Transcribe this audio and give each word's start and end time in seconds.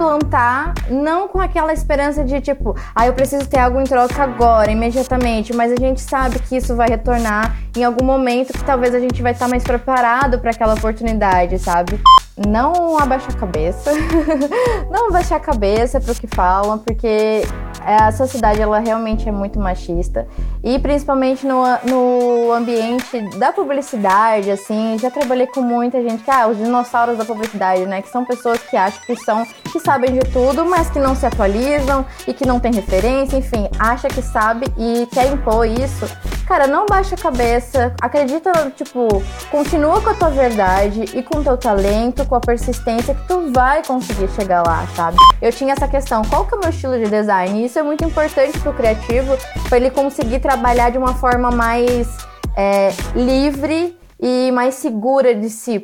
plantar, 0.00 0.72
não 0.88 1.28
com 1.28 1.38
aquela 1.38 1.74
esperança 1.74 2.24
de 2.24 2.40
tipo, 2.40 2.74
ah, 2.94 3.06
eu 3.06 3.12
preciso 3.12 3.46
ter 3.46 3.58
algo 3.58 3.78
em 3.78 3.84
troca 3.84 4.22
agora, 4.22 4.72
imediatamente, 4.72 5.54
mas 5.54 5.70
a 5.70 5.76
gente 5.76 6.00
sabe 6.00 6.38
que 6.38 6.56
isso 6.56 6.74
vai 6.74 6.88
retornar 6.88 7.54
em 7.76 7.84
algum 7.84 8.02
momento 8.02 8.50
que 8.50 8.64
talvez 8.64 8.94
a 8.94 8.98
gente 8.98 9.20
vai 9.20 9.32
estar 9.32 9.46
mais 9.46 9.62
preparado 9.62 10.38
para 10.38 10.52
aquela 10.52 10.72
oportunidade, 10.72 11.58
sabe? 11.58 12.00
Não 12.48 12.98
abaixar 12.98 13.32
a 13.32 13.38
cabeça, 13.38 13.92
não 14.90 15.08
abaixar 15.08 15.36
a 15.36 15.40
cabeça 15.40 16.00
para 16.00 16.12
o 16.12 16.14
que 16.14 16.26
falam, 16.26 16.78
porque 16.78 17.42
a 17.84 18.12
sociedade 18.12 18.60
ela 18.60 18.78
realmente 18.78 19.28
é 19.28 19.32
muito 19.32 19.58
machista 19.58 20.26
e 20.62 20.78
principalmente 20.78 21.46
no, 21.46 21.62
no 21.84 22.52
ambiente 22.52 23.20
da 23.38 23.52
publicidade, 23.52 24.50
assim, 24.50 24.98
já 24.98 25.10
trabalhei 25.10 25.46
com 25.46 25.60
muita 25.60 26.02
gente 26.02 26.22
que, 26.22 26.30
ah, 26.30 26.48
os 26.48 26.56
dinossauros 26.56 27.16
da 27.16 27.24
publicidade, 27.24 27.86
né, 27.86 28.02
que 28.02 28.08
são 28.08 28.24
pessoas 28.24 28.60
que 28.62 28.76
acham 28.76 29.00
que 29.06 29.16
são, 29.16 29.46
que 29.72 29.80
sabem 29.80 30.12
de 30.12 30.20
tudo, 30.30 30.64
mas 30.64 30.90
que 30.90 30.98
não 30.98 31.14
se 31.14 31.26
atualizam 31.26 32.04
e 32.26 32.34
que 32.34 32.46
não 32.46 32.60
tem 32.60 32.72
referência, 32.72 33.36
enfim, 33.36 33.68
acha 33.78 34.08
que 34.08 34.22
sabe 34.22 34.66
e 34.76 35.06
quer 35.06 35.32
impor 35.32 35.66
isso. 35.66 36.06
Cara, 36.46 36.66
não 36.66 36.84
baixa 36.84 37.14
a 37.14 37.18
cabeça, 37.18 37.94
acredita, 38.00 38.50
tipo, 38.76 39.22
continua 39.52 40.00
com 40.00 40.10
a 40.10 40.14
tua 40.14 40.30
verdade 40.30 41.04
e 41.14 41.22
com 41.22 41.38
o 41.38 41.44
teu 41.44 41.56
talento, 41.56 42.26
com 42.26 42.34
a 42.34 42.40
persistência 42.40 43.14
que 43.14 43.28
tu 43.28 43.52
vai 43.52 43.84
conseguir 43.84 44.28
chegar 44.30 44.66
lá, 44.66 44.84
sabe? 44.96 45.16
Eu 45.40 45.52
tinha 45.52 45.72
essa 45.72 45.86
questão, 45.86 46.22
qual 46.24 46.44
que 46.44 46.54
é 46.54 46.58
o 46.58 46.60
meu 46.60 46.70
estilo 46.70 46.98
de 46.98 47.08
design? 47.08 47.64
Isso 47.70 47.78
é 47.78 47.82
muito 47.84 48.04
importante 48.04 48.58
para 48.58 48.70
o 48.70 48.74
criativo, 48.74 49.38
para 49.68 49.78
ele 49.78 49.90
conseguir 49.90 50.40
trabalhar 50.40 50.90
de 50.90 50.98
uma 50.98 51.14
forma 51.14 51.52
mais 51.52 52.08
é, 52.56 52.90
livre 53.14 53.96
e 54.20 54.50
mais 54.50 54.74
segura 54.74 55.32
de 55.36 55.48
si. 55.48 55.80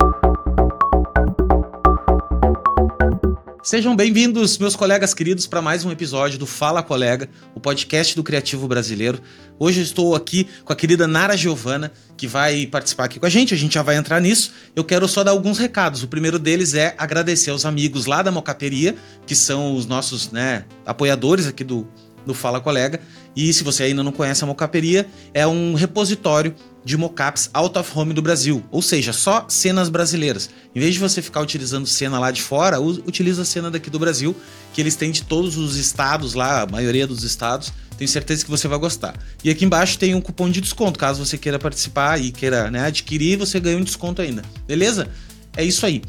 Sejam 3.67 3.97
bem-vindos, 3.97 4.59
meus 4.59 4.77
colegas 4.77 5.13
queridos, 5.13 5.45
para 5.45 5.61
mais 5.61 5.85
um 5.85 5.91
episódio 5.91 6.39
do 6.39 6.47
Fala 6.47 6.85
Colega, 6.85 7.29
o 7.53 7.59
podcast 7.59 8.15
do 8.15 8.23
Criativo 8.23 8.69
Brasileiro. 8.69 9.21
Hoje 9.59 9.81
eu 9.81 9.83
estou 9.83 10.15
aqui 10.15 10.47
com 10.65 10.73
a 10.73 10.77
querida 10.77 11.09
Nara 11.09 11.37
Giovana, 11.37 11.91
que 12.17 12.29
vai 12.29 12.65
participar 12.69 13.07
aqui 13.07 13.19
com 13.19 13.27
a 13.27 13.29
gente, 13.29 13.53
a 13.55 13.57
gente 13.57 13.75
já 13.75 13.83
vai 13.83 13.97
entrar 13.97 14.21
nisso. 14.21 14.53
Eu 14.77 14.85
quero 14.85 15.09
só 15.09 15.25
dar 15.25 15.33
alguns 15.33 15.59
recados. 15.59 16.05
O 16.05 16.07
primeiro 16.07 16.39
deles 16.39 16.75
é 16.75 16.95
agradecer 16.97 17.51
aos 17.51 17.67
amigos 17.67 18.07
lá 18.07 18.23
da 18.23 18.31
Mocaperia, 18.31 18.95
que 19.27 19.35
são 19.35 19.75
os 19.75 19.85
nossos 19.85 20.31
né, 20.31 20.65
apoiadores 20.87 21.49
aqui 21.49 21.65
do, 21.65 21.89
do 22.25 22.35
Fala 22.35 22.61
Colega. 22.61 23.01
E 23.35 23.53
se 23.53 23.65
você 23.65 23.83
ainda 23.83 24.05
não 24.05 24.13
conhece 24.13 24.45
a 24.45 24.47
Mocaperia, 24.47 25.09
é 25.35 25.45
um 25.45 25.75
repositório 25.75 26.55
de 26.87 26.97
mockups 26.97 27.51
out 27.53 27.77
of 27.77 27.91
home 27.99 28.15
do 28.15 28.23
Brasil, 28.23 28.63
ou 28.71 28.81
seja, 28.81 29.13
só 29.13 29.45
cenas 29.49 29.89
brasileiras. 29.89 30.49
Em 30.73 30.79
vez 30.79 30.95
de 30.95 31.01
você 31.01 31.21
ficar 31.21 31.41
utilizando 31.41 31.85
cena 31.85 32.17
lá 32.17 32.31
de 32.31 32.41
fora, 32.41 32.81
utiliza 32.81 33.43
a 33.43 33.45
cena 33.45 33.69
daqui 33.69 33.91
do 33.91 33.99
Brasil, 33.99 34.37
que 34.73 34.81
eles 34.81 34.95
têm 34.95 35.11
de 35.11 35.25
todos 35.25 35.57
os 35.57 35.75
estados 35.75 36.35
lá, 36.35 36.63
a 36.63 36.67
maioria 36.67 37.05
dos 37.05 37.25
estados. 37.25 37.73
Tenho 37.99 38.09
certeza 38.09 38.45
que 38.45 38.51
você 38.51 38.69
vai 38.69 38.79
gostar. 38.79 39.17
E 39.43 39.51
aqui 39.51 39.65
embaixo 39.65 39.99
tem 39.99 40.15
um 40.15 40.21
cupom 40.21 40.49
de 40.49 40.61
desconto, 40.61 40.97
caso 40.97 41.27
você 41.27 41.37
queira 41.37 41.59
participar 41.59 42.21
e 42.21 42.31
queira 42.31 42.71
né, 42.71 42.85
adquirir, 42.85 43.37
você 43.37 43.59
ganha 43.59 43.79
um 43.79 43.83
desconto 43.83 44.23
ainda. 44.23 44.43
Beleza? 44.65 45.09
É 45.57 45.65
isso 45.65 45.85
aí. 45.85 46.03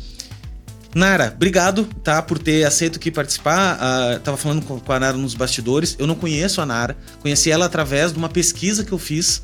Nara, 0.93 1.33
obrigado, 1.35 1.85
tá, 2.03 2.21
por 2.21 2.37
ter 2.37 2.65
aceito 2.65 2.97
aqui 2.97 3.09
participar. 3.09 3.79
Uh, 3.79 4.19
tava 4.19 4.37
falando 4.37 4.63
com 4.63 4.93
a 4.93 4.99
Nara 4.99 5.17
nos 5.17 5.33
bastidores. 5.33 5.95
Eu 5.97 6.05
não 6.05 6.15
conheço 6.15 6.61
a 6.61 6.67
Nara, 6.67 6.95
conheci 7.19 7.49
ela 7.49 7.65
através 7.65 8.11
de 8.11 8.19
uma 8.19 8.29
pesquisa 8.29 8.83
que 8.83 8.91
eu 8.91 8.99
fiz 8.99 9.41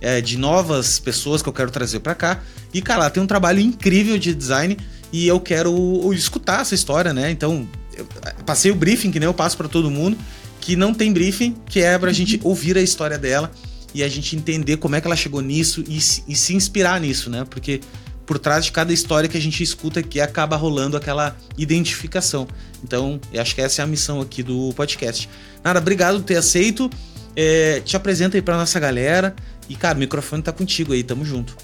é, 0.00 0.20
de 0.20 0.36
novas 0.36 0.98
pessoas 0.98 1.42
que 1.42 1.48
eu 1.48 1.52
quero 1.52 1.70
trazer 1.70 2.00
para 2.00 2.14
cá. 2.14 2.40
E, 2.72 2.82
cara, 2.82 3.02
ela 3.02 3.10
tem 3.10 3.22
um 3.22 3.26
trabalho 3.26 3.60
incrível 3.60 4.18
de 4.18 4.34
design 4.34 4.76
e 5.12 5.26
eu 5.26 5.40
quero 5.40 6.12
escutar 6.12 6.60
essa 6.60 6.74
história, 6.74 7.12
né? 7.12 7.30
Então, 7.30 7.68
eu 7.96 8.06
passei 8.44 8.70
o 8.70 8.74
briefing, 8.74 9.10
que 9.10 9.18
nem 9.18 9.26
eu 9.26 9.34
passo 9.34 9.56
para 9.56 9.68
todo 9.68 9.90
mundo, 9.90 10.16
que 10.60 10.76
não 10.76 10.92
tem 10.92 11.12
briefing, 11.12 11.56
que 11.66 11.80
é 11.80 11.98
pra 11.98 12.12
gente 12.12 12.40
ouvir 12.42 12.76
a 12.76 12.82
história 12.82 13.18
dela 13.18 13.50
e 13.94 14.02
a 14.02 14.08
gente 14.08 14.36
entender 14.36 14.76
como 14.76 14.94
é 14.96 15.00
que 15.00 15.06
ela 15.06 15.16
chegou 15.16 15.40
nisso 15.40 15.82
e, 15.88 15.96
e 15.96 16.36
se 16.36 16.54
inspirar 16.54 17.00
nisso, 17.00 17.30
né? 17.30 17.46
Porque 17.48 17.80
por 18.26 18.38
trás 18.38 18.64
de 18.64 18.72
cada 18.72 18.92
história 18.92 19.28
que 19.28 19.38
a 19.38 19.40
gente 19.40 19.62
escuta 19.62 20.00
aqui 20.00 20.20
acaba 20.20 20.56
rolando 20.56 20.96
aquela 20.96 21.36
identificação. 21.56 22.46
Então, 22.82 23.20
eu 23.32 23.40
acho 23.40 23.54
que 23.54 23.60
essa 23.60 23.80
é 23.80 23.84
a 23.84 23.86
missão 23.86 24.20
aqui 24.20 24.42
do 24.42 24.72
podcast. 24.74 25.28
Nada, 25.62 25.78
obrigado 25.78 26.18
por 26.18 26.24
ter 26.24 26.36
aceito. 26.36 26.90
É, 27.36 27.80
te 27.80 27.96
apresenta 27.96 28.36
aí 28.36 28.42
pra 28.42 28.56
nossa 28.56 28.80
galera. 28.80 29.34
E, 29.68 29.74
cara, 29.74 29.96
o 29.96 30.00
microfone 30.00 30.42
tá 30.42 30.52
contigo 30.52 30.92
aí, 30.92 31.02
tamo 31.02 31.24
junto. 31.24 31.56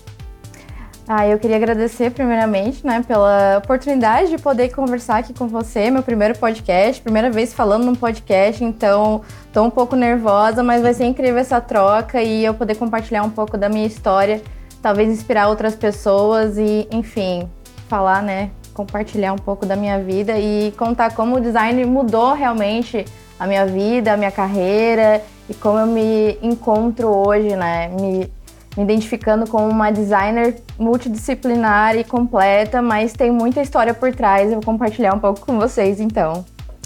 Ah, 1.07 1.27
eu 1.27 1.39
queria 1.39 1.57
agradecer 1.57 2.11
primeiramente, 2.13 2.87
né, 2.87 3.05
pela 3.07 3.59
oportunidade 3.59 4.31
de 4.31 4.39
poder 4.39 4.69
conversar 4.71 5.19
aqui 5.19 5.35
com 5.35 5.49
você, 5.49 5.91
meu 5.91 6.03
primeiro 6.03 6.39
podcast, 6.39 7.03
primeira 7.03 7.29
vez 7.29 7.53
falando 7.53 7.85
num 7.85 7.95
podcast, 7.95 8.63
então 8.63 9.21
tô 9.53 9.65
um 9.65 9.71
pouco 9.71 9.97
nervosa, 9.97 10.63
mas 10.63 10.81
vai 10.81 10.95
ser 10.95 11.05
incrível 11.05 11.39
essa 11.39 11.61
troca 11.61 12.23
e 12.23 12.45
eu 12.45 12.55
poder 12.55 12.77
compartilhar 12.77 13.25
um 13.25 13.31
pouco 13.31 13.59
da 13.59 13.69
minha 13.69 13.87
história, 13.87 14.41
talvez 14.81 15.09
inspirar 15.09 15.49
outras 15.49 15.75
pessoas 15.75 16.57
e, 16.57 16.87
enfim, 16.93 17.49
falar, 17.89 18.23
né, 18.23 18.51
compartilhar 18.73 19.33
um 19.33 19.39
pouco 19.39 19.67
da 19.67 19.75
minha 19.75 19.99
vida 19.99 20.39
e 20.39 20.73
contar 20.79 21.15
como 21.15 21.37
o 21.37 21.41
design 21.41 21.85
mudou 21.85 22.33
realmente 22.33 23.05
a 23.39 23.47
minha 23.47 23.67
vida, 23.67 24.13
a 24.13 24.17
minha 24.17 24.31
carreira 24.31 25.21
e 25.49 25.55
como 25.55 25.79
eu 25.79 25.87
me 25.87 26.39
encontro 26.43 27.09
hoje, 27.09 27.57
né? 27.57 27.89
Me, 27.89 28.31
me 28.77 28.85
identificando 28.85 29.47
como 29.47 29.69
uma 29.69 29.91
designer 29.91 30.63
multidisciplinar 30.79 31.97
e 31.97 32.05
completa, 32.05 32.81
mas 32.81 33.13
tem 33.13 33.31
muita 33.31 33.61
história 33.61 33.93
por 33.93 34.15
trás. 34.15 34.47
Eu 34.47 34.55
vou 34.55 34.63
compartilhar 34.63 35.15
um 35.15 35.19
pouco 35.19 35.41
com 35.41 35.59
vocês 35.59 36.01
então. 36.01 36.45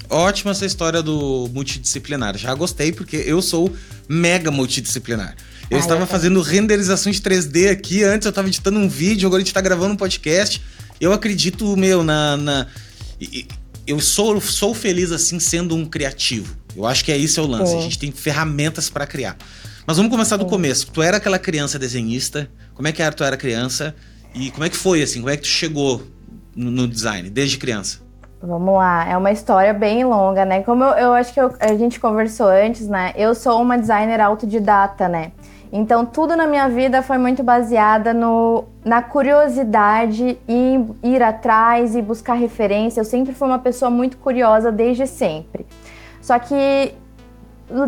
Ótima 0.09 0.53
essa 0.53 0.65
história 0.65 1.03
do 1.03 1.49
multidisciplinar. 1.53 2.37
Já 2.37 2.55
gostei 2.55 2.93
porque 2.93 3.17
eu 3.17 3.43
sou 3.43 3.71
mega 4.09 4.51
multidisciplinar. 4.51 5.37
Eu 5.69 5.79
estava 5.79 6.07
fazendo 6.07 6.41
renderização 6.41 7.11
de 7.11 7.21
3D 7.21 7.71
aqui, 7.71 8.05
antes 8.05 8.25
eu 8.25 8.31
estava 8.31 8.47
editando 8.47 8.79
um 8.79 8.89
vídeo, 8.89 9.27
agora 9.27 9.39
a 9.39 9.43
gente 9.43 9.49
está 9.49 9.61
gravando 9.61 9.95
um 9.95 9.97
podcast. 9.97 10.63
Eu 11.01 11.13
acredito, 11.13 11.77
meu, 11.77 12.05
na. 12.05 12.37
na 12.37 12.67
eu 13.87 14.01
sou, 14.01 14.41
sou 14.41 14.75
feliz 14.75 15.11
assim 15.11 15.41
sendo 15.41 15.75
um 15.75 15.85
criativo. 15.85 16.57
Eu 16.77 16.87
acho 16.87 17.05
que 17.05 17.11
é 17.11 17.17
isso 17.17 17.41
é 17.41 17.43
o 17.43 17.47
lance. 17.47 17.75
É. 17.75 17.79
A 17.79 17.81
gente 17.81 17.99
tem 17.99 18.13
ferramentas 18.13 18.91
para 18.91 19.07
criar. 19.07 19.37
Mas 19.87 19.97
vamos 19.97 20.11
começar 20.11 20.37
do 20.37 20.47
é. 20.47 20.49
começo. 20.49 20.91
Tu 20.91 21.03
era 21.03 21.17
aquela 21.17 21.39
criança 21.39 21.79
desenhista. 21.79 22.51
Como 22.75 22.87
é 22.87 22.93
que 22.93 23.03
era 23.03 23.15
tu 23.15 23.25
era 23.25 23.37
criança? 23.37 23.95
E 24.35 24.51
como 24.51 24.65
é 24.65 24.69
que 24.69 24.77
foi 24.77 25.03
assim? 25.03 25.21
Como 25.21 25.31
é 25.31 25.37
que 25.37 25.43
tu 25.43 25.49
chegou 25.49 26.03
no, 26.55 26.71
no 26.71 26.89
design 26.89 27.31
desde 27.31 27.57
criança? 27.57 28.05
Vamos 28.43 28.75
lá, 28.75 29.09
é 29.09 29.17
uma 29.17 29.33
história 29.33 29.73
bem 29.73 30.05
longa, 30.05 30.45
né? 30.45 30.63
Como 30.63 30.85
eu, 30.85 30.91
eu 30.91 31.13
acho 31.15 31.33
que 31.33 31.41
eu, 31.41 31.55
a 31.59 31.75
gente 31.75 31.99
conversou 31.99 32.49
antes, 32.49 32.87
né? 32.87 33.13
Eu 33.17 33.35
sou 33.35 33.61
uma 33.61 33.79
designer 33.79 34.21
autodidata, 34.21 35.09
né? 35.09 35.33
Então, 35.73 36.07
tudo 36.07 36.37
na 36.37 36.47
minha 36.47 36.69
vida 36.69 37.03
foi 37.03 37.19
muito 37.19 37.43
baseada 37.43 38.15
no, 38.15 38.65
na 38.85 39.03
curiosidade 39.03 40.39
e 40.49 40.81
ir 41.03 41.23
atrás 41.23 41.97
e 41.97 42.03
buscar 42.03 42.35
referência. 42.35 43.01
Eu 43.01 43.05
sempre 43.05 43.35
fui 43.35 43.49
uma 43.49 43.59
pessoa 43.59 43.91
muito 43.91 44.17
curiosa 44.19 44.71
desde 44.71 45.07
sempre. 45.07 45.67
Só 46.27 46.41
que 46.41 46.93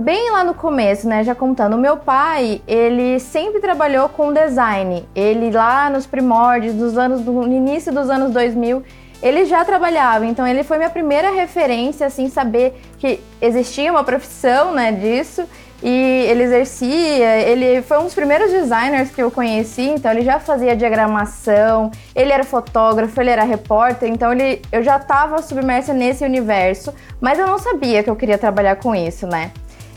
bem 0.01 0.31
lá 0.31 0.45
no 0.45 0.55
começo, 0.55 1.09
né, 1.09 1.25
já 1.25 1.35
contando, 1.35 1.75
o 1.75 1.77
meu 1.77 1.97
pai, 1.97 2.63
ele 2.69 3.19
sempre 3.19 3.61
trabalhou 3.61 4.09
com 4.09 4.33
design. 4.33 5.09
Ele 5.13 5.51
lá 5.51 5.91
nos 5.91 6.07
primórdios 6.07 6.73
dos 6.77 6.97
anos 6.97 7.21
no 7.21 7.53
início 7.53 7.93
dos 7.93 8.09
anos 8.09 8.31
2000, 8.31 8.85
ele 9.21 9.45
já 9.45 9.65
trabalhava. 9.65 10.25
Então 10.25 10.47
ele 10.47 10.63
foi 10.63 10.77
minha 10.79 10.89
primeira 10.89 11.33
referência 11.33 12.07
assim 12.07 12.29
saber 12.29 12.81
que 12.97 13.19
existia 13.43 13.91
uma 13.91 14.05
profissão, 14.05 14.73
né, 14.73 14.93
disso 14.93 15.45
e 15.83 16.27
ele 16.29 16.43
exercia, 16.43 17.41
ele 17.41 17.83
foi 17.83 17.99
um 17.99 18.05
dos 18.05 18.15
primeiros 18.15 18.51
designers 18.51 19.11
que 19.11 19.23
eu 19.23 19.31
conheci, 19.31 19.83
então 19.83 20.11
ele 20.11 20.23
já 20.23 20.41
fazia 20.41 20.75
diagramação, 20.75 21.91
ele 22.15 22.33
era 22.33 22.43
fotógrafo, 22.43 23.21
ele 23.21 23.31
era 23.31 23.45
repórter, 23.45 24.09
então 24.09 24.33
ele, 24.33 24.61
eu 24.73 24.83
já 24.83 24.97
estava 24.97 25.41
submersa 25.41 25.95
nesse 25.95 26.25
universo, 26.25 26.93
mas 27.21 27.39
eu 27.39 27.47
não 27.47 27.59
sabia 27.59 28.03
que 28.03 28.11
eu 28.11 28.17
queria 28.17 28.37
trabalhar 28.37 28.77
com 28.77 28.95
isso, 28.95 29.27
né? 29.27 29.53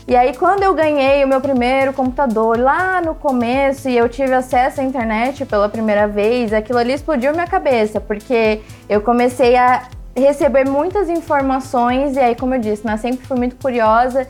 E 0.06 0.14
aí 0.14 0.36
quando 0.36 0.62
eu 0.62 0.74
ganhei 0.74 1.24
o 1.24 1.28
meu 1.28 1.40
primeiro 1.40 1.92
computador 1.92 2.58
lá 2.58 3.00
no 3.00 3.14
começo 3.14 3.88
e 3.88 3.96
eu 3.96 4.08
tive 4.08 4.34
acesso 4.34 4.80
à 4.80 4.84
internet 4.84 5.44
pela 5.46 5.68
primeira 5.68 6.06
vez, 6.06 6.52
aquilo 6.52 6.78
ali 6.78 6.92
explodiu 6.92 7.32
minha 7.32 7.46
cabeça, 7.46 8.00
porque 8.00 8.60
eu 8.88 9.00
comecei 9.00 9.56
a 9.56 9.88
receber 10.14 10.68
muitas 10.68 11.08
informações 11.08 12.16
e 12.16 12.20
aí, 12.20 12.36
como 12.36 12.54
eu 12.54 12.60
disse, 12.60 12.86
né, 12.86 12.96
sempre 12.96 13.26
fui 13.26 13.36
muito 13.36 13.56
curiosa 13.56 14.28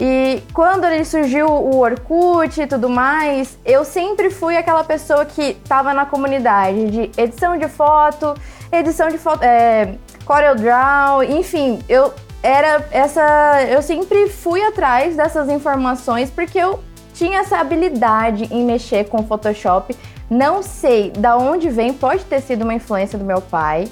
e 0.00 0.42
quando 0.52 0.84
ele 0.84 1.04
surgiu 1.04 1.48
o 1.48 1.78
Orkut 1.78 2.60
e 2.60 2.66
tudo 2.66 2.88
mais, 2.88 3.58
eu 3.64 3.84
sempre 3.84 4.30
fui 4.30 4.56
aquela 4.56 4.84
pessoa 4.84 5.24
que 5.24 5.42
estava 5.42 5.92
na 5.92 6.06
comunidade 6.06 6.90
de 6.90 7.20
edição 7.20 7.56
de 7.58 7.68
foto, 7.68 8.34
edição 8.70 9.08
de 9.08 9.18
foto, 9.18 9.42
é, 9.42 9.94
CorelDRAW, 10.24 11.24
enfim, 11.24 11.80
eu 11.88 12.12
era 12.42 12.86
essa, 12.92 13.64
eu 13.68 13.82
sempre 13.82 14.28
fui 14.28 14.62
atrás 14.62 15.16
dessas 15.16 15.48
informações 15.48 16.30
porque 16.30 16.58
eu 16.58 16.78
tinha 17.14 17.40
essa 17.40 17.58
habilidade 17.58 18.44
em 18.52 18.64
mexer 18.64 19.08
com 19.08 19.24
Photoshop. 19.24 19.96
Não 20.30 20.62
sei 20.62 21.10
da 21.10 21.36
onde 21.36 21.68
vem, 21.70 21.92
pode 21.92 22.24
ter 22.24 22.40
sido 22.40 22.62
uma 22.62 22.74
influência 22.74 23.18
do 23.18 23.24
meu 23.24 23.40
pai, 23.40 23.88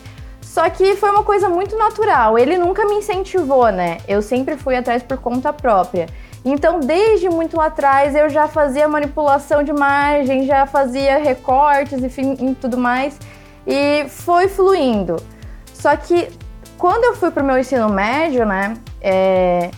Só 0.57 0.71
que 0.71 0.97
foi 0.97 1.11
uma 1.11 1.23
coisa 1.23 1.51
muito 1.51 1.77
natural. 1.77 2.39
Ele 2.39 2.57
nunca 2.57 2.87
me 2.87 2.95
incentivou, 2.95 3.71
né? 3.71 3.99
Eu 4.09 4.23
sempre 4.23 4.57
fui 4.57 4.75
atrás 4.75 5.03
por 5.03 5.19
conta 5.19 5.53
própria. 5.53 6.07
Então, 6.43 6.81
desde 6.81 7.29
muito 7.29 7.61
atrás, 7.61 8.15
eu 8.15 8.31
já 8.31 8.49
fazia 8.49 8.89
manipulação 8.89 9.63
de 9.63 9.71
imagem, 9.71 10.47
já 10.47 10.65
fazia 10.65 11.19
recortes, 11.19 12.03
e 12.03 12.55
tudo 12.55 12.79
mais. 12.79 13.19
E 13.67 14.07
foi 14.09 14.49
fluindo. 14.49 15.17
Só 15.75 15.95
que 15.95 16.27
quando 16.79 17.05
eu 17.05 17.15
fui 17.15 17.31
pro 17.31 17.45
meu 17.45 17.59
ensino 17.59 17.91
médio, 17.91 18.47
né? 18.47 18.79
É, 18.99 19.71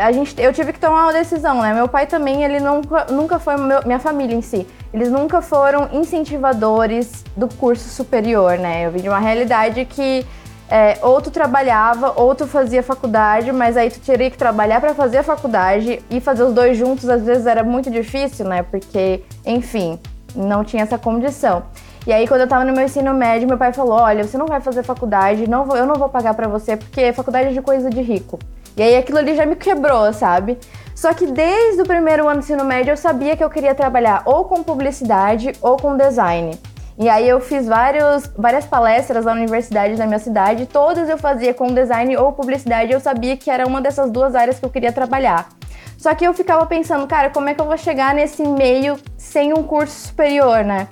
a 0.00 0.10
gente, 0.12 0.34
eu 0.40 0.50
tive 0.50 0.72
que 0.72 0.80
tomar 0.80 1.04
uma 1.04 1.12
decisão, 1.12 1.60
né? 1.60 1.74
Meu 1.74 1.86
pai 1.86 2.06
também, 2.06 2.42
ele 2.42 2.58
nunca, 2.58 3.04
nunca 3.10 3.38
foi 3.38 3.56
meu, 3.58 3.80
minha 3.84 3.98
família 3.98 4.34
em 4.34 4.40
si. 4.40 4.66
Eles 4.94 5.10
nunca 5.10 5.42
foram 5.42 5.90
incentivadores 5.92 7.22
do 7.36 7.46
curso 7.46 7.86
superior, 7.90 8.58
né? 8.58 8.86
Eu 8.86 8.90
vim 8.90 9.02
de 9.02 9.08
uma 9.10 9.18
realidade 9.18 9.84
que 9.84 10.26
é, 10.70 10.98
ou 11.02 11.20
tu 11.20 11.30
trabalhava 11.30 12.14
ou 12.16 12.34
tu 12.34 12.46
fazia 12.46 12.82
faculdade, 12.82 13.52
mas 13.52 13.76
aí 13.76 13.90
tu 13.90 14.00
teria 14.00 14.30
que 14.30 14.38
trabalhar 14.38 14.80
para 14.80 14.94
fazer 14.94 15.18
a 15.18 15.22
faculdade 15.22 16.02
e 16.08 16.18
fazer 16.18 16.44
os 16.44 16.54
dois 16.54 16.78
juntos 16.78 17.06
às 17.06 17.22
vezes 17.22 17.46
era 17.46 17.62
muito 17.62 17.90
difícil, 17.90 18.46
né? 18.46 18.62
Porque, 18.62 19.22
enfim, 19.44 19.98
não 20.34 20.64
tinha 20.64 20.82
essa 20.82 20.96
condição. 20.96 21.64
E 22.06 22.12
aí, 22.12 22.26
quando 22.26 22.40
eu 22.40 22.48
tava 22.48 22.64
no 22.64 22.72
meu 22.72 22.86
ensino 22.86 23.12
médio, 23.12 23.46
meu 23.46 23.58
pai 23.58 23.74
falou: 23.74 23.98
Olha, 24.00 24.24
você 24.24 24.38
não 24.38 24.46
vai 24.46 24.62
fazer 24.62 24.82
faculdade, 24.82 25.46
não 25.46 25.66
vou, 25.66 25.76
eu 25.76 25.84
não 25.84 25.96
vou 25.96 26.08
pagar 26.08 26.32
para 26.32 26.48
você, 26.48 26.74
porque 26.74 27.12
faculdade 27.12 27.48
é 27.48 27.52
de 27.52 27.60
coisa 27.60 27.90
de 27.90 28.00
rico. 28.00 28.38
E 28.80 28.82
aí 28.82 28.96
aquilo 28.96 29.18
ali 29.18 29.36
já 29.36 29.44
me 29.44 29.56
quebrou, 29.56 30.10
sabe? 30.10 30.58
Só 30.94 31.12
que 31.12 31.26
desde 31.26 31.82
o 31.82 31.84
primeiro 31.84 32.26
ano 32.26 32.40
do 32.40 32.42
ensino 32.42 32.64
médio 32.64 32.92
eu 32.92 32.96
sabia 32.96 33.36
que 33.36 33.44
eu 33.44 33.50
queria 33.50 33.74
trabalhar 33.74 34.22
ou 34.24 34.46
com 34.46 34.62
publicidade 34.62 35.52
ou 35.60 35.76
com 35.76 35.98
design. 35.98 36.58
E 36.98 37.06
aí 37.06 37.28
eu 37.28 37.42
fiz 37.42 37.66
vários, 37.66 38.26
várias 38.34 38.64
palestras 38.64 39.26
na 39.26 39.32
universidade 39.32 39.96
da 39.96 40.06
minha 40.06 40.18
cidade, 40.18 40.64
todas 40.64 41.10
eu 41.10 41.18
fazia 41.18 41.52
com 41.52 41.66
design 41.66 42.16
ou 42.16 42.32
publicidade, 42.32 42.90
eu 42.90 43.00
sabia 43.00 43.36
que 43.36 43.50
era 43.50 43.66
uma 43.66 43.82
dessas 43.82 44.10
duas 44.10 44.34
áreas 44.34 44.58
que 44.58 44.64
eu 44.64 44.70
queria 44.70 44.92
trabalhar. 44.92 45.50
Só 45.98 46.14
que 46.14 46.24
eu 46.24 46.32
ficava 46.32 46.64
pensando, 46.64 47.06
cara, 47.06 47.28
como 47.28 47.50
é 47.50 47.54
que 47.54 47.60
eu 47.60 47.66
vou 47.66 47.76
chegar 47.76 48.14
nesse 48.14 48.42
meio 48.44 48.96
sem 49.14 49.52
um 49.52 49.62
curso 49.62 50.08
superior, 50.08 50.64
né? 50.64 50.88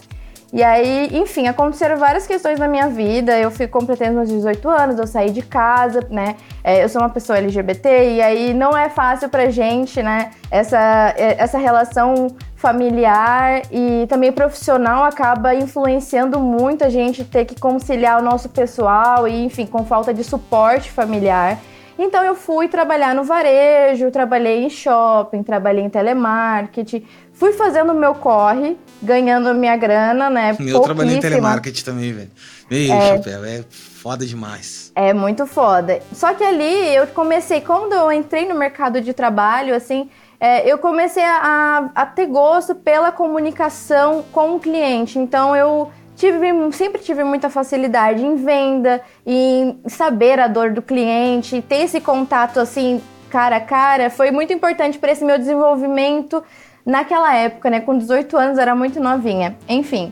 E 0.51 0.63
aí, 0.63 1.11
enfim, 1.13 1.47
aconteceram 1.47 1.99
várias 1.99 2.27
questões 2.27 2.59
na 2.59 2.67
minha 2.67 2.89
vida. 2.89 3.39
Eu 3.39 3.51
fui 3.51 3.67
completando 3.67 4.15
meus 4.15 4.31
18 4.31 4.69
anos, 4.69 4.99
eu 4.99 5.07
saí 5.07 5.31
de 5.31 5.43
casa, 5.43 6.01
né? 6.11 6.37
É, 6.65 6.83
eu 6.83 6.89
sou 6.89 7.03
uma 7.03 7.11
pessoa 7.11 7.39
LGBT 7.39 8.15
e 8.15 8.23
aí 8.23 8.55
não 8.55 8.77
é 8.77 8.89
fácil 8.89 9.29
pra 9.29 9.51
gente, 9.51 10.03
né? 10.03 10.31
Essa, 10.51 11.15
é, 11.19 11.37
essa 11.39 11.59
relação 11.59 12.29
familiar 12.57 13.63
e 13.71 14.07
também 14.09 14.33
profissional 14.33 15.05
acaba 15.05 15.55
influenciando 15.55 16.41
muito 16.41 16.83
a 16.83 16.89
gente 16.89 17.25
ter 17.25 17.45
que 17.45 17.61
conciliar 17.61 18.19
o 18.19 18.25
nosso 18.25 18.49
pessoal 18.49 19.29
e, 19.29 19.45
enfim, 19.45 19.67
com 19.67 19.85
falta 19.85 20.15
de 20.15 20.25
suporte 20.25 20.91
familiar. 20.91 21.59
Então 21.99 22.25
eu 22.25 22.37
fui 22.37 22.69
trabalhar 22.69 23.13
no 23.13 23.25
varejo, 23.25 24.11
trabalhei 24.13 24.65
em 24.65 24.71
shopping, 24.71 25.43
trabalhei 25.43 25.85
em 25.85 25.91
telemarketing, 25.91 27.05
fui 27.39 27.53
fazendo 27.53 27.93
o 27.93 27.95
meu 27.95 28.15
corre, 28.15 28.77
ganhando 29.01 29.55
minha 29.55 29.77
grana, 29.77 30.29
né? 30.29 30.57
Eu 30.59 30.81
trabalhei 30.81 31.17
em 31.17 31.21
telemarketing 31.21 31.85
também, 31.85 32.13
velho. 32.13 32.31
Ei, 32.71 32.91
é, 32.91 33.17
chapéu, 33.17 33.45
é 33.45 33.65
foda 33.71 34.27
demais. 34.27 34.93
É 34.95 35.15
muito 35.15 35.47
foda. 35.47 36.01
Só 36.13 36.35
que 36.35 36.45
ali 36.45 36.95
eu 36.95 37.07
comecei, 37.09 37.63
quando 37.63 37.95
eu 37.95 38.13
entrei 38.13 38.47
no 38.47 38.55
mercado 38.55 39.01
de 39.01 39.15
trabalho, 39.15 39.75
assim, 39.75 40.11
é, 40.39 40.71
eu 40.71 40.77
comecei 40.77 41.25
a, 41.25 41.91
a, 41.95 42.05
ter 42.05 42.27
gosto 42.27 42.75
pela 42.75 43.11
comunicação 43.11 44.23
com 44.33 44.57
o 44.57 44.61
cliente. 44.61 45.19
Então 45.19 45.57
eu 45.57 45.91
tive, 46.15 46.47
sempre 46.73 47.01
tive 47.01 47.25
muita 47.25 47.49
facilidade 47.49 48.23
em 48.23 48.37
venda, 48.37 49.01
em 49.27 49.81
saber 49.87 50.39
a 50.39 50.47
dor 50.47 50.73
do 50.73 50.83
cliente, 50.83 51.63
ter 51.63 51.85
esse 51.85 52.01
contato 52.01 52.61
assim 52.61 53.01
cara 53.31 53.57
a 53.57 53.61
cara, 53.61 54.11
foi 54.11 54.31
muito 54.31 54.53
importante 54.53 54.99
para 54.99 55.13
esse 55.13 55.25
meu 55.25 55.39
desenvolvimento 55.39 56.43
naquela 56.89 57.35
época, 57.37 57.69
né? 57.69 57.81
Com 57.81 57.99
18 57.99 58.35
anos 58.37 58.59
era 58.59 58.75
muito 58.75 58.99
novinha. 58.99 59.57
Enfim. 59.69 60.11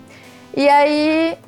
E 0.54 0.68
aí, 0.68 1.38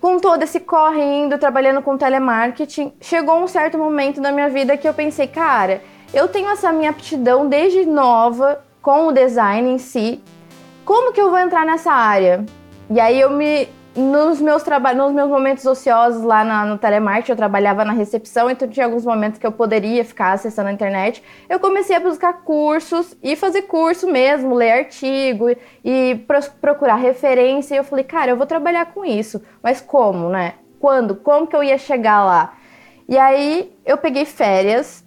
com 0.00 0.18
todo 0.18 0.42
esse 0.42 0.58
correndo, 0.58 1.38
trabalhando 1.38 1.80
com 1.80 1.96
telemarketing, 1.96 2.92
chegou 3.00 3.36
um 3.36 3.46
certo 3.46 3.78
momento 3.78 4.20
da 4.20 4.32
minha 4.32 4.48
vida 4.48 4.76
que 4.76 4.88
eu 4.88 4.92
pensei, 4.92 5.28
cara, 5.28 5.80
eu 6.12 6.26
tenho 6.26 6.50
essa 6.50 6.72
minha 6.72 6.90
aptidão 6.90 7.48
desde 7.48 7.86
nova 7.86 8.64
com 8.82 9.06
o 9.06 9.12
design 9.12 9.70
em 9.70 9.78
si. 9.78 10.20
Como 10.84 11.12
que 11.12 11.20
eu 11.20 11.30
vou 11.30 11.38
entrar 11.38 11.64
nessa 11.64 11.92
área? 11.92 12.44
E 12.90 12.98
aí 12.98 13.18
eu 13.20 13.30
me 13.30 13.68
nos 13.96 14.40
meus 14.40 14.62
trabalhos, 14.62 15.02
nos 15.02 15.12
meus 15.12 15.28
momentos 15.28 15.64
ociosos 15.64 16.22
lá 16.22 16.42
na, 16.44 16.64
no 16.64 16.78
telemarketing, 16.78 17.32
eu 17.32 17.36
trabalhava 17.36 17.84
na 17.84 17.92
recepção, 17.92 18.50
então 18.50 18.66
tinha 18.66 18.86
alguns 18.86 19.04
momentos 19.04 19.38
que 19.38 19.46
eu 19.46 19.52
poderia 19.52 20.04
ficar 20.04 20.32
acessando 20.32 20.68
a 20.68 20.72
internet. 20.72 21.22
Eu 21.48 21.60
comecei 21.60 21.94
a 21.94 22.00
buscar 22.00 22.32
cursos 22.42 23.16
e 23.22 23.36
fazer 23.36 23.62
curso 23.62 24.10
mesmo, 24.10 24.54
ler 24.54 24.72
artigo 24.72 25.46
e 25.84 26.24
pro, 26.26 26.40
procurar 26.60 26.96
referência. 26.96 27.74
E 27.74 27.78
eu 27.78 27.84
falei, 27.84 28.04
cara, 28.04 28.32
eu 28.32 28.36
vou 28.36 28.46
trabalhar 28.46 28.86
com 28.86 29.04
isso, 29.04 29.40
mas 29.62 29.80
como, 29.80 30.28
né? 30.28 30.54
Quando? 30.80 31.14
Como 31.14 31.46
que 31.46 31.54
eu 31.54 31.62
ia 31.62 31.78
chegar 31.78 32.24
lá? 32.24 32.54
E 33.08 33.16
aí 33.16 33.72
eu 33.84 33.96
peguei 33.96 34.24
férias 34.24 35.04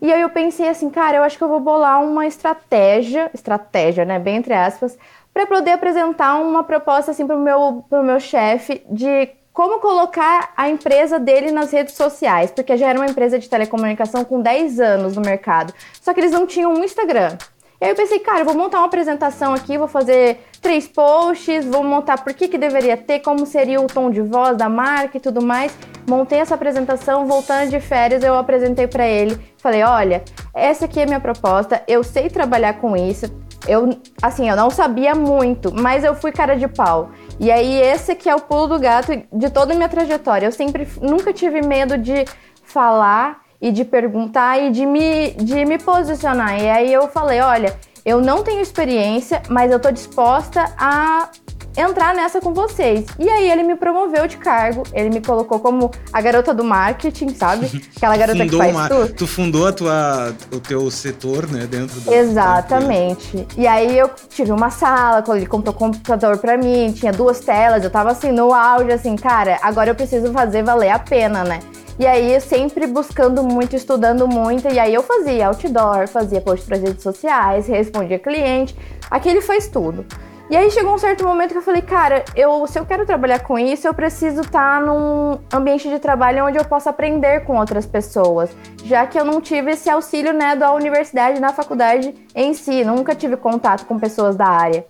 e 0.00 0.12
aí 0.12 0.20
eu 0.20 0.30
pensei 0.30 0.68
assim, 0.68 0.88
cara, 0.90 1.16
eu 1.16 1.22
acho 1.24 1.36
que 1.36 1.42
eu 1.42 1.48
vou 1.48 1.58
bolar 1.58 2.00
uma 2.04 2.24
estratégia, 2.24 3.30
estratégia, 3.34 4.04
né, 4.04 4.18
bem 4.18 4.36
entre 4.36 4.54
aspas, 4.54 4.96
para 5.38 5.46
poder 5.46 5.70
apresentar 5.70 6.34
uma 6.40 6.64
proposta 6.64 7.12
assim 7.12 7.24
para 7.24 7.36
o 7.36 7.40
meu, 7.40 7.84
pro 7.88 8.02
meu 8.02 8.18
chefe 8.18 8.82
de 8.90 9.28
como 9.52 9.78
colocar 9.78 10.52
a 10.56 10.68
empresa 10.68 11.18
dele 11.20 11.52
nas 11.52 11.70
redes 11.70 11.94
sociais, 11.94 12.50
porque 12.50 12.76
já 12.76 12.88
era 12.88 12.98
uma 12.98 13.06
empresa 13.06 13.38
de 13.38 13.48
telecomunicação 13.48 14.24
com 14.24 14.40
10 14.40 14.80
anos 14.80 15.14
no 15.14 15.22
mercado, 15.22 15.72
só 16.00 16.12
que 16.12 16.18
eles 16.18 16.32
não 16.32 16.44
tinham 16.44 16.72
um 16.72 16.82
Instagram. 16.82 17.36
E 17.80 17.84
aí 17.84 17.90
eu 17.92 17.94
pensei, 17.94 18.18
cara, 18.18 18.40
eu 18.40 18.44
vou 18.44 18.54
montar 18.56 18.78
uma 18.78 18.86
apresentação 18.86 19.54
aqui, 19.54 19.78
vou 19.78 19.86
fazer 19.86 20.40
três 20.60 20.88
posts, 20.88 21.64
vou 21.64 21.84
montar 21.84 22.24
por 22.24 22.34
que, 22.34 22.48
que 22.48 22.58
deveria 22.58 22.96
ter, 22.96 23.20
como 23.20 23.46
seria 23.46 23.80
o 23.80 23.86
tom 23.86 24.10
de 24.10 24.20
voz 24.20 24.56
da 24.56 24.68
marca 24.68 25.18
e 25.18 25.20
tudo 25.20 25.40
mais. 25.40 25.72
Montei 26.08 26.40
essa 26.40 26.56
apresentação, 26.56 27.26
voltando 27.26 27.70
de 27.70 27.78
férias, 27.78 28.24
eu 28.24 28.34
apresentei 28.34 28.88
para 28.88 29.06
ele. 29.06 29.38
Falei, 29.58 29.84
olha, 29.84 30.24
essa 30.52 30.86
aqui 30.86 30.98
é 30.98 31.04
a 31.04 31.06
minha 31.06 31.20
proposta, 31.20 31.80
eu 31.86 32.02
sei 32.02 32.28
trabalhar 32.28 32.80
com 32.80 32.96
isso, 32.96 33.26
eu, 33.66 33.90
assim, 34.22 34.48
eu 34.48 34.56
não 34.56 34.70
sabia 34.70 35.14
muito, 35.14 35.72
mas 35.74 36.04
eu 36.04 36.14
fui 36.14 36.30
cara 36.32 36.56
de 36.56 36.68
pau. 36.68 37.10
E 37.40 37.50
aí 37.50 37.80
esse 37.80 38.14
que 38.14 38.28
é 38.28 38.34
o 38.34 38.40
pulo 38.40 38.68
do 38.68 38.78
gato 38.78 39.12
de 39.32 39.50
toda 39.50 39.72
a 39.72 39.76
minha 39.76 39.88
trajetória. 39.88 40.46
Eu 40.46 40.52
sempre, 40.52 40.86
nunca 41.00 41.32
tive 41.32 41.62
medo 41.62 41.96
de 41.98 42.24
falar 42.62 43.42
e 43.60 43.72
de 43.72 43.84
perguntar 43.84 44.58
e 44.58 44.70
de 44.70 44.86
me, 44.86 45.32
de 45.32 45.64
me 45.64 45.78
posicionar. 45.78 46.60
E 46.60 46.68
aí 46.68 46.92
eu 46.92 47.08
falei, 47.08 47.40
olha, 47.40 47.76
eu 48.04 48.20
não 48.20 48.42
tenho 48.42 48.60
experiência, 48.60 49.42
mas 49.48 49.70
eu 49.70 49.78
tô 49.78 49.90
disposta 49.90 50.72
a 50.78 51.30
entrar 51.76 52.14
nessa 52.14 52.40
com 52.40 52.52
vocês. 52.52 53.06
E 53.18 53.28
aí 53.28 53.50
ele 53.50 53.62
me 53.62 53.76
promoveu 53.76 54.26
de 54.26 54.36
cargo, 54.36 54.82
ele 54.92 55.10
me 55.10 55.20
colocou 55.20 55.60
como 55.60 55.90
a 56.12 56.20
garota 56.20 56.52
do 56.52 56.64
marketing, 56.64 57.28
sabe? 57.30 57.66
Aquela 57.96 58.16
garota 58.16 58.46
que 58.46 58.56
faz 58.56 58.74
uma, 58.74 58.88
tudo. 58.88 59.14
Tu 59.14 59.26
fundou 59.26 59.66
a 59.66 59.72
tua, 59.72 60.34
o 60.52 60.60
teu 60.60 60.90
setor, 60.90 61.48
né, 61.48 61.66
dentro 61.66 62.00
do... 62.00 62.12
Exatamente. 62.12 63.46
E 63.56 63.66
aí 63.66 63.96
eu 63.96 64.10
tive 64.28 64.50
uma 64.50 64.70
sala, 64.70 65.22
ele 65.36 65.46
comprou 65.46 65.74
computador 65.74 66.38
pra 66.38 66.56
mim, 66.56 66.92
tinha 66.92 67.12
duas 67.12 67.40
telas, 67.40 67.84
eu 67.84 67.90
tava 67.90 68.10
assim, 68.10 68.32
no 68.32 68.52
áudio, 68.52 68.94
assim, 68.94 69.14
cara, 69.14 69.58
agora 69.62 69.90
eu 69.90 69.94
preciso 69.94 70.32
fazer 70.32 70.62
valer 70.62 70.90
a 70.90 70.98
pena, 70.98 71.44
né? 71.44 71.60
E 71.98 72.06
aí 72.06 72.40
sempre 72.40 72.86
buscando 72.86 73.42
muito, 73.42 73.74
estudando 73.74 74.28
muito, 74.28 74.68
e 74.68 74.78
aí 74.78 74.94
eu 74.94 75.02
fazia 75.02 75.48
outdoor, 75.48 76.06
fazia 76.06 76.40
post 76.40 76.64
para 76.64 76.76
redes 76.76 77.02
sociais, 77.02 77.66
respondia 77.66 78.20
cliente, 78.20 78.76
aquele 79.10 79.40
faz 79.40 79.66
tudo. 79.66 80.06
E 80.48 80.56
aí 80.56 80.70
chegou 80.70 80.94
um 80.94 80.98
certo 80.98 81.24
momento 81.24 81.50
que 81.50 81.58
eu 81.58 81.62
falei, 81.62 81.82
cara, 81.82 82.24
eu, 82.34 82.66
se 82.68 82.78
eu 82.78 82.86
quero 82.86 83.04
trabalhar 83.04 83.40
com 83.40 83.58
isso, 83.58 83.86
eu 83.86 83.92
preciso 83.92 84.40
estar 84.40 84.80
tá 84.80 84.80
num 84.80 85.38
ambiente 85.52 85.90
de 85.90 85.98
trabalho 85.98 86.46
onde 86.46 86.56
eu 86.56 86.64
possa 86.64 86.88
aprender 86.88 87.44
com 87.44 87.58
outras 87.58 87.84
pessoas, 87.84 88.48
já 88.84 89.04
que 89.06 89.18
eu 89.18 89.24
não 89.24 89.40
tive 89.40 89.72
esse 89.72 89.90
auxílio 89.90 90.32
né, 90.32 90.56
da 90.56 90.72
universidade, 90.72 91.40
na 91.40 91.52
faculdade 91.52 92.14
em 92.34 92.54
si, 92.54 92.82
nunca 92.82 93.14
tive 93.14 93.36
contato 93.36 93.84
com 93.84 93.98
pessoas 93.98 94.36
da 94.36 94.46
área. 94.46 94.86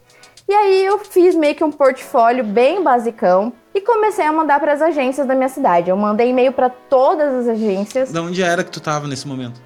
E 0.48 0.54
aí 0.54 0.84
eu 0.84 0.98
fiz 0.98 1.34
meio 1.34 1.54
que 1.54 1.64
um 1.64 1.72
portfólio 1.72 2.44
bem 2.44 2.82
basicão 2.82 3.52
e 3.74 3.80
comecei 3.80 4.24
a 4.24 4.32
mandar 4.32 4.58
para 4.60 4.72
as 4.72 4.82
agências 4.82 5.26
da 5.26 5.34
minha 5.34 5.48
cidade. 5.48 5.90
Eu 5.90 5.96
mandei 5.96 6.30
e-mail 6.30 6.52
para 6.52 6.68
todas 6.68 7.32
as 7.34 7.48
agências. 7.48 8.10
Da 8.10 8.22
onde 8.22 8.42
era 8.42 8.64
que 8.64 8.70
tu 8.70 8.80
tava 8.80 9.06
nesse 9.06 9.26
momento? 9.26 9.60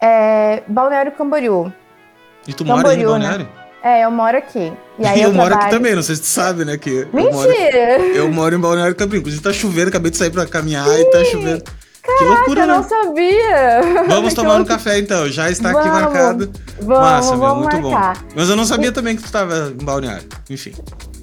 É, 0.00 0.62
Balneário 0.68 1.12
Camboriú. 1.12 1.72
E 2.46 2.52
tu 2.52 2.64
Camboriú, 2.64 2.82
mora 2.82 2.94
em 2.94 2.98
né? 2.98 3.06
Balneário? 3.06 3.44
Né? 3.44 3.68
É, 3.82 4.04
eu 4.04 4.10
moro 4.10 4.36
aqui. 4.36 4.72
E 4.98 5.06
aí 5.06 5.22
eu, 5.22 5.28
eu 5.28 5.34
moro 5.34 5.54
aqui 5.54 5.70
também, 5.70 5.94
não 5.94 6.02
sei 6.02 6.16
se 6.16 6.22
tu 6.22 6.26
sabe, 6.26 6.64
né? 6.64 6.76
Que 6.76 7.06
Mentira! 7.12 7.98
Eu 7.98 7.98
moro, 7.98 8.16
eu 8.16 8.32
moro 8.32 8.54
em 8.54 8.60
Balneário 8.60 8.94
Camboriú. 8.94 9.20
Inclusive 9.20 9.42
tá 9.42 9.52
chovendo, 9.52 9.88
acabei 9.88 10.10
de 10.10 10.16
sair 10.16 10.30
pra 10.30 10.46
caminhar 10.46 10.86
Sim. 10.86 11.00
e 11.00 11.04
tá 11.10 11.24
chovendo. 11.24 11.64
Caraca, 12.02 12.18
que 12.18 12.24
loucura, 12.24 12.62
eu 12.62 12.66
né? 12.66 12.74
não 12.74 12.82
sabia. 12.82 14.04
Vamos 14.08 14.34
tomar 14.34 14.56
um 14.56 14.64
café 14.64 14.98
então, 14.98 15.28
já 15.28 15.50
está 15.50 15.72
vamos, 15.72 15.86
aqui 15.86 16.00
marcado. 16.00 16.50
Vamos, 16.80 16.98
Massa, 16.98 17.36
meu, 17.36 17.56
muito 17.56 17.80
marcar. 17.80 18.14
bom. 18.14 18.28
Mas 18.34 18.48
eu 18.48 18.56
não 18.56 18.64
sabia 18.64 18.90
também 18.90 19.14
que 19.14 19.22
tu 19.22 19.30
tava 19.30 19.74
em 19.78 19.84
Balneário. 19.84 20.26
Enfim. 20.48 20.72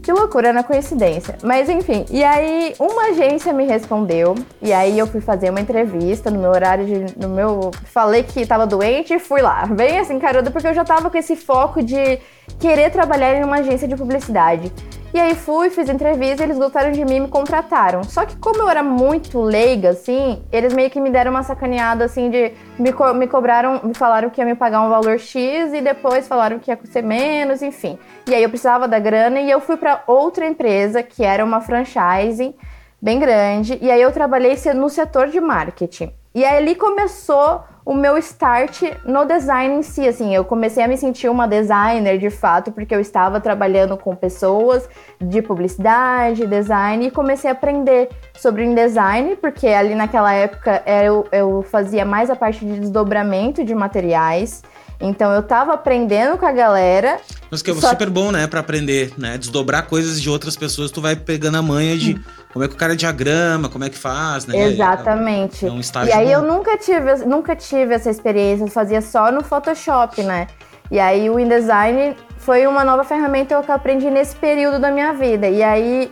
Que 0.06 0.14
loucura 0.14 0.54
na 0.54 0.62
coincidência. 0.62 1.36
Mas 1.44 1.68
enfim, 1.68 2.06
e 2.12 2.24
aí 2.24 2.76
uma 2.78 3.06
agência 3.06 3.52
me 3.52 3.66
respondeu, 3.66 4.36
e 4.62 4.72
aí 4.72 5.00
eu 5.00 5.08
fui 5.08 5.20
fazer 5.20 5.50
uma 5.50 5.60
entrevista 5.60 6.30
no 6.30 6.38
meu 6.38 6.52
horário 6.52 6.86
de. 6.86 7.18
no 7.18 7.28
meu. 7.28 7.72
Falei 7.86 8.22
que 8.22 8.46
tava 8.46 8.68
doente 8.68 9.16
e 9.16 9.20
fui 9.20 9.42
lá. 9.42 9.66
Bem 9.66 9.98
assim, 9.98 10.20
caruda, 10.20 10.52
porque 10.52 10.68
eu 10.68 10.76
já 10.76 10.86
tava 10.86 11.10
com 11.10 11.18
esse 11.18 11.36
foco 11.36 11.82
de 11.82 12.20
querer 12.60 12.92
trabalhar 12.92 13.34
em 13.34 13.44
uma 13.44 13.56
agência 13.58 13.88
de 13.88 13.96
publicidade. 13.96 14.72
E 15.16 15.20
aí 15.20 15.34
fui, 15.34 15.70
fiz 15.70 15.88
entrevista, 15.88 16.44
eles 16.44 16.58
gostaram 16.58 16.92
de 16.92 17.06
mim 17.06 17.16
e 17.16 17.20
me 17.22 17.28
contrataram. 17.30 18.04
Só 18.04 18.26
que 18.26 18.36
como 18.36 18.62
eu 18.62 18.68
era 18.68 18.84
muito 18.84 19.40
leiga, 19.40 19.92
assim, 19.92 20.44
eles 20.52 20.74
meio 20.74 20.90
que 20.90 21.00
me 21.00 21.10
deram 21.10 21.32
uma 21.32 21.42
sacaneada, 21.42 22.04
assim, 22.04 22.30
de... 22.30 22.52
Me, 22.78 22.92
co 22.92 23.14
me 23.14 23.26
cobraram, 23.26 23.80
me 23.82 23.94
falaram 23.94 24.30
que 24.30 24.42
ia 24.42 24.46
me 24.46 24.56
pagar 24.56 24.82
um 24.82 24.90
valor 24.90 25.18
X 25.18 25.74
e 25.74 25.80
depois 25.80 26.28
falaram 26.28 26.60
que 26.60 26.70
ia 26.70 26.78
ser 26.84 27.02
menos, 27.02 27.62
enfim. 27.62 27.98
E 28.28 28.36
aí 28.36 28.44
eu 28.44 28.50
precisava 28.50 28.90
da 28.90 29.00
grana 29.00 29.40
e 29.40 29.50
eu 29.50 29.62
fui 29.62 29.78
para 29.78 29.95
outra 30.08 30.46
empresa, 30.46 31.02
que 31.04 31.24
era 31.24 31.44
uma 31.44 31.62
franchise 31.62 32.56
bem 33.02 33.20
grande. 33.20 33.78
E 33.82 33.92
aí 33.92 34.02
eu 34.02 34.12
trabalhei 34.12 34.56
no 34.74 34.90
setor 34.90 35.28
de 35.28 35.40
marketing. 35.40 36.12
E 36.34 36.44
aí 36.44 36.58
ali 36.58 36.76
começou 36.76 37.64
o 37.86 37.94
meu 37.94 38.18
start 38.18 38.82
no 39.06 39.26
design 39.26 39.76
em 39.76 39.84
si, 39.84 40.08
assim, 40.08 40.36
eu 40.36 40.44
comecei 40.44 40.84
a 40.84 40.88
me 40.88 40.98
sentir 40.98 41.30
uma 41.30 41.48
designer 41.48 42.18
de 42.18 42.32
fato, 42.32 42.72
porque 42.72 42.96
eu 42.96 43.00
estava 43.00 43.40
trabalhando 43.40 43.96
com 43.96 44.16
pessoas 44.16 44.90
de 45.22 45.42
publicidade, 45.44 46.48
design, 46.48 47.06
e 47.06 47.12
comecei 47.12 47.50
a 47.50 47.54
aprender 47.54 48.10
sobre 48.34 48.68
design, 48.74 49.36
porque 49.36 49.68
ali 49.68 49.94
naquela 49.94 50.34
época 50.34 50.82
eu, 50.88 51.28
eu 51.32 51.62
fazia 51.62 52.04
mais 52.04 52.32
a 52.32 52.36
parte 52.36 52.66
de 52.66 52.80
desdobramento 52.80 53.64
de 53.64 53.76
materiais, 53.76 54.64
então 55.00 55.32
eu 55.32 55.44
tava 55.44 55.74
aprendendo 55.74 56.38
com 56.38 56.46
a 56.46 56.52
galera. 56.52 57.20
Mas 57.52 57.62
que 57.62 57.72
é 57.72 57.74
só... 57.76 57.90
super 57.90 58.10
bom, 58.10 58.32
né, 58.32 58.48
para 58.48 58.60
aprender, 58.60 59.14
né? 59.18 59.38
Desdobrar 59.38 59.88
coisas 59.88 60.22
de 60.22 60.30
outras 60.30 60.56
pessoas, 60.56 60.92
tu 60.92 61.02
vai 61.02 61.16
pegando 61.16 61.58
a 61.58 61.62
manha 61.62 61.98
de 61.98 62.20
como 62.54 62.64
é 62.64 62.68
que 62.68 62.74
o 62.74 62.78
cara 62.78 62.96
diagrama, 62.96 63.68
como 63.70 63.84
é 63.84 63.90
que 63.90 63.98
faz, 63.98 64.46
né? 64.46 64.58
Exatamente. 64.58 65.66
É 65.66 65.72
um 65.72 65.80
e 65.80 66.12
aí 66.12 66.26
bom. 66.28 66.32
eu 66.32 66.42
nunca 66.42 66.78
tive, 66.78 67.16
nunca 67.26 67.56
tive 67.56 67.94
essa 67.94 68.10
experiência, 68.10 68.64
eu 68.64 68.68
fazia 68.68 69.02
só 69.02 69.32
no 69.32 69.44
Photoshop, 69.44 70.24
né? 70.24 70.48
E 70.90 71.00
aí 71.00 71.30
o 71.30 71.40
InDesign 71.40 72.16
foi 72.38 72.68
uma 72.68 72.84
nova 72.84 73.04
ferramenta 73.04 73.62
que 73.62 73.72
eu 73.72 73.76
aprendi 73.76 74.10
nesse 74.10 74.36
período 74.36 74.80
da 74.80 74.92
minha 74.92 75.14
vida. 75.14 75.50
E 75.50 75.64
aí 75.64 76.12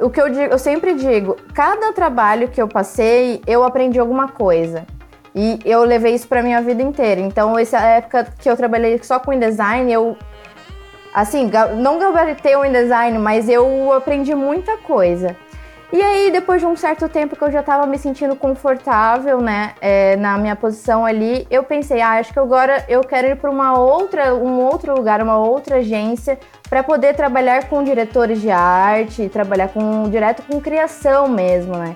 o 0.00 0.10
que 0.10 0.20
eu 0.20 0.28
digo, 0.28 0.52
eu 0.52 0.58
sempre 0.58 0.94
digo, 0.94 1.36
cada 1.52 1.92
trabalho 1.92 2.48
que 2.48 2.60
eu 2.60 2.66
passei, 2.66 3.40
eu 3.46 3.62
aprendi 3.62 3.98
alguma 3.98 4.28
coisa. 4.28 4.86
E 5.34 5.58
eu 5.64 5.82
levei 5.84 6.14
isso 6.14 6.28
para 6.28 6.42
minha 6.42 6.62
vida 6.62 6.82
inteira. 6.82 7.20
Então, 7.20 7.58
essa 7.58 7.78
época 7.80 8.28
que 8.38 8.48
eu 8.48 8.56
trabalhei 8.56 9.00
só 9.02 9.18
com 9.18 9.32
InDesign, 9.32 9.92
eu 9.92 10.16
assim, 11.12 11.50
não 11.76 11.98
gabaritei 11.98 12.56
o 12.56 12.64
InDesign, 12.64 13.18
mas 13.18 13.48
eu 13.48 13.92
aprendi 13.92 14.34
muita 14.34 14.76
coisa. 14.78 15.36
E 15.92 16.02
aí, 16.02 16.32
depois 16.32 16.60
de 16.60 16.66
um 16.66 16.74
certo 16.74 17.08
tempo 17.08 17.36
que 17.36 17.42
eu 17.42 17.52
já 17.52 17.60
estava 17.60 17.86
me 17.86 17.96
sentindo 17.98 18.34
confortável, 18.34 19.40
né, 19.40 19.74
é, 19.80 20.16
na 20.16 20.36
minha 20.36 20.56
posição 20.56 21.06
ali, 21.06 21.46
eu 21.48 21.62
pensei, 21.62 22.00
ah, 22.00 22.18
acho 22.18 22.32
que 22.32 22.38
agora 22.40 22.84
eu 22.88 23.00
quero 23.02 23.28
ir 23.28 23.36
para 23.36 23.48
uma 23.48 23.78
outra, 23.78 24.34
um 24.34 24.60
outro 24.60 24.92
lugar, 24.92 25.22
uma 25.22 25.38
outra 25.38 25.76
agência, 25.76 26.36
para 26.68 26.82
poder 26.82 27.14
trabalhar 27.14 27.68
com 27.68 27.84
diretores 27.84 28.40
de 28.40 28.50
arte, 28.50 29.28
trabalhar 29.28 29.68
com 29.68 30.10
direto 30.10 30.42
com 30.42 30.60
criação 30.60 31.28
mesmo, 31.28 31.76
né? 31.76 31.94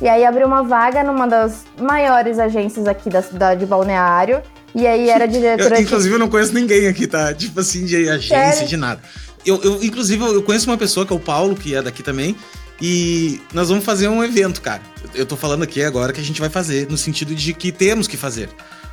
E 0.00 0.08
aí 0.08 0.24
abriu 0.24 0.46
uma 0.46 0.62
vaga 0.62 1.02
numa 1.02 1.26
das 1.26 1.64
maiores 1.80 2.38
agências 2.38 2.86
aqui 2.86 3.08
da 3.08 3.22
cidade 3.22 3.60
de 3.60 3.66
Balneário. 3.66 4.42
E 4.74 4.86
aí 4.86 5.08
era 5.08 5.26
diretora. 5.26 5.76
Eu, 5.76 5.82
inclusive, 5.82 6.08
de... 6.08 6.14
eu 6.14 6.18
não 6.18 6.28
conheço 6.28 6.52
ninguém 6.52 6.88
aqui, 6.88 7.06
tá? 7.06 7.32
Tipo 7.32 7.60
assim, 7.60 7.84
de 7.84 8.08
agência, 8.08 8.52
Sério? 8.52 8.68
de 8.68 8.76
nada. 8.76 9.00
Eu, 9.46 9.60
eu, 9.62 9.84
inclusive, 9.84 10.22
eu 10.24 10.42
conheço 10.42 10.68
uma 10.68 10.76
pessoa 10.76 11.06
que 11.06 11.12
é 11.12 11.16
o 11.16 11.20
Paulo, 11.20 11.54
que 11.54 11.74
é 11.74 11.82
daqui 11.82 12.02
também. 12.02 12.34
E 12.80 13.40
nós 13.52 13.68
vamos 13.68 13.84
fazer 13.84 14.08
um 14.08 14.22
evento, 14.24 14.60
cara. 14.60 14.82
Eu 15.14 15.24
tô 15.24 15.36
falando 15.36 15.62
aqui 15.62 15.82
agora 15.82 16.12
que 16.12 16.20
a 16.20 16.24
gente 16.24 16.40
vai 16.40 16.50
fazer, 16.50 16.88
no 16.90 16.98
sentido 16.98 17.34
de 17.34 17.54
que 17.54 17.70
temos 17.70 18.08
que 18.08 18.16
fazer. 18.16 18.48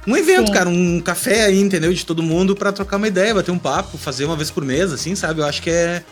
Um 0.05 0.15
evento, 0.15 0.47
Sim. 0.47 0.53
cara, 0.53 0.69
um 0.69 0.99
café 0.99 1.45
aí, 1.45 1.59
entendeu? 1.59 1.91
De 1.93 2.05
todo 2.05 2.21
mundo 2.21 2.55
para 2.55 2.71
trocar 2.71 2.97
uma 2.97 3.07
ideia, 3.07 3.33
bater 3.33 3.51
um 3.51 3.57
papo, 3.57 3.97
fazer 3.97 4.25
uma 4.25 4.35
vez 4.35 4.51
por 4.51 4.63
mês, 4.63 4.91
assim, 4.91 5.15
sabe? 5.15 5.41
Eu 5.41 5.45
acho 5.45 5.61
que 5.61 5.69
é, 5.69 6.03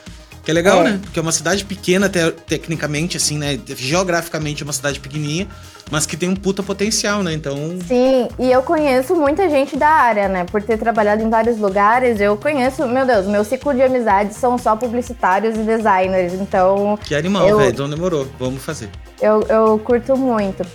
que 0.43 0.51
é 0.51 0.53
legal, 0.53 0.79
é. 0.81 0.91
né? 0.91 0.99
Porque 1.01 1.19
é 1.19 1.21
uma 1.21 1.31
cidade 1.31 1.65
pequena, 1.65 2.09
te 2.09 2.31
tecnicamente, 2.47 3.17
assim, 3.17 3.37
né? 3.37 3.59
Geograficamente 3.65 4.63
é 4.63 4.65
uma 4.65 4.73
cidade 4.73 4.99
pequenininha, 4.99 5.47
mas 5.91 6.05
que 6.05 6.15
tem 6.15 6.29
um 6.29 6.35
puta 6.35 6.63
potencial, 6.63 7.23
né? 7.23 7.33
Então. 7.33 7.55
Sim, 7.87 8.27
e 8.37 8.51
eu 8.51 8.61
conheço 8.63 9.15
muita 9.15 9.49
gente 9.49 9.75
da 9.75 9.89
área, 9.89 10.27
né? 10.27 10.45
Por 10.45 10.61
ter 10.61 10.77
trabalhado 10.77 11.21
em 11.23 11.29
vários 11.29 11.57
lugares, 11.57 12.19
eu 12.19 12.37
conheço, 12.37 12.87
meu 12.87 13.05
Deus, 13.05 13.25
meu 13.27 13.43
ciclo 13.43 13.73
de 13.73 13.81
amizades 13.81 14.37
são 14.37 14.57
só 14.57 14.75
publicitários 14.75 15.55
e 15.55 15.59
designers, 15.59 16.33
então. 16.33 16.97
Que 17.03 17.15
animal, 17.15 17.47
eu... 17.47 17.57
velho, 17.57 17.71
então 17.71 17.89
demorou, 17.89 18.27
vamos 18.37 18.63
fazer. 18.63 18.89
Eu, 19.21 19.41
eu 19.43 19.79
curto 19.79 20.15
muito. 20.15 20.65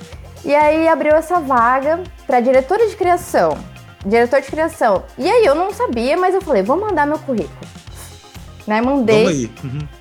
E 0.45 0.55
aí 0.55 0.87
abriu 0.87 1.15
essa 1.15 1.41
vaga 1.41 2.03
para 2.27 2.41
diretora 2.41 2.87
de 2.87 2.97
criação. 2.97 3.57
Diretor 4.05 4.43
de 4.43 4.49
criação. 4.49 5.03
E 5.17 5.27
aí 5.27 5.47
eu 5.47 5.55
não 5.55 5.73
sabia, 5.73 6.15
mas 6.17 6.35
eu 6.35 6.43
falei, 6.43 6.63
vou 6.63 6.79
mandar 6.79 7.07
meu 7.07 7.19
currículo 7.19 7.84
né? 8.67 8.81
Mandei. 8.81 9.51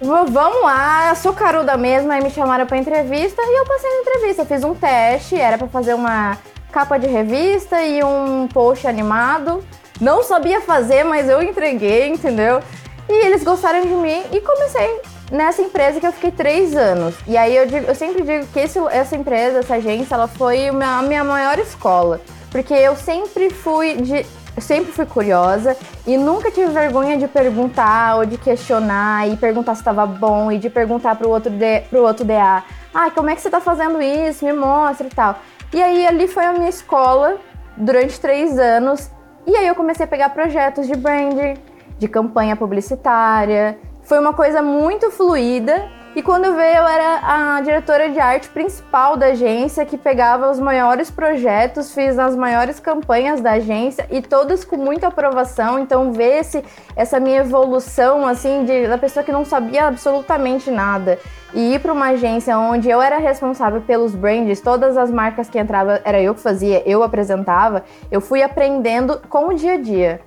Vamos. 0.01 0.23
Uhum. 0.23 0.25
Vamos 0.31 0.61
lá, 0.63 1.13
sou 1.15 1.33
caruda 1.33 1.77
mesmo, 1.77 2.11
aí 2.11 2.23
me 2.23 2.29
chamaram 2.29 2.65
pra 2.65 2.77
entrevista 2.77 3.41
e 3.41 3.59
eu 3.59 3.65
passei 3.65 3.89
na 3.89 4.01
entrevista. 4.01 4.45
Fiz 4.45 4.63
um 4.63 4.73
teste, 4.73 5.35
era 5.35 5.57
para 5.57 5.67
fazer 5.67 5.93
uma 5.93 6.37
capa 6.71 6.97
de 6.97 7.07
revista 7.07 7.81
e 7.83 8.03
um 8.03 8.47
post 8.47 8.87
animado. 8.87 9.63
Não 10.01 10.23
sabia 10.23 10.59
fazer, 10.61 11.03
mas 11.03 11.29
eu 11.29 11.41
entreguei, 11.41 12.07
entendeu? 12.07 12.61
E 13.07 13.25
eles 13.25 13.43
gostaram 13.43 13.81
de 13.81 13.93
mim 13.93 14.23
e 14.31 14.41
comecei 14.41 15.01
nessa 15.31 15.61
empresa 15.61 15.99
que 15.99 16.07
eu 16.07 16.11
fiquei 16.11 16.31
três 16.31 16.75
anos. 16.75 17.15
E 17.27 17.37
aí 17.37 17.55
eu, 17.55 17.65
digo, 17.65 17.85
eu 17.87 17.95
sempre 17.95 18.23
digo 18.23 18.45
que 18.47 18.59
esse, 18.59 18.79
essa 18.91 19.15
empresa, 19.15 19.59
essa 19.59 19.75
agência, 19.75 20.15
ela 20.15 20.27
foi 20.27 20.69
a 20.69 21.01
minha 21.01 21.23
maior 21.23 21.59
escola. 21.59 22.21
Porque 22.49 22.73
eu 22.73 22.95
sempre 22.95 23.49
fui 23.49 23.95
de 23.95 24.25
eu 24.55 24.61
sempre 24.61 24.91
fui 24.91 25.05
curiosa 25.05 25.75
e 26.05 26.17
nunca 26.17 26.51
tive 26.51 26.71
vergonha 26.71 27.17
de 27.17 27.27
perguntar 27.27 28.17
ou 28.17 28.25
de 28.25 28.37
questionar 28.37 29.27
e 29.27 29.35
perguntar 29.35 29.73
se 29.75 29.81
estava 29.81 30.05
bom 30.05 30.51
e 30.51 30.59
de 30.59 30.69
perguntar 30.69 31.15
pro 31.15 31.29
outro, 31.29 31.49
de, 31.49 31.81
pro 31.81 32.03
outro 32.03 32.23
DA. 32.23 32.63
Ah, 32.93 33.09
como 33.09 33.29
é 33.29 33.35
que 33.35 33.41
você 33.41 33.47
está 33.47 33.59
fazendo 33.59 34.01
isso? 34.01 34.45
Me 34.45 34.53
mostra 34.53 35.07
e 35.07 35.09
tal. 35.09 35.39
E 35.73 35.81
aí 35.81 36.05
ali 36.05 36.27
foi 36.27 36.45
a 36.45 36.53
minha 36.53 36.69
escola 36.69 37.37
durante 37.75 38.19
três 38.19 38.59
anos. 38.59 39.09
E 39.47 39.55
aí 39.55 39.67
eu 39.67 39.73
comecei 39.73 40.05
a 40.05 40.07
pegar 40.07 40.29
projetos 40.29 40.87
de 40.87 40.95
branding, 40.95 41.55
de 41.97 42.07
campanha 42.07 42.55
publicitária. 42.55 43.77
Foi 44.03 44.19
uma 44.19 44.33
coisa 44.33 44.61
muito 44.61 45.09
fluida 45.09 45.89
e 46.15 46.21
quando 46.21 46.53
veio, 46.55 46.77
eu 46.77 46.87
era 46.87 47.55
a 47.57 47.61
diretora 47.61 48.09
de 48.09 48.19
arte 48.19 48.47
principal 48.49 49.17
da 49.17 49.27
agência, 49.27 49.83
que 49.83 49.97
pegava 49.97 50.51
os 50.51 50.59
maiores 50.59 51.09
projetos, 51.09 51.91
fiz 51.91 52.19
as 52.19 52.35
maiores 52.35 52.79
campanhas 52.79 53.41
da 53.41 53.53
agência 53.53 54.05
e 54.11 54.21
todas 54.21 54.63
com 54.63 54.77
muita 54.77 55.07
aprovação. 55.07 55.79
Então, 55.79 56.11
ver 56.11 56.41
esse, 56.41 56.63
essa 56.95 57.19
minha 57.19 57.39
evolução, 57.39 58.27
assim, 58.27 58.63
de, 58.63 58.87
da 58.87 58.97
pessoa 58.97 59.23
que 59.23 59.31
não 59.31 59.43
sabia 59.43 59.87
absolutamente 59.87 60.69
nada 60.69 61.17
e 61.51 61.73
ir 61.73 61.79
para 61.79 61.91
uma 61.91 62.09
agência 62.09 62.57
onde 62.59 62.89
eu 62.89 63.01
era 63.01 63.17
responsável 63.17 63.81
pelos 63.81 64.13
brands, 64.13 64.61
todas 64.61 64.97
as 64.97 65.09
marcas 65.09 65.49
que 65.49 65.59
entravam 65.59 65.99
era 66.03 66.21
eu 66.21 66.35
que 66.35 66.41
fazia, 66.41 66.83
eu 66.87 67.01
apresentava, 67.01 67.83
eu 68.11 68.21
fui 68.21 68.43
aprendendo 68.43 69.19
com 69.29 69.47
o 69.47 69.53
dia 69.53 69.73
a 69.73 69.77
dia. 69.77 70.21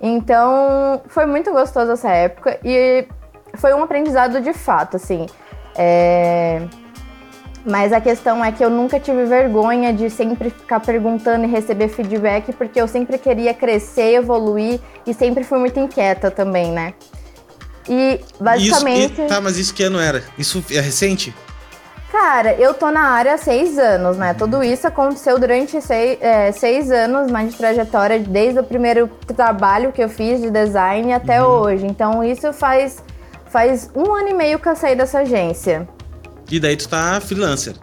Então, 0.00 1.02
foi 1.08 1.24
muito 1.24 1.50
gostoso 1.52 1.92
essa 1.92 2.10
época 2.10 2.58
e 2.64 3.06
foi 3.54 3.74
um 3.74 3.82
aprendizado 3.82 4.40
de 4.40 4.52
fato, 4.52 4.96
assim. 4.96 5.26
É... 5.76 6.62
Mas 7.64 7.92
a 7.92 8.00
questão 8.00 8.42
é 8.42 8.50
que 8.50 8.64
eu 8.64 8.70
nunca 8.70 8.98
tive 8.98 9.24
vergonha 9.24 9.92
de 9.92 10.08
sempre 10.08 10.48
ficar 10.48 10.80
perguntando 10.80 11.44
e 11.44 11.48
receber 11.48 11.88
feedback, 11.88 12.52
porque 12.54 12.80
eu 12.80 12.88
sempre 12.88 13.18
queria 13.18 13.52
crescer, 13.52 14.14
evoluir 14.14 14.80
e 15.06 15.12
sempre 15.12 15.44
fui 15.44 15.58
muito 15.58 15.78
inquieta 15.78 16.30
também, 16.30 16.72
né? 16.72 16.94
E 17.88 18.20
basicamente. 18.40 19.12
Isso, 19.12 19.22
e, 19.22 19.26
tá, 19.26 19.40
mas 19.40 19.58
isso 19.58 19.74
que 19.74 19.82
ano 19.82 20.00
era? 20.00 20.22
Isso 20.38 20.64
é 20.70 20.80
recente? 20.80 21.34
Cara, 22.10 22.54
eu 22.54 22.74
tô 22.74 22.90
na 22.90 23.02
área 23.02 23.34
há 23.34 23.38
seis 23.38 23.78
anos, 23.78 24.16
né? 24.16 24.34
Tudo 24.34 24.64
isso 24.64 24.86
aconteceu 24.86 25.38
durante 25.38 25.80
seis, 25.80 26.18
é, 26.20 26.50
seis 26.50 26.90
anos 26.90 27.30
mais 27.30 27.52
de 27.52 27.56
trajetória, 27.56 28.18
desde 28.18 28.58
o 28.58 28.64
primeiro 28.64 29.08
trabalho 29.36 29.92
que 29.92 30.02
eu 30.02 30.08
fiz 30.08 30.40
de 30.40 30.50
design 30.50 31.12
até 31.12 31.40
uhum. 31.42 31.48
hoje. 31.48 31.86
Então, 31.86 32.24
isso 32.24 32.52
faz 32.52 33.02
Faz 33.50 33.90
um 33.94 34.14
ano 34.14 34.28
e 34.28 34.34
meio 34.34 34.58
que 34.58 34.68
eu 34.68 34.76
saí 34.76 34.94
dessa 34.94 35.20
agência. 35.20 35.88
E 36.50 36.60
daí 36.60 36.76
tu 36.76 36.88
tá 36.88 37.20
freelancer? 37.20 37.74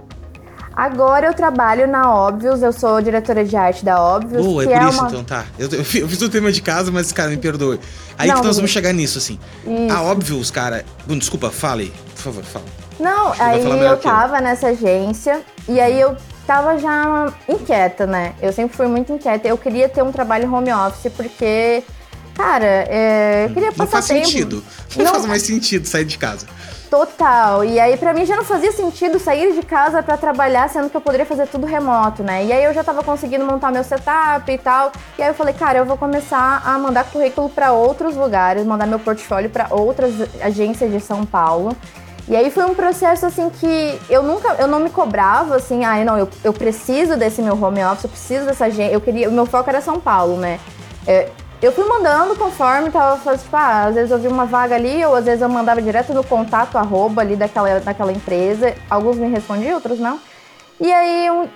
Agora 0.74 1.28
eu 1.28 1.34
trabalho 1.34 1.88
na 1.88 2.14
Óbvios, 2.14 2.62
eu 2.62 2.72
sou 2.72 3.02
diretora 3.02 3.44
de 3.44 3.56
arte 3.56 3.84
da 3.84 4.00
Óbvios. 4.00 4.46
Boa, 4.46 4.64
é 4.64 4.68
por 4.68 4.74
é 4.76 4.90
isso 4.90 5.00
uma... 5.00 5.08
então, 5.10 5.24
tá. 5.24 5.46
Eu, 5.58 5.68
eu, 5.72 5.84
fiz 5.84 6.22
o 6.22 6.30
tema 6.30 6.52
de 6.52 6.62
casa, 6.62 6.92
mas, 6.92 7.12
cara, 7.12 7.30
me 7.30 7.38
perdoe. 7.38 7.80
Aí 8.18 8.30
Não, 8.30 8.42
que 8.42 8.46
nós 8.46 8.56
vamos 8.58 8.72
chegar 8.72 8.94
nisso, 8.94 9.18
assim. 9.18 9.40
Isso. 9.66 9.94
A 9.94 10.04
Óbvios, 10.04 10.52
cara. 10.52 10.86
Bom, 11.06 11.18
desculpa, 11.18 11.50
fale, 11.50 11.92
por 12.16 12.22
favor, 12.22 12.44
fala. 12.44 12.66
Não, 13.00 13.34
aí 13.40 13.64
eu 13.82 13.98
tava 13.98 14.40
nessa 14.40 14.68
agência 14.68 15.42
e 15.68 15.80
aí 15.80 16.00
eu 16.00 16.16
tava 16.46 16.78
já 16.78 17.34
inquieta, 17.50 18.06
né? 18.06 18.36
Eu 18.42 18.54
sempre 18.54 18.78
fui 18.78 18.88
muito 18.88 19.12
inquieta. 19.12 19.48
Eu 19.48 19.58
queria 19.58 19.90
ter 19.90 20.04
um 20.04 20.12
trabalho 20.12 20.52
home 20.54 20.72
office 20.72 21.12
porque 21.12 21.84
Cara, 22.38 22.66
é, 22.66 23.46
eu 23.46 23.54
queria 23.54 23.72
passar 23.72 23.84
Não 23.84 23.88
faz 23.88 24.08
tempo. 24.08 24.26
sentido. 24.26 24.64
Não, 24.96 25.06
não 25.06 25.12
faz 25.12 25.26
mais 25.26 25.42
sentido 25.42 25.88
sair 25.88 26.06
de 26.06 26.20
casa. 26.20 26.46
Total. 26.88 27.66
E 27.66 27.80
aí, 27.80 27.98
pra 27.98 28.14
mim, 28.14 28.26
já 28.26 28.36
não 28.36 28.46
fazia 28.46 28.72
sentido 28.72 29.20
sair 29.20 29.54
de 29.54 29.64
casa 29.64 30.04
para 30.04 30.16
trabalhar, 30.18 30.70
sendo 30.70 30.88
que 30.90 30.96
eu 30.96 31.02
poderia 31.02 31.26
fazer 31.26 31.48
tudo 31.48 31.66
remoto, 31.66 32.24
né? 32.24 32.46
E 32.46 32.54
aí 32.54 32.64
eu 32.64 32.74
já 32.76 32.84
tava 32.84 33.04
conseguindo 33.04 33.44
montar 33.44 33.72
meu 33.72 33.84
setup 33.84 34.50
e 34.50 34.58
tal. 34.58 34.92
E 35.18 35.24
aí 35.24 35.30
eu 35.30 35.34
falei, 35.34 35.54
cara, 35.54 35.80
eu 35.80 35.86
vou 35.86 35.98
começar 35.98 36.62
a 36.64 36.78
mandar 36.78 37.06
currículo 37.06 37.50
para 37.50 37.72
outros 37.74 38.16
lugares, 38.16 38.66
mandar 38.66 38.86
meu 38.86 39.00
portfólio 39.00 39.50
para 39.50 39.68
outras 39.72 40.14
agências 40.40 40.92
de 40.92 41.00
São 41.00 41.26
Paulo. 41.26 41.76
E 42.30 42.36
aí 42.36 42.52
foi 42.52 42.66
um 42.66 42.76
processo 42.76 43.26
assim 43.26 43.50
que 43.50 44.00
eu 44.10 44.22
nunca, 44.22 44.56
eu 44.60 44.68
não 44.68 44.80
me 44.80 44.90
cobrava 44.90 45.56
assim, 45.56 45.84
ah, 45.84 46.04
não, 46.06 46.18
eu, 46.18 46.30
eu 46.44 46.54
preciso 46.54 47.16
desse 47.18 47.42
meu 47.42 47.62
home 47.62 47.84
office, 47.84 48.04
eu 48.04 48.10
preciso 48.10 48.46
dessa 48.46 48.66
agência. 48.66 48.94
Eu 48.94 49.02
queria, 49.02 49.28
o 49.28 49.32
meu 49.32 49.46
foco 49.46 49.70
era 49.70 49.82
São 49.82 50.00
Paulo, 50.00 50.38
né? 50.38 50.60
É, 51.06 51.30
eu 51.66 51.72
fui 51.72 51.86
mandando 51.86 52.36
conforme 52.36 52.92
tava 52.92 53.36
tipo, 53.36 53.56
ah, 53.56 53.86
às 53.86 53.96
vezes 53.96 54.12
eu 54.12 54.20
vi 54.20 54.28
uma 54.28 54.46
vaga 54.46 54.76
ali, 54.76 55.04
ou 55.04 55.16
às 55.16 55.26
vezes 55.26 55.42
eu 55.42 55.50
mandava 55.50 55.82
direto 55.82 56.14
no 56.14 56.24
contato 56.24 56.78
arroba 56.78 57.22
ali 57.22 57.36
daquela, 57.36 57.80
daquela 57.80 58.12
empresa. 58.12 58.76
Alguns 58.90 59.18
me 59.18 59.28
respondiam, 59.28 59.76
outros 59.76 60.00
não. 60.00 60.20
E 60.80 60.92
aí, 60.92 61.32
um, 61.32 61.48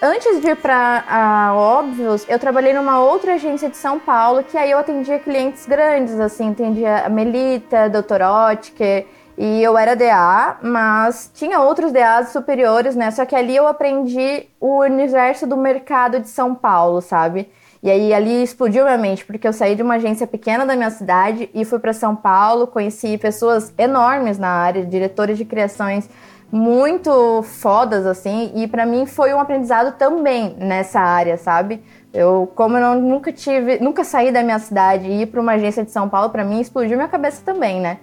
antes 0.00 0.40
de 0.40 0.50
ir 0.50 0.56
para 0.56 1.04
a 1.08 1.52
Óbvios, 1.52 2.24
eu 2.28 2.38
trabalhei 2.38 2.72
numa 2.72 3.00
outra 3.00 3.34
agência 3.34 3.68
de 3.68 3.76
São 3.76 3.98
Paulo, 3.98 4.44
que 4.44 4.56
aí 4.56 4.70
eu 4.70 4.78
atendia 4.78 5.18
clientes 5.18 5.66
grandes, 5.66 6.20
assim, 6.20 6.52
atendia 6.52 7.06
a 7.06 7.08
Melita, 7.08 7.88
Dr. 7.88 8.22
Otker, 8.22 9.06
e 9.36 9.62
eu 9.62 9.76
era 9.76 9.96
DA, 9.96 10.58
mas 10.62 11.28
tinha 11.34 11.58
outros 11.58 11.90
DAs 11.90 12.28
superiores, 12.28 12.94
né? 12.94 13.10
Só 13.10 13.24
que 13.24 13.34
ali 13.34 13.56
eu 13.56 13.66
aprendi 13.66 14.46
o 14.60 14.78
universo 14.78 15.44
do 15.44 15.56
mercado 15.56 16.20
de 16.20 16.28
São 16.28 16.54
Paulo, 16.54 17.00
sabe? 17.00 17.50
E 17.82 17.90
aí 17.90 18.12
ali 18.12 18.42
explodiu 18.42 18.84
minha 18.84 18.98
mente, 18.98 19.24
porque 19.24 19.48
eu 19.48 19.52
saí 19.52 19.74
de 19.74 19.82
uma 19.82 19.94
agência 19.94 20.26
pequena 20.26 20.66
da 20.66 20.76
minha 20.76 20.90
cidade 20.90 21.48
e 21.54 21.64
fui 21.64 21.78
para 21.78 21.94
São 21.94 22.14
Paulo, 22.14 22.66
conheci 22.66 23.16
pessoas 23.16 23.72
enormes 23.78 24.38
na 24.38 24.48
área, 24.48 24.84
diretores 24.84 25.38
de 25.38 25.46
criações 25.46 26.08
muito 26.52 27.42
fodas 27.42 28.04
assim, 28.04 28.52
e 28.56 28.66
para 28.66 28.84
mim 28.84 29.06
foi 29.06 29.32
um 29.32 29.38
aprendizado 29.38 29.96
também 29.96 30.56
nessa 30.58 31.00
área, 31.00 31.38
sabe? 31.38 31.82
Eu, 32.12 32.50
como 32.56 32.76
eu 32.76 32.80
não, 32.80 33.00
nunca 33.00 33.32
tive, 33.32 33.78
nunca 33.78 34.02
saí 34.02 34.32
da 34.32 34.42
minha 34.42 34.58
cidade 34.58 35.06
e 35.06 35.22
ir 35.22 35.26
para 35.26 35.40
uma 35.40 35.52
agência 35.52 35.84
de 35.84 35.92
São 35.92 36.08
Paulo, 36.08 36.30
para 36.30 36.44
mim 36.44 36.60
explodiu 36.60 36.96
minha 36.96 37.08
cabeça 37.08 37.40
também, 37.44 37.80
né? 37.80 37.98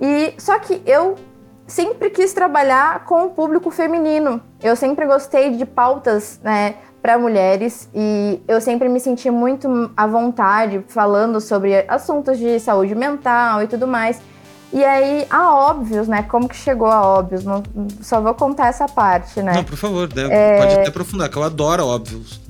E 0.00 0.32
só 0.38 0.58
que 0.58 0.80
eu 0.86 1.16
sempre 1.66 2.10
quis 2.10 2.32
trabalhar 2.32 3.04
com 3.04 3.24
o 3.24 3.30
público 3.30 3.70
feminino. 3.70 4.40
Eu 4.62 4.76
sempre 4.76 5.04
gostei 5.04 5.50
de 5.56 5.66
pautas, 5.66 6.40
né, 6.44 6.76
para 7.06 7.20
mulheres 7.20 7.88
e 7.94 8.40
eu 8.48 8.60
sempre 8.60 8.88
me 8.88 8.98
senti 8.98 9.30
muito 9.30 9.92
à 9.96 10.08
vontade 10.08 10.84
falando 10.88 11.40
sobre 11.40 11.84
assuntos 11.86 12.36
de 12.36 12.58
saúde 12.58 12.96
mental 12.96 13.62
e 13.62 13.68
tudo 13.68 13.86
mais. 13.86 14.20
E 14.72 14.84
aí, 14.84 15.24
a 15.30 15.54
Óbvios, 15.54 16.08
né? 16.08 16.24
Como 16.24 16.48
que 16.48 16.56
chegou 16.56 16.88
a 16.88 17.00
Óbvios? 17.00 17.44
Não, 17.44 17.62
só 18.02 18.20
vou 18.20 18.34
contar 18.34 18.66
essa 18.66 18.88
parte, 18.88 19.40
né? 19.40 19.52
Não, 19.52 19.62
por 19.62 19.76
favor, 19.76 20.12
né? 20.12 20.26
é... 20.28 20.58
pode 20.58 20.74
até 20.74 20.88
aprofundar, 20.88 21.28
que 21.28 21.36
eu 21.36 21.44
adoro 21.44 21.86
Óbvios. 21.86 22.40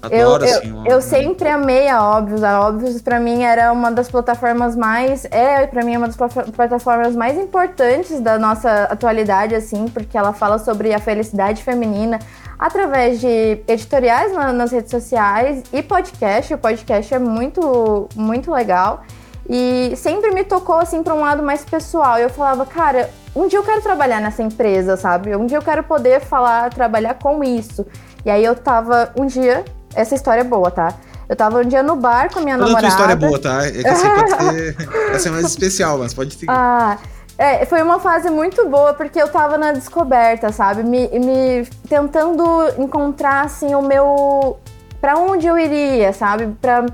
Adoro, 0.00 0.46
eu, 0.46 0.56
assim. 0.56 0.68
Eu, 0.86 0.92
eu 0.92 1.02
sempre 1.02 1.48
amei 1.48 1.88
a 1.88 2.02
Óbvios. 2.02 2.42
A 2.42 2.60
Óbvios, 2.60 3.02
pra 3.02 3.20
mim, 3.20 3.42
era 3.42 3.70
uma 3.72 3.90
das 3.90 4.08
plataformas 4.08 4.76
mais. 4.76 5.26
É, 5.26 5.66
pra 5.66 5.84
mim, 5.84 5.94
é 5.94 5.98
uma 5.98 6.08
das 6.08 6.16
plataformas 6.16 7.14
mais 7.14 7.36
importantes 7.36 8.20
da 8.20 8.38
nossa 8.38 8.84
atualidade, 8.84 9.54
assim, 9.54 9.88
porque 9.88 10.16
ela 10.16 10.32
fala 10.32 10.58
sobre 10.58 10.94
a 10.94 10.98
felicidade 10.98 11.62
feminina, 11.62 12.18
através 12.58 13.20
de 13.20 13.60
editoriais 13.68 14.32
na, 14.32 14.52
nas 14.52 14.72
redes 14.72 14.90
sociais 14.90 15.62
e 15.72 15.82
podcast. 15.82 16.54
O 16.54 16.58
podcast 16.58 17.14
é 17.14 17.18
muito, 17.18 18.08
muito 18.14 18.50
legal. 18.50 19.02
E 19.48 19.92
sempre 19.96 20.32
me 20.32 20.42
tocou 20.42 20.76
assim 20.76 21.02
para 21.02 21.14
um 21.14 21.20
lado 21.20 21.42
mais 21.42 21.64
pessoal. 21.64 22.18
Eu 22.18 22.28
falava, 22.30 22.66
cara, 22.66 23.10
um 23.34 23.46
dia 23.46 23.58
eu 23.58 23.62
quero 23.62 23.80
trabalhar 23.80 24.20
nessa 24.20 24.42
empresa, 24.42 24.96
sabe? 24.96 25.36
Um 25.36 25.46
dia 25.46 25.58
eu 25.58 25.62
quero 25.62 25.84
poder 25.84 26.20
falar, 26.20 26.70
trabalhar 26.70 27.14
com 27.14 27.44
isso. 27.44 27.86
E 28.24 28.30
aí 28.30 28.44
eu 28.44 28.56
tava 28.56 29.12
um 29.16 29.26
dia, 29.26 29.64
essa 29.94 30.14
história 30.14 30.40
é 30.40 30.44
boa, 30.44 30.70
tá? 30.70 30.94
Eu 31.28 31.36
tava 31.36 31.58
um 31.58 31.64
dia 31.64 31.82
no 31.82 31.96
bar 31.96 32.32
com 32.32 32.38
a 32.38 32.42
minha 32.42 32.56
Toda 32.56 32.70
namorada. 32.70 32.94
Toda 32.94 33.02
história 33.02 33.12
é 33.12 33.16
boa, 33.16 33.38
tá? 33.38 33.66
É 33.66 33.70
que 33.70 33.86
assim 33.86 34.08
pode 34.08 34.30
ser, 34.42 34.76
pode 35.06 35.22
ser 35.22 35.30
mais 35.30 35.46
especial, 35.46 35.98
mas 35.98 36.14
pode 36.14 36.34
seguir. 36.34 36.50
Ah, 36.50 36.98
é, 37.38 37.66
foi 37.66 37.82
uma 37.82 37.98
fase 37.98 38.30
muito 38.30 38.66
boa, 38.68 38.94
porque 38.94 39.20
eu 39.20 39.28
tava 39.28 39.58
na 39.58 39.72
descoberta, 39.72 40.50
sabe? 40.52 40.82
Me, 40.82 41.06
me 41.18 41.66
tentando 41.88 42.44
encontrar, 42.78 43.44
assim, 43.44 43.74
o 43.74 43.82
meu... 43.82 44.58
Pra 45.00 45.18
onde 45.18 45.46
eu 45.46 45.58
iria, 45.58 46.12
sabe? 46.12 46.56
Pra... 46.60 46.86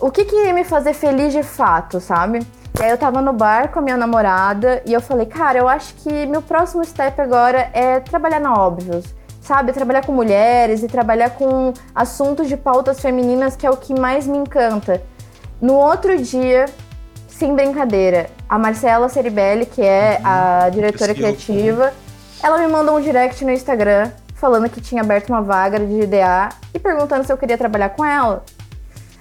O 0.00 0.10
que 0.10 0.24
que 0.24 0.34
ia 0.34 0.54
me 0.54 0.64
fazer 0.64 0.94
feliz 0.94 1.32
de 1.32 1.42
fato, 1.42 2.00
sabe? 2.00 2.40
E 2.78 2.82
aí 2.82 2.90
eu 2.90 2.96
tava 2.96 3.20
no 3.20 3.34
bar 3.34 3.70
com 3.70 3.80
a 3.80 3.82
minha 3.82 3.96
namorada 3.96 4.82
e 4.86 4.92
eu 4.94 5.02
falei, 5.02 5.26
cara, 5.26 5.58
eu 5.58 5.68
acho 5.68 5.94
que 5.96 6.24
meu 6.24 6.40
próximo 6.40 6.82
step 6.82 7.20
agora 7.20 7.68
é 7.74 8.00
trabalhar 8.00 8.40
na 8.40 8.54
Óbvios. 8.54 9.04
Sabe, 9.42 9.72
trabalhar 9.72 10.06
com 10.06 10.12
mulheres 10.12 10.82
e 10.82 10.86
trabalhar 10.86 11.30
com 11.30 11.74
assuntos 11.94 12.48
de 12.48 12.56
pautas 12.56 13.00
femininas, 13.00 13.56
que 13.56 13.66
é 13.66 13.70
o 13.70 13.76
que 13.76 13.98
mais 13.98 14.26
me 14.26 14.38
encanta. 14.38 15.02
No 15.60 15.74
outro 15.74 16.16
dia, 16.16 16.66
sem 17.40 17.56
brincadeira, 17.56 18.28
a 18.46 18.58
Marcela 18.58 19.08
Ceribelli, 19.08 19.64
que 19.64 19.80
é 19.80 20.20
a 20.22 20.64
uhum. 20.66 20.70
diretora 20.72 21.14
criativa, 21.14 21.90
ela 22.42 22.58
me 22.58 22.68
mandou 22.68 22.98
um 22.98 23.00
direct 23.00 23.42
no 23.46 23.50
Instagram 23.50 24.10
falando 24.34 24.68
que 24.68 24.78
tinha 24.78 25.00
aberto 25.00 25.30
uma 25.30 25.40
vaga 25.40 25.80
de 25.80 26.06
DA 26.06 26.50
e 26.74 26.78
perguntando 26.78 27.24
se 27.24 27.32
eu 27.32 27.38
queria 27.38 27.56
trabalhar 27.56 27.90
com 27.90 28.04
ela. 28.04 28.44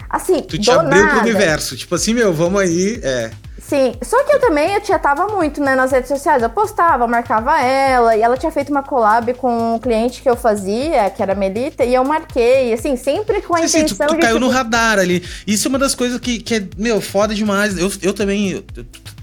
Assim, 0.09 0.41
tu 0.41 0.59
te 0.59 0.69
abriu 0.69 0.89
nada. 0.89 1.11
pro 1.11 1.19
universo, 1.21 1.77
tipo 1.77 1.95
assim, 1.95 2.13
meu, 2.13 2.33
vamos 2.33 2.59
aí, 2.59 2.99
é. 3.01 3.31
Sim, 3.69 3.93
só 4.03 4.23
que 4.23 4.33
eu 4.33 4.39
também 4.39 4.73
eu 4.73 4.81
tinha 4.81 4.97
tava 4.97 5.27
muito, 5.27 5.61
né, 5.61 5.75
nas 5.75 5.91
redes 5.91 6.07
sociais. 6.07 6.41
Eu 6.41 6.49
postava, 6.49 7.05
marcava 7.05 7.61
ela, 7.61 8.17
e 8.17 8.21
ela 8.21 8.35
tinha 8.35 8.51
feito 8.51 8.71
uma 8.71 8.81
collab 8.81 9.31
com 9.35 9.75
um 9.75 9.79
cliente 9.79 10.23
que 10.23 10.29
eu 10.29 10.35
fazia, 10.35 11.07
que 11.11 11.21
era 11.21 11.33
a 11.33 11.35
Melita, 11.35 11.85
e 11.85 11.93
eu 11.93 12.03
marquei, 12.03 12.73
assim, 12.73 12.97
sempre 12.97 13.43
com 13.43 13.53
a 13.53 13.67
sim, 13.67 13.81
intenção 13.81 14.07
sim, 14.07 14.07
tu, 14.07 14.07
tu 14.07 14.15
de. 14.15 14.21
caiu 14.21 14.37
tipo... 14.37 14.47
no 14.47 14.51
radar 14.51 14.97
ali. 14.97 15.23
Isso 15.45 15.67
é 15.67 15.69
uma 15.69 15.77
das 15.77 15.93
coisas 15.93 16.19
que, 16.19 16.39
que 16.39 16.55
é, 16.55 16.63
meu, 16.79 16.99
foda 16.99 17.35
demais. 17.35 17.77
Eu, 17.77 17.91
eu 18.01 18.11
também. 18.11 18.53
Eu, 18.53 18.63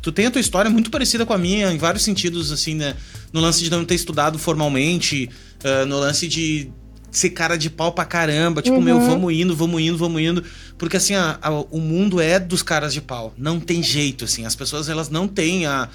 tu 0.00 0.12
tem 0.12 0.26
a 0.26 0.30
tua 0.30 0.40
história 0.40 0.70
muito 0.70 0.92
parecida 0.92 1.26
com 1.26 1.32
a 1.32 1.38
minha, 1.38 1.72
em 1.72 1.78
vários 1.78 2.04
sentidos, 2.04 2.52
assim, 2.52 2.76
né? 2.76 2.94
No 3.32 3.40
lance 3.40 3.64
de 3.64 3.68
não 3.68 3.84
ter 3.84 3.96
estudado 3.96 4.38
formalmente, 4.38 5.28
uh, 5.64 5.84
no 5.86 5.98
lance 5.98 6.28
de 6.28 6.70
ser 7.10 7.30
cara 7.30 7.56
de 7.56 7.70
pau 7.70 7.92
pra 7.92 8.04
caramba. 8.04 8.62
Tipo, 8.62 8.76
uhum. 8.76 8.82
meu, 8.82 9.00
vamos 9.00 9.32
indo, 9.32 9.56
vamos 9.56 9.80
indo, 9.80 9.98
vamos 9.98 10.20
indo. 10.20 10.44
Porque, 10.78 10.96
assim, 10.96 11.14
a, 11.14 11.38
a, 11.40 11.50
o 11.50 11.80
mundo 11.80 12.20
é 12.20 12.38
dos 12.38 12.62
caras 12.62 12.92
de 12.92 13.00
pau. 13.00 13.32
Não 13.36 13.58
tem 13.58 13.82
jeito, 13.82 14.24
assim. 14.24 14.44
As 14.44 14.54
pessoas, 14.54 14.88
elas 14.88 15.08
não 15.08 15.26
têm 15.26 15.66
a. 15.66 15.88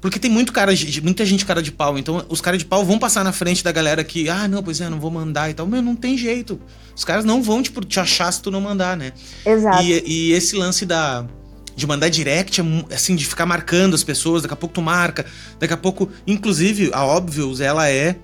Porque 0.00 0.18
tem 0.18 0.30
muito 0.30 0.52
cara 0.52 0.74
de, 0.74 1.00
muita 1.00 1.24
gente 1.24 1.44
cara 1.44 1.62
de 1.62 1.72
pau. 1.72 1.98
Então, 1.98 2.24
os 2.28 2.40
caras 2.40 2.58
de 2.58 2.64
pau 2.64 2.84
vão 2.84 2.98
passar 2.98 3.24
na 3.24 3.32
frente 3.32 3.64
da 3.64 3.72
galera 3.72 4.04
que, 4.04 4.28
ah, 4.28 4.46
não, 4.46 4.62
pois 4.62 4.80
é, 4.80 4.88
não 4.88 5.00
vou 5.00 5.10
mandar 5.10 5.50
e 5.50 5.54
tal. 5.54 5.66
Meu, 5.66 5.82
não 5.82 5.96
tem 5.96 6.16
jeito. 6.16 6.60
Os 6.94 7.04
caras 7.04 7.24
não 7.24 7.42
vão, 7.42 7.62
tipo, 7.62 7.84
te 7.84 7.98
achar 7.98 8.30
se 8.30 8.40
tu 8.40 8.50
não 8.50 8.60
mandar, 8.60 8.96
né? 8.96 9.12
Exato. 9.44 9.82
E, 9.82 10.02
e 10.06 10.32
esse 10.32 10.54
lance 10.54 10.86
da 10.86 11.26
de 11.76 11.86
mandar 11.86 12.08
direct, 12.08 12.62
assim, 12.90 13.14
de 13.14 13.26
ficar 13.26 13.44
marcando 13.44 13.94
as 13.94 14.02
pessoas, 14.02 14.42
daqui 14.42 14.54
a 14.54 14.56
pouco 14.56 14.74
tu 14.74 14.80
marca, 14.80 15.26
daqui 15.60 15.74
a 15.74 15.76
pouco, 15.76 16.08
inclusive, 16.26 16.90
a 16.92 17.04
Óbvios, 17.04 17.60
ela 17.60 17.86
é 17.88 18.16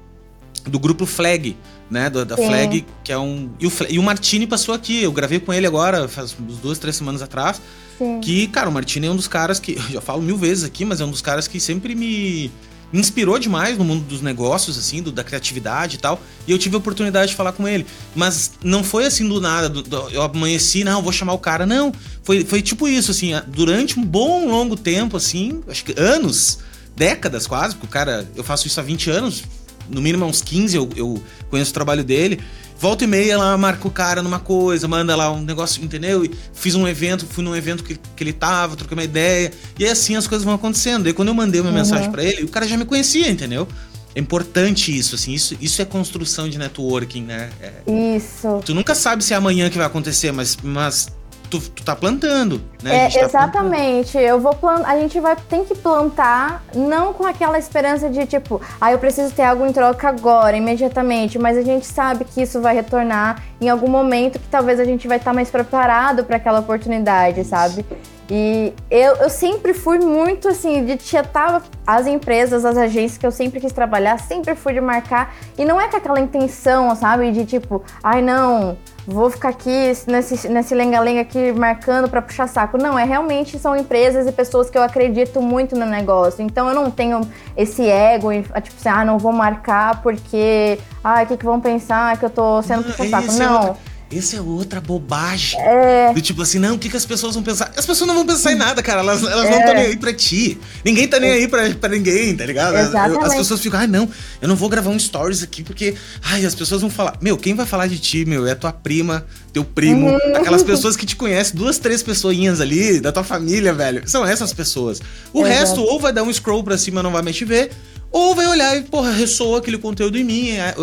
do 0.65 0.79
grupo 0.79 1.05
Flag, 1.05 1.55
né, 1.93 2.11
da, 2.11 2.25
da 2.25 2.37
Flag, 2.37 2.85
que 3.05 3.13
é 3.13 3.19
um... 3.19 3.51
E 3.61 3.67
o, 3.67 3.73
e 3.91 3.99
o 3.99 4.03
Martini 4.03 4.47
passou 4.47 4.75
aqui, 4.75 5.03
eu 5.03 5.13
gravei 5.13 5.39
com 5.39 5.53
ele 5.53 5.67
agora, 5.67 6.09
faz 6.09 6.35
duas, 6.63 6.79
três 6.79 6.97
semanas 6.97 7.23
atrás, 7.23 7.61
Sim. 7.99 8.21
que, 8.21 8.47
cara, 8.49 8.69
o 8.69 8.73
Martini 8.73 9.07
é 9.07 9.11
um 9.11 9.17
dos 9.17 9.29
caras 9.29 9.61
que, 9.61 9.75
eu 9.77 9.83
já 9.83 10.01
falo 10.01 10.23
mil 10.23 10.37
vezes 10.37 10.65
aqui, 10.65 10.85
mas 10.85 11.01
é 11.01 11.05
um 11.05 11.11
dos 11.11 11.21
caras 11.21 11.47
que 11.47 11.61
sempre 11.61 11.95
me 11.95 12.51
me 12.93 13.01
inspirou 13.01 13.39
demais 13.39 13.79
no 13.79 13.85
mundo 13.85 14.05
dos 14.05 14.21
negócios, 14.21 14.77
assim, 14.77 15.03
do, 15.03 15.11
da 15.11 15.25
criatividade 15.25 15.97
e 15.97 15.99
tal. 15.99 16.21
E 16.47 16.53
eu 16.53 16.59
tive 16.59 16.75
a 16.75 16.79
oportunidade 16.79 17.31
de 17.31 17.37
falar 17.37 17.53
com 17.53 17.67
ele. 17.67 17.87
Mas 18.15 18.53
não 18.63 18.85
foi 18.85 19.07
assim 19.07 19.27
do 19.27 19.41
nada, 19.41 19.69
do, 19.69 19.83
do, 19.83 20.11
eu 20.11 20.21
amanheci, 20.21 20.85
não, 20.85 21.03
vou 21.03 21.11
chamar 21.11 21.33
o 21.33 21.39
cara. 21.39 21.65
Não, 21.65 21.93
foi, 22.23 22.45
foi 22.45 22.61
tipo 22.61 22.87
isso, 22.87 23.11
assim, 23.11 23.33
durante 23.49 23.99
um 23.99 24.05
bom, 24.05 24.47
longo 24.47 24.77
tempo, 24.77 25.17
assim, 25.17 25.63
acho 25.67 25.85
que 25.85 25.99
anos, 25.99 26.59
décadas 26.95 27.47
quase, 27.47 27.75
porque 27.75 27.87
o 27.87 27.91
cara, 27.91 28.29
eu 28.37 28.45
faço 28.45 28.67
isso 28.67 28.79
há 28.79 28.83
20 28.83 29.11
anos, 29.11 29.43
no 29.89 30.01
mínimo 30.01 30.25
há 30.25 30.29
uns 30.29 30.41
15 30.41 30.77
eu, 30.77 30.89
eu 30.97 31.23
conheço 31.51 31.71
o 31.71 31.75
trabalho 31.75 32.05
dele. 32.05 32.41
Volta 32.79 33.05
e 33.05 33.07
meia 33.07 33.35
ela 33.35 33.57
marca 33.57 33.87
o 33.87 33.91
cara 33.91 34.23
numa 34.23 34.41
coisa, 34.41 34.89
manda 34.89 35.15
lá 35.15 35.31
um 35.31 35.41
negócio, 35.41 35.85
entendeu? 35.85 36.25
E 36.25 36.33
fiz 36.53 36.75
um 36.75 36.89
evento, 36.89 37.25
fui 37.25 37.45
num 37.45 37.55
evento 37.55 37.85
que, 37.85 37.95
que 37.95 38.25
ele 38.25 38.33
tava, 38.33 38.75
troquei 38.75 38.97
uma 38.97 39.05
ideia. 39.05 39.53
E 39.79 39.85
aí 39.85 39.91
assim 39.91 40.17
as 40.17 40.27
coisas 40.27 40.45
vão 40.45 40.55
acontecendo. 40.55 41.09
E 41.09 41.13
quando 41.13 41.29
eu 41.29 41.35
mandei 41.35 41.61
uma 41.61 41.71
uhum. 41.71 41.77
mensagem 41.77 42.11
para 42.11 42.25
ele, 42.25 42.43
o 42.43 42.49
cara 42.49 42.67
já 42.67 42.77
me 42.77 42.85
conhecia, 42.85 43.31
entendeu? 43.31 43.69
É 44.15 44.21
importante 44.21 44.97
isso, 44.97 45.15
assim, 45.15 45.33
isso, 45.33 45.57
isso 45.61 45.81
é 45.81 45.85
construção 45.85 46.49
de 46.49 46.59
networking, 46.59 47.23
né? 47.23 47.51
É, 47.61 48.17
isso. 48.17 48.61
Tu 48.65 48.75
nunca 48.75 48.95
sabe 48.95 49.25
se 49.25 49.33
é 49.33 49.37
amanhã 49.37 49.71
que 49.71 49.79
vai 49.79 49.87
acontecer, 49.87 50.33
mas, 50.33 50.59
mas 50.63 51.09
tu, 51.53 51.61
tu 51.61 51.85
tá 51.85 51.95
plantando, 51.95 52.63
né? 52.83 53.05
É, 53.05 53.11
tá 53.11 53.21
exatamente. 53.21 54.13
Plantando. 54.13 54.31
Eu 54.31 54.41
vou 54.41 54.55
plantar. 54.55 54.91
A 54.91 54.99
gente 54.99 55.21
vai 55.21 55.37
tem 55.37 55.65
que 55.65 55.75
plantar, 55.75 56.65
não 56.75 57.13
com 57.13 57.27
aquela 57.27 57.59
esperança 57.59 58.09
de 58.09 58.25
tipo, 58.25 58.61
ah, 58.81 58.91
eu 58.91 58.99
preciso 58.99 59.35
ter 59.35 59.43
algo 59.43 59.67
em 59.67 59.73
troca 59.73 60.09
agora, 60.09 60.57
imediatamente. 60.57 61.39
Mas 61.39 61.59
a 61.59 61.63
gente 61.63 61.85
sabe 61.85 62.25
que 62.25 62.41
isso 62.41 62.61
vai 62.63 62.75
retornar 62.75 63.43
em 63.61 63.69
algum 63.69 63.89
momento 63.89 64.39
que 64.39 64.49
talvez 64.49 64.81
a 64.81 64.85
gente 64.85 65.07
vai 65.07 65.19
estar 65.19 65.33
tá 65.33 65.35
mais 65.35 65.51
preparado 65.51 66.25
para 66.25 66.37
aquela 66.37 66.61
oportunidade, 66.61 67.45
sabe? 67.45 67.85
E 68.31 68.73
eu, 68.91 69.17
eu 69.17 69.29
sempre 69.29 69.75
fui 69.75 69.99
muito 69.99 70.49
assim, 70.49 70.87
de 70.87 70.97
tietar 70.97 71.63
as 71.87 72.07
empresas, 72.07 72.65
as 72.65 72.79
agências 72.79 73.19
que 73.19 73.27
eu 73.27 73.31
sempre 73.31 73.61
quis 73.61 73.73
trabalhar, 73.73 74.19
sempre 74.19 74.55
fui 74.55 74.73
de 74.73 74.81
marcar. 74.81 75.35
E 75.59 75.67
não 75.67 75.79
é 75.79 75.87
com 75.89 75.99
aquela 75.99 76.19
intenção, 76.19 76.97
sabe? 76.97 77.31
De 77.31 77.45
tipo, 77.45 77.85
ai 78.03 78.23
não, 78.23 78.79
vou 79.07 79.31
ficar 79.31 79.51
aqui 79.51 79.93
nesse, 80.07 80.49
nesse 80.49 80.75
lenga-lenga 80.75 81.23
aqui 81.23 81.53
marcando 81.53 82.09
para 82.09 82.23
puxar 82.23 82.47
saco. 82.47 82.79
Não, 82.79 82.99
é 82.99 83.05
realmente 83.05 83.59
são 83.59 83.77
empresas 83.77 84.27
e 84.27 84.33
pessoas 84.33 84.71
que 84.71 84.79
eu 84.79 84.83
acredito 84.83 85.41
muito 85.41 85.77
no 85.77 85.87
negócio. 85.87 86.43
Então 86.43 86.69
eu 86.69 86.75
não 86.75 86.91
tenho 86.91 87.21
esse 87.57 87.89
ego, 87.89 88.33
tipo 88.33 88.77
assim, 88.79 88.89
ah, 88.89 89.05
não 89.05 89.19
vou 89.19 89.33
marcar 89.33 90.03
porque, 90.03 90.79
ah, 91.03 91.23
o 91.23 91.27
que, 91.27 91.37
que 91.37 91.45
vão 91.45 91.61
pensar 91.61 92.17
que 92.19 92.25
eu 92.25 92.31
tô 92.31 92.63
sendo 92.63 92.85
puxa 92.85 93.09
saco. 93.09 93.33
É 93.33 93.37
não. 93.39 93.92
Essa 94.15 94.37
é 94.37 94.41
outra 94.41 94.81
bobagem. 94.81 95.59
É. 95.61 96.13
Do 96.13 96.21
tipo 96.21 96.43
assim, 96.43 96.59
não, 96.59 96.75
o 96.75 96.79
que, 96.79 96.89
que 96.89 96.97
as 96.97 97.07
pessoas 97.07 97.35
vão 97.35 97.43
pensar? 97.43 97.73
As 97.77 97.87
pessoas 97.87 98.07
não 98.07 98.15
vão 98.15 98.27
pensar 98.27 98.53
em 98.53 98.57
nada, 98.57 98.83
cara. 98.83 99.01
Elas, 99.01 99.23
elas 99.23 99.47
é. 99.47 99.51
não 99.51 99.59
estão 99.59 99.75
nem 99.75 99.85
aí 99.87 99.97
pra 99.97 100.13
ti. 100.13 100.59
Ninguém 100.85 101.09
tá 101.09 101.19
nem 101.19 101.31
aí 101.31 101.49
pra, 101.49 101.71
pra 101.71 101.89
ninguém, 101.89 102.37
tá 102.37 102.45
ligado? 102.45 102.77
Exatamente. 102.77 103.25
As 103.25 103.35
pessoas 103.35 103.61
ficam, 103.61 103.81
ah, 103.81 103.87
não, 103.87 104.09
eu 104.41 104.49
não 104.49 104.57
vou 104.57 104.69
gravar 104.69 104.91
um 104.91 104.99
stories 104.99 105.43
aqui 105.43 105.63
porque, 105.63 105.95
ai, 106.23 106.45
as 106.45 106.55
pessoas 106.55 106.81
vão 106.81 106.91
falar. 106.91 107.17
Meu, 107.21 107.37
quem 107.37 107.55
vai 107.55 107.67
falar 107.67 107.87
de 107.87 107.99
ti, 107.99 108.25
meu? 108.25 108.47
É 108.47 108.55
tua 108.55 108.73
prima, 108.73 109.25
teu 109.53 109.65
primo, 109.65 110.09
uhum. 110.09 110.37
aquelas 110.37 110.63
pessoas 110.63 110.97
que 110.97 111.07
te 111.07 111.17
conhecem, 111.17 111.55
duas, 111.55 111.79
três 111.79 112.03
pessoinhas 112.03 112.61
ali, 112.61 113.01
da 113.01 113.13
tua 113.13 113.25
família, 113.25 113.73
velho. 113.73 114.09
São 114.09 114.27
essas 114.27 114.53
pessoas. 114.53 115.01
O 115.33 115.41
Exato. 115.41 115.59
resto, 115.59 115.81
ou 115.83 115.99
vai 115.99 116.13
dar 116.13 116.23
um 116.23 116.33
scroll 116.33 116.63
pra 116.63 116.77
cima, 116.77 117.03
não 117.03 117.13
vai 117.13 117.23
mais 117.23 117.37
te 117.37 117.45
ver, 117.45 117.71
ou 118.11 118.35
vai 118.35 118.47
olhar 118.47 118.77
e, 118.77 118.83
porra, 118.83 119.11
ressoa 119.11 119.59
aquele 119.59 119.79
conteúdo 119.79 120.19
em 120.19 120.25
mim. 120.25 120.51
É, 120.51 120.75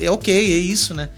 é 0.00 0.10
ok, 0.10 0.34
é 0.34 0.58
isso, 0.58 0.94
né? 0.94 1.08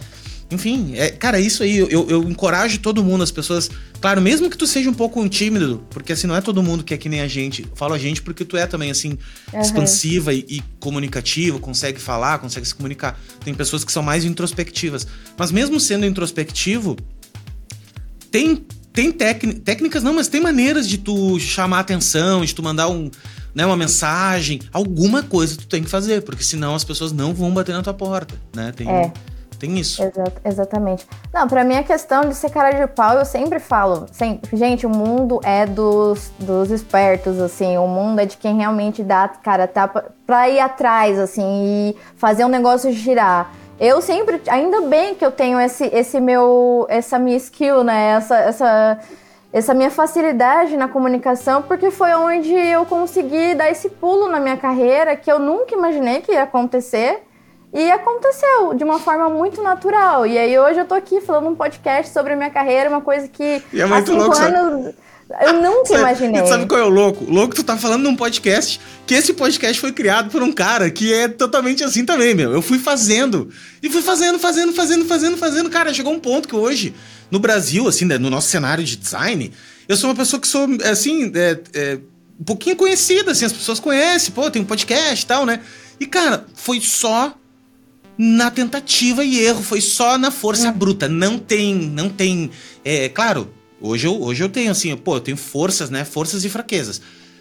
Enfim, 0.50 0.94
é, 0.96 1.10
cara, 1.10 1.38
isso 1.38 1.62
aí, 1.62 1.76
eu, 1.76 2.08
eu 2.08 2.22
encorajo 2.24 2.80
todo 2.80 3.04
mundo, 3.04 3.22
as 3.22 3.30
pessoas. 3.30 3.70
Claro, 4.00 4.20
mesmo 4.20 4.50
que 4.50 4.56
tu 4.56 4.66
seja 4.66 4.90
um 4.90 4.94
pouco 4.94 5.26
tímido, 5.28 5.84
porque 5.90 6.12
assim, 6.12 6.26
não 6.26 6.34
é 6.34 6.40
todo 6.40 6.60
mundo 6.62 6.82
que 6.82 6.92
é 6.92 6.98
que 6.98 7.08
nem 7.08 7.20
a 7.20 7.28
gente. 7.28 7.64
Falo 7.76 7.94
a 7.94 7.98
gente 7.98 8.20
porque 8.20 8.44
tu 8.44 8.56
é 8.56 8.66
também, 8.66 8.90
assim, 8.90 9.16
uhum. 9.52 9.60
expansiva 9.60 10.34
e, 10.34 10.44
e 10.48 10.62
comunicativa, 10.80 11.58
consegue 11.60 12.00
falar, 12.00 12.38
consegue 12.38 12.66
se 12.66 12.74
comunicar. 12.74 13.18
Tem 13.44 13.54
pessoas 13.54 13.84
que 13.84 13.92
são 13.92 14.02
mais 14.02 14.24
introspectivas. 14.24 15.06
Mas 15.38 15.52
mesmo 15.52 15.78
sendo 15.78 16.04
introspectivo, 16.04 16.96
tem, 18.28 18.64
tem 18.92 19.12
técnicas, 19.12 20.02
não, 20.02 20.14
mas 20.14 20.26
tem 20.26 20.40
maneiras 20.40 20.88
de 20.88 20.98
tu 20.98 21.38
chamar 21.38 21.78
atenção, 21.80 22.44
de 22.44 22.52
tu 22.52 22.62
mandar 22.62 22.88
um, 22.88 23.08
né, 23.54 23.64
uma 23.64 23.76
mensagem, 23.76 24.60
alguma 24.72 25.22
coisa 25.22 25.56
tu 25.56 25.68
tem 25.68 25.84
que 25.84 25.90
fazer, 25.90 26.22
porque 26.22 26.42
senão 26.42 26.74
as 26.74 26.82
pessoas 26.82 27.12
não 27.12 27.32
vão 27.34 27.52
bater 27.52 27.72
na 27.72 27.82
tua 27.82 27.94
porta, 27.94 28.34
né? 28.54 28.72
Tem, 28.72 28.88
é. 28.88 29.12
Tem 29.60 29.78
isso. 29.78 30.02
Exatamente. 30.42 31.06
Não, 31.32 31.46
pra 31.46 31.62
mim 31.62 31.76
a 31.76 31.82
questão 31.82 32.22
de 32.22 32.34
ser 32.34 32.50
cara 32.50 32.70
de 32.70 32.90
pau, 32.92 33.18
eu 33.18 33.26
sempre 33.26 33.60
falo. 33.60 34.06
Sempre, 34.10 34.56
gente, 34.56 34.86
o 34.86 34.88
mundo 34.88 35.38
é 35.44 35.66
dos, 35.66 36.32
dos 36.38 36.70
espertos, 36.70 37.38
assim. 37.38 37.76
O 37.76 37.86
mundo 37.86 38.20
é 38.20 38.24
de 38.24 38.38
quem 38.38 38.56
realmente 38.56 39.02
dá, 39.02 39.28
cara, 39.28 39.68
tá 39.68 39.86
pra 39.86 40.48
ir 40.48 40.60
atrás, 40.60 41.18
assim, 41.18 41.42
e 41.44 41.96
fazer 42.16 42.46
um 42.46 42.48
negócio 42.48 42.90
girar. 42.90 43.52
Eu 43.78 44.00
sempre, 44.00 44.40
ainda 44.48 44.80
bem 44.80 45.14
que 45.14 45.24
eu 45.24 45.30
tenho 45.30 45.60
esse, 45.60 45.84
esse 45.92 46.18
meu, 46.20 46.86
essa 46.88 47.18
minha 47.18 47.36
skill, 47.36 47.84
né? 47.84 48.12
Essa, 48.12 48.36
essa, 48.36 48.98
essa 49.52 49.74
minha 49.74 49.90
facilidade 49.90 50.74
na 50.74 50.88
comunicação, 50.88 51.60
porque 51.62 51.90
foi 51.90 52.14
onde 52.14 52.54
eu 52.54 52.86
consegui 52.86 53.54
dar 53.54 53.70
esse 53.70 53.90
pulo 53.90 54.26
na 54.26 54.40
minha 54.40 54.56
carreira 54.56 55.16
que 55.16 55.30
eu 55.30 55.38
nunca 55.38 55.74
imaginei 55.74 56.22
que 56.22 56.32
ia 56.32 56.44
acontecer. 56.44 57.24
E 57.72 57.90
aconteceu 57.90 58.74
de 58.74 58.82
uma 58.82 58.98
forma 58.98 59.28
muito 59.28 59.62
natural. 59.62 60.26
E 60.26 60.36
aí 60.36 60.58
hoje 60.58 60.80
eu 60.80 60.84
tô 60.84 60.94
aqui 60.94 61.20
falando 61.20 61.48
um 61.48 61.54
podcast 61.54 62.12
sobre 62.12 62.32
a 62.32 62.36
minha 62.36 62.50
carreira, 62.50 62.90
uma 62.90 63.00
coisa 63.00 63.28
que 63.28 63.62
e 63.72 63.80
é 63.80 63.86
muito 63.86 64.02
há 64.02 64.06
cinco 64.06 64.18
louco, 64.18 64.38
anos 64.38 64.84
sabe? 64.84 64.94
eu 65.40 65.62
nunca 65.62 65.86
sabe, 65.94 66.00
imaginei. 66.00 66.46
Sabe 66.46 66.66
qual 66.66 66.80
é 66.80 66.84
o 66.84 66.88
louco? 66.88 67.24
O 67.24 67.30
louco 67.30 67.54
tu 67.54 67.62
tá 67.62 67.76
falando 67.76 68.02
num 68.02 68.16
podcast 68.16 68.80
que 69.06 69.14
esse 69.14 69.32
podcast 69.32 69.80
foi 69.80 69.92
criado 69.92 70.30
por 70.30 70.42
um 70.42 70.52
cara 70.52 70.90
que 70.90 71.12
é 71.14 71.28
totalmente 71.28 71.84
assim 71.84 72.04
também, 72.04 72.34
meu. 72.34 72.52
Eu 72.52 72.62
fui 72.62 72.78
fazendo. 72.78 73.48
E 73.82 73.88
fui 73.88 74.02
fazendo, 74.02 74.38
fazendo, 74.38 74.72
fazendo, 74.72 75.04
fazendo, 75.04 75.36
fazendo. 75.36 75.70
Cara, 75.70 75.94
chegou 75.94 76.12
um 76.12 76.18
ponto 76.18 76.48
que 76.48 76.56
hoje, 76.56 76.94
no 77.30 77.38
Brasil, 77.38 77.86
assim, 77.86 78.04
né, 78.04 78.18
no 78.18 78.30
nosso 78.30 78.48
cenário 78.48 78.82
de 78.82 78.96
design, 78.96 79.52
eu 79.88 79.96
sou 79.96 80.10
uma 80.10 80.16
pessoa 80.16 80.40
que 80.40 80.48
sou, 80.48 80.66
assim, 80.90 81.30
é, 81.34 81.60
é, 81.74 81.98
um 82.40 82.44
pouquinho 82.44 82.74
conhecida, 82.74 83.30
assim, 83.30 83.44
as 83.44 83.52
pessoas 83.52 83.78
conhecem, 83.78 84.32
pô, 84.32 84.50
tem 84.50 84.62
um 84.62 84.64
podcast 84.64 85.24
e 85.24 85.26
tal, 85.26 85.46
né? 85.46 85.60
E, 85.98 86.06
cara, 86.06 86.46
foi 86.54 86.80
só 86.80 87.34
na 88.22 88.50
tentativa 88.50 89.24
e 89.24 89.38
erro, 89.38 89.62
foi 89.62 89.80
só 89.80 90.18
na 90.18 90.30
força 90.30 90.68
hum. 90.68 90.72
bruta. 90.72 91.08
Não 91.08 91.38
tem, 91.38 91.74
não 91.74 92.10
tem. 92.10 92.50
É 92.84 93.08
claro, 93.08 93.50
hoje 93.80 94.06
eu, 94.06 94.20
hoje 94.20 94.44
eu 94.44 94.48
tenho 94.50 94.70
assim, 94.70 94.94
pô, 94.94 95.16
eu 95.16 95.20
tenho 95.20 95.38
forças, 95.38 95.88
né? 95.88 96.04
Forças 96.04 96.44
e 96.44 96.50
fraquezas. 96.50 97.00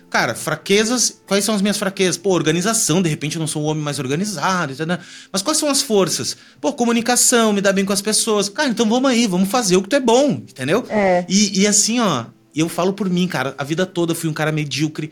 Cara, 0.09 0.33
fraquezas, 0.33 1.21
quais 1.27 1.43
são 1.43 1.53
as 1.53 1.61
minhas 1.61 1.77
fraquezas? 1.77 2.15
Pô, 2.15 2.29
organização, 2.29 3.01
de 3.01 3.09
repente 3.09 3.35
eu 3.35 3.41
não 3.41 3.45
sou 3.45 3.61
um 3.61 3.65
homem 3.65 3.83
mais 3.83 3.99
organizado, 3.99 4.71
entendeu? 4.71 4.97
Mas 5.33 5.41
quais 5.41 5.57
são 5.57 5.67
as 5.67 5.81
forças? 5.81 6.37
Pô, 6.61 6.71
comunicação, 6.71 7.51
me 7.51 7.59
dá 7.59 7.73
bem 7.73 7.83
com 7.83 7.91
as 7.91 8.01
pessoas. 8.01 8.47
Cara, 8.47 8.69
então 8.69 8.87
vamos 8.87 9.11
aí, 9.11 9.27
vamos 9.27 9.49
fazer 9.49 9.75
o 9.75 9.83
que 9.83 9.89
tu 9.89 9.97
é 9.97 9.99
bom, 9.99 10.31
entendeu? 10.31 10.85
É. 10.89 11.25
E, 11.27 11.59
e 11.59 11.67
assim, 11.67 11.99
ó, 11.99 12.23
eu 12.55 12.69
falo 12.69 12.93
por 12.93 13.09
mim, 13.09 13.27
cara, 13.27 13.53
a 13.57 13.65
vida 13.65 13.85
toda 13.85 14.15
fui 14.15 14.29
um 14.29 14.33
cara 14.33 14.51
medíocre, 14.51 15.11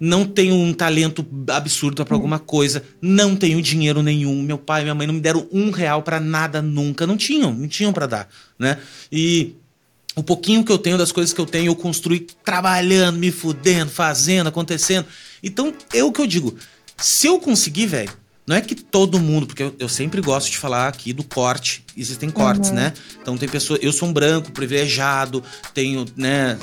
não 0.00 0.24
tenho 0.24 0.54
um 0.54 0.72
talento 0.72 1.26
absurdo 1.48 2.04
para 2.04 2.14
alguma 2.14 2.38
coisa, 2.38 2.82
não 3.00 3.34
tenho 3.34 3.60
dinheiro 3.60 4.02
nenhum. 4.02 4.42
Meu 4.42 4.58
pai 4.58 4.80
e 4.80 4.84
minha 4.84 4.94
mãe 4.94 5.06
não 5.06 5.14
me 5.14 5.20
deram 5.20 5.46
um 5.52 5.70
real 5.70 6.02
para 6.02 6.20
nada 6.20 6.62
nunca, 6.62 7.06
não 7.06 7.16
tinham, 7.16 7.52
não 7.52 7.68
tinham 7.68 7.92
para 7.92 8.06
dar, 8.06 8.28
né? 8.58 8.78
E 9.10 9.54
o 10.14 10.22
pouquinho 10.22 10.64
que 10.64 10.72
eu 10.72 10.78
tenho 10.78 10.98
das 10.98 11.12
coisas 11.12 11.32
que 11.32 11.40
eu 11.40 11.46
tenho, 11.46 11.66
eu 11.66 11.76
construí 11.76 12.26
trabalhando, 12.44 13.18
me 13.18 13.30
fudendo, 13.30 13.90
fazendo, 13.90 14.48
acontecendo. 14.48 15.06
Então, 15.42 15.72
é 15.92 16.02
o 16.02 16.10
que 16.10 16.20
eu 16.20 16.26
digo. 16.26 16.56
Se 16.96 17.28
eu 17.28 17.38
conseguir, 17.38 17.86
velho, 17.86 18.10
não 18.48 18.56
é 18.56 18.62
que 18.62 18.74
todo 18.74 19.20
mundo, 19.20 19.46
porque 19.46 19.62
eu, 19.62 19.74
eu, 19.78 19.90
sempre 19.90 20.22
gosto 20.22 20.50
de 20.50 20.56
falar 20.56 20.88
aqui 20.88 21.12
do 21.12 21.22
corte. 21.22 21.84
Existem 21.94 22.30
cortes, 22.30 22.70
uhum. 22.70 22.76
né? 22.76 22.94
Então 23.20 23.36
tem 23.36 23.46
pessoas. 23.46 23.78
Eu 23.82 23.92
sou 23.92 24.08
um 24.08 24.12
branco, 24.12 24.50
privilegiado, 24.52 25.44
tenho, 25.74 26.06
né? 26.16 26.58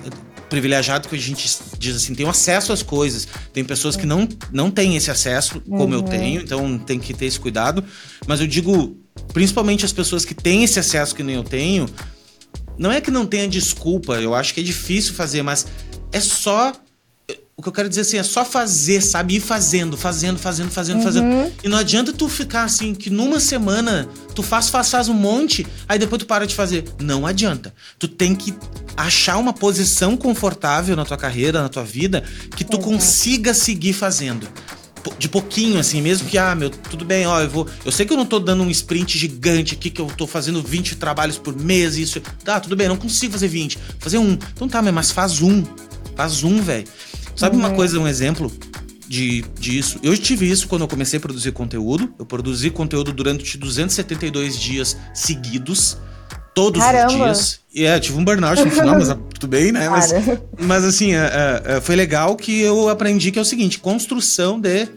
privilegiado 0.50 1.08
que 1.08 1.16
a 1.16 1.20
gente 1.20 1.48
diz 1.78 1.96
assim, 1.96 2.16
tem 2.16 2.28
acesso 2.28 2.74
às 2.74 2.82
coisas. 2.82 3.28
Tem 3.54 3.64
pessoas 3.64 3.96
que 3.96 4.08
não, 4.08 4.28
não 4.52 4.72
têm 4.72 4.96
esse 4.96 5.12
acesso, 5.12 5.62
como 5.62 5.94
uhum. 5.94 5.94
eu 5.94 6.02
tenho, 6.02 6.42
então 6.42 6.80
tem 6.80 7.00
que 7.00 7.14
ter 7.14 7.28
esse 7.28 7.40
cuidado. 7.40 7.84
Mas 8.26 8.42
eu 8.42 8.48
digo, 8.48 8.98
principalmente 9.32 9.86
as 9.86 9.94
pessoas 9.94 10.26
que 10.26 10.34
têm 10.34 10.64
esse 10.64 10.80
acesso 10.80 11.14
que 11.14 11.22
nem 11.22 11.36
eu 11.36 11.44
tenho, 11.44 11.88
não 12.80 12.92
é 12.92 13.00
que 13.00 13.12
não 13.12 13.28
tenha 13.28 13.48
desculpa, 13.48 14.16
eu 14.16 14.34
acho 14.34 14.56
que 14.56 14.60
é 14.60 14.64
difícil 14.64 15.14
fazer, 15.14 15.44
mas 15.44 15.68
é 16.12 16.20
só 16.20 16.74
o 17.58 17.62
que 17.62 17.70
eu 17.70 17.74
quero 17.74 17.88
dizer 17.88 18.02
assim, 18.02 18.18
é 18.18 18.24
só 18.24 18.44
fazer, 18.44 19.02
sabe? 19.02 19.36
Ir 19.36 19.40
fazendo, 19.40 19.96
fazendo, 19.96 20.38
fazendo, 20.38 20.70
fazendo, 20.70 20.98
uhum. 20.98 21.04
fazendo. 21.04 21.54
E 21.64 21.70
não 21.70 21.78
adianta 21.78 22.12
tu 22.12 22.28
ficar 22.28 22.64
assim, 22.64 22.94
que 22.94 23.10
numa 23.10 23.40
semana 23.40 24.10
tu 24.36 24.44
faz, 24.44 24.70
faz, 24.70 24.90
faz 24.90 25.08
um 25.08 25.14
monte, 25.14 25.66
aí 25.88 25.98
depois 25.98 26.20
tu 26.20 26.26
para 26.26 26.46
de 26.46 26.54
fazer. 26.54 26.84
Não 27.00 27.26
adianta. 27.26 27.74
Tu 27.98 28.10
tem 28.10 28.36
que 28.36 28.54
achar 28.98 29.38
uma 29.38 29.54
posição 29.54 30.18
confortável 30.18 30.98
na 30.98 31.06
tua 31.06 31.16
carreira, 31.16 31.62
na 31.62 31.70
tua 31.70 31.84
vida, 31.84 32.26
que 32.58 32.66
tu 32.66 32.76
uhum. 32.76 32.84
consiga 32.84 33.54
seguir 33.54 33.94
fazendo. 33.94 34.48
De 35.18 35.30
pouquinho, 35.30 35.80
assim, 35.80 36.02
mesmo 36.02 36.28
que, 36.28 36.38
ah, 36.38 36.56
meu, 36.56 36.70
tudo 36.70 37.06
bem, 37.06 37.28
ó, 37.28 37.40
eu 37.40 37.50
vou. 37.50 37.70
Eu 37.86 37.92
sei 37.92 38.08
que 38.08 38.12
eu 38.12 38.18
não 38.18 38.26
tô 38.26 38.40
dando 38.40 38.64
um 38.64 38.72
sprint 38.72 39.18
gigante 39.18 39.76
aqui, 39.76 39.92
que 39.92 40.02
eu 40.02 40.08
tô 40.08 40.26
fazendo 40.26 40.62
20 40.64 40.96
trabalhos 40.96 41.38
por 41.38 41.56
mês, 41.56 41.96
isso. 41.96 42.20
Tá, 42.44 42.60
tudo 42.60 42.76
bem, 42.76 42.90
não 42.90 42.98
consigo 42.98 43.32
fazer 43.32 43.48
20. 43.48 43.78
Fazer 44.00 44.18
um. 44.18 44.38
Então 44.54 44.68
tá, 44.68 44.82
mas 44.82 45.12
faz 45.12 45.42
um. 45.42 45.64
Faz 46.16 46.44
um, 46.44 46.60
velho. 46.60 46.88
Sabe 47.36 47.58
uma 47.58 47.70
uhum. 47.70 47.76
coisa, 47.76 48.00
um 48.00 48.08
exemplo 48.08 48.52
de, 49.08 49.44
disso? 49.60 50.00
Eu 50.02 50.18
tive 50.18 50.50
isso 50.50 50.68
quando 50.68 50.84
eu 50.84 50.88
comecei 50.88 51.18
a 51.18 51.20
produzir 51.20 51.52
conteúdo. 51.52 52.14
Eu 52.18 52.26
produzi 52.26 52.70
conteúdo 52.70 53.12
durante 53.12 53.58
272 53.58 54.58
dias 54.58 54.98
seguidos. 55.14 55.98
Todos 56.54 56.82
Caramba. 56.82 57.08
os 57.08 57.14
dias. 57.14 57.60
E 57.74 57.84
é, 57.84 58.00
tive 58.00 58.18
um 58.18 58.24
burnout 58.24 58.64
no 58.64 58.72
final, 58.72 58.96
mas 58.98 59.10
tudo 59.38 59.48
bem, 59.48 59.74
né? 59.74 59.90
Mas, 59.90 60.14
mas 60.58 60.86
assim, 60.86 61.14
é, 61.14 61.18
é, 61.18 61.76
é, 61.76 61.82
foi 61.82 61.98
legal 61.98 62.38
que 62.38 62.62
eu 62.62 62.88
aprendi 62.88 63.30
que 63.30 63.38
é 63.38 63.42
o 63.42 63.46
seguinte: 63.46 63.78
construção 63.78 64.60
de. 64.60 64.88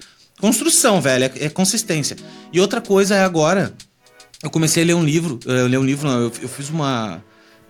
Construção, 0.41 1.01
velho, 1.01 1.25
é, 1.25 1.33
é 1.47 1.49
consistência. 1.49 2.17
E 2.53 2.61
outra 2.61 2.81
coisa 2.81 3.17
é 3.17 3.25
agora. 3.25 3.73
Eu 4.41 4.51
comecei 4.51 4.85
a 4.85 4.87
ler 4.87 4.95
um 4.95 5.05
livro. 5.05 5.41
Eu 5.45 5.67
ler 5.67 5.79
um 5.79 5.85
livro, 5.85 6.07
não, 6.07 6.21
eu, 6.21 6.33
eu 6.41 6.49
fiz 6.49 6.71
uma 6.71 7.21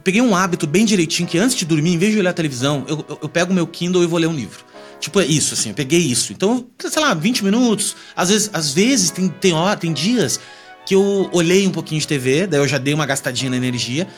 peguei 0.09 0.23
um 0.23 0.35
hábito 0.35 0.66
bem 0.66 0.87
direitinho 0.87 1.29
que 1.29 1.37
antes 1.37 1.55
de 1.55 1.66
dormir, 1.66 1.92
em 1.92 1.99
vez 1.99 2.14
de 2.14 2.18
olhar 2.18 2.31
a 2.31 2.33
televisão, 2.33 2.83
eu, 2.88 3.05
eu, 3.07 3.18
eu 3.25 3.29
pego 3.29 3.53
o 3.53 3.55
meu 3.55 3.66
Kindle 3.66 4.03
e 4.03 4.07
vou 4.07 4.18
ler 4.18 4.27
um 4.27 4.35
livro. 4.35 4.64
Tipo, 4.99 5.21
é 5.21 5.27
isso, 5.27 5.53
assim, 5.53 5.68
eu 5.68 5.75
peguei 5.75 5.99
isso. 5.99 6.33
Então, 6.33 6.66
sei 6.79 7.03
lá, 7.03 7.12
20 7.12 7.44
minutos. 7.44 7.94
Às 8.16 8.31
vezes, 8.31 8.51
às 8.55 8.73
vezes 8.73 9.11
tem, 9.11 9.29
tem, 9.29 9.53
hora, 9.53 9.77
tem 9.77 9.92
dias 9.92 10.40
que 10.87 10.94
eu 10.94 11.29
olhei 11.31 11.66
um 11.66 11.71
pouquinho 11.71 12.01
de 12.01 12.09
TV, 12.09 12.47
daí 12.47 12.59
eu 12.59 12.66
já 12.66 12.79
dei 12.79 12.94
uma 12.94 13.05
gastadinha 13.05 13.51
na 13.51 13.59
energia, 13.59 14.09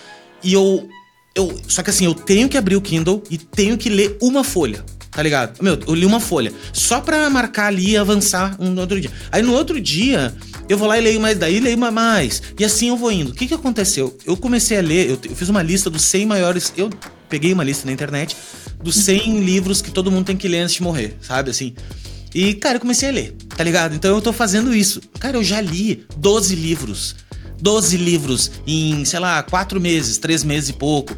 e 0.44 0.53
eu 0.53 0.88
Eu, 1.35 1.61
só 1.66 1.83
que 1.83 1.90
assim, 1.90 2.05
eu 2.05 2.14
tenho 2.14 2.48
que 2.48 2.57
abrir 2.57 2.76
o 2.76 2.81
Kindle 2.81 3.20
e 3.29 3.37
tenho 3.37 3.76
que 3.76 3.88
ler 3.88 4.16
uma 4.22 4.44
folha. 4.44 4.85
Tá 5.11 5.24
ligado? 5.24 5.61
Meu, 5.61 5.76
eu 5.88 5.94
li 5.94 6.07
uma 6.07 6.20
folha. 6.20 6.53
Só 6.72 7.00
pra 7.00 7.29
marcar 7.29 7.66
ali 7.66 7.90
e 7.90 7.96
avançar 7.96 8.57
um 8.61 8.79
outro 8.79 9.00
dia. 9.00 9.11
Aí 9.33 9.42
no 9.42 9.53
outro 9.55 9.81
dia, 9.81 10.33
eu 10.70 10.78
vou 10.78 10.87
lá 10.87 10.96
e 10.96 11.00
leio 11.00 11.20
mais 11.20 11.37
daí, 11.37 11.59
leio 11.59 11.76
mais. 11.76 12.40
E 12.56 12.64
assim 12.64 12.90
eu 12.90 12.96
vou 12.96 13.11
indo. 13.11 13.33
O 13.33 13.35
que 13.35 13.48
que 13.48 13.54
aconteceu? 13.54 14.16
Eu 14.24 14.37
comecei 14.37 14.78
a 14.78 14.80
ler, 14.80 15.11
eu, 15.11 15.18
eu 15.28 15.35
fiz 15.35 15.48
uma 15.48 15.64
lista 15.64 15.90
dos 15.90 16.02
100 16.02 16.26
maiores. 16.26 16.72
Eu 16.76 16.88
peguei 17.28 17.52
uma 17.52 17.64
lista 17.64 17.87
na 17.87 17.92
internet 17.92 18.37
dos 18.80 18.94
100 18.94 19.40
livros 19.40 19.83
que 19.83 19.90
todo 19.90 20.12
mundo 20.12 20.26
tem 20.26 20.37
que 20.37 20.46
ler 20.46 20.61
antes 20.61 20.76
de 20.76 20.83
morrer, 20.85 21.16
sabe? 21.20 21.50
Assim. 21.50 21.74
E, 22.33 22.54
cara, 22.54 22.76
eu 22.76 22.80
comecei 22.80 23.09
a 23.09 23.12
ler, 23.12 23.35
tá 23.56 23.64
ligado? 23.64 23.96
Então 23.96 24.14
eu 24.14 24.22
tô 24.22 24.33
fazendo 24.33 24.72
isso. 24.72 25.00
Cara, 25.18 25.37
eu 25.37 25.42
já 25.42 25.61
li 25.61 26.06
12 26.16 26.54
livros. 26.54 27.16
12 27.61 27.96
livros 27.96 28.52
em, 28.64 29.04
sei 29.04 29.18
lá, 29.18 29.42
4 29.42 29.80
meses, 29.80 30.18
3 30.18 30.44
meses 30.44 30.68
e 30.68 30.74
pouco. 30.74 31.16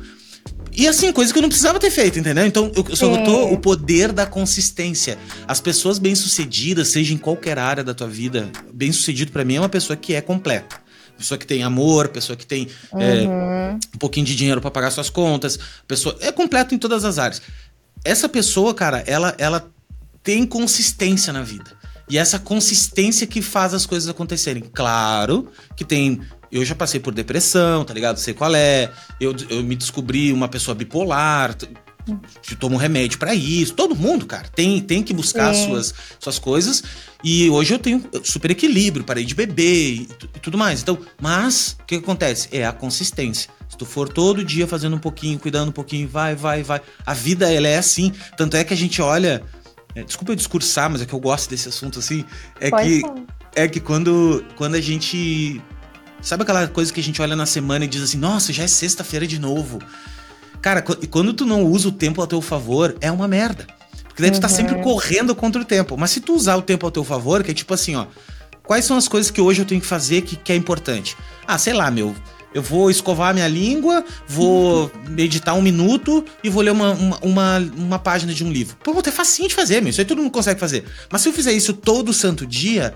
E 0.75 0.89
assim, 0.89 1.13
coisa 1.13 1.33
que 1.33 1.39
eu 1.39 1.43
não 1.43 1.49
precisava 1.49 1.79
ter 1.79 1.91
feito, 1.91 2.19
entendeu? 2.19 2.47
Então, 2.47 2.73
eu 2.75 2.97
só 2.97 3.09
notou 3.09 3.53
o 3.53 3.59
poder 3.59 4.11
da 4.11 4.27
consistência. 4.27 5.19
As 5.47 5.61
pessoas 5.61 5.99
bem-sucedidas, 5.99 6.89
seja 6.89 7.13
em 7.13 7.19
qualquer 7.19 7.59
área 7.59 7.85
da 7.85 7.93
tua 7.93 8.09
vida, 8.09 8.51
bem-sucedido 8.73 9.33
para 9.33 9.45
mim 9.45 9.57
é 9.57 9.61
uma 9.61 9.69
pessoa 9.69 9.97
que 9.97 10.15
é 10.15 10.21
completa. 10.21 10.81
Pessoa 11.17 11.37
que 11.37 11.47
tem 11.47 11.63
amor, 11.63 12.09
pessoa 12.09 12.37
que 12.37 12.47
tem 12.47 12.69
uhum. 12.93 13.01
é, 13.01 13.77
um 13.95 13.99
pouquinho 13.99 14.27
de 14.27 14.35
dinheiro 14.35 14.61
para 14.61 14.71
pagar 14.71 14.91
suas 14.91 15.11
contas, 15.11 15.59
pessoa 15.87 16.17
é 16.21 16.33
completo 16.33 16.75
em 16.75 16.79
todas 16.79 17.05
as 17.05 17.19
áreas. 17.19 17.43
Essa 18.05 18.29
pessoa, 18.29 18.75
cara, 18.75 19.05
ela, 19.07 19.35
ela 19.39 19.71
tem 20.23 20.47
consistência 20.47 21.33
na 21.33 21.43
vida. 21.43 21.71
E 22.09 22.19
essa 22.19 22.39
consistência 22.39 23.27
que 23.27 23.41
faz 23.41 23.73
as 23.73 23.87
coisas 23.87 24.09
acontecerem. 24.09 24.65
Claro 24.73 25.49
que 25.77 25.85
tem. 25.85 26.21
Eu 26.53 26.65
já 26.65 26.75
passei 26.75 27.01
por 27.01 27.15
depressão, 27.15 27.85
tá 27.85 27.95
ligado? 27.95 28.19
Sei 28.19 28.35
qual 28.35 28.55
é. 28.55 28.91
Eu, 29.19 29.35
eu 29.49 29.63
me 29.63 29.75
descobri 29.75 30.33
uma 30.33 30.49
pessoa 30.49 30.75
bipolar. 30.75 31.57
Eu 32.07 32.57
tomo 32.59 32.77
remédio 32.77 33.19
para 33.19 33.35
isso. 33.35 33.73
Todo 33.75 33.97
mundo, 33.97 34.27
cara, 34.27 34.49
tem, 34.55 34.81
tem 34.81 35.03
que 35.03 35.15
buscar 35.15 35.55
suas, 35.55 35.95
suas 36.19 36.39
coisas. 36.39 36.83
E 37.25 37.49
hoje 37.49 37.73
eu 37.73 37.79
tenho 37.79 38.05
super 38.25 38.51
equilíbrio, 38.51 39.05
parei 39.05 39.25
de 39.25 39.35
beber 39.35 39.95
e, 39.95 40.09
e 40.35 40.41
tudo 40.41 40.59
mais. 40.59 40.83
Então, 40.83 40.99
mas 41.21 41.77
o 41.81 41.85
que, 41.87 41.97
que 41.97 42.05
acontece? 42.05 42.49
É 42.53 42.67
a 42.67 42.73
consistência. 42.73 43.51
Se 43.69 43.79
tu 43.79 43.87
for 43.87 44.09
todo 44.09 44.45
dia 44.45 44.67
fazendo 44.67 44.97
um 44.97 44.99
pouquinho, 44.99 45.39
cuidando 45.39 45.71
um 45.71 45.73
pouquinho, 45.73 46.07
vai, 46.07 46.35
vai, 46.35 46.63
vai. 46.63 46.83
A 47.07 47.15
vida, 47.15 47.51
ela 47.51 47.69
é 47.69 47.79
assim. 47.79 48.13
Tanto 48.37 48.57
é 48.57 48.65
que 48.65 48.75
a 48.75 48.77
gente 48.77 49.01
olha 49.01 49.43
é, 49.95 50.03
desculpa 50.03 50.33
eu 50.33 50.37
discursar, 50.37 50.91
mas 50.91 51.03
é 51.03 51.07
que 51.07 51.13
eu 51.13 51.21
gosto 51.21 51.51
desse 51.51 51.69
assunto 51.69 51.99
assim. 51.99 52.25
É 52.61 52.71
Pode 52.71 52.89
que 52.89 53.01
falar. 53.01 53.23
é 53.55 53.69
que 53.69 53.81
quando, 53.81 54.45
quando 54.57 54.75
a 54.75 54.81
gente. 54.81 55.61
Sabe 56.23 56.45
aquela 56.45 56.69
coisa 56.69 56.93
que 56.93 57.01
a 57.01 57.03
gente 57.03 57.21
olha 57.21 57.35
na 57.35 57.45
semana 57.45 57.85
e 57.85 57.89
diz 57.89 58.01
assim, 58.01 58.17
nossa, 58.17 58.53
já 58.53 58.63
é 58.63 58.67
sexta-feira 58.69 59.27
de 59.27 59.41
novo. 59.41 59.81
Cara, 60.61 60.81
quando 61.11 61.35
tu 61.35 61.45
não 61.45 61.65
usa 61.65 61.89
o 61.89 61.93
tempo 61.93 62.21
ao 62.21 62.27
teu 62.27 62.41
favor, 62.41 62.97
é 63.01 63.11
uma 63.11 63.27
merda. 63.27 63.67
Porque 64.05 64.23
daí 64.23 64.31
uhum. 64.31 64.39
tu 64.39 64.41
tá 64.41 64.49
uhum. 64.49 64.55
sempre 64.55 64.83
correndo 64.83 65.35
contra 65.35 65.61
o 65.61 65.65
tempo. 65.65 65.97
Mas 65.99 66.13
se 66.13 66.21
tu 66.21 66.35
usar 66.35 66.57
o 66.57 66.63
tempo 66.63 66.87
ao 66.87 66.93
teu 66.93 67.03
favor, 67.03 67.43
que 67.43 67.51
é 67.51 67.55
tipo 67.55 67.75
assim, 67.75 67.97
ó. 67.97 68.07
Quais 68.63 68.85
são 68.85 68.97
as 68.97 69.09
coisas 69.09 69.31
que 69.31 69.41
hoje 69.41 69.61
eu 69.61 69.67
tenho 69.67 69.81
que 69.81 69.87
fazer 69.87 70.23
que, 70.23 70.37
que 70.37 70.53
é 70.53 70.57
importante? 70.57 71.17
Ah, 71.45 71.59
sei 71.59 71.73
lá, 71.73 71.91
meu. 71.91 72.15
Eu 72.55 72.63
vou 72.63 72.91
escovar 72.91 73.31
a 73.31 73.33
minha 73.33 73.49
língua, 73.49 74.05
vou 74.29 74.93
meditar 75.09 75.55
um 75.55 75.63
minuto 75.63 76.25
e 76.45 76.51
vou 76.51 76.63
ler 76.63 76.71
uma, 76.71 76.93
uma, 76.93 77.19
uma, 77.23 77.59
uma 77.77 77.99
página 77.99 78.33
de 78.33 78.45
um 78.45 78.53
livro. 78.53 78.77
Pô, 78.85 78.95
é 79.05 79.11
facinho 79.11 79.49
de 79.49 79.55
fazer, 79.55 79.81
meu. 79.81 79.91
Isso 79.91 80.01
aí 80.01 80.05
todo 80.05 80.19
mundo 80.19 80.31
consegue 80.31 80.61
fazer. 80.61 80.85
Mas 81.11 81.23
se 81.23 81.29
eu 81.29 81.33
fizer 81.33 81.53
isso 81.53 81.73
todo 81.73 82.13
santo 82.13 82.47
dia, 82.47 82.95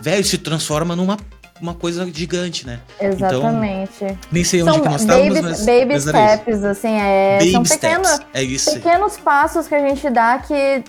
velho, 0.00 0.24
se 0.24 0.36
transforma 0.36 0.94
numa 0.94 1.16
uma 1.60 1.74
coisa 1.74 2.06
gigante, 2.12 2.66
né? 2.66 2.80
Exatamente. 3.00 4.04
Então, 4.04 4.18
nem 4.30 4.44
sei 4.44 4.62
onde 4.62 4.72
são 4.72 4.80
que 4.80 4.88
nós 4.88 5.00
estávamos, 5.00 5.40
mas... 5.40 5.66
Baby 5.66 6.00
steps, 6.00 6.64
assim, 6.64 6.92
é... 7.00 7.38
Baby 7.38 7.52
são 7.52 7.62
pequenos, 7.62 8.20
é 8.34 8.42
isso. 8.42 8.72
pequenos 8.72 9.16
passos 9.16 9.68
que 9.68 9.74
a 9.74 9.88
gente 9.88 10.08
dá 10.10 10.38
que 10.38 10.84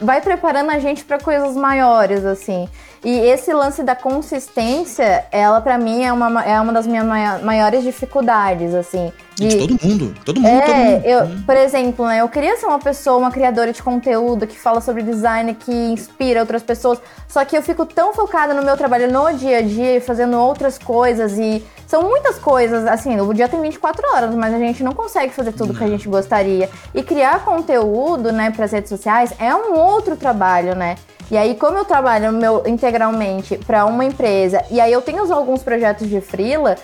vai 0.00 0.20
preparando 0.20 0.70
a 0.70 0.78
gente 0.78 1.04
para 1.04 1.18
coisas 1.18 1.56
maiores, 1.56 2.24
assim. 2.24 2.68
E 3.04 3.10
esse 3.10 3.52
lance 3.52 3.82
da 3.82 3.94
consistência, 3.94 5.24
ela 5.30 5.60
para 5.60 5.78
mim 5.78 6.02
é 6.02 6.12
uma, 6.12 6.44
é 6.44 6.60
uma 6.60 6.72
das 6.72 6.86
minhas 6.86 7.06
maiores 7.42 7.82
dificuldades, 7.82 8.74
assim. 8.74 9.12
De, 9.38 9.48
de 9.48 9.56
todo 9.56 9.78
mundo, 9.82 10.14
todo 10.24 10.40
mundo, 10.40 10.52
é, 10.52 10.60
todo 10.60 10.76
mundo. 10.76 11.06
Eu, 11.06 11.24
hum. 11.24 11.42
por 11.46 11.56
exemplo, 11.56 12.06
né, 12.06 12.20
eu 12.20 12.28
queria 12.28 12.56
ser 12.56 12.66
uma 12.66 12.80
pessoa, 12.80 13.18
uma 13.18 13.30
criadora 13.30 13.72
de 13.72 13.80
conteúdo 13.82 14.46
que 14.46 14.58
fala 14.58 14.80
sobre 14.80 15.02
design, 15.02 15.54
que 15.54 15.72
inspira 15.72 16.40
outras 16.40 16.62
pessoas, 16.62 16.98
só 17.28 17.44
que 17.44 17.56
eu 17.56 17.62
fico 17.62 17.86
tão 17.86 18.12
focada 18.12 18.52
no 18.52 18.62
meu 18.62 18.76
trabalho 18.76 19.10
no 19.12 19.32
dia 19.32 19.58
a 19.58 19.62
dia, 19.62 20.00
fazendo 20.00 20.36
outras 20.36 20.76
coisas 20.76 21.38
e 21.38 21.64
são 21.86 22.02
muitas 22.02 22.38
coisas, 22.38 22.84
assim, 22.86 23.18
o 23.20 23.32
dia 23.32 23.48
tem 23.48 23.60
24 23.62 24.02
horas, 24.12 24.34
mas 24.34 24.52
a 24.52 24.58
gente 24.58 24.82
não 24.82 24.92
consegue 24.92 25.32
fazer 25.32 25.52
tudo 25.52 25.72
que 25.72 25.84
a 25.84 25.88
gente 25.88 26.08
gostaria. 26.08 26.68
E 26.92 27.02
criar 27.02 27.44
conteúdo, 27.44 28.32
né, 28.32 28.50
para 28.50 28.64
as 28.64 28.72
redes 28.72 28.88
sociais 28.88 29.32
é 29.38 29.54
um 29.54 29.74
outro 29.74 30.16
trabalho, 30.16 30.74
né? 30.74 30.96
E 31.30 31.36
aí, 31.36 31.54
como 31.54 31.76
eu 31.76 31.84
trabalho 31.84 32.32
meu, 32.32 32.62
integralmente 32.66 33.58
para 33.58 33.84
uma 33.84 34.04
empresa, 34.04 34.64
e 34.70 34.80
aí 34.80 34.92
eu 34.92 35.02
tenho 35.02 35.30
alguns 35.32 35.62
projetos 35.62 36.08
de 36.08 36.20
freela, 36.20 36.76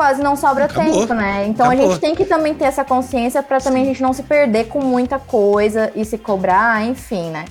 quase 0.00 0.22
não 0.22 0.34
sobra 0.34 0.64
Acabou. 0.64 1.00
tempo, 1.00 1.12
né? 1.12 1.46
Então 1.46 1.66
Acabou. 1.66 1.84
a 1.84 1.90
gente 1.90 2.00
tem 2.00 2.14
que 2.14 2.24
também 2.24 2.54
ter 2.54 2.64
essa 2.64 2.82
consciência 2.82 3.42
para 3.42 3.60
também 3.60 3.82
a 3.82 3.84
gente 3.84 4.00
não 4.00 4.14
se 4.14 4.22
perder 4.22 4.68
com 4.68 4.82
muita 4.82 5.18
coisa 5.18 5.92
e 5.94 6.06
se 6.06 6.16
cobrar, 6.16 6.82
enfim, 6.86 7.28
né? 7.28 7.44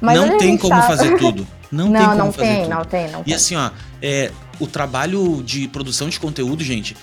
Mas 0.00 0.16
não 0.16 0.38
tem 0.38 0.56
como 0.56 0.70
tá... 0.70 0.82
fazer 0.82 1.18
tudo. 1.18 1.44
Não, 1.72 1.88
não 1.88 1.92
tem 1.92 2.06
como 2.06 2.18
não 2.18 2.32
fazer 2.32 2.46
tem, 2.46 2.62
tudo. 2.62 2.70
Não 2.70 2.84
tem, 2.84 3.10
não 3.10 3.20
e 3.22 3.24
tem. 3.24 3.34
assim, 3.34 3.56
ó, 3.56 3.70
é, 4.00 4.30
o 4.60 4.66
trabalho 4.68 5.42
de 5.42 5.66
produção 5.66 6.08
de 6.08 6.20
conteúdo, 6.20 6.62
gente, 6.62 6.96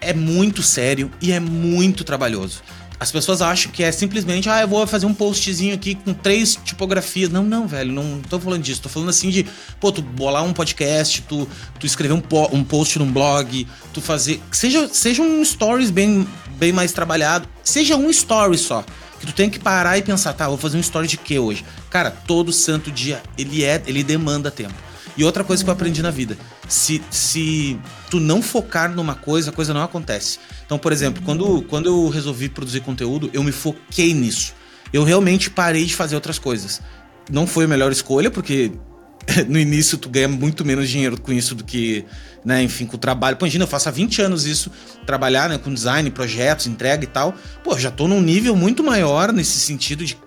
é 0.00 0.14
muito 0.14 0.62
sério 0.62 1.10
e 1.20 1.30
é 1.30 1.38
muito 1.38 2.02
trabalhoso. 2.02 2.62
As 3.02 3.10
pessoas 3.10 3.42
acham 3.42 3.72
que 3.72 3.82
é 3.82 3.90
simplesmente, 3.90 4.48
ah, 4.48 4.60
eu 4.60 4.68
vou 4.68 4.86
fazer 4.86 5.06
um 5.06 5.12
postzinho 5.12 5.74
aqui 5.74 5.96
com 5.96 6.14
três 6.14 6.56
tipografias. 6.64 7.28
Não, 7.30 7.42
não, 7.42 7.66
velho, 7.66 7.92
não 7.92 8.20
tô 8.30 8.38
falando 8.38 8.62
disso. 8.62 8.80
Tô 8.80 8.88
falando 8.88 9.08
assim 9.08 9.28
de, 9.28 9.44
pô, 9.80 9.90
tu 9.90 10.00
bolar 10.00 10.44
um 10.44 10.52
podcast, 10.52 11.20
tu, 11.22 11.48
tu 11.80 11.84
escrever 11.84 12.14
um, 12.14 12.20
po 12.20 12.48
um 12.52 12.62
post 12.62 13.00
num 13.00 13.10
blog, 13.10 13.66
tu 13.92 14.00
fazer. 14.00 14.40
Seja, 14.52 14.88
seja 14.88 15.20
um 15.20 15.44
stories 15.44 15.90
bem, 15.90 16.24
bem 16.50 16.70
mais 16.70 16.92
trabalhado, 16.92 17.48
seja 17.64 17.96
um 17.96 18.08
story 18.08 18.56
só. 18.56 18.84
Que 19.18 19.26
tu 19.26 19.32
tem 19.32 19.50
que 19.50 19.58
parar 19.58 19.98
e 19.98 20.02
pensar, 20.02 20.32
tá, 20.34 20.46
vou 20.46 20.56
fazer 20.56 20.76
um 20.76 20.80
story 20.80 21.08
de 21.08 21.16
quê 21.16 21.40
hoje? 21.40 21.64
Cara, 21.90 22.08
todo 22.08 22.52
santo 22.52 22.88
dia 22.88 23.20
ele 23.36 23.64
é, 23.64 23.82
ele 23.84 24.04
demanda 24.04 24.48
tempo. 24.48 24.74
E 25.16 25.24
outra 25.24 25.42
coisa 25.42 25.64
que 25.64 25.68
eu 25.68 25.74
aprendi 25.74 26.02
na 26.02 26.12
vida: 26.12 26.38
se, 26.68 27.02
se 27.10 27.76
tu 28.12 28.20
não 28.20 28.42
focar 28.42 28.94
numa 28.94 29.14
coisa, 29.14 29.48
a 29.48 29.52
coisa 29.54 29.72
não 29.72 29.82
acontece. 29.82 30.38
Então, 30.66 30.78
por 30.78 30.92
exemplo, 30.92 31.22
quando, 31.24 31.62
quando 31.62 31.86
eu 31.86 32.10
resolvi 32.10 32.46
produzir 32.46 32.80
conteúdo, 32.80 33.30
eu 33.32 33.42
me 33.42 33.50
foquei 33.50 34.12
nisso. 34.12 34.52
Eu 34.92 35.02
realmente 35.02 35.48
parei 35.48 35.86
de 35.86 35.96
fazer 35.96 36.14
outras 36.14 36.38
coisas. 36.38 36.82
Não 37.30 37.46
foi 37.46 37.64
a 37.64 37.68
melhor 37.68 37.90
escolha, 37.90 38.30
porque 38.30 38.70
no 39.48 39.58
início 39.58 39.96
tu 39.96 40.10
ganha 40.10 40.28
muito 40.28 40.62
menos 40.62 40.90
dinheiro 40.90 41.18
com 41.18 41.32
isso 41.32 41.54
do 41.54 41.64
que, 41.64 42.04
né, 42.44 42.62
enfim, 42.62 42.84
com 42.84 42.96
o 42.96 42.98
trabalho. 42.98 43.38
Pô, 43.38 43.46
imagina, 43.46 43.64
eu 43.64 43.68
faço 43.68 43.88
há 43.88 43.92
20 43.92 44.20
anos 44.20 44.44
isso, 44.44 44.70
trabalhar, 45.06 45.48
né, 45.48 45.56
com 45.56 45.72
design, 45.72 46.10
projetos, 46.10 46.66
entrega 46.66 47.04
e 47.04 47.06
tal. 47.06 47.34
Pô, 47.64 47.78
já 47.78 47.90
tô 47.90 48.06
num 48.06 48.20
nível 48.20 48.54
muito 48.54 48.84
maior 48.84 49.32
nesse 49.32 49.58
sentido 49.58 50.04
de 50.04 50.18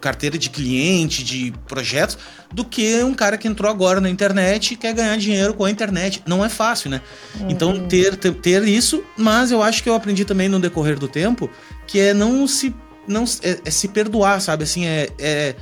carteira 0.00 0.38
de 0.38 0.50
cliente, 0.50 1.22
de 1.22 1.52
projetos, 1.66 2.18
do 2.52 2.64
que 2.64 3.02
um 3.02 3.14
cara 3.14 3.36
que 3.36 3.46
entrou 3.46 3.70
agora 3.70 4.00
na 4.00 4.08
internet 4.08 4.72
e 4.72 4.76
quer 4.76 4.94
ganhar 4.94 5.16
dinheiro 5.16 5.54
com 5.54 5.64
a 5.64 5.70
internet. 5.70 6.22
Não 6.26 6.44
é 6.44 6.48
fácil, 6.48 6.90
né? 6.90 7.00
Uhum. 7.38 7.50
Então, 7.50 7.88
ter, 7.88 8.16
ter, 8.16 8.34
ter, 8.34 8.64
isso, 8.66 9.02
mas 9.16 9.50
eu 9.50 9.62
acho 9.62 9.82
que 9.82 9.88
eu 9.88 9.94
aprendi 9.94 10.24
também 10.24 10.48
no 10.48 10.58
decorrer 10.58 10.98
do 10.98 11.08
tempo, 11.08 11.50
que 11.86 11.98
é 11.98 12.14
não 12.14 12.46
se. 12.46 12.74
Não, 13.06 13.24
é, 13.42 13.58
é 13.64 13.70
se 13.70 13.88
perdoar, 13.88 14.40
sabe? 14.40 14.64
Assim, 14.64 14.86
é, 14.86 15.08
é. 15.18 15.54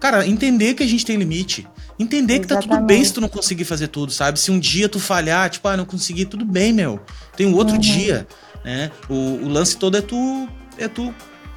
Cara, 0.00 0.26
entender 0.26 0.74
que 0.74 0.82
a 0.82 0.86
gente 0.86 1.04
tem 1.04 1.16
limite. 1.16 1.66
Entender 1.98 2.34
Exatamente. 2.34 2.62
que 2.64 2.68
tá 2.68 2.76
tudo 2.76 2.86
bem 2.86 3.02
se 3.02 3.12
tu 3.12 3.20
não 3.20 3.28
conseguir 3.28 3.64
fazer 3.64 3.88
tudo, 3.88 4.12
sabe? 4.12 4.38
Se 4.38 4.50
um 4.50 4.58
dia 4.58 4.88
tu 4.88 5.00
falhar, 5.00 5.48
tipo, 5.48 5.66
ah, 5.66 5.76
não 5.76 5.86
consegui, 5.86 6.26
tudo 6.26 6.44
bem, 6.44 6.72
meu. 6.72 7.00
Tem 7.36 7.46
um 7.46 7.54
outro 7.54 7.74
uhum. 7.74 7.80
dia, 7.80 8.26
né? 8.64 8.90
O, 9.08 9.14
o 9.14 9.48
lance 9.48 9.76
todo 9.76 9.96
é 9.96 10.02
tu 10.02 10.48
é 10.78 10.88
tu 10.88 11.14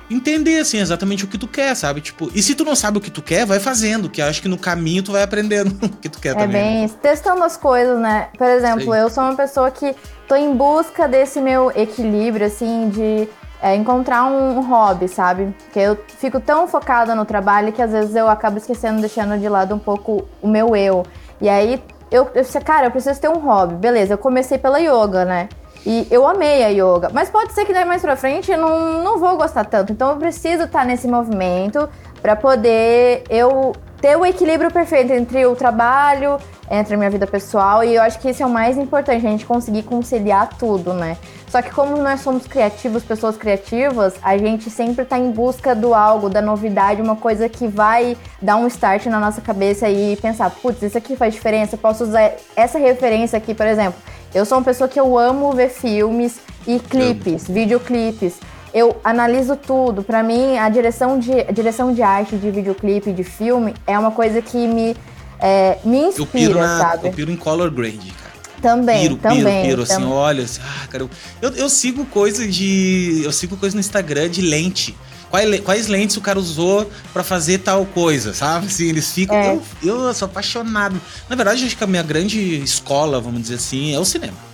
entender, 0.10 0.60
assim, 0.60 0.80
exatamente 0.80 1.24
o 1.24 1.28
que 1.28 1.38
tu 1.38 1.48
quer, 1.48 1.76
sabe? 1.76 2.02
Tipo, 2.02 2.30
e 2.34 2.42
se 2.42 2.56
tu 2.56 2.66
não 2.66 2.76
sabe 2.76 2.98
o 2.98 3.02
que 3.02 3.12
tu 3.12 3.22
quer, 3.22 3.46
vai 3.46 3.60
fazendo, 3.60 4.10
que 4.10 4.22
eu 4.22 4.26
acho 4.26 4.42
que 4.42 4.48
no 4.48 4.58
caminho 4.58 5.04
tu 5.04 5.12
vai 5.12 5.24
aprendendo 5.24 5.70
o 5.86 5.90
que 5.90 6.10
tu 6.10 6.20
quer 6.20 6.30
é 6.30 6.36
também. 6.36 6.84
É 6.84 6.88
bem 6.88 6.88
testando 7.02 7.44
as 7.44 7.56
coisas, 7.56 8.00
né? 8.00 8.30
Por 8.38 8.48
exemplo, 8.48 8.94
eu 8.96 9.10
sou 9.10 9.24
uma 9.24 9.36
pessoa 9.36 9.70
que 9.70 9.96
tô 10.28 10.36
em 10.36 10.56
busca 10.56 11.08
desse 11.08 11.40
meu 11.40 11.72
equilíbrio, 11.76 12.48
assim, 12.48 12.90
de 12.90 13.28
é, 13.62 13.76
encontrar 13.76 14.26
um 14.26 14.62
hobby, 14.62 15.08
sabe? 15.08 15.54
Porque 15.66 15.80
eu 15.80 15.98
fico 16.18 16.40
tão 16.40 16.68
focada 16.68 17.14
no 17.14 17.26
trabalho 17.26 17.72
que 17.72 17.82
às 17.82 17.92
vezes 17.92 18.16
eu 18.16 18.28
acabo 18.30 18.58
esquecendo, 18.58 19.02
deixando 19.02 19.38
de 19.38 19.50
lado 19.50 19.76
um 19.76 19.80
pouco 19.80 20.28
o 20.42 20.48
meu 20.48 20.76
eu. 20.76 21.06
E 21.42 21.48
aí, 21.48 21.82
eu, 22.12 22.30
eu 22.34 22.46
cara, 22.64 22.88
eu 22.88 22.92
preciso 22.92 23.20
ter 23.20 23.30
um 23.30 23.40
hobby. 23.40 23.76
Beleza, 23.76 24.14
eu 24.14 24.18
comecei 24.18 24.58
pela 24.58 24.80
yoga, 24.80 25.26
né? 25.26 25.50
E 25.86 26.08
eu 26.12 26.28
amei 26.28 26.64
a 26.64 26.70
yoga. 26.70 27.10
Mas 27.14 27.30
pode 27.30 27.54
ser 27.54 27.66
que 27.66 27.74
daí 27.74 27.86
mais 27.86 28.02
pra 28.02 28.16
frente 28.16 28.52
eu 28.52 28.58
não, 28.58 29.04
não 29.04 29.20
vou 29.20 29.38
gostar 29.38 29.66
tanto. 29.66 29.92
Então 29.92 30.12
eu 30.12 30.18
preciso 30.18 30.64
estar 30.64 30.86
nesse 30.86 31.08
movimento 31.08 31.88
para 32.22 32.36
poder 32.36 33.24
eu 33.30 33.74
ter 34.02 34.18
o 34.18 34.26
equilíbrio 34.26 34.72
perfeito 34.72 35.12
entre 35.12 35.46
o 35.46 35.56
trabalho, 35.56 36.38
entre 36.72 36.94
a 36.94 36.98
minha 36.98 37.10
vida 37.10 37.28
pessoal, 37.28 37.84
e 37.84 37.96
eu 37.96 38.02
acho 38.02 38.20
que 38.20 38.30
isso 38.30 38.42
é 38.42 38.46
o 38.46 38.50
mais 38.50 38.78
importante, 38.78 39.26
a 39.26 39.30
gente 39.30 39.46
conseguir 39.46 39.84
conciliar 39.84 40.50
tudo, 40.58 40.94
né? 40.94 41.18
Só 41.48 41.62
que 41.62 41.72
como 41.72 41.98
nós 41.98 42.22
somos 42.22 42.46
criativos, 42.46 43.04
pessoas 43.04 43.36
criativas, 43.36 44.14
a 44.22 44.38
gente 44.38 44.70
sempre 44.70 45.04
está 45.04 45.18
em 45.18 45.32
busca 45.32 45.74
do 45.76 45.96
algo, 45.96 46.30
da 46.30 46.42
novidade, 46.42 47.02
uma 47.02 47.16
coisa 47.16 47.50
que 47.50 47.68
vai 47.68 48.16
dar 48.42 48.56
um 48.56 48.68
start 48.68 49.08
na 49.08 49.20
nossa 49.20 49.42
cabeça 49.42 49.90
e 49.90 50.16
pensar, 50.18 50.50
putz, 50.52 50.82
isso 50.82 50.98
aqui 50.98 51.16
faz 51.16 51.34
diferença, 51.34 51.76
eu 51.76 51.80
posso 51.80 52.04
usar 52.04 52.34
essa 52.56 52.78
referência 52.78 53.36
aqui, 53.36 53.54
por 53.54 53.66
exemplo. 53.66 54.00
Eu 54.34 54.46
sou 54.46 54.58
uma 54.58 54.64
pessoa 54.64 54.88
que 54.88 55.00
eu 55.00 55.18
amo 55.18 55.54
ver 55.54 55.70
filmes 55.70 56.40
e 56.68 56.80
clipes, 56.80 57.48
videoclipes. 57.48 58.36
Eu 58.74 59.00
analiso 59.04 59.56
tudo. 59.56 60.04
Para 60.04 60.22
mim, 60.22 60.58
a 60.58 60.70
direção 60.70 61.18
de, 61.18 61.32
a 61.32 61.52
direção 61.52 61.94
de 61.94 62.04
arte, 62.04 62.38
de 62.38 62.52
videoclipe, 62.52 63.12
de 63.12 63.24
filme, 63.24 63.74
é 63.88 63.98
uma 63.98 64.12
coisa 64.12 64.42
que 64.42 64.68
me, 64.68 64.96
é, 65.40 65.80
me 65.84 65.98
inspira, 65.98 66.22
eu 66.22 66.28
piro 66.28 66.60
na, 66.60 66.80
sabe? 66.80 67.08
Eu 67.08 67.14
piro 67.14 67.32
em 67.32 67.36
color 67.36 67.72
grade, 67.72 68.12
cara. 68.12 68.30
Também, 68.62 69.02
piro, 69.02 69.16
também. 69.16 69.44
Piro, 69.44 69.62
piro, 69.62 69.82
assim, 69.82 69.94
também. 69.94 70.10
olha, 70.10 70.44
assim, 70.44 70.62
ah, 70.62 70.88
cara, 70.88 71.10
eu, 71.42 71.50
eu 71.56 71.70
sigo 71.70 72.06
coisa 72.06 72.48
de. 72.48 73.22
Eu 73.24 73.32
sigo 73.32 73.58
coisa 73.58 73.76
no 73.76 73.80
Instagram 73.80 74.30
de 74.30 74.42
lente. 74.42 74.96
Quais, 75.30 75.60
quais 75.62 75.88
lentes 75.88 76.18
o 76.18 76.22
cara 76.22 76.40
usou 76.40 76.90
para 77.14 77.24
fazer 77.24 77.60
tal 77.60 77.86
coisa, 77.86 78.34
sabe? 78.34 78.68
Assim, 78.68 78.88
eles 78.90 79.12
ficam. 79.12 79.36
É. 79.36 79.60
Eu, 79.84 80.02
eu 80.02 80.14
sou 80.14 80.26
apaixonado. 80.26 81.00
Na 81.30 81.36
verdade, 81.36 81.66
acho 81.66 81.78
que 81.78 81.84
a 81.84 81.88
minha 81.88 82.04
grande 82.04 82.62
escola, 82.64 83.22
vamos 83.22 83.42
dizer 83.42 83.56
assim, 83.56 83.94
é 83.94 84.00
o 84.00 84.06
cinema. 84.06 84.50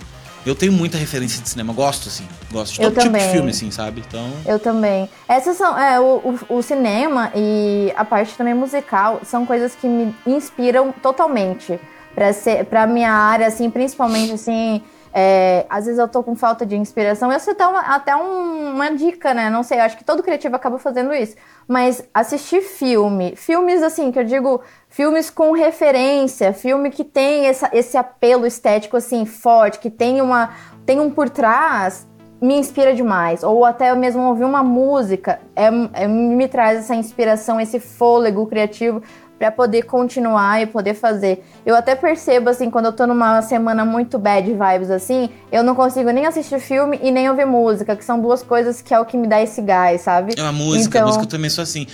Eu 0.45 0.53
tenho 0.53 0.71
muita 0.71 0.95
referência 0.95 1.41
de 1.41 1.49
cinema, 1.49 1.73
gosto, 1.73 2.07
assim. 2.07 2.27
Gosto 2.51 2.73
de 2.73 2.77
todo 2.77 2.85
eu 2.85 2.91
tipo 2.91 3.05
também. 3.05 3.25
de 3.25 3.31
filme, 3.33 3.49
assim, 3.49 3.71
sabe? 3.71 4.03
Então. 4.07 4.31
Eu 4.45 4.59
também. 4.59 5.09
Essas 5.27 5.57
são. 5.57 5.77
É, 5.77 5.99
o, 5.99 6.37
o, 6.49 6.57
o, 6.57 6.61
cinema 6.61 7.31
e 7.33 7.91
a 7.95 8.05
parte 8.05 8.35
também 8.35 8.53
musical 8.53 9.21
são 9.23 9.43
coisas 9.45 9.73
que 9.73 9.87
me 9.87 10.15
inspiram 10.27 10.93
totalmente 11.01 11.79
para 12.13 12.31
ser 12.31 12.63
para 12.65 12.85
minha 12.85 13.11
área 13.11 13.47
assim 13.47 13.69
principalmente 13.69 14.33
assim 14.33 14.81
é, 15.17 15.65
às 15.69 15.85
vezes 15.85 15.97
eu 15.97 16.09
tô 16.09 16.21
com 16.21 16.35
falta 16.35 16.65
de 16.65 16.75
inspiração. 16.75 17.31
Eu 17.31 17.39
sei 17.39 17.55
até, 17.85 18.13
um, 18.17 18.73
uma 18.73 18.89
dica, 18.91 19.33
né? 19.33 19.49
Não 19.49 19.63
sei, 19.63 19.79
eu 19.79 19.83
acho 19.83 19.95
que 19.95 20.03
todo 20.03 20.21
criativo 20.21 20.57
acaba 20.57 20.77
fazendo 20.77 21.13
isso. 21.13 21.37
Mas 21.65 22.03
assistir 22.13 22.59
filme, 22.59 23.33
filmes 23.37 23.81
assim, 23.81 24.11
que 24.11 24.19
eu 24.19 24.25
digo, 24.25 24.59
filmes 24.89 25.29
com 25.29 25.53
referência, 25.53 26.51
filme 26.51 26.91
que 26.91 27.05
tem 27.05 27.47
essa, 27.47 27.69
esse 27.71 27.95
apelo 27.95 28.45
estético 28.45 28.97
assim 28.97 29.25
forte, 29.25 29.79
que 29.79 29.89
tem 29.89 30.21
uma 30.21 30.49
tem 30.85 30.99
um 30.99 31.09
por 31.09 31.29
trás, 31.29 32.05
me 32.41 32.57
inspira 32.57 32.93
demais. 32.93 33.41
Ou 33.41 33.63
até 33.63 33.95
mesmo 33.95 34.21
ouvir 34.23 34.43
uma 34.43 34.63
música, 34.63 35.39
é, 35.55 35.67
é, 35.93 36.07
me 36.09 36.47
traz 36.49 36.79
essa 36.79 36.93
inspiração, 36.93 37.59
esse 37.59 37.79
fôlego 37.79 38.45
criativo 38.47 39.01
para 39.37 39.51
poder 39.51 39.83
continuar 39.83 40.61
e 40.61 40.65
poder 40.65 40.93
fazer. 40.93 41.43
Eu 41.65 41.75
até 41.75 41.95
percebo 41.95 42.49
assim, 42.49 42.69
quando 42.69 42.85
eu 42.85 42.93
tô 42.93 43.05
numa 43.05 43.41
semana 43.41 43.83
muito 43.83 44.17
bad 44.17 44.47
vibes 44.47 44.89
assim, 44.89 45.29
eu 45.51 45.63
não 45.63 45.75
consigo 45.75 46.09
nem 46.11 46.25
assistir 46.25 46.59
filme 46.59 46.99
e 47.03 47.11
nem 47.11 47.29
ouvir 47.29 47.45
música, 47.45 47.95
que 47.95 48.05
são 48.05 48.19
duas 48.19 48.41
coisas 48.41 48.81
que 48.81 48.93
é 48.93 48.99
o 48.99 49.05
que 49.05 49.17
me 49.17 49.27
dá 49.27 49.41
esse 49.41 49.61
gás, 49.61 50.01
sabe? 50.01 50.35
É 50.37 50.41
a 50.41 50.51
música, 50.51 50.97
então... 50.97 51.03
a 51.03 51.05
música 51.05 51.23
eu 51.25 51.29
também 51.29 51.49
sou 51.49 51.61
assim. 51.61 51.87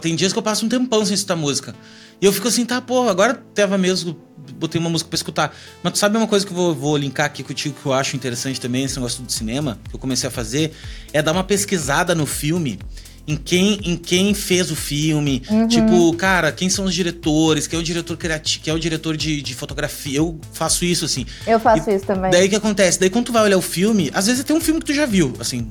Tem 0.00 0.14
dias 0.14 0.32
que 0.32 0.38
eu 0.38 0.42
passo 0.42 0.66
um 0.66 0.68
tempão 0.68 1.04
sem 1.04 1.14
escutar 1.14 1.36
música. 1.36 1.74
E 2.20 2.24
eu 2.24 2.32
fico 2.32 2.48
assim, 2.48 2.64
tá, 2.64 2.80
pô, 2.80 3.08
agora 3.08 3.34
tava 3.54 3.76
mesmo 3.76 4.16
botei 4.54 4.80
uma 4.80 4.90
música 4.90 5.08
pra 5.08 5.16
escutar. 5.16 5.54
Mas 5.82 5.94
tu 5.94 5.98
sabe 5.98 6.16
uma 6.16 6.26
coisa 6.26 6.46
que 6.46 6.52
eu 6.52 6.56
vou, 6.56 6.74
vou 6.74 6.96
linkar 6.96 7.26
aqui 7.26 7.42
contigo 7.42 7.74
que 7.80 7.86
eu 7.86 7.92
acho 7.92 8.16
interessante 8.16 8.60
também, 8.60 8.84
esse 8.84 8.96
negócio 8.96 9.22
do 9.22 9.30
cinema, 9.30 9.78
que 9.88 9.94
eu 9.94 9.98
comecei 9.98 10.28
a 10.28 10.30
fazer, 10.30 10.72
é 11.12 11.20
dar 11.20 11.32
uma 11.32 11.44
pesquisada 11.44 12.14
no 12.14 12.26
filme 12.26 12.78
em 13.26 13.36
quem, 13.36 13.80
em 13.84 13.96
quem 13.96 14.32
fez 14.34 14.70
o 14.70 14.76
filme. 14.76 15.42
Uhum. 15.50 15.66
Tipo, 15.66 16.12
cara, 16.14 16.52
quem 16.52 16.68
são 16.68 16.84
os 16.84 16.94
diretores, 16.94 17.66
quem 17.66 17.76
é 17.78 17.80
o 17.80 17.84
diretor 17.84 18.16
criativo, 18.16 18.64
quem 18.64 18.72
é 18.72 18.74
o 18.74 18.78
diretor 18.78 19.16
de, 19.16 19.42
de 19.42 19.54
fotografia. 19.54 20.18
Eu 20.18 20.38
faço 20.52 20.84
isso, 20.84 21.04
assim. 21.04 21.26
Eu 21.46 21.58
faço 21.58 21.90
e 21.90 21.94
isso 21.94 22.06
também. 22.06 22.30
Daí 22.30 22.46
o 22.46 22.48
que 22.48 22.56
acontece? 22.56 23.00
Daí 23.00 23.10
quando 23.10 23.26
tu 23.26 23.32
vai 23.32 23.42
olhar 23.42 23.58
o 23.58 23.62
filme, 23.62 24.10
às 24.14 24.26
vezes 24.26 24.44
tem 24.44 24.54
um 24.54 24.60
filme 24.60 24.80
que 24.80 24.86
tu 24.86 24.94
já 24.94 25.06
viu, 25.06 25.34
assim, 25.40 25.66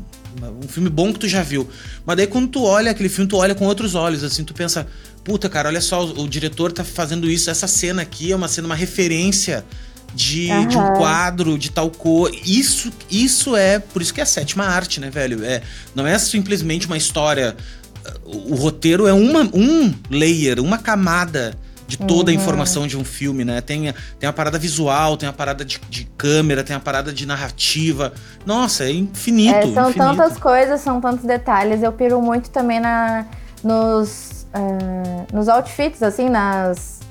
um 0.63 0.67
filme 0.67 0.89
bom 0.89 1.13
que 1.13 1.19
tu 1.19 1.27
já 1.27 1.41
viu. 1.41 1.67
Mas 2.05 2.17
daí 2.17 2.27
quando 2.27 2.49
tu 2.49 2.63
olha 2.63 2.91
aquele 2.91 3.09
filme, 3.09 3.29
tu 3.29 3.37
olha 3.37 3.55
com 3.55 3.65
outros 3.65 3.95
olhos, 3.95 4.23
assim, 4.23 4.43
tu 4.43 4.53
pensa, 4.53 4.85
puta, 5.23 5.49
cara, 5.49 5.69
olha 5.69 5.81
só, 5.81 6.05
o, 6.05 6.23
o 6.23 6.27
diretor 6.27 6.71
tá 6.71 6.83
fazendo 6.83 7.29
isso, 7.29 7.49
essa 7.49 7.67
cena 7.67 8.01
aqui 8.01 8.31
é 8.31 8.35
uma 8.35 8.47
cena, 8.47 8.67
uma 8.67 8.75
referência 8.75 9.63
de, 10.13 10.49
uhum. 10.51 10.67
de, 10.67 10.77
um 10.77 10.93
quadro 10.93 11.57
de 11.57 11.71
tal 11.71 11.89
cor. 11.89 12.31
Isso, 12.45 12.91
isso 13.09 13.55
é. 13.55 13.79
Por 13.79 14.01
isso 14.01 14.13
que 14.13 14.19
é 14.19 14.23
a 14.23 14.27
sétima 14.27 14.65
arte, 14.65 14.99
né, 14.99 15.09
velho? 15.09 15.43
É, 15.43 15.61
não 15.93 16.05
é 16.05 16.17
simplesmente 16.17 16.87
uma 16.87 16.97
história. 16.97 17.55
O, 18.23 18.53
o 18.53 18.55
roteiro 18.55 19.07
é 19.07 19.13
uma, 19.13 19.41
um 19.53 19.93
layer, 20.09 20.59
uma 20.59 20.77
camada 20.77 21.57
de 21.87 21.97
toda 21.97 22.31
uhum. 22.31 22.37
a 22.37 22.41
informação 22.41 22.87
de 22.87 22.97
um 22.97 23.03
filme, 23.03 23.45
né? 23.45 23.61
Tem, 23.61 23.93
tem 24.19 24.27
a 24.27 24.33
parada 24.33 24.57
visual, 24.57 25.17
tem 25.17 25.29
a 25.29 25.33
parada 25.33 25.63
de, 25.63 25.79
de 25.89 26.05
câmera, 26.17 26.63
tem 26.63 26.75
a 26.75 26.79
parada 26.79 27.13
de 27.13 27.25
narrativa. 27.25 28.13
Nossa, 28.45 28.85
é 28.85 28.91
infinito. 28.91 29.55
É, 29.55 29.61
são 29.61 29.89
infinito. 29.89 29.97
tantas 29.97 30.37
coisas, 30.37 30.81
são 30.81 30.99
tantos 30.99 31.25
detalhes. 31.25 31.83
Eu 31.83 31.91
piro 31.91 32.21
muito 32.21 32.49
também 32.49 32.79
na, 32.79 33.25
nos, 33.63 34.47
uh, 34.53 35.35
nos 35.35 35.47
outfits, 35.47 36.01
assim, 36.01 36.29
nas 36.29 37.04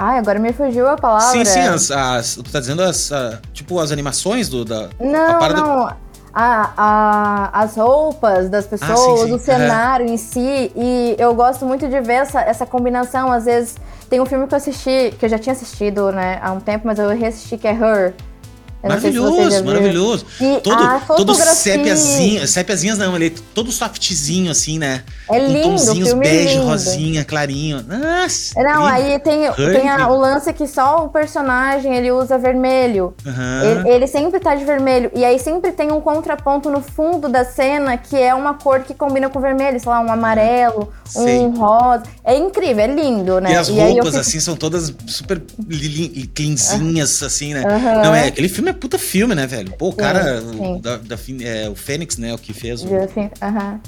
Ai, 0.00 0.18
agora 0.18 0.38
me 0.38 0.52
fugiu 0.52 0.88
a 0.88 0.96
palavra. 0.96 1.26
Sim, 1.26 1.44
sim, 1.44 1.60
as, 1.60 1.90
as 1.90 2.34
tu 2.36 2.50
tá 2.50 2.58
dizendo 2.58 2.82
as, 2.82 3.10
tipo, 3.52 3.78
as 3.78 3.92
animações 3.92 4.48
do, 4.48 4.64
da... 4.64 4.88
Não, 4.98 5.42
a 5.42 5.48
não, 5.50 5.96
a, 6.32 6.72
a, 6.76 7.62
as 7.62 7.76
roupas 7.76 8.48
das 8.48 8.66
pessoas, 8.66 8.90
ah, 8.90 9.16
sim, 9.24 9.26
sim. 9.26 9.32
o 9.34 9.38
cenário 9.38 10.06
em 10.06 10.16
si, 10.16 10.72
e 10.74 11.16
eu 11.18 11.34
gosto 11.34 11.66
muito 11.66 11.86
de 11.86 12.00
ver 12.00 12.14
essa, 12.14 12.40
essa 12.40 12.64
combinação, 12.64 13.30
às 13.30 13.44
vezes... 13.44 13.76
Tem 14.08 14.20
um 14.20 14.26
filme 14.26 14.44
que 14.48 14.54
eu 14.54 14.56
assisti, 14.56 15.14
que 15.16 15.24
eu 15.24 15.28
já 15.28 15.38
tinha 15.38 15.52
assistido, 15.52 16.10
né, 16.10 16.40
há 16.42 16.50
um 16.50 16.58
tempo, 16.58 16.84
mas 16.84 16.98
eu 16.98 17.08
reassisti, 17.10 17.56
que 17.56 17.68
é 17.68 17.72
Her, 17.72 18.14
maravilhoso, 18.82 19.64
maravilhoso. 19.64 20.26
E 20.40 20.60
todo, 20.60 21.16
todo 21.16 21.34
sépiazinho, 21.34 22.46
sépiazinhas 22.46 22.98
não, 22.98 23.14
ele 23.16 23.26
é 23.26 23.32
todo 23.54 23.70
softzinho, 23.70 24.50
assim, 24.50 24.78
né? 24.78 25.02
É 25.30 25.38
lindo, 25.38 25.62
Com 25.62 25.76
tonzinhos 25.76 26.12
bege, 26.14 26.54
lindo. 26.54 26.66
rosinha, 26.66 27.24
clarinho. 27.24 27.84
Nossa! 27.86 28.60
Não, 28.62 28.84
aí 28.84 29.18
tem, 29.20 29.50
tem 29.52 29.88
a, 29.88 30.08
o 30.08 30.18
lance 30.18 30.52
que 30.52 30.66
só 30.66 31.04
o 31.04 31.08
personagem 31.08 31.94
ele 31.94 32.10
usa 32.10 32.38
vermelho. 32.38 33.14
Uhum. 33.24 33.62
Ele, 33.62 33.88
ele, 33.88 34.06
sempre 34.06 34.40
tá 34.40 34.54
de 34.54 34.64
vermelho. 34.64 35.10
E 35.14 35.24
aí 35.24 35.38
sempre 35.38 35.72
tem 35.72 35.92
um 35.92 36.00
contraponto 36.00 36.70
no 36.70 36.80
fundo 36.80 37.28
da 37.28 37.44
cena 37.44 37.96
que 37.96 38.16
é 38.16 38.34
uma 38.34 38.54
cor 38.54 38.80
que 38.80 38.94
combina 38.94 39.28
com 39.28 39.40
vermelho, 39.40 39.78
sei 39.78 39.90
lá, 39.90 40.00
um 40.00 40.10
amarelo, 40.10 40.92
Sei. 41.04 41.40
um 41.40 41.50
rosa. 41.50 42.04
É 42.24 42.36
incrível, 42.36 42.84
é 42.84 42.86
lindo, 42.86 43.40
né? 43.40 43.52
E 43.52 43.56
as 43.56 43.68
e 43.68 43.72
roupas, 43.72 44.06
fico... 44.06 44.18
assim, 44.18 44.40
são 44.40 44.56
todas 44.56 44.92
super 45.06 45.40
cleanzinhas, 46.34 47.22
assim, 47.22 47.54
né? 47.54 47.62
Uhum. 47.62 48.02
Não, 48.02 48.14
é, 48.14 48.28
aquele 48.28 48.48
filme 48.48 48.69
é 48.70 48.72
puta 48.72 48.98
filme, 48.98 49.34
né, 49.34 49.46
velho? 49.46 49.72
Pô, 49.72 49.88
o 49.88 49.92
cara, 49.92 50.40
sim. 50.40 50.76
O, 50.76 50.78
da, 50.78 50.96
da, 50.96 51.16
é, 51.42 51.68
o 51.68 51.74
Fênix, 51.74 52.16
né, 52.16 52.32
o 52.34 52.38
que 52.38 52.52
fez. 52.52 52.82
O... 52.82 52.88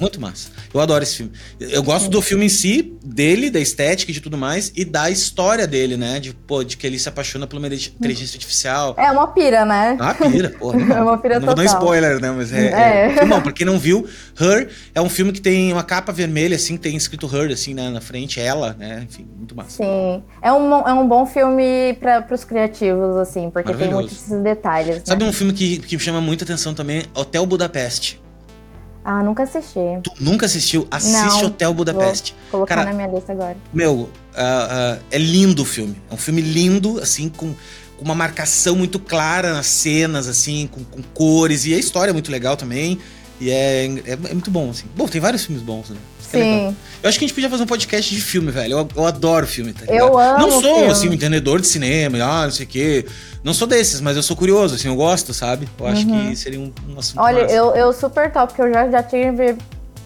Muito 0.01 0.21
massa. 0.21 0.51
Eu 0.73 0.81
adoro 0.81 1.03
esse 1.03 1.17
filme. 1.17 1.33
Eu 1.61 1.83
gosto 1.83 2.05
sim. 2.05 2.11
do 2.11 2.23
filme 2.23 2.47
em 2.47 2.49
si, 2.49 2.95
dele, 3.05 3.51
da 3.51 3.61
estética 3.61 4.11
e 4.11 4.15
de 4.15 4.21
tudo 4.21 4.37
mais, 4.37 4.73
e 4.75 4.85
da 4.85 5.11
história 5.11 5.67
dele, 5.67 5.97
né? 5.97 6.21
De, 6.21 6.35
pô, 6.35 6.63
de 6.63 6.77
que 6.77 6.87
ele 6.87 6.99
se 6.99 7.09
apaixona 7.09 7.47
por 7.47 7.59
uma 7.59 7.67
inteligência 7.67 8.37
artificial. 8.37 8.95
É 8.99 9.11
uma 9.11 9.29
pira, 9.29 9.65
né? 9.65 9.97
Ah, 9.99 10.15
pira, 10.15 10.51
porra. 10.59 10.81
é 10.81 11.03
uma 11.03 11.19
pira 11.19 11.39
não 11.39 11.41
total. 11.41 11.41
Não 11.41 11.47
vou 11.47 11.55
dar 11.55 11.65
spoiler, 11.65 12.21
né? 12.21 12.31
Mas 12.31 12.53
é. 12.53 12.67
é. 12.67 13.19
é... 13.19 13.25
Não, 13.25 13.41
pra 13.41 13.53
quem 13.53 13.67
não 13.67 13.79
viu, 13.79 14.07
Her 14.39 14.69
é 14.95 15.01
um 15.01 15.09
filme 15.09 15.33
que 15.33 15.41
tem 15.41 15.73
uma 15.73 15.85
capa 15.85 16.13
vermelha, 16.13 16.57
assim, 16.57 16.77
tem 16.77 16.97
escrito 16.97 17.27
Her, 17.27 17.51
assim, 17.53 17.75
né, 17.75 17.91
na 17.91 18.01
frente, 18.01 18.41
ela, 18.41 18.75
né? 18.79 19.07
Enfim, 19.09 19.27
muito 19.37 19.57
massa. 19.57 19.83
Sim. 19.83 20.23
É 20.41 20.53
um, 20.53 20.75
é 20.89 20.93
um 20.93 21.07
bom 21.07 21.27
filme 21.27 21.95
para 22.01 22.27
os 22.31 22.45
criativos, 22.45 23.17
assim, 23.17 23.51
porque 23.51 23.73
tem 23.75 23.93
muitos 23.93 24.29
detalhes 24.43 24.72
detalhes. 24.73 24.97
Né? 24.97 25.03
Sabe 25.05 25.25
um 25.25 25.33
filme 25.33 25.53
que, 25.53 25.79
que 25.79 25.99
chama 25.99 26.21
muita 26.21 26.45
atenção 26.45 26.75
também? 26.75 27.05
Hotel 27.15 27.45
Budapeste. 27.47 28.21
Ah, 29.05 29.23
nunca 29.23 29.43
assisti. 29.43 29.81
Tu 30.05 30.13
nunca 30.21 30.47
assistiu? 30.47 30.87
Assiste 30.91 31.27
Não, 31.27 31.47
Hotel 31.47 31.75
Budapeste. 31.75 32.35
Vou 32.43 32.51
colocar 32.61 32.77
Cara, 32.77 32.91
na 32.91 32.97
minha 32.97 33.09
lista 33.09 33.33
agora. 33.33 33.57
Meu, 33.73 33.93
uh, 33.93 34.05
uh, 34.05 35.03
é 35.11 35.19
lindo 35.19 35.63
o 35.63 35.65
filme. 35.65 36.01
É 36.09 36.15
um 36.15 36.17
filme 36.17 36.41
lindo, 36.41 37.01
assim, 37.01 37.29
com, 37.29 37.53
uma 38.01 38.15
marcação 38.15 38.77
muito 38.77 39.01
clara 39.01 39.55
nas 39.55 39.67
cenas, 39.67 40.29
assim, 40.29 40.69
com, 40.69 40.85
com 40.85 41.03
cores. 41.03 41.67
E 41.67 41.75
a 41.75 41.79
história 41.79 42.11
é 42.11 42.13
muito 42.13 42.31
legal 42.31 42.57
também. 42.57 42.99
E 43.41 43.51
é, 43.51 43.87
é, 43.87 44.13
é, 44.13 44.35
muito 44.35 44.53
bom, 44.53 44.71
assim. 44.71 44.85
Bom, 44.97 45.09
tem 45.09 45.21
vários 45.21 45.45
filmes 45.45 45.65
bons, 45.65 45.91
né? 45.91 45.97
Sim. 46.39 46.77
Eu 47.03 47.09
acho 47.09 47.19
que 47.19 47.25
a 47.25 47.29
gente 47.29 47.35
podia 47.35 47.51
fazer 47.51 47.63
um 47.65 47.67
podcast 47.67 48.15
de 48.15 48.21
filme, 48.21 48.51
velho. 48.51 48.79
Eu, 48.79 48.89
eu 48.97 49.07
adoro 49.07 49.47
filme, 49.47 49.73
tá 49.73 49.81
ligado? 49.81 49.99
Eu 49.99 50.19
amo 50.19 50.39
Não 50.39 50.51
sou, 50.51 50.63
filme. 50.63 50.91
assim, 50.91 51.09
um 51.09 51.13
entendedor 51.13 51.61
de 51.61 51.67
cinema, 51.67 52.19
ah, 52.23 52.45
não 52.45 52.51
sei 52.51 52.65
o 52.65 52.69
quê. 52.69 53.07
Não 53.43 53.53
sou 53.53 53.67
desses, 53.67 54.01
mas 54.01 54.17
eu 54.17 54.23
sou 54.23 54.37
curioso, 54.37 54.77
assim, 54.77 54.89
eu 54.89 54.95
gosto, 54.95 55.35
sabe? 55.35 55.69
Eu 55.79 55.87
acho 55.87 56.07
uhum. 56.07 56.31
que 56.31 56.37
seria 56.37 56.61
um, 56.61 56.73
um 56.89 56.99
assunto 56.99 57.21
Olha, 57.21 57.41
eu, 57.51 57.75
eu 57.75 57.93
super 57.93 58.33
top, 58.33 58.53
porque 58.53 58.63
eu 58.63 58.73
já, 58.73 58.89
já 58.89 59.03
tive 59.03 59.57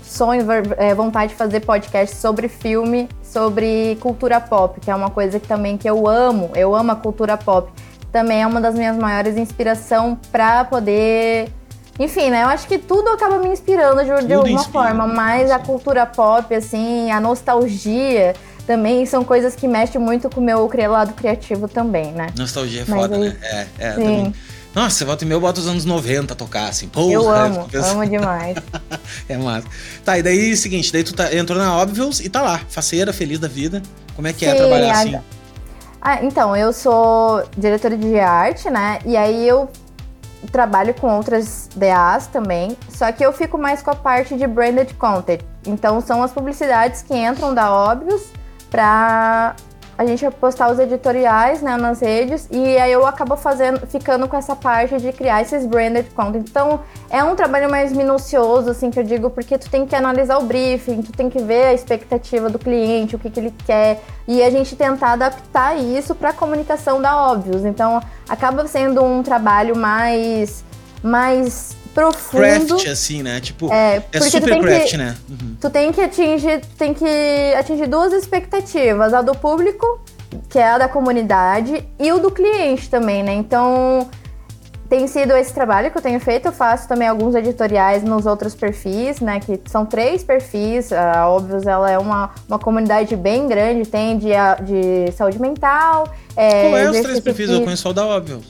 sonho, 0.03 0.46
é, 0.78 0.94
vontade 0.94 1.32
de 1.32 1.38
fazer 1.38 1.61
podcast 1.61 2.16
sobre 2.16 2.48
filme, 2.48 3.09
sobre 3.22 3.98
cultura 4.00 4.40
pop, 4.40 4.80
que 4.80 4.90
é 4.90 4.94
uma 4.94 5.11
coisa 5.11 5.38
que 5.38 5.46
também 5.46 5.76
que 5.76 5.88
eu 5.88 6.09
amo. 6.09 6.50
Eu 6.55 6.74
amo 6.74 6.92
a 6.92 6.96
cultura 6.96 7.36
pop. 7.36 7.70
Também 8.11 8.42
é 8.42 8.46
uma 8.46 8.61
das 8.61 8.74
minhas 8.74 8.96
maiores 8.96 9.36
inspirações 9.36 10.16
para 10.32 10.64
poder 10.64 11.50
enfim, 11.99 12.30
né? 12.30 12.42
Eu 12.42 12.49
acho 12.49 12.66
que 12.66 12.78
tudo 12.78 13.09
acaba 13.11 13.38
me 13.38 13.49
inspirando 13.49 14.01
de, 14.01 14.26
de 14.26 14.34
alguma 14.34 14.61
inspira, 14.61 14.72
forma, 14.72 15.07
mas 15.07 15.51
a 15.51 15.59
cultura 15.59 16.05
pop, 16.05 16.55
assim, 16.55 17.11
a 17.11 17.20
nostalgia 17.20 18.34
também 18.66 19.07
são 19.07 19.24
coisas 19.24 19.55
que 19.55 19.68
mexem 19.68 20.01
muito 20.01 20.28
com 20.28 20.40
o 20.40 20.44
meu 20.44 20.68
lado 20.88 21.14
criativo 21.14 21.68
também, 21.68 22.12
né? 22.12 22.28
Nostalgia 22.36 22.82
é 22.82 22.84
foda, 22.84 23.14
aí, 23.16 23.20
né? 23.22 23.36
É, 23.42 23.66
é. 23.78 23.94
Sim. 23.94 24.03
Também. 24.03 24.34
Nossa, 24.74 25.07
volta 25.07 25.24
e 25.24 25.26
meia 25.26 25.36
eu 25.36 25.40
boto 25.40 25.59
os 25.59 25.66
anos 25.66 25.86
90 25.86 26.34
a 26.34 26.36
tocar, 26.36 26.68
assim. 26.68 26.86
Porra, 26.86 27.11
eu 27.11 27.26
amo, 27.32 27.66
amo 27.72 28.07
demais. 28.07 28.59
é 29.26 29.38
massa. 29.38 29.66
Tá, 30.05 30.18
e 30.18 30.22
daí, 30.22 30.55
seguinte, 30.55 30.92
daí 30.92 31.03
tu 31.03 31.14
tá, 31.14 31.34
entrou 31.34 31.59
na 31.59 31.80
Obvious 31.80 32.20
e 32.20 32.28
tá 32.28 32.42
lá, 32.42 32.61
faceira, 32.68 33.11
feliz 33.11 33.38
da 33.38 33.49
vida. 33.49 33.82
Como 34.14 34.28
é 34.28 34.34
que 34.34 34.44
é 34.44 34.51
Sim, 34.51 34.55
é 34.55 34.59
trabalhar 34.59 34.94
a... 34.94 35.01
assim? 35.01 35.20
Ah, 36.03 36.22
então, 36.22 36.55
eu 36.55 36.74
sou 36.74 37.42
diretora 37.57 37.97
de 37.97 38.18
arte, 38.18 38.68
né? 38.68 38.99
E 39.07 39.16
aí 39.16 39.49
eu 39.49 39.66
trabalho 40.51 40.95
com 40.95 41.14
outras 41.14 41.68
DAs 41.74 42.26
também, 42.26 42.76
só 42.89 43.11
que 43.12 43.24
eu 43.24 43.32
fico 43.32 43.59
mais 43.59 43.82
com 43.82 43.91
a 43.91 43.95
parte 43.95 44.37
de 44.37 44.47
branded 44.47 44.95
content. 44.95 45.41
Então 45.66 46.01
são 46.01 46.22
as 46.22 46.32
publicidades 46.32 47.03
que 47.03 47.14
entram 47.14 47.55
da 47.55 47.72
Óbvios 47.72 48.32
para 48.70 49.57
a 49.99 50.05
gente 50.05 50.28
postar 50.32 50.70
os 50.70 50.78
editoriais 50.78 51.62
né, 51.62 51.76
nas 51.76 52.01
redes 52.01 52.49
e 52.51 52.76
aí 52.78 52.92
eu 52.92 53.07
acabo 53.07 53.36
fazendo, 53.36 53.86
ficando 53.86 54.28
com 54.28 54.36
essa 54.36 54.55
parte 54.55 54.99
de 54.99 55.12
criar 55.12 55.42
esses 55.42 55.64
branded 55.64 56.07
content. 56.14 56.47
Então 56.49 56.80
é 57.09 57.24
um 57.24 57.34
trabalho 57.34 57.70
mais 57.70 57.92
minucioso, 57.92 58.70
assim, 58.70 58.90
que 58.90 59.01
eu 59.01 59.05
digo, 59.05 59.30
porque 59.30 59.57
tu 59.57 59.70
tem 59.70 59.86
que 59.86 59.94
analisar 59.94 60.38
o 60.38 60.44
briefing, 60.44 61.03
tu 61.03 61.12
tem 61.12 61.30
que 61.30 61.40
ver 61.42 61.66
a 61.66 61.74
expectativa 61.74 62.51
do 62.51 62.59
cliente, 62.59 63.16
o 63.16 63.18
que, 63.18 63.30
que 63.30 63.40
ele 63.40 63.55
quer, 63.64 64.03
e 64.28 64.42
a 64.42 64.51
gente 64.51 64.76
tentar 64.76 65.12
adaptar 65.12 65.76
isso 65.76 66.14
para 66.14 66.30
a 66.30 66.32
comunicação 66.32 67.01
da 67.01 67.16
Óbvios. 67.30 67.64
Então 67.64 68.03
acaba 68.28 68.66
sendo 68.66 69.03
um 69.03 69.22
trabalho 69.22 69.76
mais 69.76 70.64
mais 71.03 71.76
profundo. 71.97 72.76
Craft, 72.76 72.88
assim, 72.88 73.22
né? 73.22 73.40
Tipo, 73.40 73.72
é, 73.72 74.03
é 74.12 74.20
super 74.20 74.61
craft, 74.61 74.90
que, 74.90 74.97
né? 74.99 75.16
Uhum. 75.30 75.57
Tu 75.59 75.70
tem 75.70 75.90
que 75.90 76.01
atingir, 76.03 76.61
tem 76.76 76.92
que 76.92 77.55
atingir 77.59 77.86
duas 77.86 78.12
expectativas, 78.12 79.14
a 79.14 79.22
do 79.22 79.34
público, 79.34 79.99
que 80.51 80.59
é 80.59 80.68
a 80.68 80.76
da 80.76 80.88
comunidade, 80.88 81.82
e 81.99 82.12
o 82.12 82.18
do 82.18 82.30
cliente 82.30 82.90
também, 82.90 83.22
né? 83.22 83.32
Então, 83.32 84.07
tem 84.90 85.09
sido 85.09 85.32
esse 85.32 85.55
trabalho 85.55 85.90
que 85.90 85.97
eu 85.97 86.03
tenho 86.03 86.20
feito. 86.20 86.49
Eu 86.49 86.53
faço 86.53 86.86
também 86.86 87.09
alguns 87.09 87.34
editoriais 87.34 88.03
nos 88.03 88.26
outros 88.26 88.55
perfis, 88.55 89.18
né? 89.20 89.40
Que 89.40 89.59
são 89.64 89.86
três 89.86 90.22
perfis. 90.22 90.92
A 90.92 91.26
Óbvios, 91.30 91.66
ela 91.66 91.90
é 91.90 91.97
uma, 91.97 92.30
uma 92.47 92.59
comunidade 92.59 93.16
bem 93.16 93.49
grande. 93.49 93.88
Tem 93.88 94.18
de, 94.18 94.28
de 94.64 95.12
saúde 95.12 95.40
mental. 95.40 96.12
É, 96.36 96.68
Qual 96.68 96.76
é 96.76 96.90
os 96.90 97.01
três 97.01 97.20
perfis? 97.20 97.49
Eu 97.49 97.62
conheço 97.62 97.82
só 97.82 97.90
o 97.90 97.94
da 97.94 98.05
Óbvios. 98.05 98.44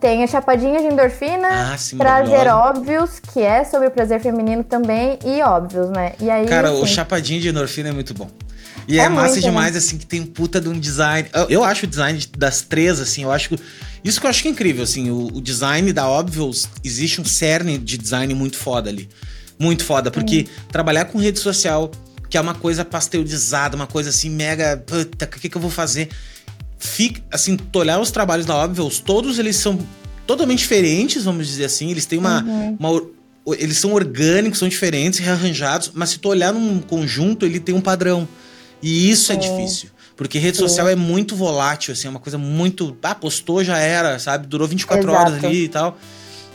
Tem 0.00 0.24
a 0.24 0.26
Chapadinha 0.26 0.80
de 0.80 0.86
Endorfina, 0.86 1.72
ah, 1.72 1.76
sim, 1.76 1.98
Prazer 1.98 2.48
Óbvios, 2.48 3.20
que 3.20 3.40
é 3.40 3.64
sobre 3.64 3.88
o 3.88 3.90
prazer 3.90 4.18
feminino 4.20 4.64
também, 4.64 5.18
e 5.24 5.42
Óbvios, 5.42 5.90
né? 5.90 6.14
E 6.18 6.30
aí, 6.30 6.46
Cara, 6.46 6.70
assim, 6.70 6.82
o 6.82 6.86
Chapadinha 6.86 7.38
de 7.38 7.48
Endorfina 7.50 7.90
é 7.90 7.92
muito 7.92 8.14
bom. 8.14 8.30
E 8.88 8.98
é, 8.98 9.04
é 9.04 9.08
massa 9.10 9.34
muito, 9.34 9.42
demais, 9.42 9.72
né? 9.72 9.78
assim, 9.78 9.98
que 9.98 10.06
tem 10.06 10.24
puta 10.24 10.58
de 10.58 10.68
um 10.68 10.78
design. 10.78 11.28
Eu, 11.34 11.50
eu, 11.50 11.64
acho 11.64 11.84
o 11.84 11.86
design 11.86 12.18
das 12.36 12.62
três, 12.62 12.98
assim, 12.98 13.24
eu 13.24 13.30
acho 13.30 13.50
que. 13.50 13.58
Isso 14.02 14.18
que 14.18 14.26
eu 14.26 14.30
acho 14.30 14.40
que 14.40 14.48
é 14.48 14.50
incrível, 14.50 14.82
assim, 14.82 15.10
o, 15.10 15.26
o 15.34 15.40
design 15.40 15.92
da 15.92 16.08
Óbvios, 16.08 16.66
existe 16.82 17.20
um 17.20 17.24
cerne 17.24 17.76
de 17.76 17.98
design 17.98 18.32
muito 18.34 18.56
foda 18.56 18.88
ali. 18.88 19.08
Muito 19.58 19.84
foda, 19.84 20.10
porque 20.10 20.46
trabalhar 20.72 21.04
com 21.04 21.18
rede 21.18 21.38
social, 21.38 21.90
que 22.30 22.38
é 22.38 22.40
uma 22.40 22.54
coisa 22.54 22.82
pasteurizada, 22.84 23.76
uma 23.76 23.86
coisa 23.86 24.08
assim, 24.08 24.30
mega. 24.30 24.82
Puta, 24.86 25.26
o 25.26 25.28
que, 25.28 25.50
que 25.50 25.56
eu 25.56 25.60
vou 25.60 25.70
fazer? 25.70 26.08
Fica, 26.80 27.22
assim, 27.30 27.56
tu 27.56 27.78
olhar 27.78 28.00
os 28.00 28.10
trabalhos 28.10 28.46
da 28.46 28.56
Obvious, 28.56 28.98
todos 28.98 29.38
eles 29.38 29.56
são 29.56 29.78
totalmente 30.26 30.60
diferentes, 30.60 31.24
vamos 31.24 31.46
dizer 31.46 31.66
assim. 31.66 31.90
Eles 31.90 32.06
têm 32.06 32.18
uma, 32.18 32.42
uhum. 32.42 32.76
uma 32.78 33.02
eles 33.58 33.78
são 33.78 33.92
orgânicos, 33.92 34.58
são 34.58 34.68
diferentes, 34.68 35.18
rearranjados, 35.18 35.92
mas 35.94 36.10
se 36.10 36.18
tu 36.18 36.28
olhar 36.28 36.52
num 36.52 36.80
conjunto, 36.80 37.44
ele 37.44 37.60
tem 37.60 37.74
um 37.74 37.80
padrão. 37.80 38.26
E 38.82 39.10
isso 39.10 39.30
é, 39.30 39.34
é 39.34 39.38
difícil. 39.38 39.90
Porque 40.16 40.38
rede 40.38 40.56
social 40.56 40.88
é. 40.88 40.92
é 40.92 40.96
muito 40.96 41.34
volátil, 41.36 41.92
assim, 41.92 42.06
é 42.06 42.10
uma 42.10 42.20
coisa 42.20 42.36
muito. 42.36 42.96
Ah, 43.02 43.14
postou, 43.14 43.64
já 43.64 43.78
era, 43.78 44.18
sabe? 44.18 44.46
Durou 44.46 44.68
24 44.68 45.08
Exato. 45.08 45.18
horas 45.18 45.44
ali 45.44 45.64
e 45.64 45.68
tal. 45.68 45.98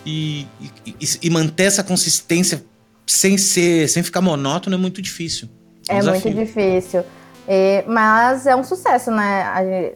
E, 0.06 0.46
e, 0.86 1.10
e, 1.24 1.30
manter 1.32 1.64
essa 1.64 1.84
consistência 1.84 2.64
sem 3.08 3.40
ser, 3.40 3.90
sem 3.90 4.04
ficar 4.04 4.22
monótono 4.22 4.76
é 4.76 4.80
muito 4.80 5.02
difícil. 5.02 5.50
É, 5.90 5.98
é 5.98 6.04
muito 6.04 6.30
difícil. 6.30 7.04
É, 7.48 7.84
mas 7.88 8.46
é 8.46 8.56
um 8.56 8.64
sucesso, 8.64 9.10
né? 9.10 9.94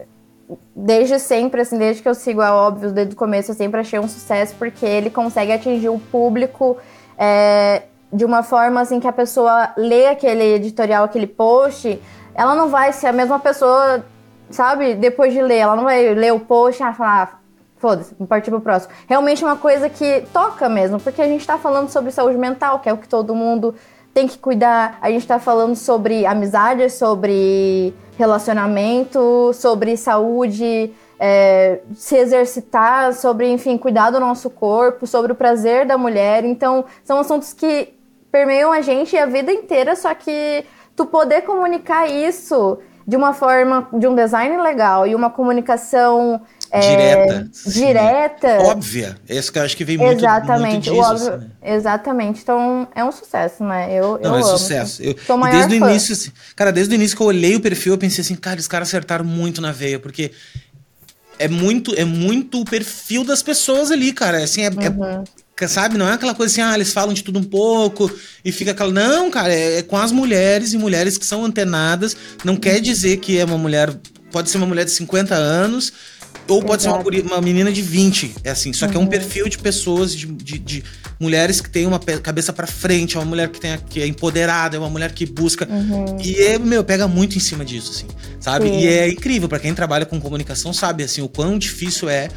Desde 0.75 1.19
sempre, 1.19 1.61
assim, 1.61 1.77
desde 1.77 2.01
que 2.01 2.09
eu 2.09 2.15
sigo 2.15 2.41
a 2.41 2.53
Óbvio, 2.53 2.91
desde 2.91 3.13
o 3.13 3.17
começo, 3.17 3.51
eu 3.51 3.55
sempre 3.55 3.79
achei 3.79 3.99
um 3.99 4.07
sucesso, 4.07 4.55
porque 4.57 4.85
ele 4.85 5.09
consegue 5.09 5.51
atingir 5.51 5.89
o 5.89 5.99
público 5.99 6.77
é, 7.17 7.83
de 8.11 8.25
uma 8.25 8.41
forma, 8.41 8.81
assim, 8.81 8.99
que 8.99 9.07
a 9.07 9.13
pessoa 9.13 9.71
lê 9.77 10.07
aquele 10.07 10.55
editorial, 10.55 11.03
aquele 11.03 11.27
post, 11.27 12.01
ela 12.33 12.55
não 12.55 12.69
vai 12.69 12.91
ser 12.93 13.07
a 13.07 13.13
mesma 13.13 13.39
pessoa, 13.39 14.03
sabe, 14.49 14.95
depois 14.95 15.33
de 15.33 15.41
ler, 15.41 15.57
ela 15.57 15.75
não 15.75 15.83
vai 15.83 16.13
ler 16.15 16.33
o 16.33 16.39
post 16.39 16.81
e 16.81 16.93
falar, 16.93 17.23
ah, 17.23 17.39
foda-se, 17.77 18.13
partir 18.25 18.49
pro 18.49 18.59
próximo. 18.59 18.93
Realmente 19.07 19.43
é 19.43 19.47
uma 19.47 19.55
coisa 19.55 19.89
que 19.89 20.23
toca 20.33 20.67
mesmo, 20.67 20.99
porque 20.99 21.21
a 21.21 21.27
gente 21.27 21.45
tá 21.45 21.57
falando 21.57 21.89
sobre 21.89 22.11
saúde 22.11 22.37
mental, 22.37 22.79
que 22.79 22.89
é 22.89 22.93
o 22.93 22.97
que 22.97 23.07
todo 23.07 23.35
mundo 23.35 23.75
tem 24.13 24.27
que 24.27 24.37
cuidar. 24.37 24.97
A 25.01 25.09
gente 25.09 25.27
tá 25.27 25.39
falando 25.39 25.75
sobre 25.75 26.25
amizade, 26.25 26.89
sobre 26.89 27.93
relacionamento, 28.17 29.51
sobre 29.53 29.95
saúde, 29.95 30.91
é, 31.19 31.79
se 31.95 32.15
exercitar, 32.15 33.13
sobre, 33.13 33.49
enfim, 33.49 33.77
cuidar 33.77 34.11
do 34.11 34.19
nosso 34.19 34.49
corpo, 34.49 35.07
sobre 35.07 35.31
o 35.31 35.35
prazer 35.35 35.85
da 35.85 35.97
mulher. 35.97 36.43
Então, 36.43 36.85
são 37.03 37.19
assuntos 37.19 37.53
que 37.53 37.93
permeiam 38.31 38.71
a 38.71 38.81
gente 38.81 39.17
a 39.17 39.25
vida 39.25 39.51
inteira, 39.51 39.95
só 39.95 40.13
que 40.13 40.65
tu 40.95 41.05
poder 41.05 41.41
comunicar 41.41 42.07
isso 42.07 42.77
de 43.07 43.15
uma 43.15 43.33
forma, 43.33 43.87
de 43.93 44.07
um 44.07 44.13
design 44.13 44.61
legal 44.61 45.07
e 45.07 45.15
uma 45.15 45.29
comunicação 45.29 46.41
é, 46.71 46.79
direta. 46.79 47.49
Direta. 47.65 48.47
Óbvia. 48.61 49.17
Esse 49.27 49.51
que 49.51 49.57
eu 49.57 49.63
acho 49.63 49.75
que 49.75 49.83
vem 49.83 49.97
muito, 49.97 50.19
exatamente, 50.19 50.89
muito 50.89 51.01
disso, 51.01 51.11
óbvio, 51.11 51.33
assim, 51.33 51.45
né? 51.45 51.75
Exatamente. 51.75 52.41
Então, 52.41 52.87
é 52.95 53.03
um 53.03 53.11
sucesso, 53.11 53.63
né? 53.63 53.91
Eu, 53.91 54.19
Não, 54.21 54.31
eu 54.31 54.35
é 54.35 54.41
amo. 54.41 54.57
sucesso. 54.57 55.01
Eu, 55.01 55.15
desde 55.51 55.73
o 55.73 55.87
início, 55.87 56.13
assim, 56.13 56.31
cara, 56.55 56.71
desde 56.71 56.93
o 56.93 56.95
início 56.95 57.17
que 57.17 57.23
eu 57.23 57.27
olhei 57.27 57.55
o 57.55 57.59
perfil, 57.59 57.93
eu 57.93 57.97
pensei 57.97 58.21
assim, 58.21 58.35
cara, 58.35 58.59
os 58.59 58.67
caras 58.67 58.87
acertaram 58.87 59.25
muito 59.25 59.61
na 59.61 59.71
veia, 59.71 59.99
porque 59.99 60.31
é 61.39 61.47
muito, 61.47 61.93
é 61.95 62.05
muito 62.05 62.61
o 62.61 62.65
perfil 62.65 63.23
das 63.23 63.41
pessoas 63.41 63.89
ali, 63.89 64.13
cara. 64.13 64.43
Assim, 64.43 64.61
é, 64.61 64.67
é 64.67 64.89
uhum. 64.89 65.23
é, 65.59 65.67
sabe? 65.67 65.97
Não 65.97 66.07
é 66.07 66.13
aquela 66.13 66.35
coisa 66.35 66.51
assim, 66.51 66.61
ah, 66.61 66.75
eles 66.75 66.93
falam 66.93 67.13
de 67.13 67.23
tudo 67.23 67.39
um 67.39 67.43
pouco 67.43 68.11
e 68.45 68.51
fica 68.51 68.71
aquela. 68.71 68.91
Não, 68.91 69.31
cara, 69.31 69.53
é, 69.53 69.79
é 69.79 69.81
com 69.81 69.97
as 69.97 70.11
mulheres 70.11 70.73
e 70.73 70.77
mulheres 70.77 71.17
que 71.17 71.25
são 71.25 71.43
antenadas. 71.43 72.15
Não 72.43 72.55
quer 72.55 72.75
uhum. 72.75 72.81
dizer 72.81 73.17
que 73.17 73.39
é 73.39 73.45
uma 73.45 73.57
mulher. 73.57 73.91
Pode 74.31 74.51
ser 74.51 74.57
uma 74.57 74.67
mulher 74.67 74.85
de 74.85 74.91
50 74.91 75.33
anos 75.33 75.91
ou 76.49 76.61
pode 76.63 76.83
Exato. 76.83 77.11
ser 77.11 77.21
uma, 77.21 77.35
uma, 77.35 77.41
menina 77.41 77.71
de 77.71 77.81
20, 77.81 78.35
é 78.43 78.49
assim. 78.49 78.73
Só 78.73 78.85
uhum. 78.85 78.91
que 78.91 78.97
é 78.97 78.99
um 78.99 79.03
uhum. 79.03 79.09
perfil 79.09 79.47
de 79.47 79.57
pessoas, 79.57 80.13
de, 80.13 80.25
de, 80.25 80.57
de 80.57 80.83
mulheres 81.19 81.61
que 81.61 81.69
têm 81.69 81.85
uma 81.85 81.99
cabeça 81.99 82.51
para 82.51 82.65
frente, 82.65 83.15
é 83.15 83.19
uma 83.19 83.25
mulher 83.25 83.49
que, 83.49 83.59
tem, 83.59 83.77
que 83.89 84.01
é 84.01 84.07
empoderada, 84.07 84.75
é 84.75 84.79
uma 84.79 84.89
mulher 84.89 85.11
que 85.13 85.25
busca. 85.25 85.67
Uhum. 85.69 86.17
E, 86.19 86.35
é, 86.41 86.57
meu, 86.57 86.83
pega 86.83 87.07
muito 87.07 87.37
em 87.37 87.39
cima 87.39 87.63
disso, 87.63 87.91
assim, 87.91 88.07
sabe? 88.39 88.67
Sim. 88.67 88.79
E 88.79 88.87
é 88.87 89.07
incrível, 89.07 89.47
para 89.47 89.59
quem 89.59 89.73
trabalha 89.73 90.05
com 90.05 90.19
comunicação, 90.19 90.73
sabe, 90.73 91.03
assim, 91.03 91.21
o 91.21 91.29
quão 91.29 91.57
difícil 91.57 92.09
é 92.09 92.29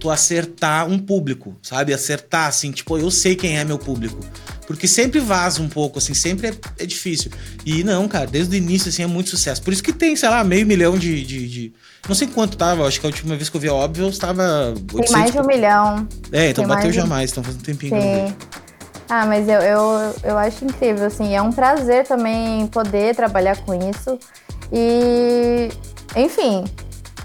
tu 0.00 0.10
acertar 0.10 0.88
um 0.88 0.98
público, 0.98 1.54
sabe? 1.62 1.92
Acertar, 1.92 2.48
assim, 2.48 2.72
tipo, 2.72 2.98
eu 2.98 3.10
sei 3.10 3.36
quem 3.36 3.58
é 3.58 3.64
meu 3.64 3.78
público. 3.78 4.18
Porque 4.66 4.88
sempre 4.88 5.20
vaza 5.20 5.60
um 5.60 5.68
pouco, 5.68 5.98
assim, 5.98 6.14
sempre 6.14 6.48
é, 6.48 6.54
é 6.78 6.86
difícil. 6.86 7.30
E 7.66 7.84
não, 7.84 8.08
cara, 8.08 8.26
desde 8.26 8.54
o 8.54 8.56
início, 8.56 8.88
assim, 8.88 9.02
é 9.02 9.06
muito 9.06 9.30
sucesso. 9.30 9.62
Por 9.62 9.72
isso 9.72 9.82
que 9.82 9.92
tem, 9.92 10.16
sei 10.16 10.28
lá, 10.28 10.42
meio 10.42 10.66
milhão 10.66 10.96
de, 10.96 11.24
de, 11.24 11.48
de 11.48 11.72
não 12.08 12.14
sei 12.14 12.28
quanto 12.28 12.56
tava, 12.56 12.86
acho 12.86 12.98
que 12.98 13.06
a 13.06 13.08
última 13.08 13.36
vez 13.36 13.48
que 13.48 13.56
eu 13.56 13.60
vi 13.60 13.68
a 13.68 13.74
óbvio 13.74 14.08
estava. 14.08 14.72
Tem 14.96 15.12
mais 15.12 15.32
de 15.32 15.38
um 15.38 15.46
milhão. 15.46 16.08
É, 16.32 16.50
então 16.50 16.64
Tem 16.64 16.74
bateu 16.74 16.92
jamais, 16.92 17.30
então 17.30 17.44
faz 17.44 17.56
um 17.56 17.60
tempinho 17.60 17.94
Sim. 17.94 18.00
que 18.00 18.06
eu 18.06 18.26
vi. 18.28 18.36
Ah, 19.08 19.26
mas 19.26 19.48
eu, 19.48 19.60
eu, 19.60 20.14
eu 20.22 20.38
acho 20.38 20.64
incrível, 20.64 21.04
assim, 21.04 21.34
é 21.34 21.42
um 21.42 21.50
prazer 21.50 22.06
também 22.06 22.68
poder 22.68 23.14
trabalhar 23.16 23.56
com 23.56 23.74
isso. 23.90 24.16
E, 24.72 25.68
enfim, 26.14 26.64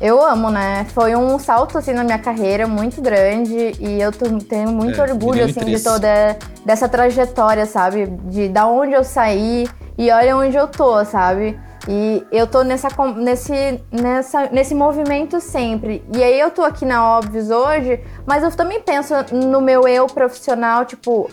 eu 0.01 0.23
amo, 0.23 0.49
né? 0.49 0.85
Foi 0.93 1.15
um 1.15 1.39
salto, 1.39 1.77
assim, 1.77 1.93
na 1.93 2.03
minha 2.03 2.19
carreira 2.19 2.67
muito 2.67 3.01
grande 3.01 3.73
e 3.79 4.01
eu 4.01 4.11
tenho 4.11 4.71
muito 4.71 4.99
é, 4.99 5.03
orgulho, 5.03 5.45
assim, 5.45 5.63
de 5.63 5.81
toda 5.81 6.37
dessa 6.65 6.89
trajetória, 6.89 7.65
sabe? 7.65 8.07
De 8.07 8.49
da 8.49 8.67
onde 8.67 8.93
eu 8.93 9.03
saí 9.03 9.67
e 9.97 10.11
olha 10.11 10.35
onde 10.35 10.57
eu 10.57 10.67
tô, 10.67 11.03
sabe? 11.05 11.57
E 11.87 12.25
eu 12.31 12.47
tô 12.47 12.63
nessa, 12.63 12.89
nesse, 13.15 13.79
nessa, 13.91 14.49
nesse 14.51 14.73
movimento 14.73 15.39
sempre. 15.39 16.03
E 16.13 16.23
aí 16.23 16.39
eu 16.39 16.49
tô 16.49 16.63
aqui 16.63 16.83
na 16.83 17.17
Óbvios 17.17 17.49
hoje, 17.49 17.99
mas 18.25 18.43
eu 18.43 18.51
também 18.51 18.81
penso 18.81 19.13
no 19.31 19.61
meu 19.61 19.87
eu 19.87 20.07
profissional, 20.07 20.83
tipo, 20.83 21.29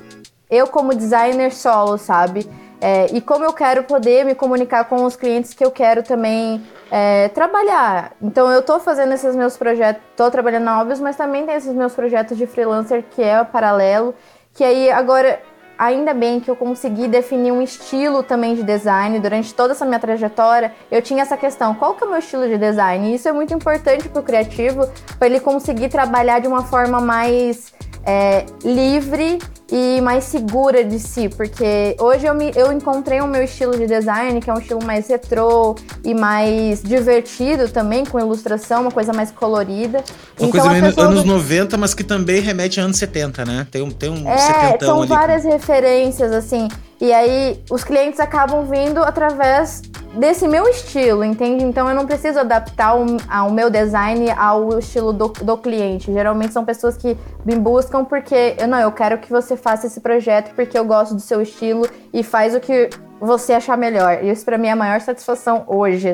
eu 0.51 0.67
como 0.67 0.95
designer 0.95 1.53
solo, 1.53 1.97
sabe? 1.97 2.49
É, 2.81 3.07
e 3.13 3.21
como 3.21 3.45
eu 3.45 3.53
quero 3.53 3.85
poder 3.85 4.25
me 4.25 4.35
comunicar 4.35 4.85
com 4.85 5.05
os 5.05 5.17
clientes 5.17 5.55
que 5.55 5.65
eu 5.65 5.71
quero 5.71 6.03
também 6.03 6.63
é, 6.95 7.28
trabalhar. 7.30 8.12
Então 8.20 8.53
eu 8.53 8.61
tô 8.61 8.78
fazendo 8.78 9.14
esses 9.14 9.34
meus 9.34 9.57
projetos, 9.57 10.03
tô 10.14 10.30
trabalhando 10.30 10.64
na 10.64 10.78
Óbvios, 10.78 11.01
mas 11.01 11.16
também 11.16 11.47
tem 11.47 11.55
esses 11.55 11.72
meus 11.72 11.95
projetos 11.95 12.36
de 12.36 12.47
freelancer 12.47 13.03
que 13.11 13.22
é 13.22 13.43
paralelo. 13.43 14.14
Que 14.53 14.62
aí 14.62 14.90
agora 14.90 15.40
ainda 15.78 16.12
bem 16.12 16.38
que 16.38 16.51
eu 16.51 16.55
consegui 16.55 17.09
definir 17.09 17.51
um 17.51 17.62
estilo 17.62 18.22
também 18.22 18.55
de 18.55 18.62
design 18.62 19.18
durante 19.20 19.55
toda 19.55 19.72
essa 19.72 19.86
minha 19.86 19.99
trajetória. 19.99 20.70
Eu 20.90 21.01
tinha 21.01 21.22
essa 21.22 21.34
questão, 21.34 21.74
qual 21.74 21.95
que 21.95 22.05
é 22.05 22.07
o 22.07 22.11
meu 22.11 22.18
estilo 22.18 22.47
de 22.47 22.59
design? 22.59 23.11
E 23.11 23.14
isso 23.14 23.26
é 23.26 23.32
muito 23.32 23.55
importante 23.55 24.07
para 24.11 24.20
o 24.20 24.22
criativo, 24.22 24.86
para 25.18 25.28
ele 25.28 25.40
conseguir 25.40 25.88
trabalhar 25.88 26.40
de 26.40 26.47
uma 26.47 26.62
forma 26.62 27.01
mais 27.01 27.72
é, 28.05 28.47
livre 28.65 29.39
e 29.71 30.03
mais 30.03 30.25
segura 30.25 30.85
de 30.85 30.99
si, 30.99 31.31
porque 31.31 31.97
hoje 31.99 32.27
eu, 32.27 32.35
me, 32.35 32.53
eu 32.55 32.71
encontrei 32.71 33.23
o 33.23 33.27
meu 33.27 33.43
estilo 33.43 33.73
de 33.77 33.87
design, 33.87 34.39
que 34.39 34.51
é 34.51 34.53
um 34.53 34.59
estilo 34.59 34.85
mais 34.85 35.09
retrô 35.09 35.75
e 36.05 36.15
mais 36.15 36.83
divertido 36.83 37.69
também, 37.69 38.05
com 38.05 38.21
ilustração, 38.21 38.83
uma 38.83 38.91
coisa 38.91 39.15
mais 39.15 39.31
colorida. 39.31 40.05
Uma 40.39 40.49
então, 40.49 40.51
coisa 40.51 40.69
meio 40.69 41.01
anos 41.01 41.25
90, 41.25 41.79
mas 41.79 41.95
que 41.95 42.05
também 42.05 42.41
remete 42.43 42.81
a 42.81 42.85
anos 42.85 42.99
70, 42.99 43.47
né? 43.47 43.67
Tem 43.71 43.81
um, 43.81 43.91
tem 43.91 44.11
um 44.11 44.29
é, 44.29 44.79
são 44.79 45.07
várias 45.07 45.45
referências, 45.45 46.33
assim. 46.33 46.69
E 47.01 47.11
aí 47.13 47.59
os 47.71 47.83
clientes 47.83 48.21
acabam 48.21 48.67
vindo 48.67 49.03
através 49.03 49.83
desse 50.15 50.47
meu 50.47 50.69
estilo, 50.69 51.25
entende? 51.25 51.65
Então 51.65 51.89
eu 51.89 51.95
não 51.95 52.07
preciso 52.07 52.39
adaptar 52.39 52.97
o, 52.97 53.17
ao 53.29 53.51
meu 53.51 53.71
design 53.71 54.31
ao 54.31 54.79
estilo 54.79 55.13
do, 55.13 55.29
do 55.29 55.57
cliente. 55.57 56.13
Geralmente 56.13 56.53
são 56.53 56.65
pessoas 56.65 56.97
que 56.97 57.17
me 57.45 57.57
buscam 57.57 58.05
porque 58.05 58.55
eu 58.59 58.69
não, 58.69 58.79
eu 58.79 58.93
quero 58.93 59.19
que 59.19 59.31
você 59.31 59.57
faça 59.57 59.87
esse 59.87 60.01
projeto 60.01 60.55
porque 60.55 60.79
eu 60.79 60.85
gosto 60.85 61.15
do 61.15 61.21
seu 61.21 61.41
estilo 61.41 61.89
e 62.13 62.23
faz 62.23 62.55
o 62.55 62.61
que 62.61 62.91
você 63.21 63.53
achar 63.53 63.79
melhor. 63.79 64.23
E 64.23 64.31
isso 64.31 64.45
para 64.45 64.59
mim 64.59 64.67
é 64.67 64.73
a 64.73 64.77
maior 64.77 65.01
satisfação 65.01 65.65
hoje, 65.69 66.13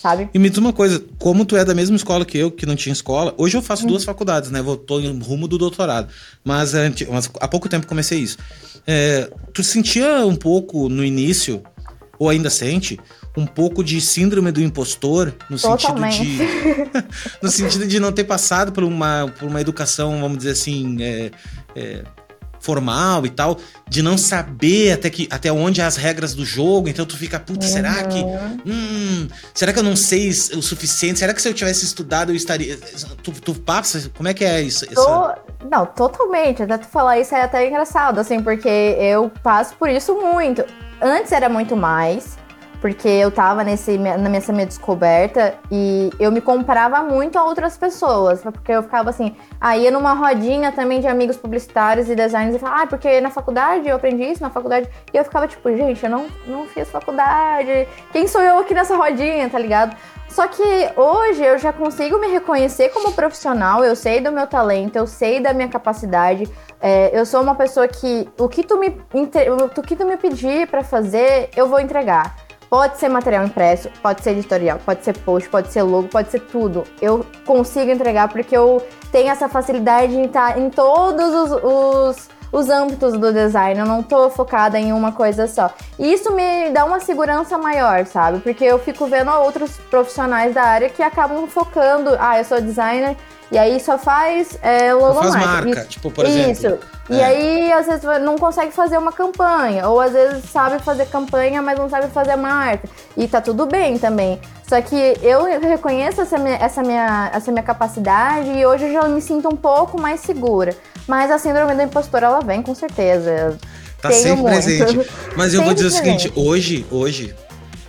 sabe? 0.00 0.30
E 0.32 0.38
me 0.38 0.48
diz 0.48 0.58
uma 0.58 0.72
coisa, 0.72 1.04
como 1.18 1.44
tu 1.44 1.56
é 1.56 1.64
da 1.64 1.74
mesma 1.74 1.94
escola 1.94 2.24
que 2.24 2.38
eu, 2.38 2.50
que 2.50 2.64
não 2.64 2.74
tinha 2.74 2.92
escola, 2.92 3.34
hoje 3.36 3.56
eu 3.56 3.62
faço 3.62 3.84
hum. 3.84 3.88
duas 3.88 4.02
faculdades, 4.02 4.50
né? 4.50 4.62
Vou 4.62 4.76
tô 4.76 4.98
em 4.98 5.18
rumo 5.20 5.46
do 5.46 5.58
doutorado. 5.58 6.08
Mas, 6.42 6.72
mas 7.10 7.30
há 7.38 7.46
pouco 7.46 7.68
tempo 7.68 7.86
comecei 7.86 8.18
isso. 8.18 8.38
É, 8.86 9.30
tu 9.52 9.62
sentia 9.62 10.24
um 10.24 10.34
pouco 10.34 10.88
no 10.88 11.04
início, 11.04 11.62
ou 12.18 12.28
ainda 12.28 12.50
sente, 12.50 12.98
um 13.36 13.46
pouco 13.46 13.84
de 13.84 14.00
síndrome 14.00 14.50
do 14.50 14.60
impostor, 14.60 15.32
no 15.48 15.58
Totalmente. 15.58 16.16
sentido 16.16 16.44
de. 16.44 17.04
no 17.42 17.50
sentido 17.50 17.86
de 17.86 18.00
não 18.00 18.12
ter 18.12 18.24
passado 18.24 18.72
por 18.72 18.82
uma, 18.82 19.32
por 19.38 19.48
uma 19.48 19.60
educação, 19.60 20.20
vamos 20.20 20.38
dizer 20.38 20.50
assim. 20.50 20.96
É, 21.00 21.30
é, 21.76 22.04
formal 22.60 23.24
e 23.24 23.30
tal, 23.30 23.56
de 23.88 24.02
não 24.02 24.18
saber 24.18 24.92
até, 24.92 25.08
que, 25.08 25.28
até 25.30 25.50
onde 25.52 25.80
é 25.80 25.84
as 25.84 25.96
regras 25.96 26.34
do 26.34 26.44
jogo, 26.44 26.88
então 26.88 27.06
tu 27.06 27.16
fica, 27.16 27.38
putz, 27.38 27.66
uhum. 27.66 27.72
será 27.72 28.02
que. 28.04 28.18
Hum, 28.66 29.28
será 29.54 29.72
que 29.72 29.78
eu 29.78 29.82
não 29.82 29.96
sei 29.96 30.28
o 30.28 30.62
suficiente? 30.62 31.18
Será 31.18 31.32
que 31.32 31.40
se 31.40 31.48
eu 31.48 31.54
tivesse 31.54 31.84
estudado 31.84 32.32
eu 32.32 32.36
estaria. 32.36 32.76
Tu, 33.22 33.32
tu 33.32 33.54
passa? 33.54 34.10
Como 34.16 34.28
é 34.28 34.34
que 34.34 34.44
é 34.44 34.60
isso? 34.60 34.86
Tô... 34.86 35.32
Não, 35.70 35.86
totalmente. 35.86 36.62
Até 36.62 36.78
tu 36.78 36.86
falar 36.86 37.18
isso 37.18 37.34
é 37.34 37.42
até 37.42 37.66
engraçado, 37.66 38.18
assim, 38.18 38.42
porque 38.42 38.68
eu 38.68 39.30
passo 39.42 39.74
por 39.76 39.88
isso 39.88 40.14
muito. 40.14 40.64
Antes 41.00 41.32
era 41.32 41.48
muito 41.48 41.76
mais 41.76 42.38
porque 42.80 43.08
eu 43.08 43.30
tava 43.30 43.64
nesse, 43.64 43.98
nessa 43.98 44.52
minha 44.52 44.66
descoberta 44.66 45.54
e 45.70 46.10
eu 46.18 46.30
me 46.30 46.40
comparava 46.40 47.02
muito 47.02 47.38
a 47.38 47.44
outras 47.44 47.76
pessoas, 47.76 48.40
porque 48.40 48.72
eu 48.72 48.82
ficava 48.82 49.10
assim, 49.10 49.34
aí 49.60 49.84
ia 49.84 49.90
numa 49.90 50.12
rodinha 50.12 50.70
também 50.70 51.00
de 51.00 51.06
amigos 51.06 51.36
publicitários 51.36 52.08
e 52.08 52.14
designers 52.14 52.54
e 52.54 52.58
falava, 52.58 52.82
ah, 52.82 52.86
porque 52.86 53.20
na 53.20 53.30
faculdade 53.30 53.88
eu 53.88 53.96
aprendi 53.96 54.24
isso, 54.24 54.42
na 54.42 54.50
faculdade, 54.50 54.88
e 55.12 55.16
eu 55.16 55.24
ficava 55.24 55.48
tipo, 55.48 55.68
gente, 55.76 56.02
eu 56.04 56.10
não, 56.10 56.26
não 56.46 56.66
fiz 56.66 56.88
faculdade, 56.88 57.88
quem 58.12 58.28
sou 58.28 58.40
eu 58.40 58.58
aqui 58.58 58.74
nessa 58.74 58.96
rodinha, 58.96 59.48
tá 59.48 59.58
ligado? 59.58 59.96
Só 60.28 60.46
que 60.46 60.62
hoje 60.94 61.42
eu 61.42 61.58
já 61.58 61.72
consigo 61.72 62.18
me 62.18 62.28
reconhecer 62.28 62.90
como 62.90 63.12
profissional, 63.12 63.82
eu 63.82 63.96
sei 63.96 64.20
do 64.20 64.30
meu 64.30 64.46
talento, 64.46 64.96
eu 64.96 65.06
sei 65.06 65.40
da 65.40 65.54
minha 65.54 65.68
capacidade, 65.68 66.48
é, 66.80 67.10
eu 67.18 67.26
sou 67.26 67.42
uma 67.42 67.54
pessoa 67.54 67.88
que 67.88 68.28
o 68.38 68.48
que 68.48 68.62
tu 68.62 68.78
me, 68.78 68.88
o 68.88 69.82
que 69.82 69.96
tu 69.96 70.04
me 70.04 70.16
pedir 70.16 70.66
para 70.68 70.84
fazer, 70.84 71.50
eu 71.56 71.68
vou 71.68 71.80
entregar. 71.80 72.36
Pode 72.70 72.98
ser 72.98 73.08
material 73.08 73.44
impresso, 73.46 73.88
pode 74.02 74.22
ser 74.22 74.32
editorial, 74.32 74.78
pode 74.84 75.02
ser 75.02 75.16
post, 75.18 75.48
pode 75.48 75.72
ser 75.72 75.82
logo, 75.82 76.08
pode 76.08 76.30
ser 76.30 76.40
tudo. 76.40 76.84
Eu 77.00 77.24
consigo 77.46 77.90
entregar 77.90 78.28
porque 78.28 78.54
eu 78.54 78.86
tenho 79.10 79.30
essa 79.30 79.48
facilidade 79.48 80.14
em 80.14 80.26
estar 80.26 80.58
em 80.58 80.68
todos 80.68 81.34
os, 81.34 81.50
os, 81.64 82.28
os 82.52 82.68
âmbitos 82.68 83.14
do 83.14 83.32
design. 83.32 83.80
Eu 83.80 83.86
não 83.86 84.02
tô 84.02 84.28
focada 84.28 84.78
em 84.78 84.92
uma 84.92 85.12
coisa 85.12 85.46
só. 85.46 85.70
E 85.98 86.12
isso 86.12 86.30
me 86.32 86.68
dá 86.68 86.84
uma 86.84 87.00
segurança 87.00 87.56
maior, 87.56 88.04
sabe? 88.04 88.40
Porque 88.40 88.66
eu 88.66 88.78
fico 88.78 89.06
vendo 89.06 89.30
outros 89.30 89.78
profissionais 89.90 90.52
da 90.52 90.62
área 90.62 90.90
que 90.90 91.02
acabam 91.02 91.46
focando. 91.46 92.16
Ah, 92.20 92.38
eu 92.38 92.44
sou 92.44 92.60
designer 92.60 93.16
e 93.50 93.56
aí 93.56 93.80
só 93.80 93.96
faz 93.96 94.58
é, 94.62 94.92
logomarca. 94.92 95.30
Faz 95.30 95.64
marca, 95.64 95.84
tipo, 95.84 96.10
por 96.10 96.24
exemplo. 96.26 96.52
Isso. 96.52 96.78
E 97.10 97.18
é. 97.18 97.24
aí, 97.24 97.72
às 97.72 97.86
vezes, 97.86 98.04
não 98.22 98.36
consegue 98.36 98.70
fazer 98.72 98.98
uma 98.98 99.12
campanha. 99.12 99.88
Ou 99.88 99.98
às 100.00 100.12
vezes 100.12 100.44
sabe 100.50 100.78
fazer 100.82 101.06
campanha, 101.06 101.62
mas 101.62 101.78
não 101.78 101.88
sabe 101.88 102.08
fazer 102.08 102.36
marca. 102.36 102.88
E 103.16 103.26
tá 103.26 103.40
tudo 103.40 103.66
bem 103.66 103.98
também. 103.98 104.38
Só 104.68 104.80
que 104.82 105.16
eu 105.22 105.44
reconheço 105.60 106.20
essa 106.20 106.36
minha, 106.36 106.56
essa 106.56 106.82
minha, 106.82 107.30
essa 107.32 107.50
minha 107.50 107.62
capacidade 107.62 108.50
e 108.50 108.66
hoje 108.66 108.84
eu 108.84 108.92
já 108.92 109.08
me 109.08 109.22
sinto 109.22 109.48
um 109.48 109.56
pouco 109.56 109.98
mais 109.98 110.20
segura. 110.20 110.76
Mas 111.06 111.30
a 111.30 111.38
síndrome 111.38 111.74
do 111.74 111.80
impostor, 111.80 112.22
ela 112.22 112.40
vem 112.40 112.60
com 112.60 112.74
certeza. 112.74 113.56
Tá 114.02 114.10
Tenho 114.10 114.22
sempre 114.22 114.42
muito. 114.42 114.52
presente. 114.52 115.10
Mas 115.34 115.54
eu 115.54 115.64
vou 115.64 115.72
dizer 115.72 115.86
o 115.86 115.90
seguinte, 115.90 116.30
hoje, 116.36 116.86
hoje, 116.90 117.34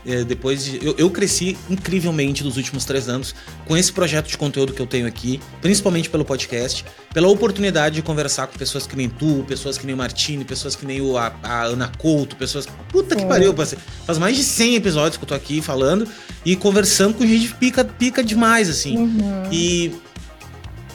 é, 0.06 0.24
depois 0.24 0.64
de, 0.64 0.86
eu, 0.86 0.96
eu, 0.98 1.10
cresci 1.10 1.58
incrivelmente 1.70 2.44
nos 2.44 2.58
últimos 2.58 2.86
três 2.86 3.10
anos 3.10 3.36
com 3.66 3.76
esse 3.76 3.92
projeto 3.92 4.28
de 4.28 4.38
conteúdo 4.38 4.74
que 4.74 4.82
eu 4.82 4.88
tenho 4.88 5.06
aqui, 5.08 5.40
principalmente 5.62 6.10
pelo 6.10 6.24
podcast, 6.24 6.86
pela 7.14 7.28
oportunidade 7.28 7.96
de 7.96 8.02
conversar 8.02 8.48
com 8.48 8.58
pessoas 8.58 8.88
que 8.88 8.96
nem 8.96 9.10
tu, 9.10 9.44
pessoas 9.48 9.78
que 9.78 9.86
nem 9.86 9.94
o 9.94 9.98
Martini, 9.98 10.46
pessoas 10.46 10.76
que 10.76 10.86
nem 10.86 11.02
o, 11.02 11.18
a, 11.18 11.34
a 11.44 11.64
Ana 11.64 11.92
Couto, 11.98 12.36
pessoas. 12.36 12.68
Puta 12.90 13.16
que 13.16 13.26
pariu, 13.26 13.54
faz 14.06 14.18
mais 14.18 14.36
de 14.36 14.44
100 14.44 14.76
episódios 14.76 15.18
que 15.18 15.24
eu 15.24 15.28
tô 15.28 15.36
aqui 15.36 15.62
falando 15.62 16.08
e 16.46 16.56
conversando 16.56 17.14
com 17.14 17.26
gente 17.26 17.54
pica, 17.56 17.84
pica 17.84 18.24
demais, 18.24 18.70
assim. 18.70 18.98
Uhum. 18.98 19.44
E 19.52 19.94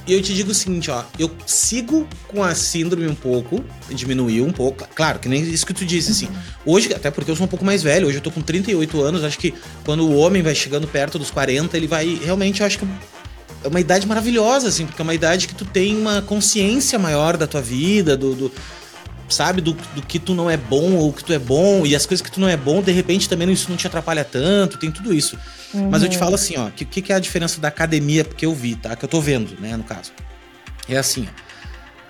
e 0.06 0.12
eu 0.12 0.20
te 0.20 0.34
digo 0.34 0.50
o 0.50 0.54
seguinte, 0.54 0.90
ó, 0.90 1.02
eu 1.18 1.30
sigo 1.46 2.06
com 2.28 2.42
a 2.42 2.54
síndrome 2.54 3.06
um 3.06 3.14
pouco, 3.14 3.64
diminuiu 3.88 4.44
um 4.44 4.52
pouco, 4.52 4.86
claro, 4.94 5.18
que 5.18 5.28
nem 5.28 5.42
isso 5.42 5.64
que 5.64 5.72
tu 5.72 5.84
disse, 5.84 6.10
assim. 6.10 6.28
Hoje, 6.64 6.92
até 6.92 7.10
porque 7.10 7.30
eu 7.30 7.36
sou 7.36 7.46
um 7.46 7.48
pouco 7.48 7.64
mais 7.64 7.82
velho, 7.82 8.06
hoje 8.06 8.18
eu 8.18 8.22
tô 8.22 8.30
com 8.30 8.42
38 8.42 9.00
anos, 9.00 9.24
acho 9.24 9.38
que 9.38 9.54
quando 9.84 10.06
o 10.06 10.16
homem 10.16 10.42
vai 10.42 10.54
chegando 10.54 10.86
perto 10.86 11.18
dos 11.18 11.30
40, 11.30 11.74
ele 11.76 11.86
vai, 11.86 12.20
realmente, 12.22 12.60
eu 12.60 12.66
acho 12.66 12.78
que 12.78 12.86
é 13.64 13.68
uma 13.68 13.80
idade 13.80 14.06
maravilhosa, 14.06 14.68
assim, 14.68 14.84
porque 14.84 15.00
é 15.00 15.04
uma 15.04 15.14
idade 15.14 15.48
que 15.48 15.54
tu 15.54 15.64
tem 15.64 15.96
uma 15.96 16.20
consciência 16.20 16.98
maior 16.98 17.38
da 17.38 17.46
tua 17.46 17.62
vida, 17.62 18.14
do, 18.14 18.34
do 18.34 18.52
sabe, 19.28 19.60
do, 19.60 19.72
do 19.72 20.02
que 20.02 20.18
tu 20.18 20.34
não 20.34 20.50
é 20.50 20.56
bom 20.56 20.94
ou 20.94 21.12
que 21.12 21.24
tu 21.24 21.32
é 21.32 21.38
bom, 21.38 21.86
e 21.86 21.94
as 21.94 22.06
coisas 22.06 22.24
que 22.24 22.30
tu 22.30 22.40
não 22.40 22.48
é 22.48 22.56
bom, 22.56 22.82
de 22.82 22.92
repente 22.92 23.28
também 23.28 23.50
isso 23.50 23.70
não 23.70 23.76
te 23.76 23.86
atrapalha 23.86 24.24
tanto, 24.24 24.78
tem 24.78 24.90
tudo 24.90 25.14
isso. 25.14 25.38
Uhum. 25.72 25.90
Mas 25.90 26.02
eu 26.02 26.08
te 26.08 26.18
falo 26.18 26.34
assim, 26.34 26.56
ó, 26.56 26.68
o 26.68 26.70
que, 26.70 26.84
que 26.84 27.12
é 27.12 27.16
a 27.16 27.18
diferença 27.18 27.60
da 27.60 27.68
academia 27.68 28.24
que 28.24 28.46
eu 28.46 28.54
vi, 28.54 28.76
tá? 28.76 28.94
Que 28.94 29.04
eu 29.04 29.08
tô 29.08 29.20
vendo, 29.20 29.60
né, 29.60 29.76
no 29.76 29.84
caso. 29.84 30.12
É 30.88 30.96
assim, 30.96 31.26
ó, 31.28 31.44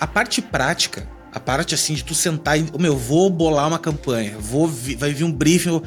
a 0.01 0.07
parte 0.07 0.43
prática, 0.43 1.09
a 1.33 1.41
parte 1.41 1.75
assim 1.75 1.95
de 1.95 2.05
tu 2.05 2.15
sentar 2.15 2.59
e, 2.59 2.67
meu, 2.79 2.97
vou 2.97 3.31
bolar 3.31 3.67
uma 3.67 3.79
campanha, 3.79 4.37
vou 4.39 4.69
vi, 4.69 4.95
vai 4.95 5.13
vir 5.13 5.25
um 5.25 5.33
briefing, 5.33 5.81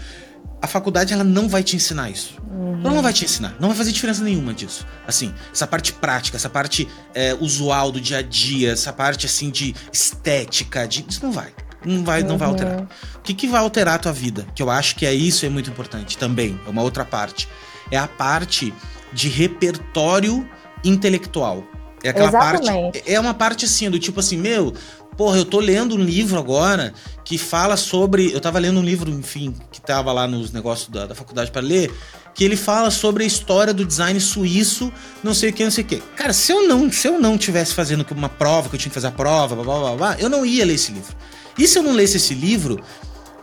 a 0.62 0.68
faculdade 0.68 1.14
ela 1.14 1.24
não 1.24 1.48
vai 1.48 1.64
te 1.64 1.76
ensinar 1.76 2.10
isso. 2.10 2.38
Uhum. 2.52 2.82
Ela 2.84 2.94
não 2.96 3.02
vai 3.02 3.14
te 3.14 3.26
ensinar, 3.26 3.56
não 3.60 3.70
vai 3.70 3.78
fazer 3.78 3.92
diferença 3.92 4.24
nenhuma 4.24 4.54
disso. 4.54 4.86
Assim, 5.08 5.34
essa 5.52 5.68
parte 5.68 5.94
prática, 5.94 6.38
essa 6.38 6.50
parte 6.50 6.88
é, 7.14 7.36
usual 7.40 7.92
do 7.92 8.02
dia 8.02 8.18
a 8.18 8.22
dia, 8.22 8.72
essa 8.72 8.92
parte 8.92 9.26
assim 9.26 9.50
de 9.50 9.76
estética, 9.92 10.88
de, 10.88 11.06
isso 11.08 11.24
não 11.24 11.32
vai. 11.32 11.54
Não 11.86 12.04
vai, 12.04 12.22
uhum. 12.22 12.28
não 12.30 12.38
vai 12.38 12.48
alterar. 12.48 12.80
Uhum. 12.80 12.88
O 13.18 13.22
que, 13.22 13.34
que 13.34 13.48
vai 13.48 13.62
alterar 13.62 13.96
a 13.96 14.00
tua 14.00 14.12
vida? 14.12 14.46
Que 14.56 14.64
eu 14.64 14.70
acho 14.70 14.96
que 14.96 15.06
é 15.06 15.14
isso 15.14 15.46
é 15.46 15.50
muito 15.50 15.70
importante 15.70 16.18
também, 16.18 16.60
é 16.66 16.70
uma 16.70 16.82
outra 16.82 17.06
parte 17.06 17.48
é 17.92 17.98
a 17.98 18.08
parte 18.08 18.74
de 19.14 19.30
repertório 19.30 20.48
intelectual. 20.84 21.64
É 22.04 22.10
aquela 22.10 22.28
Exatamente. 22.28 22.68
parte. 22.68 23.12
É 23.12 23.20
uma 23.20 23.34
parte 23.34 23.66
assim, 23.66 23.90
do 23.90 24.00
tipo 24.00 24.20
assim, 24.20 24.38
meu, 24.38 24.74
porra, 25.18 25.38
eu 25.38 25.46
tô 25.46 25.60
lendo 25.60 25.96
um 25.96 26.02
livro 26.04 26.38
agora 26.38 26.94
que 27.26 27.38
fala 27.38 27.76
sobre. 27.76 28.32
Eu 28.32 28.40
tava 28.40 28.60
lendo 28.60 28.80
um 28.80 28.84
livro, 28.84 29.10
enfim, 29.10 29.54
que 29.72 29.82
tava 29.82 30.14
lá 30.14 30.28
nos 30.28 30.52
negócios 30.52 30.90
da, 30.90 31.08
da 31.08 31.16
faculdade 31.16 31.52
para 31.52 31.62
ler, 31.62 31.92
que 32.34 32.44
ele 32.44 32.56
fala 32.56 32.92
sobre 32.92 33.24
a 33.24 33.28
história 33.28 33.74
do 33.74 33.84
design 33.84 34.20
suíço, 34.22 34.94
não 35.24 35.34
sei 35.34 35.50
o 35.50 35.54
que, 35.54 35.64
não 35.64 35.72
sei 35.72 35.84
o 35.84 35.88
que. 35.88 35.98
Cara, 36.16 36.32
se 36.32 36.52
eu 36.52 36.68
não, 36.68 36.92
se 36.92 37.08
eu 37.08 37.20
não 37.20 37.38
tivesse 37.38 37.74
fazendo 37.74 38.06
uma 38.12 38.30
prova, 38.30 38.70
que 38.70 38.76
eu 38.76 38.80
tinha 38.80 38.90
que 38.90 38.96
fazer 38.96 39.08
a 39.08 39.12
prova, 39.12 39.56
blá, 39.56 39.64
blá, 39.64 39.80
blá, 39.80 39.96
blá 39.96 40.16
eu 40.20 40.30
não 40.30 40.46
ia 40.46 40.66
ler 40.66 40.76
esse 40.76 40.92
livro. 40.92 41.16
E 41.58 41.68
se 41.68 41.80
eu 41.80 41.84
não 41.84 41.94
lesse 41.94 42.18
esse 42.18 42.36
livro, 42.36 42.80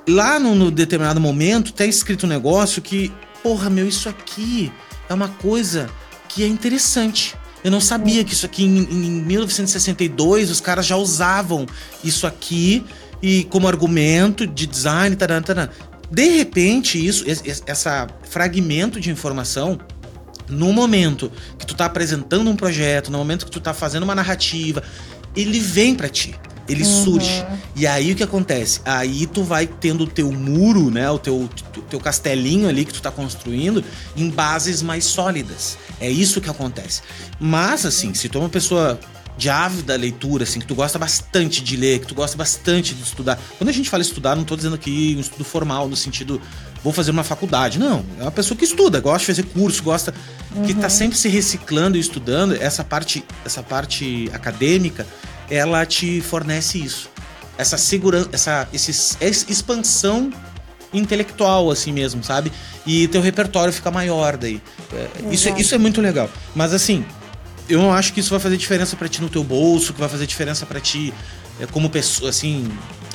lá 0.08 0.38
no, 0.38 0.54
no 0.54 0.70
determinado 0.70 1.20
momento 1.20 1.72
tá 1.72 1.84
escrito 1.84 2.26
um 2.26 2.28
negócio 2.28 2.80
que 2.80 3.12
porra, 3.42 3.68
meu, 3.68 3.86
isso 3.86 4.08
aqui 4.08 4.72
é 5.06 5.12
uma 5.12 5.28
coisa 5.28 5.90
que 6.28 6.42
é 6.42 6.46
interessante. 6.46 7.36
Eu 7.64 7.70
não 7.70 7.80
sabia 7.80 8.22
que 8.22 8.34
isso 8.34 8.44
aqui 8.44 8.62
em, 8.62 8.78
em 8.78 9.22
1962 9.22 10.50
os 10.50 10.60
caras 10.60 10.84
já 10.84 10.96
usavam 10.96 11.66
isso 12.04 12.26
aqui 12.26 12.84
e 13.22 13.44
como 13.44 13.66
argumento 13.66 14.46
de 14.46 14.66
design, 14.66 15.16
taran, 15.16 15.40
taran. 15.40 15.70
De 16.10 16.28
repente, 16.28 17.04
isso, 17.04 17.24
essa 17.66 18.06
fragmento 18.28 19.00
de 19.00 19.10
informação, 19.10 19.80
no 20.46 20.74
momento 20.74 21.32
que 21.58 21.66
tu 21.66 21.74
tá 21.74 21.86
apresentando 21.86 22.50
um 22.50 22.54
projeto, 22.54 23.10
no 23.10 23.16
momento 23.16 23.46
que 23.46 23.50
tu 23.50 23.60
tá 23.60 23.72
fazendo 23.72 24.02
uma 24.02 24.14
narrativa, 24.14 24.82
ele 25.34 25.58
vem 25.58 25.94
para 25.94 26.10
ti. 26.10 26.34
Ele 26.68 26.82
uhum. 26.82 27.04
surge. 27.04 27.44
E 27.76 27.86
aí 27.86 28.12
o 28.12 28.16
que 28.16 28.22
acontece? 28.22 28.80
Aí 28.84 29.26
tu 29.26 29.42
vai 29.42 29.66
tendo 29.66 30.04
o 30.04 30.06
teu 30.06 30.32
muro, 30.32 30.90
né? 30.90 31.10
O 31.10 31.18
teu, 31.18 31.48
teu 31.90 32.00
castelinho 32.00 32.68
ali 32.68 32.84
que 32.84 32.92
tu 32.92 33.02
tá 33.02 33.10
construindo 33.10 33.84
em 34.16 34.30
bases 34.30 34.82
mais 34.82 35.04
sólidas. 35.04 35.76
É 36.00 36.10
isso 36.10 36.40
que 36.40 36.48
acontece. 36.48 37.02
Mas, 37.38 37.84
assim, 37.84 38.14
se 38.14 38.28
tu 38.28 38.38
é 38.38 38.40
uma 38.40 38.48
pessoa 38.48 38.98
de 39.36 39.50
ávida 39.50 39.96
leitura, 39.96 40.44
assim, 40.44 40.60
que 40.60 40.66
tu 40.66 40.74
gosta 40.74 40.98
bastante 40.98 41.62
de 41.62 41.76
ler, 41.76 42.00
que 42.00 42.06
tu 42.06 42.14
gosta 42.14 42.36
bastante 42.36 42.94
de 42.94 43.02
estudar. 43.02 43.38
Quando 43.58 43.68
a 43.68 43.72
gente 43.72 43.90
fala 43.90 44.02
estudar, 44.02 44.36
não 44.36 44.44
tô 44.44 44.54
dizendo 44.54 44.76
aqui 44.76 45.14
um 45.16 45.20
estudo 45.20 45.44
formal, 45.44 45.88
no 45.88 45.96
sentido, 45.96 46.40
vou 46.84 46.92
fazer 46.92 47.10
uma 47.10 47.24
faculdade. 47.24 47.78
Não, 47.78 48.04
é 48.18 48.22
uma 48.22 48.30
pessoa 48.30 48.56
que 48.56 48.64
estuda, 48.64 49.00
gosta 49.00 49.20
de 49.20 49.26
fazer 49.26 49.42
curso, 49.52 49.82
gosta. 49.82 50.14
Uhum. 50.54 50.62
que 50.66 50.74
tá 50.74 50.88
sempre 50.88 51.18
se 51.18 51.28
reciclando 51.28 51.96
e 51.96 52.00
estudando. 52.00 52.54
Essa 52.54 52.84
parte, 52.84 53.24
essa 53.44 53.60
parte 53.60 54.30
acadêmica, 54.32 55.04
ela 55.50 55.84
te 55.84 56.20
fornece 56.20 56.78
isso. 56.78 57.10
Essa 57.56 57.76
segurança, 57.78 58.28
essa, 58.32 58.68
esse, 58.72 59.16
essa 59.20 59.50
expansão 59.50 60.32
intelectual, 60.92 61.70
assim 61.70 61.92
mesmo, 61.92 62.22
sabe? 62.22 62.52
E 62.86 63.08
teu 63.08 63.20
repertório 63.20 63.72
fica 63.72 63.90
maior 63.90 64.36
daí. 64.36 64.60
É, 64.92 65.32
isso, 65.32 65.48
isso 65.56 65.74
é 65.74 65.78
muito 65.78 66.00
legal. 66.00 66.28
Mas 66.54 66.72
assim, 66.72 67.04
eu 67.68 67.80
não 67.80 67.92
acho 67.92 68.12
que 68.12 68.20
isso 68.20 68.30
vai 68.30 68.40
fazer 68.40 68.56
diferença 68.56 68.96
para 68.96 69.08
ti 69.08 69.20
no 69.20 69.28
teu 69.28 69.42
bolso, 69.42 69.92
que 69.92 70.00
vai 70.00 70.08
fazer 70.08 70.26
diferença 70.26 70.66
para 70.66 70.80
ti 70.80 71.12
é, 71.60 71.66
como 71.66 71.88
pessoa, 71.88 72.30
assim, 72.30 72.70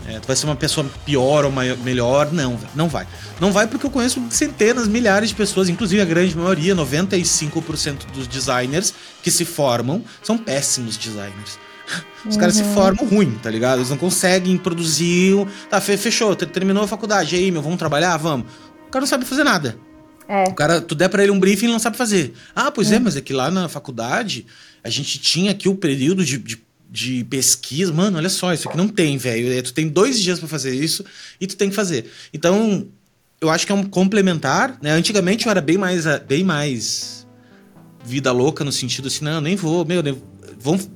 é, 0.08 0.20
tu 0.20 0.28
vai 0.28 0.36
ser 0.36 0.46
uma 0.46 0.56
pessoa 0.56 0.90
pior 1.06 1.46
ou 1.46 1.52
maior, 1.52 1.78
melhor. 1.78 2.32
Não, 2.32 2.60
não 2.74 2.90
vai. 2.90 3.08
Não 3.40 3.52
vai 3.52 3.68
porque 3.68 3.86
eu 3.86 3.92
conheço 3.92 4.22
centenas, 4.32 4.88
milhares 4.88 5.30
de 5.30 5.36
pessoas, 5.36 5.70
inclusive 5.70 6.02
a 6.02 6.06
grande 6.06 6.36
maioria, 6.36 6.76
95% 6.76 8.12
dos 8.14 8.28
designers 8.28 8.94
que 9.22 9.30
se 9.30 9.46
formam 9.46 10.04
são 10.24 10.38
péssimos 10.38 10.98
designers. 10.98 11.60
Os 12.26 12.36
uhum. 12.36 12.40
caras 12.40 12.56
se 12.56 12.64
uhum. 12.64 12.74
formam 12.74 13.06
ruim, 13.06 13.32
tá 13.42 13.50
ligado? 13.50 13.80
Eles 13.80 13.90
não 13.90 13.98
conseguem 13.98 14.58
produzir. 14.58 15.36
Tá, 15.70 15.80
fechou, 15.80 16.36
terminou 16.36 16.84
a 16.84 16.88
faculdade. 16.88 17.36
E 17.36 17.40
aí, 17.40 17.52
meu, 17.52 17.62
vamos 17.62 17.78
trabalhar? 17.78 18.18
Vamos. 18.18 18.48
O 18.88 18.92
cara 18.92 19.02
não 19.02 19.08
sabe 19.08 19.26
fazer 19.26 19.44
nada. 19.44 19.78
É. 20.28 20.44
O 20.44 20.54
cara, 20.54 20.80
tu 20.80 20.94
der 20.94 21.10
pra 21.10 21.24
ele 21.24 21.32
um 21.32 21.40
briefing, 21.40 21.66
ele 21.66 21.74
não 21.74 21.80
sabe 21.80 21.98
fazer. 21.98 22.34
Ah, 22.56 22.70
pois 22.72 22.92
é, 22.92 22.96
é 22.96 23.00
mas 23.00 23.16
é 23.16 23.22
que 23.22 23.34
lá 23.34 23.50
na 23.50 23.68
faculdade 23.68 24.46
a 24.84 24.90
gente 24.90 25.18
tinha 25.18 25.52
aqui 25.52 25.68
o 25.68 25.76
período 25.76 26.24
de, 26.24 26.38
de, 26.38 26.62
de 26.90 27.24
pesquisa. 27.24 27.92
Mano, 27.92 28.18
olha 28.18 28.30
só, 28.30 28.54
isso 28.54 28.68
aqui 28.68 28.78
não 28.78 28.88
tem, 28.88 29.18
velho. 29.18 29.52
É, 29.52 29.62
tu 29.62 29.74
tem 29.74 29.88
dois 29.88 30.20
dias 30.20 30.40
para 30.40 30.48
fazer 30.48 30.74
isso 30.74 31.04
e 31.42 31.48
tu 31.48 31.58
tem 31.58 31.70
que 31.70 31.76
fazer. 31.76 32.12
Então, 32.32 32.88
eu 33.42 33.50
acho 33.50 33.66
que 33.66 33.72
é 33.72 33.76
um 33.76 33.84
complementar, 33.84 34.78
né? 34.82 34.92
Antigamente 34.92 35.46
eu 35.46 35.52
era 35.52 35.62
bem 35.62 35.78
mais, 35.78 36.06
bem 36.28 36.44
mais 36.44 37.28
vida 38.04 38.32
louca 38.32 38.64
no 38.64 38.72
sentido 38.72 39.08
assim, 39.08 39.24
não, 39.26 39.42
nem 39.42 39.56
vou, 39.56 39.86
meu, 39.86 40.02
nem, 40.02 40.22
vamos, 40.60 40.90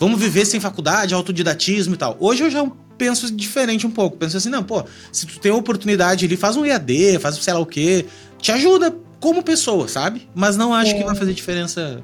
vamos 0.00 0.18
viver 0.18 0.46
sem 0.46 0.58
faculdade, 0.58 1.14
autodidatismo 1.14 1.94
e 1.94 1.96
tal. 1.98 2.16
Hoje 2.18 2.42
eu 2.42 2.50
já 2.50 2.66
penso 2.96 3.30
diferente 3.30 3.86
um 3.86 3.90
pouco. 3.90 4.16
Penso 4.16 4.38
assim, 4.38 4.48
não, 4.48 4.64
pô, 4.64 4.82
se 5.12 5.26
tu 5.26 5.38
tem 5.38 5.52
a 5.52 5.54
oportunidade 5.54 6.24
ali, 6.24 6.36
faz 6.36 6.56
um 6.56 6.64
EAD, 6.64 7.18
faz 7.20 7.36
sei 7.36 7.52
lá 7.52 7.60
o 7.60 7.66
quê, 7.66 8.06
te 8.38 8.50
ajuda 8.50 8.96
como 9.20 9.42
pessoa, 9.42 9.86
sabe? 9.86 10.26
Mas 10.34 10.56
não 10.56 10.72
acho 10.72 10.92
Sim. 10.92 10.98
que 10.98 11.04
vai 11.04 11.14
fazer 11.14 11.34
diferença 11.34 12.02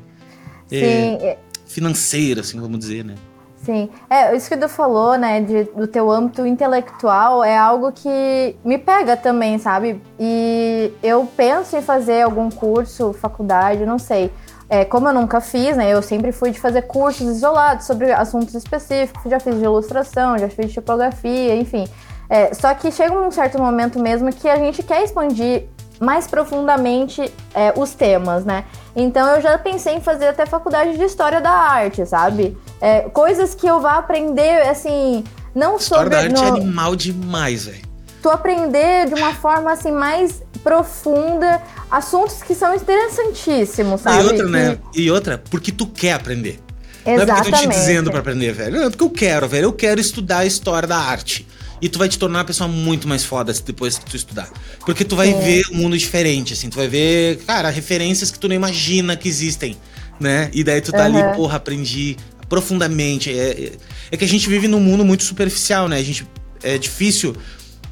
é, 0.70 1.38
financeira, 1.66 2.42
assim, 2.42 2.60
vamos 2.60 2.78
dizer, 2.78 3.02
né? 3.02 3.14
Sim, 3.62 3.88
é, 4.08 4.36
isso 4.36 4.48
que 4.48 4.56
tu 4.56 4.68
falou, 4.68 5.16
né, 5.18 5.40
de, 5.40 5.64
do 5.64 5.88
teu 5.88 6.08
âmbito 6.08 6.46
intelectual 6.46 7.42
é 7.42 7.56
algo 7.56 7.90
que 7.90 8.54
me 8.64 8.78
pega 8.78 9.16
também, 9.16 9.58
sabe? 9.58 10.00
E 10.20 10.92
eu 11.02 11.28
penso 11.36 11.76
em 11.76 11.82
fazer 11.82 12.22
algum 12.22 12.48
curso, 12.48 13.12
faculdade, 13.14 13.84
não 13.84 13.98
sei. 13.98 14.30
É, 14.68 14.84
como 14.84 15.08
eu 15.08 15.14
nunca 15.14 15.40
fiz, 15.40 15.76
né, 15.76 15.92
eu 15.92 16.02
sempre 16.02 16.32
fui 16.32 16.50
de 16.50 16.58
fazer 16.58 16.82
cursos 16.82 17.36
isolados 17.36 17.86
sobre 17.86 18.12
assuntos 18.12 18.54
específicos, 18.54 19.30
já 19.30 19.38
fiz 19.38 19.56
de 19.56 19.64
ilustração, 19.64 20.36
já 20.36 20.48
fiz 20.48 20.66
de 20.66 20.72
tipografia, 20.72 21.54
enfim. 21.54 21.86
É, 22.28 22.52
só 22.52 22.74
que 22.74 22.90
chega 22.90 23.14
um 23.14 23.30
certo 23.30 23.58
momento 23.58 24.00
mesmo 24.00 24.32
que 24.32 24.48
a 24.48 24.56
gente 24.56 24.82
quer 24.82 25.04
expandir 25.04 25.68
mais 26.00 26.26
profundamente 26.26 27.32
é, 27.54 27.72
os 27.76 27.94
temas, 27.94 28.44
né? 28.44 28.64
Então 28.94 29.26
eu 29.36 29.40
já 29.40 29.56
pensei 29.56 29.94
em 29.94 30.00
fazer 30.00 30.28
até 30.28 30.44
faculdade 30.44 30.96
de 30.96 31.04
história 31.04 31.40
da 31.40 31.50
arte, 31.50 32.04
sabe? 32.04 32.56
É, 32.80 33.02
coisas 33.02 33.54
que 33.54 33.66
eu 33.66 33.80
vá 33.80 33.98
aprender, 33.98 34.68
assim, 34.68 35.24
não 35.54 35.76
história 35.76 36.04
sobre. 36.04 36.16
História 36.16 36.34
da 36.34 36.40
arte 36.40 36.50
no... 36.50 36.58
é 36.58 36.60
animal 36.62 36.96
demais, 36.96 37.66
velho. 37.66 37.86
Tu 38.22 38.28
aprender 38.28 39.06
de 39.06 39.14
uma 39.14 39.32
forma 39.34 39.72
assim 39.72 39.92
mais 39.92 40.42
profunda 40.66 41.62
assuntos 41.88 42.42
que 42.42 42.52
são 42.52 42.74
interessantíssimos, 42.74 44.00
sabe? 44.00 44.24
E 44.24 44.26
outra, 44.26 44.44
que... 44.44 44.50
né? 44.50 44.78
E 44.96 45.10
outra, 45.12 45.38
porque 45.48 45.70
tu 45.70 45.86
quer 45.86 46.14
aprender. 46.14 46.58
Exatamente. 47.06 47.16
Não 47.16 47.22
é 47.22 47.26
porque 47.26 47.48
eu 47.48 47.52
tô 47.52 47.58
te 47.58 47.68
dizendo 47.68 48.10
pra 48.10 48.18
aprender, 48.18 48.52
velho. 48.52 48.76
Não, 48.76 48.86
é 48.86 48.90
porque 48.90 49.04
eu 49.04 49.10
quero, 49.10 49.48
velho. 49.48 49.64
Eu 49.66 49.72
quero 49.72 50.00
estudar 50.00 50.38
a 50.38 50.46
história 50.46 50.88
da 50.88 50.98
arte. 50.98 51.46
E 51.80 51.88
tu 51.88 52.00
vai 52.00 52.08
te 52.08 52.18
tornar 52.18 52.40
uma 52.40 52.44
pessoa 52.44 52.66
muito 52.66 53.06
mais 53.06 53.24
foda 53.24 53.52
depois 53.64 53.96
que 53.96 54.06
tu 54.06 54.16
estudar. 54.16 54.50
Porque 54.80 55.04
tu 55.04 55.14
vai 55.14 55.30
é. 55.30 55.40
ver 55.40 55.64
um 55.70 55.76
mundo 55.76 55.96
diferente, 55.96 56.52
assim. 56.52 56.68
Tu 56.68 56.76
vai 56.76 56.88
ver, 56.88 57.36
cara, 57.46 57.70
referências 57.70 58.32
que 58.32 58.38
tu 58.38 58.48
não 58.48 58.56
imagina 58.56 59.14
que 59.14 59.28
existem, 59.28 59.76
né? 60.18 60.50
E 60.52 60.64
daí 60.64 60.80
tu 60.80 60.90
tá 60.90 61.06
uhum. 61.06 61.16
ali, 61.16 61.36
porra, 61.36 61.58
aprendi 61.58 62.16
profundamente. 62.48 63.30
É, 63.30 63.50
é, 63.50 63.72
é 64.10 64.16
que 64.16 64.24
a 64.24 64.28
gente 64.28 64.48
vive 64.48 64.66
num 64.66 64.80
mundo 64.80 65.04
muito 65.04 65.22
superficial, 65.22 65.88
né? 65.88 65.98
A 65.98 66.02
gente, 66.02 66.26
é 66.60 66.76
difícil 66.76 67.36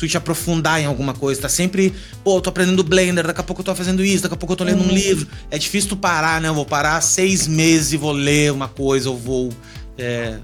tu 0.05 0.11
te 0.11 0.17
aprofundar 0.17 0.81
em 0.81 0.87
alguma 0.87 1.15
coisa. 1.15 1.43
Tá 1.43 1.49
sempre, 1.49 1.95
pô, 2.23 2.37
eu 2.37 2.41
tô 2.41 2.51
aprendendo 2.51 2.85
Blender, 2.85 3.27
daqui 3.27 3.41
a 3.41 3.45
pouco 3.45 3.63
eu 3.63 3.65
tô 3.65 3.75
fazendo 3.75 4.05
isso, 4.05 4.23
daqui 4.23 4.35
a 4.35 4.39
pouco 4.39 4.53
eu 4.53 4.57
tô 4.57 4.65
lendo 4.65 4.83
uhum. 4.83 4.89
um 4.89 4.93
livro. 4.93 5.27
É 5.51 5.59
difícil 5.59 5.91
tu 5.91 5.97
parar, 5.97 6.41
né? 6.41 6.49
Eu 6.49 6.55
vou 6.55 6.67
parar 6.67 7.01
seis 7.01 7.47
meses 7.47 7.93
e 7.93 7.97
vou 7.97 8.13
ler 8.13 8.53
uma 8.53 8.69
coisa, 8.69 9.09
eu 9.09 9.17
vou. 9.17 9.51
É, 9.97 10.39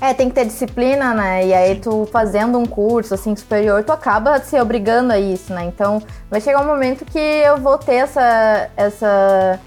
é, 0.00 0.14
tem 0.14 0.30
que 0.30 0.34
ter 0.34 0.46
disciplina, 0.46 1.12
né? 1.12 1.46
E 1.46 1.52
aí 1.52 1.78
tu 1.78 2.08
fazendo 2.10 2.58
um 2.58 2.64
curso 2.64 3.12
assim 3.12 3.36
superior, 3.36 3.84
tu 3.84 3.92
acaba 3.92 4.40
se 4.40 4.58
obrigando 4.58 5.12
a 5.12 5.20
isso, 5.20 5.52
né? 5.52 5.64
Então 5.64 6.02
vai 6.30 6.40
chegar 6.40 6.62
um 6.62 6.66
momento 6.66 7.04
que 7.04 7.18
eu 7.18 7.58
vou 7.58 7.76
ter 7.76 7.96
essa 7.96 8.70
essa 8.76 9.60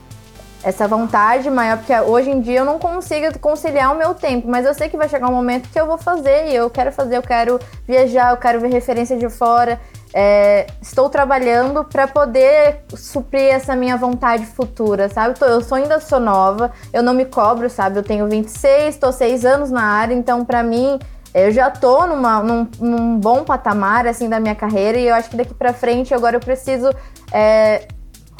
essa 0.64 0.88
vontade 0.88 1.50
maior, 1.50 1.78
porque 1.78 1.94
hoje 1.94 2.30
em 2.30 2.40
dia 2.40 2.60
eu 2.60 2.66
não 2.66 2.80
consigo 2.80 3.38
conciliar 3.40 3.94
o 3.94 3.98
meu 3.98 4.14
tempo, 4.14 4.48
mas 4.48 4.66
eu 4.66 4.74
sei 4.74 4.88
que 4.88 4.96
vai 4.96 5.10
chegar 5.10 5.28
um 5.28 5.34
momento 5.34 5.70
que 5.70 5.80
eu 5.80 5.86
vou 5.86 5.98
fazer 5.98 6.48
e 6.48 6.56
eu 6.56 6.70
quero 6.70 6.92
fazer, 6.92 7.18
eu 7.18 7.22
quero 7.22 7.60
viajar, 7.86 8.32
eu 8.32 8.38
quero 8.38 8.60
ver 8.62 8.72
referência 8.72 9.18
de 9.18 9.30
fora. 9.30 9.80
É, 10.16 10.68
estou 10.82 11.10
trabalhando 11.10 11.84
para 11.84 12.08
poder 12.08 12.82
suprir 12.96 13.52
essa 13.52 13.76
minha 13.76 13.98
vontade 13.98 14.46
futura, 14.46 15.10
sabe? 15.10 15.36
Eu 15.42 15.62
sou, 15.62 15.76
ainda 15.76 16.00
sou 16.00 16.20
nova, 16.20 16.72
eu 16.94 17.02
não 17.02 17.14
me 17.14 17.26
cobro, 17.26 17.70
sabe? 17.70 17.98
Eu 17.98 18.04
tenho 18.04 18.30
26, 18.30 18.94
estou 18.94 19.12
6 19.12 19.44
anos 19.44 19.72
na 19.72 19.84
área, 19.84 20.14
então 20.14 20.46
para 20.46 20.62
mim 20.62 21.00
eu 21.34 21.52
já 21.52 21.72
tô 21.72 22.06
numa, 22.06 22.44
num, 22.44 22.68
num, 22.80 23.20
bom 23.20 23.44
patamar 23.44 24.06
assim 24.06 24.30
da 24.30 24.40
minha 24.40 24.54
carreira 24.54 25.00
e 25.00 25.08
eu 25.08 25.16
acho 25.16 25.32
que 25.32 25.36
daqui 25.36 25.54
para 25.54 25.74
frente 25.74 26.14
agora 26.14 26.36
eu 26.36 26.40
preciso 26.40 26.94
é, 27.32 27.88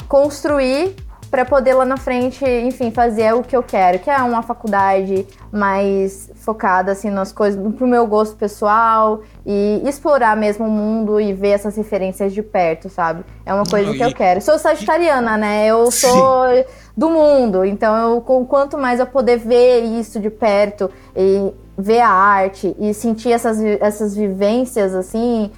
construir 0.08 0.94
para 1.34 1.44
poder 1.44 1.74
lá 1.74 1.84
na 1.84 1.96
frente, 1.96 2.44
enfim, 2.44 2.92
fazer 2.92 3.34
o 3.34 3.42
que 3.42 3.56
eu 3.56 3.62
quero, 3.64 3.98
que 3.98 4.08
é 4.08 4.18
uma 4.18 4.40
faculdade 4.40 5.26
mais 5.50 6.30
focada 6.36 6.92
assim 6.92 7.10
nas 7.10 7.32
coisas 7.32 7.60
pro 7.72 7.88
meu 7.88 8.06
gosto 8.06 8.36
pessoal 8.36 9.20
e 9.44 9.82
explorar 9.84 10.36
mesmo 10.36 10.64
o 10.64 10.70
mundo 10.70 11.20
e 11.20 11.32
ver 11.32 11.48
essas 11.48 11.76
referências 11.76 12.32
de 12.32 12.40
perto, 12.40 12.88
sabe? 12.88 13.24
É 13.44 13.52
uma 13.52 13.64
coisa 13.64 13.88
Não, 13.88 13.96
que 13.96 14.04
e... 14.04 14.06
eu 14.06 14.14
quero. 14.14 14.40
Sou 14.40 14.56
sagitariana, 14.60 15.36
né? 15.36 15.66
Eu 15.66 15.90
sou 15.90 16.54
Sim. 16.54 16.64
do 16.96 17.10
mundo, 17.10 17.64
então 17.64 18.14
eu 18.14 18.20
quanto 18.20 18.78
mais 18.78 19.00
eu 19.00 19.06
poder 19.06 19.38
ver 19.38 19.80
isso 19.80 20.20
de 20.20 20.30
perto 20.30 20.88
e 21.16 21.52
ver 21.76 21.98
a 21.98 22.10
arte 22.10 22.76
e 22.78 22.94
sentir 22.94 23.32
essas, 23.32 23.60
essas 23.60 24.14
vivências 24.14 24.94
assim, 24.94 25.50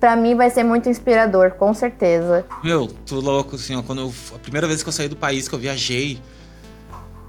Pra 0.00 0.14
mim 0.14 0.36
vai 0.36 0.48
ser 0.48 0.62
muito 0.62 0.88
inspirador, 0.88 1.52
com 1.52 1.74
certeza. 1.74 2.46
Meu, 2.62 2.86
tô 2.86 3.18
louco, 3.18 3.56
assim, 3.56 3.74
ó. 3.74 3.82
Quando 3.82 4.02
eu, 4.02 4.14
a 4.34 4.38
primeira 4.38 4.66
vez 4.66 4.82
que 4.82 4.88
eu 4.88 4.92
saí 4.92 5.08
do 5.08 5.16
país, 5.16 5.48
que 5.48 5.54
eu 5.54 5.58
viajei, 5.58 6.20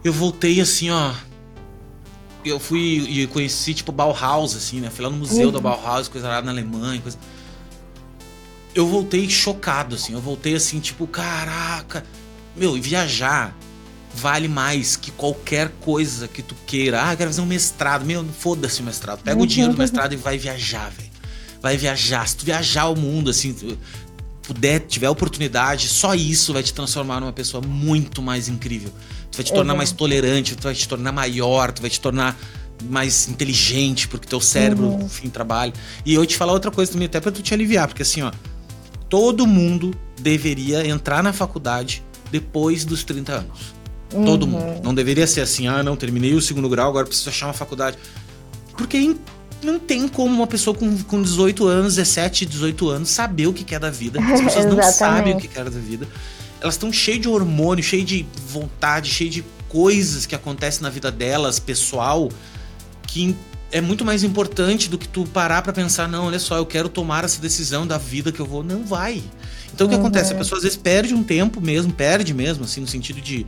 eu 0.03 0.13
voltei 0.13 0.61
assim, 0.61 0.91
ó. 0.91 1.11
Eu 2.45 2.59
fui 2.59 2.80
e 3.09 3.28
conheci, 3.28 3.74
tipo, 3.74 3.91
Bauhaus, 3.91 4.55
assim, 4.55 4.80
né? 4.80 4.89
Fui 4.91 5.03
lá 5.03 5.09
no 5.09 5.17
museu 5.17 5.47
uhum. 5.47 5.51
da 5.51 5.59
Bauhaus, 5.59 6.07
coisa 6.07 6.28
lá 6.28 6.41
na 6.43 6.51
Alemanha, 6.51 7.01
coisa. 7.01 7.17
Eu 8.76 8.86
voltei 8.86 9.28
chocado, 9.28 9.95
assim. 9.95 10.13
Eu 10.13 10.22
voltei 10.22 10.53
assim, 10.53 10.80
tipo, 10.80 11.07
caraca. 11.07 12.05
Meu, 12.55 12.80
viajar 12.80 13.55
vale 14.13 14.47
mais 14.47 14.95
que 14.95 15.11
qualquer 15.11 15.70
coisa 15.82 16.28
que 16.28 16.43
tu 16.43 16.55
queira. 16.67 17.01
Ah, 17.01 17.15
quero 17.15 17.32
fazer 17.32 17.41
um 17.41 17.47
mestrado. 17.47 18.05
Meu, 18.05 18.24
foda-se 18.26 18.82
o 18.82 18.86
mestrado. 18.86 19.24
Pega 19.24 19.38
uhum. 19.38 19.43
o 19.43 19.47
dinheiro 19.47 19.74
do 19.74 19.78
mestrado 19.80 20.13
e 20.13 20.15
vai 20.15 20.38
viajar, 20.38 20.91
velho 20.91 21.09
vai 21.62 21.78
viajar. 21.78 22.28
Se 22.28 22.38
tu 22.38 22.45
viajar 22.45 22.88
o 22.88 22.95
mundo, 22.95 23.30
assim, 23.30 23.55
puder, 24.41 24.80
tiver 24.82 25.10
oportunidade, 25.10 25.88
só 25.88 26.16
isso 26.16 26.53
vai 26.53 26.64
te 26.64 26.74
transformar 26.74 27.20
numa 27.20 27.34
pessoa 27.34 27.62
muito 27.66 28.22
mais 28.22 28.47
incrível. 28.47 28.91
Tu 29.32 29.38
vai 29.38 29.43
te 29.43 29.53
tornar 29.53 29.74
uhum. 29.74 29.78
mais 29.78 29.91
tolerante, 29.91 30.55
tu 30.55 30.64
vai 30.64 30.74
te 30.74 30.88
tornar 30.88 31.12
maior, 31.12 31.72
tu 31.72 31.82
vai 31.82 31.89
te 31.89 31.99
tornar 31.99 32.38
mais 32.89 33.28
inteligente, 33.28 34.07
porque 34.07 34.28
teu 34.28 34.39
cérebro, 34.39 34.88
uhum. 34.88 35.05
enfim, 35.05 35.30
trabalha. 35.30 35.74
E 36.05 36.14
eu 36.14 36.26
te 36.26 36.36
falar 36.36 36.53
outra 36.53 36.72
coisa 36.72 36.91
também, 36.91 37.05
até 37.05 37.20
pra 37.20 37.32
tu 37.32 37.41
te 37.41 37.53
aliviar, 37.53 37.88
porque 37.88 38.01
assim, 38.01 38.22
ó, 38.22 38.32
todo 39.07 39.45
mundo 39.45 39.93
deveria 40.20 40.88
entrar 40.88 41.22
na 41.22 41.34
faculdade 41.34 42.03
depois 42.32 42.86
dos 42.86 43.03
30 43.03 43.32
anos. 43.34 43.80
Uhum. 44.14 44.26
Todo 44.26 44.47
mundo. 44.47 44.82
Não 44.84 44.93
deveria 44.93 45.28
ser 45.28 45.41
assim, 45.41 45.68
ah, 45.68 45.84
não, 45.84 45.95
terminei 45.95 46.34
o 46.34 46.41
segundo 46.41 46.68
grau, 46.70 46.89
agora 46.89 47.05
preciso 47.05 47.30
achar 47.30 47.47
uma 47.47 47.53
faculdade. 47.53 47.97
Porque 48.76 49.16
não 49.62 49.80
tem 49.80 50.07
como 50.07 50.34
uma 50.34 50.47
pessoa 50.47 50.76
com, 50.76 50.97
com 51.03 51.22
18 51.22 51.68
anos, 51.68 51.95
17, 51.95 52.45
18 52.45 52.89
anos, 52.89 53.10
saber 53.10 53.47
o 53.47 53.53
que 53.53 53.74
é 53.76 53.80
da 53.80 53.89
vida. 53.89 54.20
As 54.22 54.41
pessoas 54.41 54.66
não 54.74 54.82
sabem 54.84 55.36
o 55.36 55.38
que 55.38 55.49
é 55.57 55.64
da 55.64 55.70
vida. 55.70 56.07
Elas 56.62 56.76
estão 56.76 56.91
cheias 56.91 57.22
de 57.22 57.30
hormônio, 57.30 57.84
cheias 57.84 58.05
de 58.05 58.26
vontade, 58.47 59.10
cheias 59.10 59.34
de 59.34 59.45
coisas 59.68 60.26
que 60.26 60.36
acontecem 60.36 60.82
na 60.82 60.89
vida 60.89 61.12
delas, 61.12 61.60
pessoal, 61.60 62.30
que 63.03 63.36
é 63.72 63.80
muito 63.80 64.03
mais 64.03 64.24
importante 64.24 64.89
do 64.89 64.97
que 64.97 65.07
tu 65.07 65.26
parar 65.26 65.62
para 65.62 65.72
pensar, 65.72 66.07
não, 66.07 66.26
olha 66.26 66.39
só, 66.39 66.57
eu 66.57 66.66
quero 66.66 66.89
tomar 66.89 67.24
essa 67.24 67.39
decisão 67.39 67.86
da 67.86 67.97
vida 67.97 68.32
que 68.32 68.39
eu 68.39 68.45
vou. 68.45 68.64
Não 68.64 68.84
vai. 68.84 69.22
Então 69.74 69.86
o 69.86 69.89
que 69.89 69.95
uhum. 69.95 70.01
acontece? 70.01 70.34
A 70.34 70.36
pessoa 70.36 70.57
às 70.57 70.64
vezes 70.64 70.78
perde 70.78 71.14
um 71.14 71.24
tempo 71.24 71.62
mesmo, 71.62 71.93
perde 71.93 72.34
mesmo, 72.34 72.64
assim, 72.64 72.82
no 72.82 72.88
sentido 72.88 73.22
de 73.22 73.45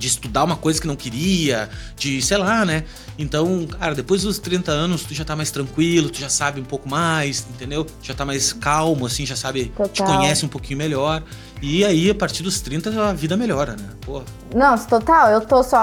de 0.00 0.06
estudar 0.06 0.44
uma 0.44 0.56
coisa 0.56 0.80
que 0.80 0.86
não 0.86 0.96
queria, 0.96 1.68
de, 1.94 2.22
sei 2.22 2.38
lá, 2.38 2.64
né? 2.64 2.84
Então, 3.18 3.66
cara, 3.66 3.94
depois 3.94 4.22
dos 4.22 4.38
30 4.38 4.72
anos, 4.72 5.04
tu 5.04 5.12
já 5.12 5.26
tá 5.26 5.36
mais 5.36 5.50
tranquilo, 5.50 6.08
tu 6.08 6.18
já 6.18 6.30
sabe 6.30 6.58
um 6.58 6.64
pouco 6.64 6.88
mais, 6.88 7.46
entendeu? 7.54 7.86
Já 8.02 8.14
tá 8.14 8.24
mais 8.24 8.50
calmo, 8.50 9.04
assim, 9.04 9.26
já 9.26 9.36
sabe, 9.36 9.66
Total. 9.76 9.88
te 9.88 10.02
conhece 10.02 10.46
um 10.46 10.48
pouquinho 10.48 10.78
melhor. 10.78 11.22
E 11.60 11.84
aí, 11.84 12.08
a 12.08 12.14
partir 12.14 12.42
dos 12.42 12.62
30, 12.62 13.10
a 13.10 13.12
vida 13.12 13.36
melhora, 13.36 13.72
né? 13.72 13.90
Pô. 14.00 14.22
Não, 14.54 14.78
total, 14.78 15.30
eu 15.32 15.42
tô 15.42 15.62
só. 15.62 15.78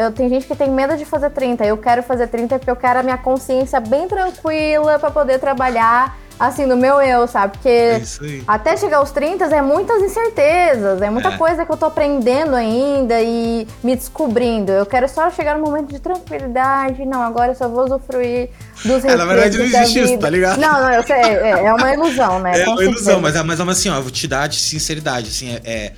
Eu 0.00 0.12
tenho 0.12 0.30
gente 0.30 0.46
que 0.46 0.56
tem 0.56 0.70
medo 0.70 0.96
de 0.96 1.04
fazer 1.04 1.28
30. 1.28 1.66
Eu 1.66 1.76
quero 1.76 2.02
fazer 2.02 2.28
30 2.28 2.58
porque 2.58 2.70
eu 2.70 2.76
quero 2.76 3.00
a 3.00 3.02
minha 3.02 3.18
consciência 3.18 3.78
bem 3.80 4.08
tranquila 4.08 4.98
para 4.98 5.10
poder 5.10 5.38
trabalhar 5.38 6.18
assim, 6.38 6.66
no 6.66 6.76
meu 6.76 7.00
eu, 7.00 7.26
sabe? 7.26 7.54
Porque 7.54 7.68
é 7.68 8.02
até 8.46 8.76
chegar 8.76 8.98
aos 8.98 9.10
30 9.10 9.44
é 9.46 9.62
muitas 9.62 10.02
incertezas, 10.02 11.02
é 11.02 11.10
muita 11.10 11.30
é. 11.30 11.36
coisa 11.36 11.64
que 11.66 11.72
eu 11.72 11.76
tô 11.76 11.86
aprendendo 11.86 12.54
ainda 12.54 13.20
e 13.20 13.66
me 13.82 13.96
descobrindo. 13.96 14.70
Eu 14.70 14.86
quero 14.86 15.08
só 15.08 15.30
chegar 15.30 15.58
no 15.58 15.64
momento 15.64 15.88
de 15.88 15.98
tranquilidade. 15.98 17.04
Não, 17.04 17.22
agora 17.22 17.52
eu 17.52 17.54
só 17.56 17.68
vou 17.68 17.84
usufruir 17.84 18.50
dos 18.84 19.04
é, 19.04 19.16
Na 19.16 19.24
verdade 19.24 19.58
não 19.58 19.64
existe 19.64 20.00
isso, 20.00 20.18
tá 20.18 20.30
ligado? 20.30 20.60
Não, 20.60 20.80
não, 20.80 20.92
eu 20.92 21.02
sei, 21.02 21.16
é, 21.16 21.50
é 21.50 21.74
uma 21.74 21.92
ilusão, 21.92 22.40
né? 22.40 22.58
É 22.58 22.68
uma 22.68 22.84
ilusão, 22.84 23.20
mas, 23.20 23.36
é, 23.36 23.42
mas 23.42 23.60
assim, 23.60 23.88
ó, 23.88 23.96
eu 23.96 24.02
vou 24.02 24.10
te 24.10 24.26
dar 24.26 24.46
de 24.48 24.56
sinceridade, 24.56 25.28
assim, 25.28 25.54
é, 25.54 25.60
é 25.64 25.92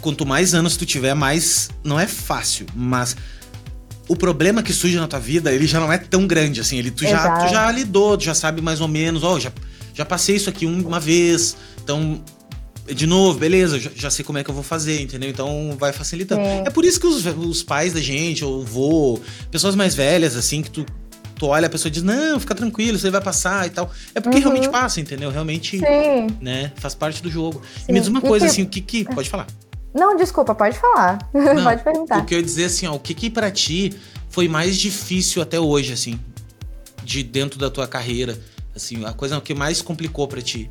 quanto 0.00 0.26
mais 0.26 0.54
anos 0.54 0.76
tu 0.76 0.84
tiver, 0.84 1.14
mais. 1.14 1.70
Não 1.84 1.98
é 1.98 2.06
fácil, 2.06 2.66
mas 2.74 3.16
o 4.08 4.16
problema 4.16 4.62
que 4.62 4.72
surge 4.72 4.98
na 4.98 5.06
tua 5.06 5.18
vida, 5.18 5.52
ele 5.52 5.66
já 5.66 5.78
não 5.78 5.92
é 5.92 5.98
tão 5.98 6.26
grande, 6.26 6.60
assim. 6.60 6.78
Ele, 6.78 6.90
tu, 6.90 7.04
já, 7.04 7.40
tu 7.40 7.52
já 7.52 7.70
lidou, 7.70 8.16
tu 8.16 8.24
já 8.24 8.34
sabe 8.34 8.62
mais 8.62 8.80
ou 8.80 8.88
menos, 8.88 9.22
ó, 9.22 9.34
oh, 9.34 9.40
já 9.40 9.52
já 9.98 10.04
passei 10.04 10.36
isso 10.36 10.48
aqui 10.48 10.64
uma 10.64 11.00
vez, 11.00 11.56
então 11.82 12.22
de 12.86 13.04
novo, 13.04 13.36
beleza, 13.36 13.80
já, 13.80 13.90
já, 13.92 14.10
sei 14.10 14.24
como 14.24 14.38
é 14.38 14.44
que 14.44 14.48
eu 14.48 14.54
vou 14.54 14.62
fazer, 14.62 15.02
entendeu? 15.02 15.28
Então 15.28 15.76
vai 15.76 15.92
facilitando. 15.92 16.40
É, 16.40 16.58
é 16.66 16.70
por 16.70 16.84
isso 16.84 17.00
que 17.00 17.06
os, 17.08 17.26
os, 17.26 17.64
pais 17.64 17.92
da 17.92 18.00
gente, 18.00 18.44
ou 18.44 18.64
vô, 18.64 19.18
pessoas 19.50 19.74
mais 19.74 19.96
velhas, 19.96 20.36
assim, 20.36 20.62
que 20.62 20.70
tu, 20.70 20.86
tu 21.34 21.46
olha 21.46 21.66
a 21.66 21.68
pessoa 21.68 21.88
e 21.90 21.90
diz, 21.90 22.04
não, 22.04 22.38
fica 22.38 22.54
tranquilo, 22.54 22.96
você 22.96 23.10
vai 23.10 23.20
passar 23.20 23.66
e 23.66 23.70
tal. 23.70 23.90
É 24.14 24.20
porque 24.20 24.36
uhum. 24.36 24.44
realmente 24.44 24.68
passa, 24.68 25.00
entendeu? 25.00 25.30
Realmente, 25.30 25.80
Sim. 25.80 26.28
né, 26.40 26.72
faz 26.76 26.94
parte 26.94 27.20
do 27.20 27.28
jogo. 27.28 27.60
Sim. 27.76 27.86
E 27.88 27.92
me 27.92 27.98
diz 27.98 28.08
uma 28.08 28.20
coisa, 28.20 28.46
que... 28.46 28.52
assim, 28.52 28.62
o 28.62 28.68
que 28.68 28.80
que... 28.80 29.04
Pode 29.04 29.28
falar. 29.28 29.48
Não, 29.92 30.16
desculpa, 30.16 30.54
pode 30.54 30.78
falar. 30.78 31.18
Não, 31.34 31.64
pode 31.64 31.82
perguntar. 31.82 32.20
O 32.20 32.24
que 32.24 32.36
eu 32.36 32.38
ia 32.38 32.44
dizer, 32.44 32.66
assim, 32.66 32.86
ó, 32.86 32.94
o 32.94 33.00
que 33.00 33.14
que 33.14 33.28
pra 33.28 33.50
ti 33.50 33.92
foi 34.30 34.46
mais 34.46 34.78
difícil 34.78 35.42
até 35.42 35.58
hoje, 35.58 35.92
assim, 35.92 36.18
de 37.02 37.24
dentro 37.24 37.58
da 37.58 37.68
tua 37.68 37.88
carreira? 37.88 38.38
Assim, 38.78 39.04
a 39.04 39.12
coisa 39.12 39.40
que 39.40 39.56
mais 39.56 39.82
complicou 39.82 40.28
para 40.28 40.40
ti? 40.40 40.70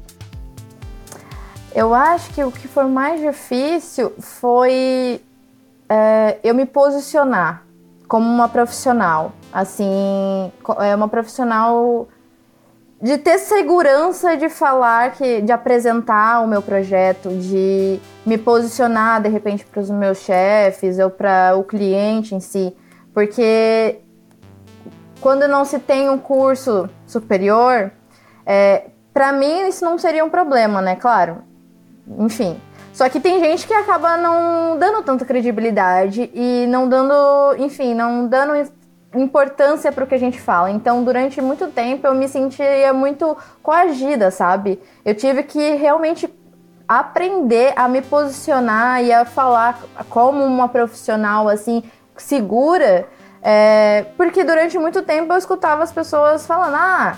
Eu 1.75 1.93
acho 1.93 2.33
que 2.33 2.41
o 2.41 2.49
que 2.49 2.65
foi 2.65 2.85
mais 2.85 3.19
difícil 3.19 4.13
foi 4.17 5.21
é, 5.89 6.37
eu 6.41 6.55
me 6.55 6.65
posicionar 6.65 7.65
como 8.07 8.25
uma 8.25 8.47
profissional. 8.47 9.33
Assim, 9.51 10.51
é 10.79 10.95
uma 10.95 11.09
profissional 11.09 12.07
de 13.01 13.17
ter 13.17 13.39
segurança 13.39 14.37
de 14.37 14.47
falar, 14.47 15.11
que, 15.11 15.41
de 15.41 15.51
apresentar 15.51 16.41
o 16.41 16.47
meu 16.47 16.61
projeto, 16.61 17.27
de 17.29 17.99
me 18.25 18.37
posicionar 18.37 19.21
de 19.21 19.27
repente 19.27 19.65
para 19.65 19.81
os 19.81 19.89
meus 19.89 20.19
chefes 20.19 20.97
ou 20.97 21.09
para 21.09 21.57
o 21.57 21.63
cliente 21.63 22.33
em 22.33 22.39
si, 22.39 22.73
porque 23.13 23.99
quando 25.19 25.47
não 25.47 25.65
se 25.65 25.77
tem 25.77 26.09
um 26.09 26.17
curso 26.17 26.89
superior, 27.05 27.91
é, 28.47 28.85
para 29.13 29.33
mim 29.33 29.67
isso 29.67 29.83
não 29.83 29.97
seria 29.97 30.23
um 30.23 30.29
problema, 30.29 30.81
né? 30.81 30.95
Claro. 30.95 31.43
Enfim. 32.19 32.59
Só 32.93 33.07
que 33.09 33.19
tem 33.19 33.39
gente 33.39 33.67
que 33.67 33.73
acaba 33.73 34.17
não 34.17 34.77
dando 34.79 35.03
tanta 35.03 35.25
credibilidade 35.25 36.31
e 36.33 36.65
não 36.67 36.89
dando, 36.89 37.13
enfim, 37.59 37.93
não 37.93 38.27
dando 38.27 38.53
importância 39.13 39.91
para 39.91 40.03
o 40.03 40.07
que 40.07 40.15
a 40.15 40.19
gente 40.19 40.39
fala. 40.39 40.71
Então, 40.71 41.03
durante 41.03 41.39
muito 41.41 41.67
tempo 41.67 42.07
eu 42.07 42.15
me 42.15 42.27
sentia 42.27 42.91
muito 42.93 43.37
coagida, 43.61 44.31
sabe? 44.31 44.81
Eu 45.05 45.13
tive 45.13 45.43
que 45.43 45.75
realmente 45.75 46.33
aprender 46.87 47.73
a 47.75 47.87
me 47.87 48.01
posicionar 48.01 49.03
e 49.03 49.11
a 49.11 49.25
falar 49.25 49.79
como 50.09 50.43
uma 50.43 50.69
profissional 50.69 51.49
assim 51.49 51.83
segura 52.15 53.05
é, 53.41 54.05
porque 54.17 54.43
durante 54.43 54.77
muito 54.77 55.01
tempo 55.03 55.31
eu 55.31 55.37
escutava 55.37 55.83
as 55.83 55.91
pessoas 55.91 56.45
falando: 56.45 56.75
ah, 56.75 57.17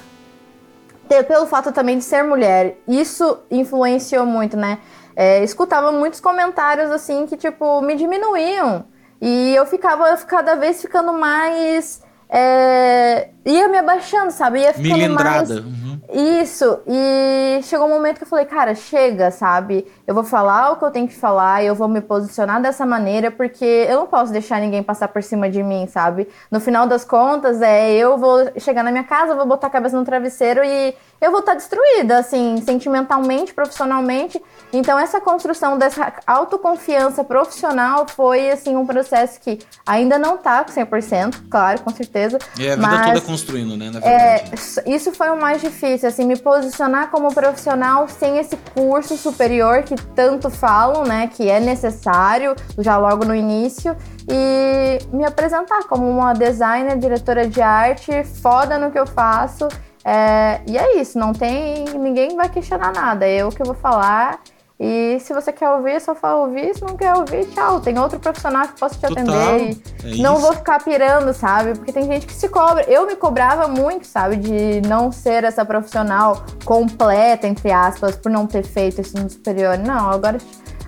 pelo 1.28 1.46
fato 1.48 1.72
também 1.72 1.98
de 1.98 2.04
ser 2.04 2.24
mulher, 2.24 2.78
isso 2.88 3.40
influenciou 3.50 4.26
muito, 4.26 4.56
né? 4.56 4.80
É, 5.16 5.44
escutava 5.44 5.92
muitos 5.92 6.20
comentários 6.20 6.92
assim 6.92 7.26
que, 7.26 7.36
tipo, 7.36 7.82
me 7.82 7.96
diminuíam. 7.96 8.86
E 9.22 9.54
eu 9.54 9.66
ficava 9.66 10.16
cada 10.18 10.56
vez 10.56 10.82
ficando 10.82 11.12
mais. 11.12 12.02
É, 12.30 13.30
ia 13.44 13.68
me 13.68 13.78
abaixando, 13.78 14.32
sabe? 14.32 14.60
Ia 14.60 14.74
ficando 14.74 15.16
mais. 15.16 15.50
Uhum. 15.50 15.89
Isso, 16.12 16.80
e 16.88 17.62
chegou 17.62 17.86
um 17.86 17.90
momento 17.92 18.18
que 18.18 18.24
eu 18.24 18.28
falei, 18.28 18.46
cara, 18.46 18.74
chega, 18.74 19.30
sabe? 19.30 19.86
Eu 20.08 20.16
vou 20.16 20.24
falar 20.24 20.72
o 20.72 20.78
que 20.78 20.84
eu 20.84 20.90
tenho 20.90 21.08
que 21.08 21.14
falar, 21.14 21.64
eu 21.64 21.76
vou 21.76 21.88
me 21.88 22.02
posicionar 22.02 22.60
dessa 22.60 22.84
maneira, 22.84 23.30
porque 23.30 23.64
eu 23.88 23.98
não 24.00 24.08
posso 24.08 24.32
deixar 24.32 24.60
ninguém 24.60 24.82
passar 24.82 25.10
por 25.10 25.22
cima 25.22 25.48
de 25.52 25.62
mim, 25.62 25.86
sabe? 25.86 26.28
No 26.50 26.60
final 26.60 26.88
das 26.88 27.06
contas, 27.06 27.62
é 27.62 27.92
eu 27.92 28.18
vou 28.18 28.52
chegar 28.58 28.84
na 28.84 28.90
minha 28.90 29.04
casa, 29.04 29.36
vou 29.36 29.46
botar 29.46 29.68
a 29.68 29.70
cabeça 29.70 30.00
no 30.00 30.04
travesseiro 30.04 30.64
e 30.64 30.96
eu 31.22 31.32
vou 31.32 31.40
estar 31.40 31.54
destruída, 31.56 32.20
assim, 32.20 32.62
sentimentalmente, 32.66 33.54
profissionalmente. 33.54 34.42
Então, 34.72 34.98
essa 35.00 35.20
construção 35.20 35.78
dessa 35.78 36.14
autoconfiança 36.26 37.24
profissional 37.24 38.06
foi, 38.08 38.52
assim, 38.52 38.76
um 38.76 38.86
processo 38.86 39.40
que 39.40 39.60
ainda 39.86 40.18
não 40.20 40.38
tá 40.38 40.64
100%, 40.64 41.50
claro, 41.50 41.82
com 41.82 41.92
certeza. 41.92 42.38
E 42.58 42.68
a 42.68 42.76
vida 42.76 42.88
mas, 42.88 43.08
toda 43.08 43.22
construindo, 43.22 43.76
né, 43.76 43.90
na 43.92 44.00
verdade. 44.00 44.52
É, 44.86 44.90
isso 44.90 45.12
foi 45.12 45.30
o 45.30 45.40
mais 45.40 45.62
difícil 45.62 45.80
difícil, 45.80 46.10
assim, 46.10 46.26
me 46.26 46.36
posicionar 46.38 47.10
como 47.10 47.34
profissional 47.34 48.08
sem 48.08 48.38
esse 48.38 48.58
curso 48.74 49.16
superior 49.18 49.84
que 49.84 49.96
tanto 50.14 50.50
falam, 50.50 51.04
né, 51.04 51.28
que 51.28 51.50
é 51.50 51.60
necessário 51.60 52.56
já 52.78 52.98
logo 52.98 53.24
no 53.26 53.34
início 53.34 53.96
e 54.28 55.00
me 55.14 55.24
apresentar 55.24 55.84
como 55.88 56.10
uma 56.10 56.34
designer, 56.34 56.98
diretora 56.98 57.48
de 57.48 57.62
arte, 57.62 58.24
foda 58.42 58.78
no 58.78 58.92
que 58.92 59.00
eu 59.00 59.08
faço. 59.08 59.68
É, 60.10 60.62
e 60.66 60.78
é 60.78 60.98
isso, 61.00 61.20
não 61.20 61.34
tem. 61.34 61.86
ninguém 62.00 62.36
vai 62.36 62.50
questionar 62.50 62.92
nada, 62.92 63.28
é 63.28 63.38
eu 63.38 63.50
que 63.50 63.64
vou 63.64 63.76
falar 63.76 64.42
e 64.80 65.20
se 65.20 65.34
você 65.34 65.52
quer 65.52 65.70
ouvir, 65.72 65.92
é 65.92 66.00
só 66.00 66.16
fala 66.16 66.46
ouvir. 66.46 66.74
Se 66.74 66.82
não 66.82 66.96
quer 66.96 67.14
ouvir, 67.14 67.46
tchau. 67.48 67.82
Tem 67.82 68.00
outro 68.00 68.18
profissional 68.18 68.66
que 68.66 68.80
possa 68.80 68.96
te 68.96 69.02
Total. 69.02 69.24
atender. 69.24 69.78
É 70.06 70.16
não 70.22 70.38
vou 70.38 70.54
ficar 70.54 70.82
pirando, 70.82 71.34
sabe? 71.34 71.74
Porque 71.74 71.92
tem 71.92 72.04
gente 72.04 72.26
que 72.26 72.34
se 72.34 72.48
cobra. 72.48 72.86
Eu 72.90 73.06
me 73.06 73.18
cobrava 73.18 73.68
muito, 73.68 74.08
sabe? 74.08 74.38
De 74.38 74.82
não 74.88 75.12
ser 75.12 75.44
essa 75.44 75.66
profissional 75.66 76.46
completa, 76.64 77.46
entre 77.46 77.70
aspas, 77.74 78.16
por 78.16 78.32
não 78.32 78.48
ter 78.48 78.64
feito 78.64 79.02
ensino 79.02 79.30
superior. 79.30 79.78
Não, 79.78 80.10
agora 80.10 80.38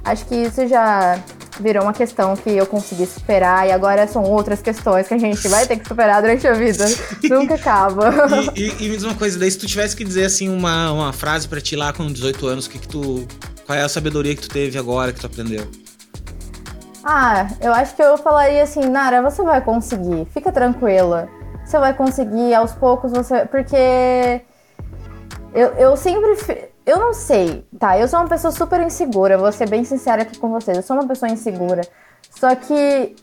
acho 0.04 0.26
que 0.26 0.36
isso 0.36 0.68
já 0.68 1.20
virou 1.60 1.84
uma 1.84 1.94
questão 1.94 2.36
que 2.36 2.50
eu 2.50 2.66
consegui 2.66 3.06
superar 3.06 3.68
e 3.68 3.72
agora 3.72 4.08
são 4.08 4.24
outras 4.24 4.62
questões 4.62 5.08
que 5.08 5.14
a 5.14 5.18
gente 5.18 5.48
vai 5.48 5.66
ter 5.68 5.78
que 5.78 5.88
superar 5.88 6.22
durante 6.22 6.48
a 6.48 6.54
vida. 6.54 6.86
Nunca 7.30 7.56
acaba. 7.56 8.10
E, 8.56 8.62
e, 8.62 8.86
e, 8.86 8.90
me 8.90 8.96
diz 8.96 9.04
uma 9.04 9.16
coisa, 9.16 9.38
daí 9.38 9.52
se 9.52 9.58
tu 9.58 9.68
tivesse 9.68 9.96
que 9.96 10.04
dizer 10.04 10.26
assim 10.26 10.50
uma, 10.50 10.92
uma 10.92 11.14
frase 11.14 11.48
para 11.48 11.62
ti 11.62 11.76
lá 11.76 11.94
com 11.94 12.08
18 12.08 12.48
anos, 12.48 12.68
que 12.68 12.80
que 12.80 12.88
tu 12.88 13.28
qual 13.66 13.78
é 13.78 13.84
a 13.84 13.90
sabedoria 13.90 14.36
que 14.36 14.42
tu 14.42 14.50
teve 14.50 14.78
agora, 14.78 15.14
que 15.14 15.20
tu 15.20 15.28
aprendeu? 15.28 15.66
Ah, 17.04 17.48
eu 17.62 17.74
acho 17.74 17.96
que 17.96 18.02
eu 18.02 18.18
falaria 18.18 18.62
assim, 18.64 18.82
Nara, 18.82 19.22
você 19.22 19.42
vai 19.44 19.62
conseguir, 19.62 20.28
fica 20.34 20.52
tranquila. 20.52 21.30
Você 21.66 21.80
vai 21.80 21.94
conseguir, 21.94 22.54
aos 22.54 22.74
poucos 22.74 23.12
você. 23.12 23.46
Porque 23.46 24.42
eu, 25.54 25.70
eu 25.78 25.96
sempre. 25.96 26.71
Eu 26.86 27.00
não 27.00 27.14
sei, 27.14 27.66
tá? 27.80 27.98
Eu 27.98 28.08
sou 28.08 28.20
uma 28.20 28.28
pessoa 28.28 28.52
super 28.52 28.82
insegura, 28.82 29.38
vou 29.38 29.52
ser 29.52 29.70
bem 29.70 29.84
sincera 29.84 30.24
aqui 30.24 30.38
com 30.38 30.50
vocês. 30.50 30.78
Eu 30.78 30.84
sou 30.84 30.96
uma 30.96 31.08
pessoa 31.08 31.32
insegura. 31.32 31.82
Só 32.30 32.56
que 32.56 33.16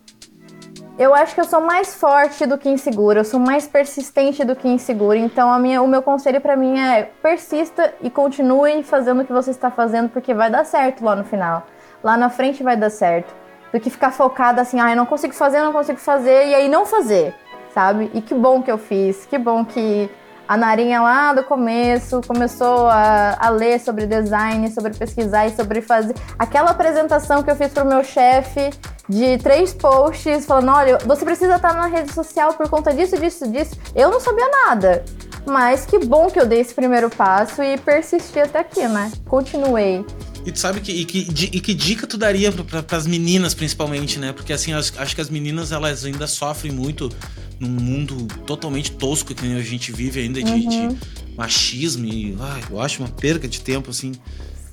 eu 0.99 1.15
acho 1.15 1.35
que 1.35 1.41
eu 1.41 1.45
sou 1.45 1.61
mais 1.61 1.95
forte 1.95 2.47
do 2.47 2.57
que 2.57 2.69
insegura, 2.69 3.21
eu 3.21 3.25
sou 3.25 3.41
mais 3.41 3.67
persistente 3.67 4.45
do 4.45 4.55
que 4.55 4.69
insegura. 4.69 5.19
Então, 5.19 5.51
a 5.51 5.59
minha, 5.59 5.83
o 5.83 5.89
meu 5.89 6.03
conselho 6.03 6.41
para 6.41 6.57
mim 6.57 6.79
é 6.79 7.11
persista 7.23 7.95
e 8.01 8.11
continue 8.11 8.83
fazendo 8.83 9.23
o 9.23 9.25
que 9.25 9.33
você 9.33 9.51
está 9.51 9.71
fazendo, 9.71 10.09
porque 10.09 10.33
vai 10.33 10.51
dar 10.51 10.65
certo 10.65 11.05
lá 11.05 11.17
no 11.17 11.25
final. 11.25 11.67
Lá 12.03 12.17
na 12.17 12.31
frente 12.31 12.63
vai 12.63 12.77
dar 12.77 12.91
certo. 12.91 13.35
Do 13.73 13.81
que 13.81 13.91
ficar 13.91 14.13
focada 14.13 14.63
assim, 14.63 14.81
ah, 14.81 14.91
eu 14.91 14.97
não 14.97 15.07
consigo 15.07 15.35
fazer, 15.35 15.59
eu 15.59 15.65
não 15.65 15.73
consigo 15.73 15.99
fazer, 15.99 16.49
e 16.49 16.55
aí 16.55 16.69
não 16.69 16.87
fazer 16.87 17.35
sabe? 17.79 18.11
E 18.13 18.21
que 18.21 18.35
bom 18.35 18.61
que 18.61 18.71
eu 18.71 18.77
fiz, 18.77 19.25
que 19.27 19.39
bom 19.39 19.65
que 19.65 20.11
a 20.49 20.57
Narinha 20.57 21.03
lá 21.03 21.35
do 21.35 21.45
começo 21.45 22.23
começou 22.27 22.87
a, 22.89 23.37
a, 23.39 23.51
ler 23.51 23.79
sobre 23.79 24.07
design, 24.07 24.71
sobre 24.71 24.95
pesquisar 24.95 25.47
e 25.47 25.55
sobre 25.55 25.83
fazer. 25.83 26.15
Aquela 26.39 26.71
apresentação 26.71 27.43
que 27.43 27.51
eu 27.51 27.55
fiz 27.55 27.71
pro 27.71 27.85
meu 27.85 28.03
chefe 28.03 28.71
de 29.07 29.37
três 29.39 29.75
posts 29.75 30.47
falando: 30.47 30.71
olha, 30.71 30.99
você 31.05 31.23
precisa 31.23 31.57
estar 31.57 31.75
na 31.75 31.87
rede 31.87 32.15
social 32.15 32.55
por 32.55 32.67
conta 32.71 32.95
disso, 32.95 33.19
disso, 33.19 33.47
disso. 33.47 33.77
Eu 33.95 34.11
não 34.11 34.21
sabia 34.21 34.49
nada. 34.67 35.05
Mas 35.45 35.85
que 35.85 35.99
bom 35.99 36.29
que 36.29 36.41
eu 36.41 36.47
dei 36.47 36.61
esse 36.61 36.75
primeiro 36.75 37.11
passo 37.11 37.63
e 37.63 37.79
persisti 37.79 38.41
até 38.41 38.61
aqui, 38.61 38.87
né? 38.89 39.13
Continuei. 39.27 40.05
E 40.49 40.51
tu 40.51 40.61
sabe 40.61 40.81
que, 40.81 40.91
e 40.91 41.05
que, 41.05 41.19
e 41.53 41.61
que 41.61 41.75
dica 41.75 42.07
tu 42.07 42.17
daria 42.17 42.51
para 42.51 42.97
as 42.97 43.07
meninas, 43.07 43.53
principalmente, 43.53 44.19
né? 44.19 44.33
Porque 44.33 44.51
assim, 44.51 44.73
acho, 44.73 44.95
acho 44.97 45.15
que 45.15 45.21
as 45.21 45.29
meninas 45.29 45.73
elas 45.73 46.07
ainda 46.07 46.27
sofrem 46.27 46.73
muito 46.73 47.11
num 47.61 47.69
mundo 47.69 48.27
totalmente 48.47 48.93
tosco 48.93 49.35
que 49.35 49.45
a 49.45 49.61
gente 49.61 49.93
vive 49.93 50.21
ainda 50.21 50.43
de, 50.43 50.51
uhum. 50.51 50.89
de 50.89 50.97
machismo 51.37 52.07
e 52.07 52.35
ai, 52.41 52.63
eu 52.71 52.81
acho 52.81 53.03
uma 53.03 53.11
perca 53.11 53.47
de 53.47 53.61
tempo, 53.61 53.91
assim. 53.91 54.13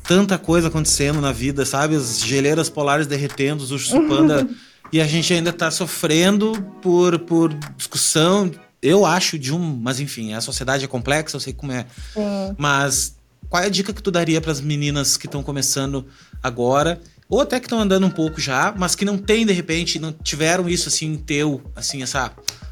Tanta 0.07 0.37
coisa 0.37 0.69
acontecendo 0.69 1.19
na 1.19 1.33
vida, 1.33 1.65
sabe? 1.65 1.97
As 1.97 2.21
geleiras 2.21 2.69
polares 2.69 3.05
derretendo, 3.05 3.61
os 3.61 3.71
ursos 3.71 3.91
panda. 4.07 4.47
e 4.93 5.01
a 5.01 5.05
gente 5.05 5.33
ainda 5.33 5.51
tá 5.51 5.69
sofrendo 5.69 6.53
por, 6.81 7.19
por 7.19 7.53
discussão, 7.75 8.49
eu 8.81 9.05
acho 9.05 9.37
de 9.37 9.53
um. 9.53 9.59
Mas 9.59 9.99
enfim, 9.99 10.31
a 10.31 10.39
sociedade 10.39 10.85
é 10.85 10.87
complexa, 10.87 11.35
eu 11.35 11.41
sei 11.41 11.51
como 11.51 11.73
é. 11.73 11.85
Sim. 12.13 12.55
Mas 12.57 13.17
qual 13.49 13.63
é 13.63 13.67
a 13.67 13.69
dica 13.69 13.93
que 13.93 14.01
tu 14.01 14.11
daria 14.11 14.41
para 14.41 14.51
as 14.51 14.61
meninas 14.61 15.17
que 15.17 15.25
estão 15.25 15.43
começando 15.43 16.05
agora? 16.41 16.99
Ou 17.27 17.41
até 17.41 17.59
que 17.59 17.65
estão 17.65 17.79
andando 17.79 18.05
um 18.05 18.11
pouco 18.11 18.39
já, 18.39 18.73
mas 18.77 18.95
que 18.95 19.03
não 19.03 19.17
tem, 19.17 19.45
de 19.45 19.53
repente, 19.53 19.97
não 19.97 20.11
tiveram 20.11 20.69
isso 20.69 20.89
assim, 20.89 21.15
teu, 21.15 21.61
assim, 21.75 22.03
essa 22.03 22.31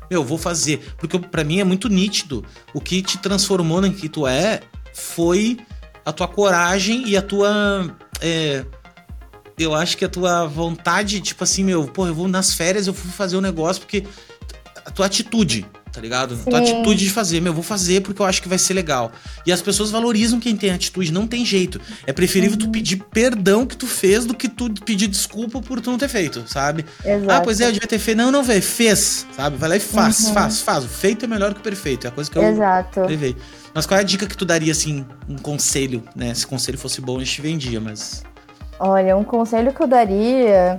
meu, 0.09 0.23
vou 0.23 0.37
fazer. 0.37 0.93
Porque 0.97 1.17
para 1.17 1.43
mim 1.43 1.59
é 1.59 1.63
muito 1.63 1.89
nítido. 1.89 2.45
O 2.73 2.79
que 2.79 3.01
te 3.01 3.17
transformou 3.17 3.81
no 3.81 3.91
que 3.91 4.07
tu 4.07 4.27
é 4.27 4.61
foi 4.93 5.57
a 6.05 6.11
tua 6.11 6.27
coragem 6.27 7.07
e 7.07 7.17
a 7.17 7.21
tua. 7.21 7.95
É, 8.21 8.63
eu 9.57 9.73
acho 9.73 9.97
que 9.97 10.05
a 10.05 10.09
tua 10.09 10.45
vontade, 10.45 11.19
tipo 11.21 11.43
assim, 11.43 11.63
meu, 11.63 11.85
pô, 11.87 12.07
eu 12.07 12.13
vou 12.13 12.27
nas 12.27 12.53
férias, 12.53 12.87
eu 12.87 12.93
vou 12.93 13.11
fazer 13.11 13.37
um 13.37 13.41
negócio 13.41 13.81
porque 13.81 14.05
a 14.85 14.91
tua 14.91 15.05
atitude 15.05 15.65
tá 15.93 16.01
ligado? 16.01 16.35
Sim. 16.35 16.49
Tua 16.49 16.59
atitude 16.59 17.03
de 17.05 17.09
fazer, 17.11 17.39
meu, 17.39 17.53
vou 17.53 17.61
fazer 17.61 18.01
porque 18.01 18.19
eu 18.19 18.25
acho 18.25 18.41
que 18.41 18.49
vai 18.49 18.57
ser 18.57 18.73
legal. 18.73 19.11
E 19.45 19.51
as 19.51 19.61
pessoas 19.61 19.91
valorizam 19.91 20.39
quem 20.39 20.55
tem 20.55 20.71
atitude, 20.71 21.13
não 21.13 21.27
tem 21.27 21.45
jeito. 21.45 21.79
É 22.07 22.11
preferível 22.11 22.57
uhum. 22.57 22.65
tu 22.65 22.69
pedir 22.71 22.97
perdão 22.97 23.65
que 23.65 23.77
tu 23.77 23.85
fez 23.85 24.25
do 24.25 24.33
que 24.33 24.49
tu 24.49 24.73
pedir 24.83 25.07
desculpa 25.07 25.61
por 25.61 25.79
tu 25.79 25.91
não 25.91 25.97
ter 25.99 26.09
feito, 26.09 26.43
sabe? 26.47 26.83
Exato. 27.05 27.31
Ah, 27.31 27.41
pois 27.41 27.61
é, 27.61 27.67
eu 27.67 27.71
devia 27.71 27.87
ter 27.87 27.99
feito. 27.99 28.17
Não, 28.17 28.31
não, 28.31 28.43
velho, 28.43 28.63
fez, 28.63 29.27
sabe? 29.35 29.55
Vai 29.55 29.69
lá 29.69 29.75
e 29.77 29.79
faz, 29.79 30.21
uhum. 30.21 30.33
faz, 30.33 30.61
faz. 30.61 30.83
O 30.83 30.87
feito 30.87 31.25
é 31.25 31.27
melhor 31.27 31.53
que 31.53 31.59
o 31.59 31.63
perfeito, 31.63 32.07
é 32.07 32.09
a 32.09 32.11
coisa 32.11 32.29
que 32.29 32.37
eu 32.37 32.43
Exato. 32.43 33.01
levei. 33.01 33.37
Mas 33.71 33.85
qual 33.85 33.99
é 33.99 34.01
a 34.01 34.05
dica 34.05 34.25
que 34.25 34.35
tu 34.35 34.45
daria, 34.45 34.71
assim, 34.71 35.05
um 35.29 35.37
conselho, 35.37 36.03
né? 36.15 36.33
Se 36.33 36.45
conselho 36.47 36.77
fosse 36.77 37.01
bom, 37.01 37.17
a 37.17 37.23
gente 37.23 37.39
vendia, 37.39 37.79
mas... 37.79 38.23
Olha, 38.79 39.15
um 39.15 39.23
conselho 39.23 39.71
que 39.71 39.81
eu 39.81 39.87
daria 39.87 40.77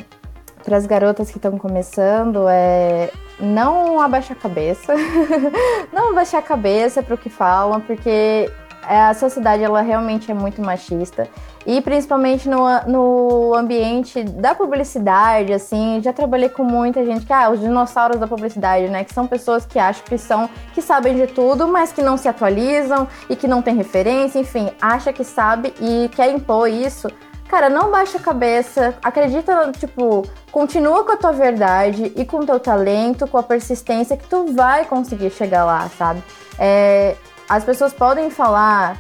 para 0.64 0.76
as 0.76 0.86
garotas 0.86 1.30
que 1.30 1.38
estão 1.38 1.56
começando 1.56 2.48
é 2.48 3.10
não 3.39 4.01
abaixar 4.01 4.37
a 4.37 4.41
cabeça, 4.41 4.95
não 5.93 6.11
abaixar 6.11 6.41
a 6.41 6.43
cabeça 6.43 7.03
para 7.03 7.14
o 7.14 7.18
que 7.18 7.28
falam, 7.28 7.80
porque 7.80 8.51
a 8.87 9.14
sociedade 9.14 9.62
ela 9.62 9.80
realmente 9.80 10.30
é 10.30 10.35
muito 10.35 10.61
machista. 10.61 11.28
E 11.66 11.80
principalmente 11.80 12.47
no, 12.47 12.66
no 12.87 13.55
ambiente 13.55 14.22
da 14.22 14.55
publicidade, 14.55 15.53
assim, 15.53 16.01
já 16.03 16.12
trabalhei 16.12 16.51
com 16.51 16.62
muita 16.62 17.03
gente 17.05 17.24
que 17.24 17.32
ah, 17.32 17.49
os 17.49 17.59
dinossauros 17.59 18.20
da 18.20 18.26
publicidade, 18.26 18.89
né, 18.89 19.03
que 19.03 19.14
são 19.14 19.26
pessoas 19.26 19.64
que 19.64 19.78
acham 19.78 20.05
que 20.05 20.18
são 20.18 20.49
que 20.74 20.82
sabem 20.82 21.16
de 21.16 21.26
tudo, 21.26 21.66
mas 21.66 21.91
que 21.91 22.03
não 22.03 22.18
se 22.18 22.28
atualizam 22.28 23.09
e 23.30 23.35
que 23.35 23.49
não 23.49 23.62
tem 23.62 23.74
referência, 23.74 24.39
enfim, 24.39 24.70
acha 24.80 25.12
que 25.12 25.24
sabe 25.24 25.72
e 25.80 26.11
quer 26.14 26.30
impor 26.30 26.68
isso 26.68 27.09
Cara, 27.55 27.70
não 27.70 27.88
baixa 27.88 28.18
a 28.18 28.20
cabeça, 28.20 28.96
acredita, 29.00 29.70
tipo, 29.78 30.28
continua 30.50 31.05
com 31.05 31.12
a 31.12 31.16
tua 31.16 31.30
verdade 31.30 32.12
e 32.16 32.24
com 32.24 32.38
o 32.38 32.44
teu 32.44 32.59
talento, 32.59 33.28
com 33.28 33.38
a 33.38 33.44
persistência 33.44 34.16
que 34.16 34.26
tu 34.26 34.52
vai 34.52 34.84
conseguir 34.84 35.30
chegar 35.30 35.64
lá, 35.64 35.88
sabe? 35.96 36.20
É, 36.59 37.14
as 37.48 37.62
pessoas 37.62 37.92
podem 37.92 38.28
falar. 38.28 38.98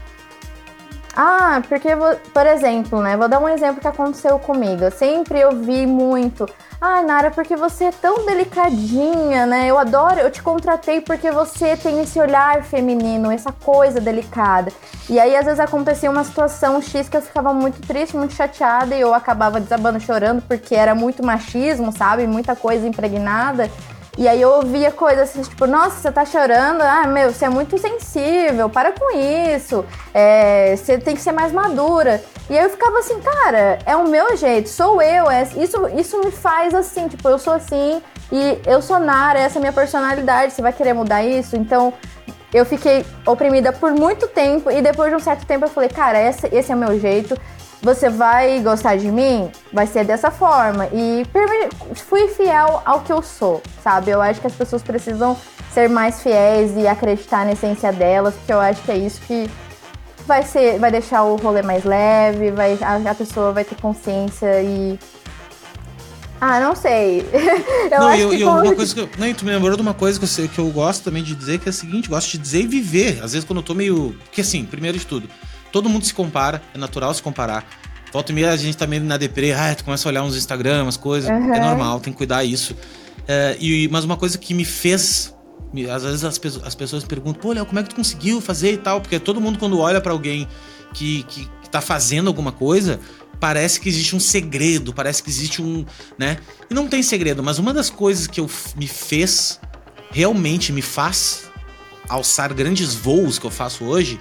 Ah, 1.16 1.62
porque, 1.68 1.90
por 2.32 2.46
exemplo, 2.46 3.00
né? 3.00 3.16
Vou 3.16 3.28
dar 3.28 3.38
um 3.38 3.48
exemplo 3.48 3.80
que 3.80 3.86
aconteceu 3.86 4.38
comigo. 4.38 4.82
Eu 4.84 4.90
sempre 4.90 5.44
ouvi 5.44 5.86
muito. 5.86 6.48
Ah, 6.80 7.02
Nara, 7.02 7.30
porque 7.30 7.54
você 7.56 7.84
é 7.84 7.92
tão 7.92 8.26
delicadinha, 8.26 9.46
né? 9.46 9.68
Eu 9.70 9.78
adoro, 9.78 10.18
eu 10.18 10.30
te 10.30 10.42
contratei 10.42 11.00
porque 11.00 11.30
você 11.30 11.76
tem 11.76 12.00
esse 12.00 12.20
olhar 12.20 12.62
feminino, 12.64 13.30
essa 13.30 13.52
coisa 13.52 14.00
delicada. 14.00 14.72
E 15.08 15.20
aí, 15.20 15.36
às 15.36 15.44
vezes, 15.44 15.60
acontecia 15.60 16.10
uma 16.10 16.24
situação 16.24 16.82
X 16.82 17.08
que 17.08 17.16
eu 17.16 17.22
ficava 17.22 17.54
muito 17.54 17.80
triste, 17.86 18.16
muito 18.16 18.34
chateada 18.34 18.94
e 18.94 19.00
eu 19.00 19.14
acabava 19.14 19.60
desabando 19.60 20.00
chorando 20.00 20.42
porque 20.42 20.74
era 20.74 20.94
muito 20.94 21.24
machismo, 21.24 21.92
sabe? 21.92 22.26
Muita 22.26 22.56
coisa 22.56 22.86
impregnada. 22.86 23.70
E 24.16 24.28
aí 24.28 24.40
eu 24.40 24.50
ouvia 24.50 24.92
coisas 24.92 25.30
assim, 25.30 25.42
tipo, 25.42 25.66
nossa, 25.66 26.00
você 26.00 26.12
tá 26.12 26.24
chorando? 26.24 26.82
Ah, 26.82 27.06
meu, 27.06 27.32
você 27.32 27.46
é 27.46 27.48
muito 27.48 27.76
sensível, 27.78 28.68
para 28.70 28.92
com 28.92 29.10
isso. 29.16 29.84
É, 30.12 30.76
você 30.76 30.98
tem 30.98 31.16
que 31.16 31.20
ser 31.20 31.32
mais 31.32 31.52
madura. 31.52 32.22
E 32.48 32.56
aí 32.56 32.64
eu 32.64 32.70
ficava 32.70 32.98
assim, 32.98 33.18
cara, 33.20 33.78
é 33.84 33.96
o 33.96 34.06
meu 34.08 34.36
jeito, 34.36 34.68
sou 34.68 35.02
eu. 35.02 35.28
É, 35.28 35.42
isso, 35.56 35.88
isso 35.98 36.20
me 36.20 36.30
faz 36.30 36.74
assim, 36.74 37.08
tipo, 37.08 37.28
eu 37.28 37.38
sou 37.38 37.54
assim 37.54 38.00
e 38.30 38.60
eu 38.66 38.80
sou 38.80 39.00
Nara, 39.00 39.40
essa 39.40 39.58
é 39.58 39.58
a 39.58 39.60
minha 39.60 39.72
personalidade. 39.72 40.52
Você 40.52 40.62
vai 40.62 40.72
querer 40.72 40.92
mudar 40.92 41.24
isso? 41.24 41.56
Então 41.56 41.92
eu 42.52 42.64
fiquei 42.64 43.04
oprimida 43.26 43.72
por 43.72 43.92
muito 43.92 44.28
tempo 44.28 44.70
e 44.70 44.80
depois 44.80 45.10
de 45.10 45.16
um 45.16 45.20
certo 45.20 45.44
tempo 45.44 45.64
eu 45.64 45.68
falei, 45.68 45.88
cara, 45.88 46.20
esse, 46.22 46.46
esse 46.52 46.70
é 46.70 46.74
o 46.74 46.78
meu 46.78 46.98
jeito 47.00 47.36
você 47.84 48.08
vai 48.08 48.60
gostar 48.60 48.96
de 48.96 49.10
mim? 49.10 49.50
Vai 49.70 49.86
ser 49.86 50.04
dessa 50.04 50.30
forma. 50.30 50.88
E 50.92 51.24
fui 51.94 52.28
fiel 52.28 52.82
ao 52.84 53.02
que 53.02 53.12
eu 53.12 53.22
sou, 53.22 53.62
sabe? 53.82 54.10
Eu 54.10 54.22
acho 54.22 54.40
que 54.40 54.46
as 54.46 54.54
pessoas 54.54 54.82
precisam 54.82 55.36
ser 55.70 55.88
mais 55.88 56.22
fiéis 56.22 56.74
e 56.76 56.86
acreditar 56.86 57.44
na 57.44 57.52
essência 57.52 57.92
delas, 57.92 58.34
porque 58.34 58.52
eu 58.52 58.60
acho 58.60 58.82
que 58.82 58.90
é 58.90 58.96
isso 58.96 59.20
que 59.26 59.50
vai 60.26 60.42
ser, 60.42 60.78
vai 60.78 60.90
deixar 60.90 61.24
o 61.24 61.36
rolê 61.36 61.60
mais 61.60 61.84
leve, 61.84 62.50
vai, 62.50 62.78
a, 62.80 63.10
a 63.10 63.14
pessoa 63.14 63.52
vai 63.52 63.64
ter 63.64 63.74
consciência 63.76 64.62
e 64.62 64.98
ah, 66.40 66.60
não 66.60 66.74
sei. 66.74 67.20
eu 67.90 68.00
não, 68.00 68.08
acho 68.08 68.22
eu, 68.22 68.30
que 68.30 68.40
eu, 68.40 68.48
uma 68.48 68.74
coisa 68.74 68.94
que 68.94 69.00
eu, 69.00 69.08
não, 69.18 69.34
tu 69.34 69.44
me 69.44 69.50
lembrou 69.50 69.76
de 69.76 69.82
uma 69.82 69.94
coisa 69.94 70.18
que 70.18 70.24
eu, 70.24 70.28
sei, 70.28 70.48
que 70.48 70.58
eu 70.58 70.68
gosto 70.70 71.04
também 71.04 71.22
de 71.22 71.34
dizer, 71.34 71.58
que 71.58 71.68
é 71.68 71.70
o 71.70 71.72
seguinte, 71.72 72.08
gosto 72.08 72.30
de 72.32 72.38
dizer 72.38 72.62
e 72.62 72.66
viver. 72.66 73.20
Às 73.22 73.32
vezes 73.32 73.44
quando 73.44 73.58
eu 73.58 73.62
tô 73.62 73.74
meio... 73.74 74.16
Porque 74.24 74.40
assim, 74.40 74.64
primeiro 74.64 74.98
de 74.98 75.06
tudo, 75.06 75.28
todo 75.74 75.88
mundo 75.88 76.06
se 76.06 76.14
compara, 76.14 76.62
é 76.72 76.78
natural 76.78 77.12
se 77.12 77.20
comparar. 77.20 77.66
Volta 78.12 78.30
e 78.30 78.34
meia 78.34 78.52
a 78.52 78.56
gente 78.56 78.76
tá 78.76 78.86
meio 78.86 79.02
na 79.02 79.16
deprê, 79.16 79.50
ah, 79.50 79.74
tu 79.74 79.82
começa 79.82 80.08
a 80.08 80.10
olhar 80.10 80.22
uns 80.22 80.36
Instagram, 80.36 80.84
umas 80.84 80.96
coisas, 80.96 81.28
uhum. 81.28 81.52
é 81.52 81.58
normal, 81.58 81.98
tem 81.98 82.12
que 82.12 82.16
cuidar 82.16 82.44
isso. 82.44 82.76
É, 83.26 83.56
e, 83.58 83.88
mas 83.88 84.04
uma 84.04 84.16
coisa 84.16 84.38
que 84.38 84.54
me 84.54 84.64
fez 84.64 85.34
às 85.92 86.04
vezes 86.04 86.22
as, 86.22 86.40
as 86.62 86.74
pessoas 86.76 87.02
perguntam, 87.02 87.42
pô, 87.42 87.52
Léo, 87.52 87.66
como 87.66 87.80
é 87.80 87.82
que 87.82 87.88
tu 87.88 87.96
conseguiu 87.96 88.40
fazer 88.40 88.72
e 88.72 88.76
tal? 88.76 89.00
Porque 89.00 89.18
todo 89.18 89.40
mundo, 89.40 89.58
quando 89.58 89.76
olha 89.80 90.00
para 90.00 90.12
alguém 90.12 90.46
que, 90.92 91.24
que, 91.24 91.44
que 91.60 91.68
tá 91.68 91.80
fazendo 91.80 92.28
alguma 92.28 92.52
coisa, 92.52 93.00
parece 93.40 93.80
que 93.80 93.88
existe 93.88 94.14
um 94.14 94.20
segredo, 94.20 94.94
parece 94.94 95.24
que 95.24 95.28
existe 95.28 95.60
um. 95.60 95.84
né? 96.16 96.38
E 96.70 96.74
não 96.74 96.86
tem 96.86 97.02
segredo, 97.02 97.42
mas 97.42 97.58
uma 97.58 97.74
das 97.74 97.90
coisas 97.90 98.28
que 98.28 98.38
eu, 98.38 98.48
me 98.76 98.86
fez, 98.86 99.58
realmente 100.12 100.72
me 100.72 100.82
faz 100.82 101.50
alçar 102.08 102.54
grandes 102.54 102.94
voos 102.94 103.40
que 103.40 103.44
eu 103.44 103.50
faço 103.50 103.82
hoje, 103.82 104.20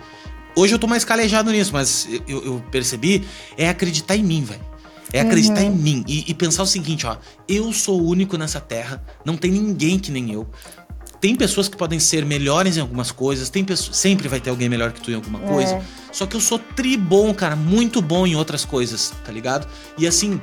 Hoje 0.56 0.74
eu 0.74 0.80
tô 0.80 0.88
mais 0.88 1.04
calejado 1.04 1.52
nisso, 1.52 1.72
mas 1.74 2.08
eu, 2.28 2.46
eu 2.46 2.64
percebi, 2.72 3.26
é 3.58 3.68
acreditar 3.70 4.16
em 4.16 4.24
mim, 4.24 4.44
velho. 4.44 4.74
É 5.12 5.20
acreditar 5.20 5.62
uhum. 5.62 5.68
em 5.68 5.76
mim 5.76 6.04
e, 6.08 6.26
e, 6.28 6.34
pensar 6.34 6.64
o 6.64 6.66
seguinte, 6.66 7.06
ó. 7.06 7.18
Eu 7.48 7.72
sou 7.72 8.02
o 8.02 8.08
único 8.08 8.36
nessa 8.36 8.60
terra, 8.60 9.04
não 9.24 9.38
tem 9.38 9.52
ninguém 9.52 10.00
que 10.00 10.12
nem 10.12 10.34
eu. 10.34 10.48
Tem 11.22 11.36
pessoas 11.36 11.68
que 11.70 11.78
podem 11.78 12.00
ser 12.00 12.26
melhores 12.26 12.78
em 12.78 12.82
algumas 12.82 13.12
coisas, 13.12 13.50
tem 13.50 13.64
pessoas, 13.64 13.96
sempre 13.96 14.28
vai 14.28 14.40
ter 14.40 14.50
alguém 14.50 14.68
melhor 14.68 14.92
que 14.92 15.00
tu 15.00 15.12
em 15.12 15.16
alguma 15.16 15.40
coisa. 15.40 15.76
É. 15.76 15.84
Só 16.12 16.26
que 16.26 16.36
eu 16.36 16.42
sou 16.42 16.58
tribom, 16.58 17.34
cara, 17.34 17.56
muito 17.56 18.02
bom 18.02 18.26
em 18.26 18.36
outras 18.36 18.66
coisas, 18.66 19.14
tá 19.24 19.32
ligado? 19.32 19.68
E 19.98 20.08
assim, 20.08 20.42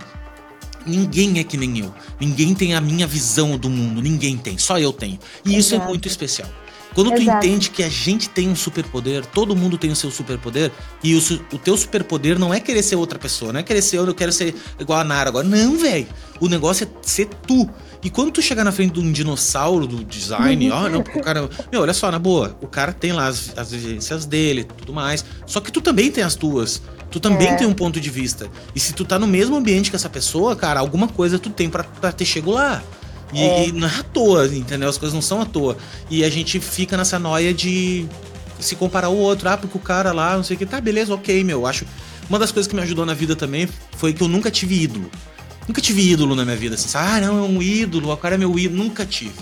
ninguém 0.86 1.38
é 1.38 1.44
que 1.44 1.56
nem 1.56 1.80
eu. 1.80 1.92
Ninguém 2.20 2.54
tem 2.54 2.74
a 2.74 2.80
minha 2.80 3.06
visão 3.06 3.58
do 3.58 3.68
mundo, 3.68 4.00
ninguém 4.00 4.38
tem, 4.38 4.56
só 4.56 4.78
eu 4.78 4.92
tenho. 4.92 5.18
E 5.44 5.50
Exato. 5.50 5.58
isso 5.58 5.74
é 5.74 5.78
muito 5.86 6.06
especial. 6.06 6.48
Quando 6.95 7.11
tu 7.12 7.22
Exato. 7.22 7.47
entende 7.47 7.70
que 7.70 7.82
a 7.82 7.88
gente 7.88 8.28
tem 8.28 8.49
um 8.49 8.57
superpoder, 8.57 9.24
todo 9.26 9.55
mundo 9.55 9.78
tem 9.78 9.91
o 9.91 9.97
seu 9.97 10.11
superpoder, 10.11 10.70
e 11.03 11.14
o, 11.14 11.18
o 11.53 11.59
teu 11.59 11.76
superpoder 11.76 12.38
não 12.38 12.53
é 12.53 12.61
querer 12.61 12.82
ser 12.82 12.97
outra 12.97 13.18
pessoa, 13.18 13.53
não 13.53 13.61
é 13.61 13.62
querer 13.62 13.82
ser 13.82 13.99
eu, 13.99 14.07
eu 14.07 14.14
quero 14.14 14.32
ser 14.32 14.55
igual 14.78 15.01
a 15.01 15.05
Nara 15.05 15.28
agora. 15.28 15.47
Não, 15.47 15.76
velho. 15.76 16.07
O 16.41 16.49
negócio 16.49 16.84
é 16.84 17.07
ser 17.07 17.26
tu. 17.47 17.68
E 18.03 18.09
quando 18.09 18.30
tu 18.30 18.41
chegar 18.41 18.64
na 18.64 18.72
frente 18.72 18.95
de 18.95 19.01
um 19.01 19.12
dinossauro 19.12 19.86
do 19.86 20.03
design, 20.03 20.70
ó, 20.70 20.88
não, 20.88 21.01
o 21.01 21.20
cara. 21.20 21.49
Meu, 21.70 21.82
olha 21.82 21.93
só, 21.93 22.11
na 22.11 22.18
boa, 22.18 22.57
o 22.62 22.66
cara 22.66 22.93
tem 22.93 23.12
lá 23.12 23.26
as, 23.26 23.57
as 23.57 23.72
exigências 23.72 24.24
dele 24.24 24.64
tudo 24.64 24.93
mais. 24.93 25.24
Só 25.47 25.61
que 25.61 25.70
tu 25.70 25.80
também 25.80 26.11
tem 26.11 26.24
as 26.24 26.34
tuas. 26.34 26.82
Tu 27.11 27.18
também 27.18 27.49
é. 27.49 27.57
tem 27.57 27.66
um 27.66 27.72
ponto 27.72 28.01
de 28.01 28.09
vista. 28.09 28.49
E 28.74 28.80
se 28.80 28.93
tu 28.93 29.05
tá 29.05 29.18
no 29.18 29.26
mesmo 29.26 29.57
ambiente 29.57 29.91
que 29.91 29.97
essa 29.97 30.09
pessoa, 30.09 30.55
cara, 30.55 30.80
alguma 30.80 31.09
coisa 31.09 31.38
tu 31.38 31.51
tem 31.51 31.68
para 31.68 31.84
ter 32.12 32.24
chego 32.24 32.53
lá. 32.53 32.82
E, 33.33 33.43
é. 33.43 33.68
e 33.68 33.72
não 33.72 33.89
é 33.89 33.91
à 33.91 34.03
toa, 34.03 34.47
entendeu? 34.47 34.89
As 34.89 34.99
coisas 34.99 35.14
não 35.14 35.22
são 35.22 35.41
à 35.41 35.45
toa. 35.45 35.76
E 36.09 36.24
a 36.24 36.31
gente 36.31 36.59
fica 36.59 36.97
nessa 36.97 37.18
noia 37.18 37.55
de 37.55 38.07
se 38.59 38.76
comparar 38.76 39.09
o 39.09 39.16
outro. 39.16 39.49
Ah, 39.49 39.57
porque 39.57 39.76
o 39.76 39.81
cara 39.81 40.12
lá, 40.12 40.37
não 40.37 40.43
sei 40.43 40.57
o 40.57 40.59
que. 40.59 40.66
Tá, 40.66 40.81
beleza, 40.81 41.14
ok, 41.14 41.43
meu. 41.45 41.66
Acho. 41.66 41.85
Uma 42.28 42.39
das 42.39 42.53
coisas 42.53 42.68
que 42.68 42.76
me 42.76 42.83
ajudou 42.83 43.05
na 43.05 43.14
vida 43.14 43.35
também 43.35 43.68
foi 43.97 44.12
que 44.12 44.22
eu 44.22 44.28
nunca 44.28 44.51
tive 44.51 44.83
ídolo. 44.83 45.11
Nunca 45.66 45.81
tive 45.81 46.11
ídolo 46.11 46.35
na 46.35 46.45
minha 46.45 46.57
vida. 46.57 46.74
Assim, 46.74 46.89
ah, 46.97 47.20
não, 47.20 47.39
é 47.39 47.43
um 47.43 47.62
ídolo, 47.62 48.12
o 48.12 48.16
cara 48.16 48.35
é 48.35 48.39
meu 48.39 48.57
ídolo. 48.59 48.85
Nunca 48.85 49.05
tive. 49.05 49.35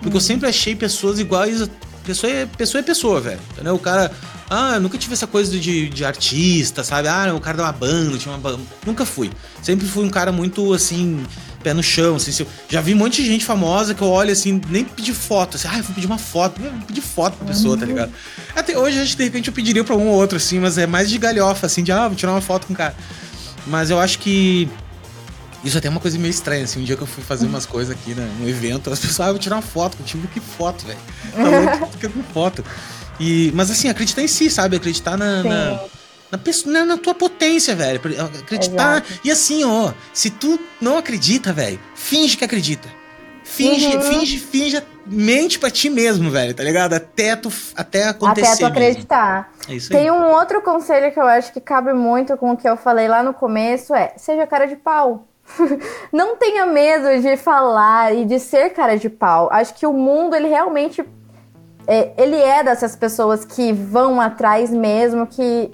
Porque 0.00 0.08
eu 0.08 0.14
uhum. 0.14 0.20
sempre 0.20 0.48
achei 0.48 0.74
pessoas 0.74 1.18
iguais. 1.18 1.68
Pessoa 2.04 2.30
é 2.30 2.46
pessoa, 2.46 2.80
é 2.80 2.84
pessoa 2.84 3.20
velho. 3.20 3.40
Entendeu? 3.52 3.74
O 3.74 3.78
cara. 3.78 4.10
Ah, 4.50 4.74
eu 4.74 4.80
nunca 4.80 4.98
tive 4.98 5.14
essa 5.14 5.26
coisa 5.26 5.58
de, 5.58 5.88
de 5.88 6.04
artista, 6.04 6.84
sabe? 6.84 7.08
Ah, 7.08 7.32
o 7.34 7.40
cara 7.40 7.56
da 7.56 7.62
uma 7.64 7.72
banda, 7.72 8.18
tinha 8.18 8.32
uma 8.32 8.38
banda. 8.38 8.60
Nunca 8.84 9.06
fui. 9.06 9.30
Sempre 9.62 9.86
fui 9.86 10.04
um 10.04 10.10
cara 10.10 10.30
muito 10.30 10.74
assim 10.74 11.24
pé 11.64 11.72
no 11.72 11.82
chão, 11.82 12.16
assim, 12.16 12.30
eu, 12.38 12.46
já 12.68 12.80
vi 12.82 12.94
um 12.94 12.98
monte 12.98 13.22
de 13.22 13.28
gente 13.28 13.44
famosa 13.44 13.94
que 13.94 14.02
eu 14.02 14.08
olho 14.08 14.30
assim, 14.30 14.60
nem 14.68 14.84
pedir 14.84 15.14
foto, 15.14 15.56
assim, 15.56 15.66
ah, 15.70 15.78
eu 15.78 15.82
vou 15.82 15.94
pedir 15.94 16.06
uma 16.06 16.18
foto, 16.18 16.60
eu 16.62 16.70
vou 16.70 16.80
pedir 16.82 17.00
foto 17.00 17.38
pra 17.38 17.46
pessoa, 17.46 17.76
tá 17.76 17.86
ligado? 17.86 18.12
Até 18.54 18.78
hoje, 18.78 19.00
a 19.00 19.04
gente, 19.04 19.16
de 19.16 19.24
repente, 19.24 19.48
eu 19.48 19.54
pediria 19.54 19.82
pra 19.82 19.96
um 19.96 20.06
ou 20.08 20.14
outro, 20.14 20.36
assim, 20.36 20.60
mas 20.60 20.76
é 20.76 20.86
mais 20.86 21.08
de 21.08 21.18
galhofa, 21.18 21.66
assim, 21.66 21.82
de, 21.82 21.90
ah, 21.90 22.06
vou 22.06 22.16
tirar 22.16 22.32
uma 22.32 22.42
foto 22.42 22.66
com 22.66 22.74
o 22.74 22.76
cara. 22.76 22.94
Mas 23.66 23.88
eu 23.88 23.98
acho 23.98 24.18
que 24.18 24.68
isso 25.64 25.78
até 25.78 25.88
é 25.88 25.90
uma 25.90 26.00
coisa 26.00 26.18
meio 26.18 26.30
estranha, 26.30 26.64
assim, 26.64 26.80
um 26.80 26.84
dia 26.84 26.94
que 26.96 27.02
eu 27.02 27.06
fui 27.06 27.24
fazer 27.24 27.46
umas 27.46 27.64
coisas 27.64 27.96
aqui, 27.96 28.14
né, 28.14 28.30
num 28.38 28.46
evento, 28.46 28.90
as 28.90 28.98
pessoas, 29.00 29.28
ah, 29.28 29.30
vou 29.30 29.38
tirar 29.38 29.56
uma 29.56 29.62
foto 29.62 29.96
contigo, 29.96 30.28
que 30.28 30.40
foto, 30.40 30.84
velho. 30.84 30.98
Tá 31.32 31.86
fica 31.90 32.10
com 32.10 32.22
foto. 32.22 32.62
E, 33.18 33.50
mas 33.54 33.70
assim, 33.70 33.88
acreditar 33.88 34.22
em 34.22 34.28
si, 34.28 34.50
sabe? 34.50 34.76
Acreditar 34.76 35.16
na, 35.16 35.42
na 35.42 35.80
na, 36.36 36.72
na, 36.72 36.84
na 36.84 36.96
tua 36.96 37.14
potência, 37.14 37.74
velho. 37.74 38.00
Acreditar. 38.42 39.04
Exato. 39.04 39.20
E 39.24 39.30
assim, 39.30 39.64
ó, 39.64 39.92
se 40.12 40.30
tu 40.30 40.58
não 40.80 40.98
acredita, 40.98 41.52
velho, 41.52 41.78
finge 41.94 42.36
que 42.36 42.44
acredita. 42.44 42.88
Finge, 43.44 43.94
uhum. 43.94 44.02
finge, 44.02 44.38
finge, 44.38 44.82
mente 45.06 45.58
pra 45.58 45.70
ti 45.70 45.90
mesmo, 45.90 46.30
velho, 46.30 46.54
tá 46.54 46.64
ligado? 46.64 46.94
Até, 46.94 47.36
tu, 47.36 47.52
até 47.76 48.08
acontecer. 48.08 48.48
Até 48.48 48.56
tu 48.56 48.66
acreditar. 48.66 49.52
É 49.68 49.74
isso 49.74 49.90
Tem 49.90 50.10
um 50.10 50.32
outro 50.32 50.62
conselho 50.62 51.12
que 51.12 51.20
eu 51.20 51.26
acho 51.26 51.52
que 51.52 51.60
cabe 51.60 51.92
muito 51.92 52.36
com 52.36 52.52
o 52.52 52.56
que 52.56 52.68
eu 52.68 52.76
falei 52.76 53.06
lá 53.06 53.22
no 53.22 53.34
começo: 53.34 53.94
é 53.94 54.14
seja 54.16 54.46
cara 54.46 54.66
de 54.66 54.76
pau. 54.76 55.26
não 56.10 56.36
tenha 56.36 56.64
medo 56.64 57.20
de 57.20 57.36
falar 57.36 58.14
e 58.14 58.24
de 58.24 58.40
ser 58.40 58.70
cara 58.70 58.96
de 58.96 59.10
pau. 59.10 59.48
Acho 59.52 59.74
que 59.74 59.86
o 59.86 59.92
mundo, 59.92 60.34
ele 60.34 60.48
realmente. 60.48 61.04
É, 61.86 62.12
ele 62.16 62.40
é 62.40 62.64
dessas 62.64 62.96
pessoas 62.96 63.44
que 63.44 63.70
vão 63.70 64.18
atrás 64.18 64.70
mesmo, 64.70 65.26
que 65.26 65.70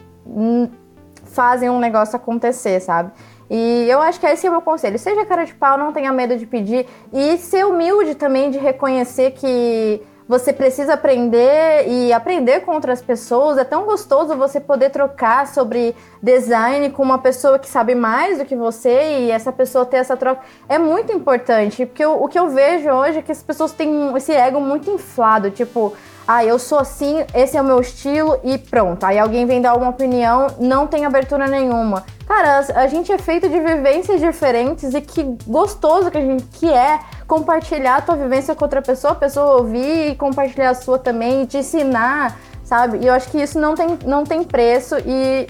fazem 1.24 1.70
um 1.70 1.78
negócio 1.78 2.16
acontecer, 2.16 2.80
sabe? 2.80 3.12
E 3.48 3.86
eu 3.88 4.00
acho 4.00 4.20
que 4.20 4.26
esse 4.26 4.46
é 4.46 4.48
o 4.48 4.52
meu 4.52 4.62
conselho. 4.62 4.98
Seja 4.98 5.26
cara 5.26 5.44
de 5.44 5.54
pau, 5.54 5.76
não 5.76 5.92
tenha 5.92 6.12
medo 6.12 6.36
de 6.36 6.46
pedir. 6.46 6.86
E 7.12 7.36
ser 7.38 7.66
humilde 7.66 8.14
também 8.14 8.50
de 8.50 8.58
reconhecer 8.58 9.32
que 9.32 10.00
você 10.28 10.52
precisa 10.52 10.94
aprender 10.94 11.88
e 11.88 12.12
aprender 12.12 12.60
com 12.60 12.70
outras 12.70 13.02
pessoas. 13.02 13.58
É 13.58 13.64
tão 13.64 13.84
gostoso 13.84 14.36
você 14.36 14.60
poder 14.60 14.90
trocar 14.90 15.48
sobre 15.48 15.96
design 16.22 16.90
com 16.90 17.02
uma 17.02 17.18
pessoa 17.18 17.58
que 17.58 17.66
sabe 17.66 17.96
mais 17.96 18.38
do 18.38 18.44
que 18.44 18.54
você 18.54 19.22
e 19.22 19.30
essa 19.32 19.50
pessoa 19.50 19.84
ter 19.84 19.96
essa 19.96 20.16
troca. 20.16 20.42
É 20.68 20.78
muito 20.78 21.12
importante, 21.12 21.84
porque 21.84 22.04
eu, 22.04 22.22
o 22.22 22.28
que 22.28 22.38
eu 22.38 22.48
vejo 22.48 22.88
hoje 22.88 23.18
é 23.18 23.22
que 23.22 23.32
as 23.32 23.42
pessoas 23.42 23.72
têm 23.72 24.16
esse 24.16 24.30
ego 24.30 24.60
muito 24.60 24.88
inflado. 24.88 25.50
Tipo, 25.50 25.92
ah, 26.32 26.44
eu 26.44 26.60
sou 26.60 26.78
assim, 26.78 27.24
esse 27.34 27.56
é 27.56 27.60
o 27.60 27.64
meu 27.64 27.80
estilo 27.80 28.38
e 28.44 28.56
pronto. 28.56 29.02
Aí 29.02 29.18
alguém 29.18 29.46
vem 29.46 29.60
dar 29.60 29.74
uma 29.74 29.88
opinião, 29.88 30.46
não 30.60 30.86
tem 30.86 31.04
abertura 31.04 31.48
nenhuma. 31.48 32.04
Cara, 32.24 32.60
a 32.76 32.86
gente 32.86 33.10
é 33.10 33.18
feito 33.18 33.48
de 33.48 33.58
vivências 33.58 34.20
diferentes 34.20 34.94
e 34.94 35.00
que 35.00 35.24
gostoso 35.44 36.08
que 36.08 36.18
a 36.18 36.20
gente 36.20 36.44
que 36.52 36.70
é 36.70 37.00
compartilhar 37.26 37.96
a 37.96 38.00
tua 38.00 38.14
vivência 38.14 38.54
com 38.54 38.64
outra 38.64 38.80
pessoa, 38.80 39.12
a 39.12 39.16
pessoa 39.16 39.56
ouvir 39.56 40.12
e 40.12 40.14
compartilhar 40.14 40.70
a 40.70 40.74
sua 40.74 41.00
também, 41.00 41.42
e 41.42 41.46
te 41.46 41.58
ensinar, 41.58 42.38
sabe? 42.62 42.98
E 42.98 43.08
eu 43.08 43.12
acho 43.12 43.28
que 43.28 43.42
isso 43.42 43.58
não 43.58 43.74
tem, 43.74 43.98
não 44.06 44.22
tem 44.22 44.44
preço 44.44 44.98
e 45.04 45.48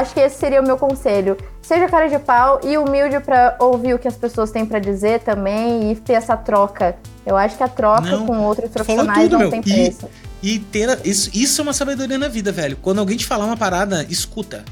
acho 0.00 0.14
que 0.14 0.20
esse 0.20 0.36
seria 0.36 0.60
o 0.60 0.66
meu 0.66 0.76
conselho. 0.76 1.36
Seja 1.62 1.88
cara 1.88 2.08
de 2.08 2.18
pau 2.18 2.60
e 2.62 2.76
humilde 2.76 3.20
para 3.20 3.56
ouvir 3.58 3.94
o 3.94 3.98
que 3.98 4.08
as 4.08 4.16
pessoas 4.16 4.50
têm 4.50 4.66
para 4.66 4.78
dizer 4.78 5.20
também 5.20 5.90
e 5.90 5.96
ter 5.96 6.14
essa 6.14 6.36
troca 6.36 6.96
eu 7.26 7.36
acho 7.36 7.56
que 7.56 7.62
a 7.62 7.68
troca 7.68 8.10
não, 8.10 8.26
com 8.26 8.38
outros 8.40 8.70
profissionais 8.70 9.22
tudo, 9.22 9.32
não 9.32 9.38
meu. 9.38 9.50
tem 9.50 9.62
preço. 9.62 10.08
E, 10.42 10.54
e 10.54 10.58
ter 10.58 11.00
isso, 11.04 11.30
isso 11.32 11.60
é 11.60 11.62
uma 11.62 11.72
sabedoria 11.72 12.18
na 12.18 12.28
vida, 12.28 12.52
velho. 12.52 12.76
Quando 12.76 12.98
alguém 12.98 13.16
te 13.16 13.24
falar 13.24 13.46
uma 13.46 13.56
parada, 13.56 14.04
escuta. 14.10 14.64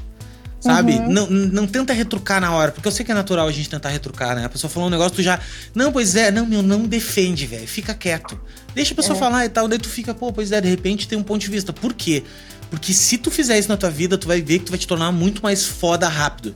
Sabe? 0.63 0.93
Uhum. 0.93 1.11
Não, 1.11 1.29
não 1.29 1.67
tenta 1.67 1.91
retrucar 1.91 2.39
na 2.39 2.53
hora, 2.53 2.71
porque 2.71 2.87
eu 2.87 2.91
sei 2.91 3.05
que 3.05 3.11
é 3.11 3.13
natural 3.13 3.49
a 3.49 3.51
gente 3.51 3.69
tentar 3.69 3.89
retrucar, 3.89 4.33
né? 4.33 4.45
A 4.45 4.49
pessoa 4.49 4.71
falou 4.71 4.87
um 4.87 4.89
negócio, 4.89 5.17
tu 5.17 5.21
já. 5.21 5.37
Não, 5.75 5.91
pois 5.91 6.15
é, 6.15 6.31
não, 6.31 6.45
meu, 6.45 6.63
não 6.63 6.83
defende, 6.83 7.45
velho. 7.45 7.67
Fica 7.67 7.93
quieto. 7.93 8.39
Deixa 8.73 8.93
a 8.93 8.95
pessoa 8.95 9.17
é. 9.17 9.19
falar 9.19 9.45
e 9.45 9.49
tal, 9.49 9.67
daí 9.67 9.77
tu 9.77 9.89
fica, 9.89 10.13
pô, 10.13 10.31
pois 10.31 10.53
é, 10.53 10.61
de 10.61 10.69
repente 10.69 11.05
tem 11.05 11.17
um 11.17 11.23
ponto 11.23 11.41
de 11.41 11.49
vista. 11.49 11.73
Por 11.73 11.93
quê? 11.93 12.23
Porque 12.69 12.93
se 12.93 13.17
tu 13.17 13.29
fizer 13.29 13.59
isso 13.59 13.67
na 13.67 13.75
tua 13.75 13.89
vida, 13.89 14.17
tu 14.17 14.25
vai 14.25 14.41
ver 14.41 14.59
que 14.59 14.65
tu 14.65 14.69
vai 14.69 14.79
te 14.79 14.87
tornar 14.87 15.11
muito 15.11 15.43
mais 15.43 15.65
foda 15.65 16.07
rápido. 16.07 16.53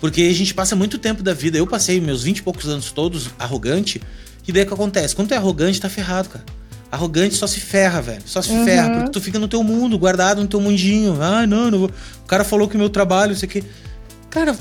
Porque 0.00 0.22
a 0.22 0.34
gente 0.34 0.52
passa 0.52 0.74
muito 0.74 0.98
tempo 0.98 1.22
da 1.22 1.32
vida. 1.32 1.56
Eu 1.56 1.66
passei 1.66 2.00
meus 2.00 2.24
20 2.24 2.38
e 2.38 2.42
poucos 2.42 2.68
anos 2.68 2.90
todos 2.90 3.30
arrogante. 3.38 4.02
E 4.48 4.52
daí 4.52 4.64
o 4.64 4.66
que 4.66 4.74
acontece? 4.74 5.14
Quando 5.14 5.28
tu 5.28 5.34
é 5.34 5.36
arrogante, 5.36 5.80
tá 5.80 5.88
ferrado, 5.88 6.28
cara. 6.28 6.44
Arrogante 6.94 7.34
só 7.34 7.46
se 7.46 7.60
ferra, 7.60 8.00
velho. 8.00 8.22
Só 8.24 8.40
se 8.40 8.50
uhum. 8.50 8.64
ferra, 8.64 8.90
porque 8.90 9.10
tu 9.10 9.20
fica 9.20 9.38
no 9.38 9.48
teu 9.48 9.62
mundo, 9.64 9.98
guardado 9.98 10.40
no 10.40 10.46
teu 10.46 10.60
mundinho. 10.60 11.20
Ah, 11.20 11.44
não, 11.46 11.70
não 11.70 11.78
vou. 11.80 11.90
O 12.22 12.26
cara 12.26 12.44
falou 12.44 12.68
que 12.68 12.76
o 12.76 12.78
meu 12.78 12.88
trabalho, 12.88 13.32
isso 13.32 13.44
aqui. 13.44 13.64
Cara, 14.30 14.56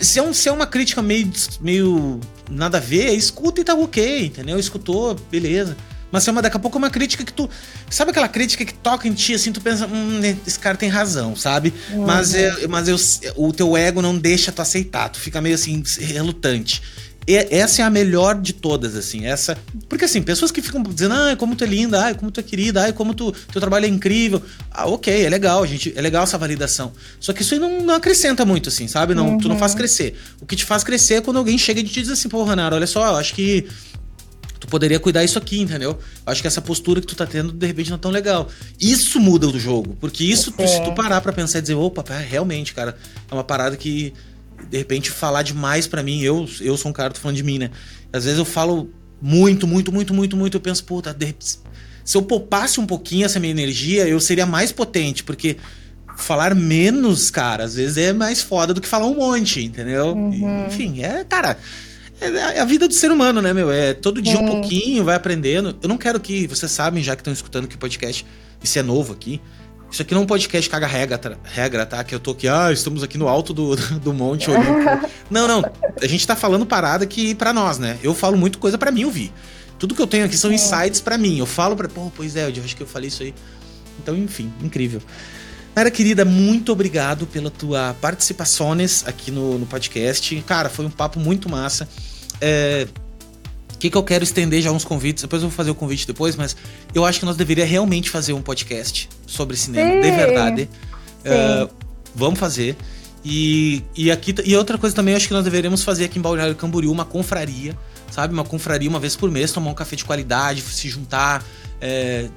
se 0.00 0.18
é, 0.18 0.22
um, 0.22 0.32
se 0.32 0.48
é 0.48 0.52
uma 0.52 0.66
crítica 0.66 1.00
meio, 1.00 1.30
meio 1.60 2.20
nada 2.50 2.78
a 2.78 2.80
ver, 2.80 3.12
escuta 3.14 3.60
e 3.60 3.64
tá 3.64 3.74
ok, 3.74 4.26
entendeu? 4.26 4.58
Escutou, 4.58 5.16
beleza. 5.30 5.76
Mas 6.10 6.26
é 6.26 6.32
uma, 6.32 6.42
daqui 6.42 6.56
a 6.56 6.60
pouco 6.60 6.76
é 6.76 6.80
uma 6.80 6.90
crítica 6.90 7.24
que 7.24 7.32
tu. 7.32 7.48
Sabe 7.88 8.10
aquela 8.10 8.28
crítica 8.28 8.64
que 8.64 8.74
toca 8.74 9.06
em 9.06 9.12
ti, 9.14 9.34
assim, 9.34 9.52
tu 9.52 9.60
pensa, 9.60 9.86
hum, 9.86 10.20
esse 10.44 10.58
cara 10.58 10.76
tem 10.76 10.88
razão, 10.88 11.36
sabe? 11.36 11.72
Uhum. 11.92 12.04
Mas, 12.04 12.34
é, 12.34 12.66
mas 12.66 12.88
eu, 12.88 12.96
o 13.36 13.52
teu 13.52 13.76
ego 13.76 14.02
não 14.02 14.18
deixa 14.18 14.50
tu 14.50 14.60
aceitar, 14.60 15.08
tu 15.08 15.20
fica 15.20 15.40
meio 15.40 15.54
assim, 15.54 15.82
relutante 16.00 16.82
essa 17.26 17.82
é 17.82 17.84
a 17.84 17.90
melhor 17.90 18.40
de 18.40 18.52
todas, 18.52 18.96
assim. 18.96 19.26
Essa. 19.26 19.56
Porque 19.88 20.04
assim, 20.04 20.20
pessoas 20.22 20.50
que 20.50 20.60
ficam 20.60 20.82
dizendo, 20.82 21.14
ah, 21.14 21.36
como 21.36 21.54
tu 21.54 21.64
é 21.64 21.66
linda, 21.66 22.08
ah, 22.08 22.14
como 22.14 22.30
tu 22.30 22.40
é 22.40 22.42
querida, 22.42 22.86
ah, 22.86 22.92
como 22.92 23.14
tu, 23.14 23.32
teu 23.32 23.60
trabalho 23.60 23.86
é 23.86 23.88
incrível. 23.88 24.42
Ah, 24.70 24.88
ok, 24.88 25.24
é 25.24 25.28
legal, 25.28 25.64
gente. 25.66 25.92
É 25.96 26.00
legal 26.00 26.24
essa 26.24 26.36
validação. 26.36 26.92
Só 27.20 27.32
que 27.32 27.42
isso 27.42 27.54
aí 27.54 27.60
não, 27.60 27.82
não 27.82 27.94
acrescenta 27.94 28.44
muito, 28.44 28.68
assim, 28.68 28.88
sabe? 28.88 29.14
Não, 29.14 29.30
uhum. 29.30 29.38
Tu 29.38 29.48
não 29.48 29.58
faz 29.58 29.72
uhum. 29.72 29.78
crescer. 29.78 30.18
O 30.40 30.46
que 30.46 30.56
te 30.56 30.64
faz 30.64 30.82
crescer 30.82 31.14
é 31.14 31.20
quando 31.20 31.36
alguém 31.36 31.56
chega 31.56 31.80
e 31.80 31.84
te 31.84 32.00
diz 32.00 32.10
assim, 32.10 32.28
pô, 32.28 32.42
Ranara, 32.42 32.74
olha 32.74 32.86
só, 32.86 33.06
eu 33.06 33.16
acho 33.16 33.34
que 33.34 33.68
tu 34.58 34.66
poderia 34.66 34.98
cuidar 34.98 35.24
isso 35.24 35.38
aqui, 35.38 35.60
entendeu? 35.60 35.90
Eu 36.24 36.32
acho 36.32 36.40
que 36.40 36.46
essa 36.46 36.62
postura 36.62 37.00
que 37.00 37.06
tu 37.06 37.14
tá 37.14 37.26
tendo, 37.26 37.52
de 37.52 37.66
repente, 37.66 37.90
não 37.90 37.96
é 37.96 38.00
tão 38.00 38.10
legal. 38.10 38.48
Isso 38.80 39.20
muda 39.20 39.46
o 39.46 39.58
jogo. 39.58 39.96
Porque 40.00 40.24
isso, 40.24 40.50
tu, 40.52 40.66
se 40.66 40.82
tu 40.82 40.92
parar 40.92 41.20
pra 41.20 41.32
pensar 41.32 41.58
e 41.58 41.62
dizer, 41.62 41.74
opa, 41.74 42.04
realmente, 42.16 42.74
cara, 42.74 42.96
é 43.30 43.34
uma 43.34 43.44
parada 43.44 43.76
que 43.76 44.12
de 44.68 44.78
repente, 44.78 45.10
falar 45.10 45.42
demais 45.42 45.86
para 45.86 46.02
mim. 46.02 46.22
Eu, 46.22 46.48
eu 46.60 46.76
sou 46.76 46.90
um 46.90 46.92
cara, 46.92 47.12
tô 47.12 47.20
falando 47.20 47.36
de 47.36 47.42
mim, 47.42 47.58
né? 47.58 47.70
Às 48.12 48.24
vezes 48.24 48.38
eu 48.38 48.44
falo 48.44 48.90
muito, 49.20 49.66
muito, 49.66 49.92
muito, 49.92 50.12
muito, 50.12 50.36
muito. 50.36 50.56
Eu 50.56 50.60
penso, 50.60 50.84
puta, 50.84 51.16
se 52.04 52.16
eu 52.16 52.22
poupasse 52.22 52.80
um 52.80 52.86
pouquinho 52.86 53.24
essa 53.24 53.38
minha 53.38 53.52
energia, 53.52 54.06
eu 54.08 54.18
seria 54.20 54.46
mais 54.46 54.72
potente, 54.72 55.22
porque 55.22 55.56
falar 56.16 56.54
menos, 56.54 57.30
cara, 57.30 57.64
às 57.64 57.74
vezes 57.74 57.96
é 57.96 58.12
mais 58.12 58.42
foda 58.42 58.74
do 58.74 58.80
que 58.80 58.88
falar 58.88 59.06
um 59.06 59.14
monte, 59.14 59.62
entendeu? 59.62 60.08
Uhum. 60.14 60.66
Enfim, 60.66 61.02
é, 61.02 61.24
cara. 61.24 61.56
É 62.20 62.60
a 62.60 62.64
vida 62.64 62.86
do 62.86 62.94
ser 62.94 63.10
humano, 63.10 63.42
né, 63.42 63.52
meu? 63.52 63.68
É 63.72 63.94
todo 63.94 64.22
dia 64.22 64.38
um 64.38 64.46
pouquinho, 64.46 65.02
vai 65.02 65.16
aprendendo. 65.16 65.76
Eu 65.82 65.88
não 65.88 65.98
quero 65.98 66.20
que, 66.20 66.46
vocês 66.46 66.70
sabem, 66.70 67.02
já 67.02 67.16
que 67.16 67.20
estão 67.20 67.32
escutando 67.32 67.66
que 67.66 67.74
o 67.74 67.78
podcast, 67.78 68.24
isso 68.62 68.78
é 68.78 68.82
novo 68.82 69.12
aqui, 69.12 69.40
isso 69.92 70.00
aqui 70.00 70.14
não 70.14 70.22
é 70.22 70.24
um 70.24 70.26
podcast 70.26 70.70
caga 70.70 70.86
regra, 70.86 71.38
regra, 71.44 71.84
tá? 71.84 72.02
Que 72.02 72.14
eu 72.14 72.18
tô 72.18 72.30
aqui, 72.30 72.48
ah, 72.48 72.72
estamos 72.72 73.02
aqui 73.02 73.18
no 73.18 73.28
alto 73.28 73.52
do, 73.52 73.76
do 73.76 74.14
Monte 74.14 74.50
Olímpico. 74.50 75.08
não, 75.30 75.46
não. 75.46 75.62
A 76.00 76.06
gente 76.06 76.26
tá 76.26 76.34
falando 76.34 76.64
parada 76.64 77.04
que 77.04 77.34
para 77.34 77.52
nós, 77.52 77.78
né? 77.78 77.98
Eu 78.02 78.14
falo 78.14 78.38
muito 78.38 78.58
coisa 78.58 78.78
para 78.78 78.90
mim 78.90 79.04
ouvir. 79.04 79.30
Tudo 79.78 79.94
que 79.94 80.00
eu 80.00 80.06
tenho 80.06 80.24
aqui 80.24 80.36
são 80.36 80.50
insights 80.50 81.00
para 81.00 81.18
mim. 81.18 81.38
Eu 81.38 81.44
falo 81.44 81.76
pra. 81.76 81.88
Pô, 81.88 82.10
pois 82.16 82.36
é, 82.36 82.46
eu 82.46 82.64
acho 82.64 82.74
que 82.74 82.82
eu 82.82 82.86
falei 82.86 83.08
isso 83.08 83.22
aí. 83.22 83.34
Então, 84.02 84.16
enfim, 84.16 84.50
incrível. 84.62 85.02
Nara 85.76 85.90
querida, 85.90 86.24
muito 86.24 86.72
obrigado 86.72 87.26
pela 87.26 87.50
tua 87.50 87.94
participações 88.00 89.06
aqui 89.06 89.30
no, 89.30 89.58
no 89.58 89.66
podcast. 89.66 90.42
Cara, 90.46 90.70
foi 90.70 90.86
um 90.86 90.90
papo 90.90 91.20
muito 91.20 91.50
massa. 91.50 91.86
É, 92.40 92.86
que, 93.82 93.90
que 93.90 93.96
eu 93.96 94.02
quero 94.04 94.22
estender 94.22 94.62
já 94.62 94.70
uns 94.70 94.84
convites? 94.84 95.22
Depois 95.22 95.42
eu 95.42 95.48
vou 95.48 95.56
fazer 95.56 95.72
o 95.72 95.74
convite 95.74 96.06
depois, 96.06 96.36
mas 96.36 96.56
eu 96.94 97.04
acho 97.04 97.18
que 97.18 97.24
nós 97.24 97.36
deveríamos 97.36 97.72
realmente 97.72 98.10
fazer 98.10 98.32
um 98.32 98.40
podcast 98.40 99.08
sobre 99.26 99.56
cinema, 99.56 99.90
Sim. 99.90 100.00
de 100.00 100.16
verdade. 100.16 100.68
Uh, 101.24 101.68
vamos 102.14 102.38
fazer. 102.38 102.76
E, 103.24 103.82
e 103.96 104.10
aqui 104.12 104.34
e 104.44 104.54
outra 104.56 104.78
coisa 104.78 104.94
também, 104.94 105.12
eu 105.12 105.16
acho 105.16 105.26
que 105.26 105.34
nós 105.34 105.42
deveríamos 105.42 105.82
fazer 105.82 106.04
aqui 106.04 106.18
em 106.18 106.22
Balneário 106.22 106.54
Camboriú 106.54 106.92
uma 106.92 107.04
confraria, 107.04 107.76
sabe? 108.08 108.32
Uma 108.32 108.44
confraria 108.44 108.88
uma 108.88 109.00
vez 109.00 109.16
por 109.16 109.28
mês, 109.30 109.50
tomar 109.50 109.70
um 109.70 109.74
café 109.74 109.96
de 109.96 110.04
qualidade, 110.04 110.60
se 110.60 110.88
juntar, 110.88 111.44
é, 111.80 112.28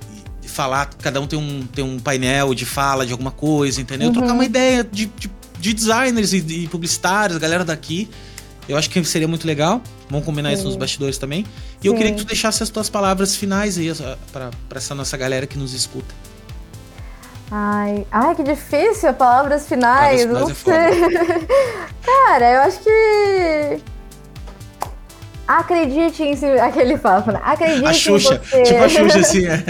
falar, 0.48 0.90
cada 1.00 1.22
um 1.22 1.28
tem 1.28 1.38
um, 1.38 1.68
tem 1.68 1.84
um 1.84 2.00
painel 2.00 2.56
de 2.56 2.66
fala 2.66 3.06
de 3.06 3.12
alguma 3.12 3.32
coisa, 3.32 3.80
entendeu? 3.80 4.08
Uhum. 4.08 4.14
Trocar 4.14 4.34
uma 4.34 4.46
ideia 4.46 4.84
de, 4.84 5.06
de, 5.06 5.30
de 5.60 5.74
designers 5.74 6.34
e, 6.34 6.38
e 6.38 6.68
publicitários, 6.68 7.38
a 7.38 7.40
galera 7.40 7.64
daqui 7.64 8.10
Eu 8.68 8.78
acho 8.78 8.90
que 8.90 9.04
seria 9.04 9.28
muito 9.28 9.46
legal. 9.46 9.82
Vamos 10.10 10.26
combinar 10.26 10.50
Sim. 10.50 10.56
isso 10.56 10.64
nos 10.66 10.76
bastidores 10.76 11.18
também. 11.18 11.42
E 11.80 11.84
Sim. 11.84 11.88
eu 11.88 11.96
queria 11.96 12.12
que 12.12 12.18
tu 12.18 12.26
deixasse 12.26 12.64
as 12.64 12.70
tuas 12.70 12.90
palavras 12.90 13.36
finais 13.36 13.78
aí 13.78 13.92
para 14.32 14.52
essa 14.76 14.96
nossa 14.96 15.16
galera 15.18 15.46
que 15.46 15.58
nos 15.58 15.74
escuta. 15.74 16.14
Ai, 17.52 18.08
ai, 18.12 18.36
que 18.36 18.44
difícil, 18.44 19.14
palavras 19.14 19.68
finais. 19.68 20.26
Palavras 20.26 20.58
finais 20.58 20.96
não 20.98 21.12
é 21.12 21.28
sei. 21.28 21.48
Cara, 22.04 22.52
eu 22.54 22.62
acho 22.62 22.80
que 22.80 23.82
Acredite 25.48 26.24
em 26.24 26.36
si, 26.36 26.46
aquele 26.60 26.98
papo, 26.98 27.32
né? 27.32 27.40
Acredite 27.44 27.86
a 27.86 27.94
Xuxa, 27.94 28.36
em 28.36 28.38
você. 28.38 28.64
tipo 28.64 28.84
a 28.84 28.90
Xuxa, 28.90 29.20
assim, 29.20 29.46
é. 29.48 29.64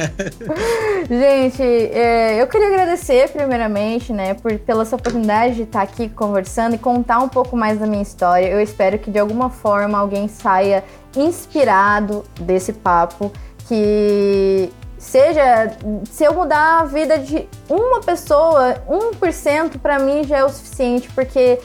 Gente, 1.08 1.64
é, 1.64 2.42
eu 2.42 2.48
queria 2.48 2.68
agradecer 2.68 3.30
primeiramente, 3.30 4.12
né, 4.12 4.34
por, 4.34 4.58
pela 4.60 4.82
essa 4.82 4.96
oportunidade 4.96 5.56
de 5.56 5.64
estar 5.64 5.82
aqui 5.82 6.10
conversando 6.10 6.76
e 6.76 6.78
contar 6.78 7.20
um 7.20 7.30
pouco 7.30 7.56
mais 7.56 7.80
da 7.80 7.86
minha 7.86 8.02
história. 8.02 8.48
Eu 8.48 8.62
espero 8.62 8.98
que 8.98 9.12
de 9.12 9.20
alguma 9.20 9.50
forma 9.50 9.98
alguém 9.98 10.28
saia 10.28 10.84
inspirado 11.16 12.24
desse 12.40 12.74
papo, 12.74 13.32
que 13.68 14.72
seja, 14.98 15.78
se 16.10 16.24
eu 16.24 16.34
mudar 16.34 16.80
a 16.82 16.86
vida 16.86 17.20
de 17.20 17.48
uma 17.70 18.02
pessoa, 18.02 18.82
1% 18.90 19.80
para 19.80 20.00
mim 20.00 20.24
já 20.24 20.38
é 20.38 20.44
o 20.44 20.50
suficiente, 20.50 21.10
porque 21.14 21.60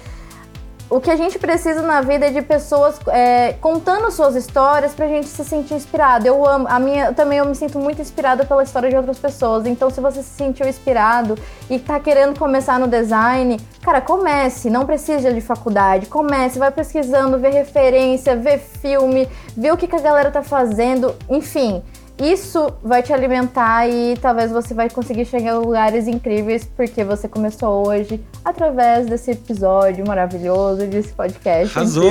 o 0.91 1.01
que 1.01 1.09
a 1.09 1.14
gente 1.14 1.38
precisa 1.38 1.82
na 1.82 2.01
vida 2.01 2.26
é 2.26 2.30
de 2.30 2.43
pessoas 2.43 2.99
é, 3.07 3.53
contando 3.61 4.11
suas 4.11 4.34
histórias 4.34 4.93
pra 4.93 5.07
gente 5.07 5.28
se 5.28 5.45
sentir 5.45 5.74
inspirado. 5.74 6.26
Eu 6.26 6.45
amo, 6.45 6.66
a 6.68 6.80
minha, 6.80 7.12
também 7.12 7.38
eu 7.38 7.47
me 7.47 7.55
sinto 7.55 7.78
muito 7.78 8.03
inspirada 8.03 8.45
pela 8.45 8.64
história 8.64 8.91
de 8.91 8.97
outras 8.97 9.16
pessoas. 9.16 9.66
Então, 9.66 9.88
se 9.88 10.01
você 10.01 10.20
se 10.20 10.30
sentiu 10.30 10.68
inspirado 10.68 11.38
e 11.70 11.78
tá 11.78 12.01
querendo 12.01 12.36
começar 12.36 12.76
no 12.80 12.88
design, 12.88 13.61
cara, 13.80 14.01
comece, 14.01 14.68
não 14.68 14.84
precisa 14.84 15.32
de 15.32 15.41
faculdade, 15.41 16.07
comece, 16.07 16.59
vai 16.59 16.72
pesquisando, 16.72 17.38
vê 17.38 17.51
referência, 17.51 18.34
vê 18.34 18.59
filme, 18.59 19.28
vê 19.57 19.70
o 19.70 19.76
que, 19.76 19.86
que 19.86 19.95
a 19.97 20.01
galera 20.01 20.32
tá 20.32 20.43
fazendo, 20.43 21.14
enfim 21.28 21.82
isso 22.21 22.73
vai 22.83 23.03
te 23.03 23.12
alimentar 23.12 23.89
e 23.89 24.16
talvez 24.21 24.51
você 24.51 24.75
vai 24.75 24.91
conseguir 24.91 25.25
chegar 25.25 25.53
a 25.53 25.59
lugares 25.59 26.07
incríveis 26.07 26.68
porque 26.77 27.03
você 27.03 27.27
começou 27.27 27.89
hoje 27.89 28.21
através 28.45 29.07
desse 29.07 29.31
episódio 29.31 30.07
maravilhoso, 30.07 30.87
desse 30.87 31.12
podcast. 31.12 31.77
Arrasou. 31.77 32.11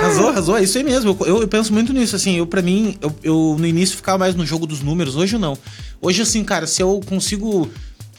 Arrasou, 0.00 0.28
arrasou. 0.28 0.58
É 0.58 0.62
isso 0.62 0.76
aí 0.76 0.84
mesmo. 0.84 1.16
Eu, 1.26 1.40
eu, 1.40 1.48
penso 1.48 1.72
muito 1.72 1.92
nisso. 1.92 2.16
Assim, 2.16 2.36
eu, 2.36 2.46
para 2.46 2.60
mim, 2.60 2.98
eu, 3.00 3.14
eu 3.22 3.56
no 3.58 3.66
início 3.66 3.96
ficava 3.96 4.18
mais 4.18 4.34
no 4.34 4.44
jogo 4.44 4.66
dos 4.66 4.82
números, 4.82 5.16
hoje 5.16 5.38
não. 5.38 5.56
Hoje, 6.00 6.22
assim, 6.22 6.44
cara, 6.44 6.66
se 6.66 6.82
eu 6.82 7.00
consigo 7.08 7.68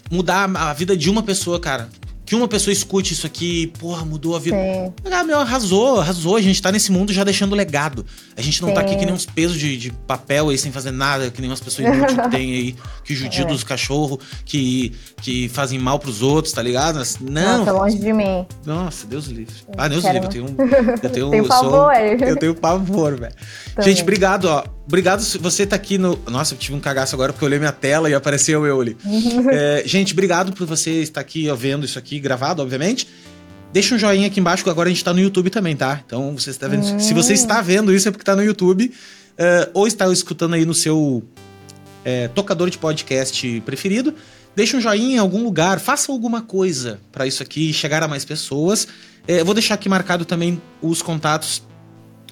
mudar 0.10 0.50
a 0.56 0.74
vida 0.74 0.98
de 0.98 1.10
uma 1.10 1.22
pessoa, 1.22 1.60
cara, 1.60 1.88
que 2.30 2.36
uma 2.36 2.48
pessoa 2.48 2.72
escute 2.72 3.12
isso 3.12 3.26
aqui, 3.26 3.74
porra, 3.80 4.06
mudou 4.06 4.36
a 4.36 4.40
vida. 4.40 4.56
Sim. 4.56 4.94
Ah, 5.12 5.24
meu, 5.24 5.40
arrasou, 5.40 6.00
arrasou. 6.00 6.36
A 6.36 6.42
gente 6.42 6.62
tá 6.62 6.72
nesse 6.72 6.92
mundo 6.92 7.12
já 7.12 7.24
deixando 7.24 7.56
legado. 7.56 8.06
A 8.38 8.42
gente 8.44 8.62
não 8.62 8.70
Sim. 8.70 8.76
tá 8.76 8.82
aqui 8.82 8.96
que 8.96 9.04
nem 9.04 9.12
uns 9.12 9.26
pesos 9.26 9.58
de, 9.58 9.76
de, 9.76 9.92
papel 9.92 10.50
aí 10.50 10.58
sem 10.60 10.72
fazer 10.72 10.92
nada, 10.92 11.32
que 11.32 11.42
nem 11.42 11.50
umas 11.50 11.60
pessoas 11.60 11.88
inúteis 11.88 12.20
que 12.20 12.30
tem 12.30 12.52
aí, 12.54 12.76
que 13.04 13.16
judiam 13.16 13.48
é. 13.50 13.52
dos 13.52 13.64
cachorros, 13.64 14.20
que, 14.46 14.94
que 15.24 15.50
fazem 15.50 15.80
mal 15.80 15.98
pros 15.98 16.22
outros, 16.22 16.54
tá 16.54 16.62
ligado? 16.62 17.02
Não. 17.20 17.66
Nossa, 17.66 17.72
longe 17.72 17.98
de 17.98 18.14
mim. 18.14 18.46
Nossa, 18.64 19.08
Deus 19.08 19.26
livre. 19.26 19.56
Ah, 19.76 19.88
Deus 19.88 20.04
livre. 20.04 20.26
Eu 20.26 20.30
tenho 20.30 20.46
um. 20.46 20.56
Eu 21.02 21.10
tenho, 21.10 21.30
Tem 21.32 21.40
eu 21.40 21.48
pavor. 21.48 21.72
Sou, 21.72 21.92
eu 21.94 22.36
tenho 22.36 22.54
pavor, 22.54 23.20
velho. 23.20 23.34
Gente, 23.80 24.04
obrigado, 24.04 24.46
ó. 24.46 24.79
Obrigado 24.90 25.22
você 25.40 25.68
tá 25.68 25.76
aqui 25.76 26.00
no. 26.00 26.18
Nossa, 26.26 26.56
eu 26.56 26.58
tive 26.58 26.76
um 26.76 26.80
cagaço 26.80 27.16
agora 27.16 27.32
porque 27.32 27.46
eu 27.46 27.48
olhei 27.48 27.60
minha 27.60 27.72
tela 27.72 28.10
e 28.10 28.16
apareceu 28.16 28.66
eu 28.66 28.82
ali. 28.82 28.98
é, 29.52 29.84
gente, 29.86 30.14
obrigado 30.14 30.52
por 30.52 30.66
você 30.66 31.04
estar 31.04 31.22
aqui 31.22 31.48
ó, 31.48 31.56
vendo 31.56 31.86
isso 31.86 32.00
aqui 32.00 32.20
gravado, 32.20 32.64
obviamente. 32.64 33.08
Deixa 33.72 33.94
um 33.94 34.00
joinha 34.00 34.26
aqui 34.26 34.40
embaixo, 34.40 34.64
que 34.64 34.70
agora 34.72 34.90
a 34.90 34.92
gente 34.92 35.04
tá 35.04 35.14
no 35.14 35.20
YouTube 35.20 35.52
também, 35.52 35.76
tá? 35.76 36.02
Então, 36.04 36.36
você 36.36 36.50
está 36.50 36.68
vendo. 36.68 36.88
Hum. 36.88 37.00
Se 37.00 37.14
você 37.14 37.34
está 37.34 37.62
vendo 37.62 37.94
isso, 37.94 38.08
é 38.08 38.12
porque 38.12 38.24
tá 38.24 38.36
no 38.36 38.44
YouTube. 38.44 38.86
Uh, 38.86 39.70
ou 39.76 39.86
está 39.86 40.12
escutando 40.12 40.56
aí 40.56 40.66
no 40.66 40.74
seu 40.74 41.24
é, 42.04 42.28
tocador 42.30 42.68
de 42.72 42.80
podcast 42.80 43.62
preferido. 43.68 44.16
Deixa 44.56 44.76
um 44.76 44.82
joinha 44.82 45.18
em 45.18 45.20
algum 45.20 45.44
lugar, 45.44 45.80
faça 45.80 46.12
alguma 46.12 46.42
coisa 46.42 47.00
para 47.12 47.28
isso 47.28 47.44
aqui 47.44 47.72
chegar 47.72 48.02
a 48.02 48.08
mais 48.08 48.26
pessoas. 48.26 48.88
É, 49.28 49.44
vou 49.44 49.54
deixar 49.54 49.76
aqui 49.76 49.88
marcado 49.88 50.26
também 50.26 50.60
os 50.82 51.04
contatos 51.04 51.62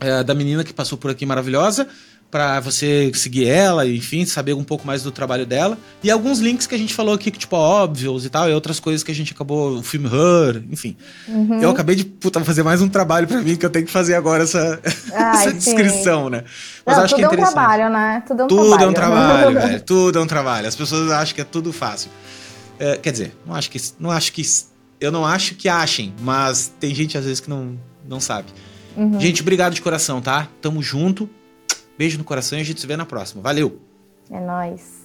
é, 0.02 0.24
da 0.24 0.34
menina 0.34 0.64
que 0.64 0.74
passou 0.74 0.98
por 0.98 1.12
aqui 1.12 1.24
maravilhosa 1.24 1.88
para 2.30 2.60
você 2.60 3.10
seguir 3.14 3.48
ela, 3.48 3.88
enfim, 3.88 4.26
saber 4.26 4.54
um 4.54 4.64
pouco 4.64 4.86
mais 4.86 5.02
do 5.02 5.12
trabalho 5.12 5.46
dela. 5.46 5.78
E 6.04 6.12
alguns 6.12 6.40
links 6.40 6.68
que 6.68 6.76
a 6.76 6.78
gente 6.78 6.94
falou 6.94 7.16
aqui, 7.16 7.32
tipo, 7.32 7.56
óbvios 7.56 8.26
e 8.26 8.30
tal, 8.30 8.50
e 8.50 8.54
outras 8.54 8.80
coisas 8.80 9.02
que 9.02 9.12
a 9.12 9.16
gente 9.16 9.32
acabou, 9.32 9.78
o 9.78 9.84
filme 9.84 10.08
Her, 10.08 10.62
enfim. 10.70 10.98
Uhum. 11.28 11.62
Eu 11.62 11.70
acabei 11.70 11.96
de 11.96 12.04
puta, 12.04 12.44
fazer 12.44 12.64
mais 12.64 12.82
um 12.82 12.90
trabalho 12.90 13.28
para 13.28 13.42
mim 13.42 13.56
que 13.56 13.66
eu 13.66 13.70
tenho 13.70 13.86
que 13.86 13.92
fazer 13.92 14.16
agora 14.16 14.44
essa, 14.44 14.80
Ai, 15.14 15.48
essa 15.48 15.54
descrição, 15.54 16.30
né? 16.30 16.44
Mas 16.86 16.98
Não, 16.98 17.04
acho 17.06 17.16
que 17.16 17.22
é, 17.22 17.26
é 17.26 17.30
um 17.30 17.36
trabalho, 17.36 17.90
né? 17.90 18.24
Tudo 18.28 18.42
é 18.42 18.46
um 18.46 18.48
tudo 18.48 18.68
trabalho. 18.68 18.78
Tudo 18.78 18.84
é 18.84 18.88
um 18.88 18.94
trabalho, 18.94 19.54
velho. 19.62 19.82
Tudo 19.82 20.20
é 20.20 20.22
um 20.22 20.28
trabalho. 20.28 20.68
As 20.68 20.76
pessoas 20.76 21.12
acham 21.12 21.34
que 21.34 21.42
é 21.42 21.46
tudo 21.46 21.72
fácil. 21.72 22.12
É, 22.80 22.98
quer 22.98 23.12
dizer, 23.12 23.34
não 23.46 23.56
acho 23.56 23.72
que. 23.72 23.82
Não 23.98 24.12
acho 24.12 24.34
que. 24.34 24.44
Eu 25.00 25.12
não 25.12 25.26
acho 25.26 25.56
que 25.56 25.70
achem, 25.70 26.14
mas 26.22 26.74
tem 26.80 26.94
gente 26.94 27.18
às 27.18 27.24
vezes 27.24 27.40
que 27.40 27.50
não, 27.50 27.78
não 28.08 28.20
sabe. 28.20 28.48
Uhum. 28.98 29.20
Gente, 29.20 29.42
obrigado 29.42 29.74
de 29.74 29.82
coração, 29.82 30.20
tá? 30.20 30.48
Tamo 30.60 30.82
junto. 30.82 31.30
Beijo 31.98 32.18
no 32.18 32.24
coração 32.24 32.58
e 32.58 32.62
a 32.62 32.64
gente 32.64 32.80
se 32.80 32.88
vê 32.88 32.96
na 32.96 33.06
próxima. 33.06 33.42
Valeu! 33.42 33.80
É 34.30 34.40
nóis. 34.40 34.97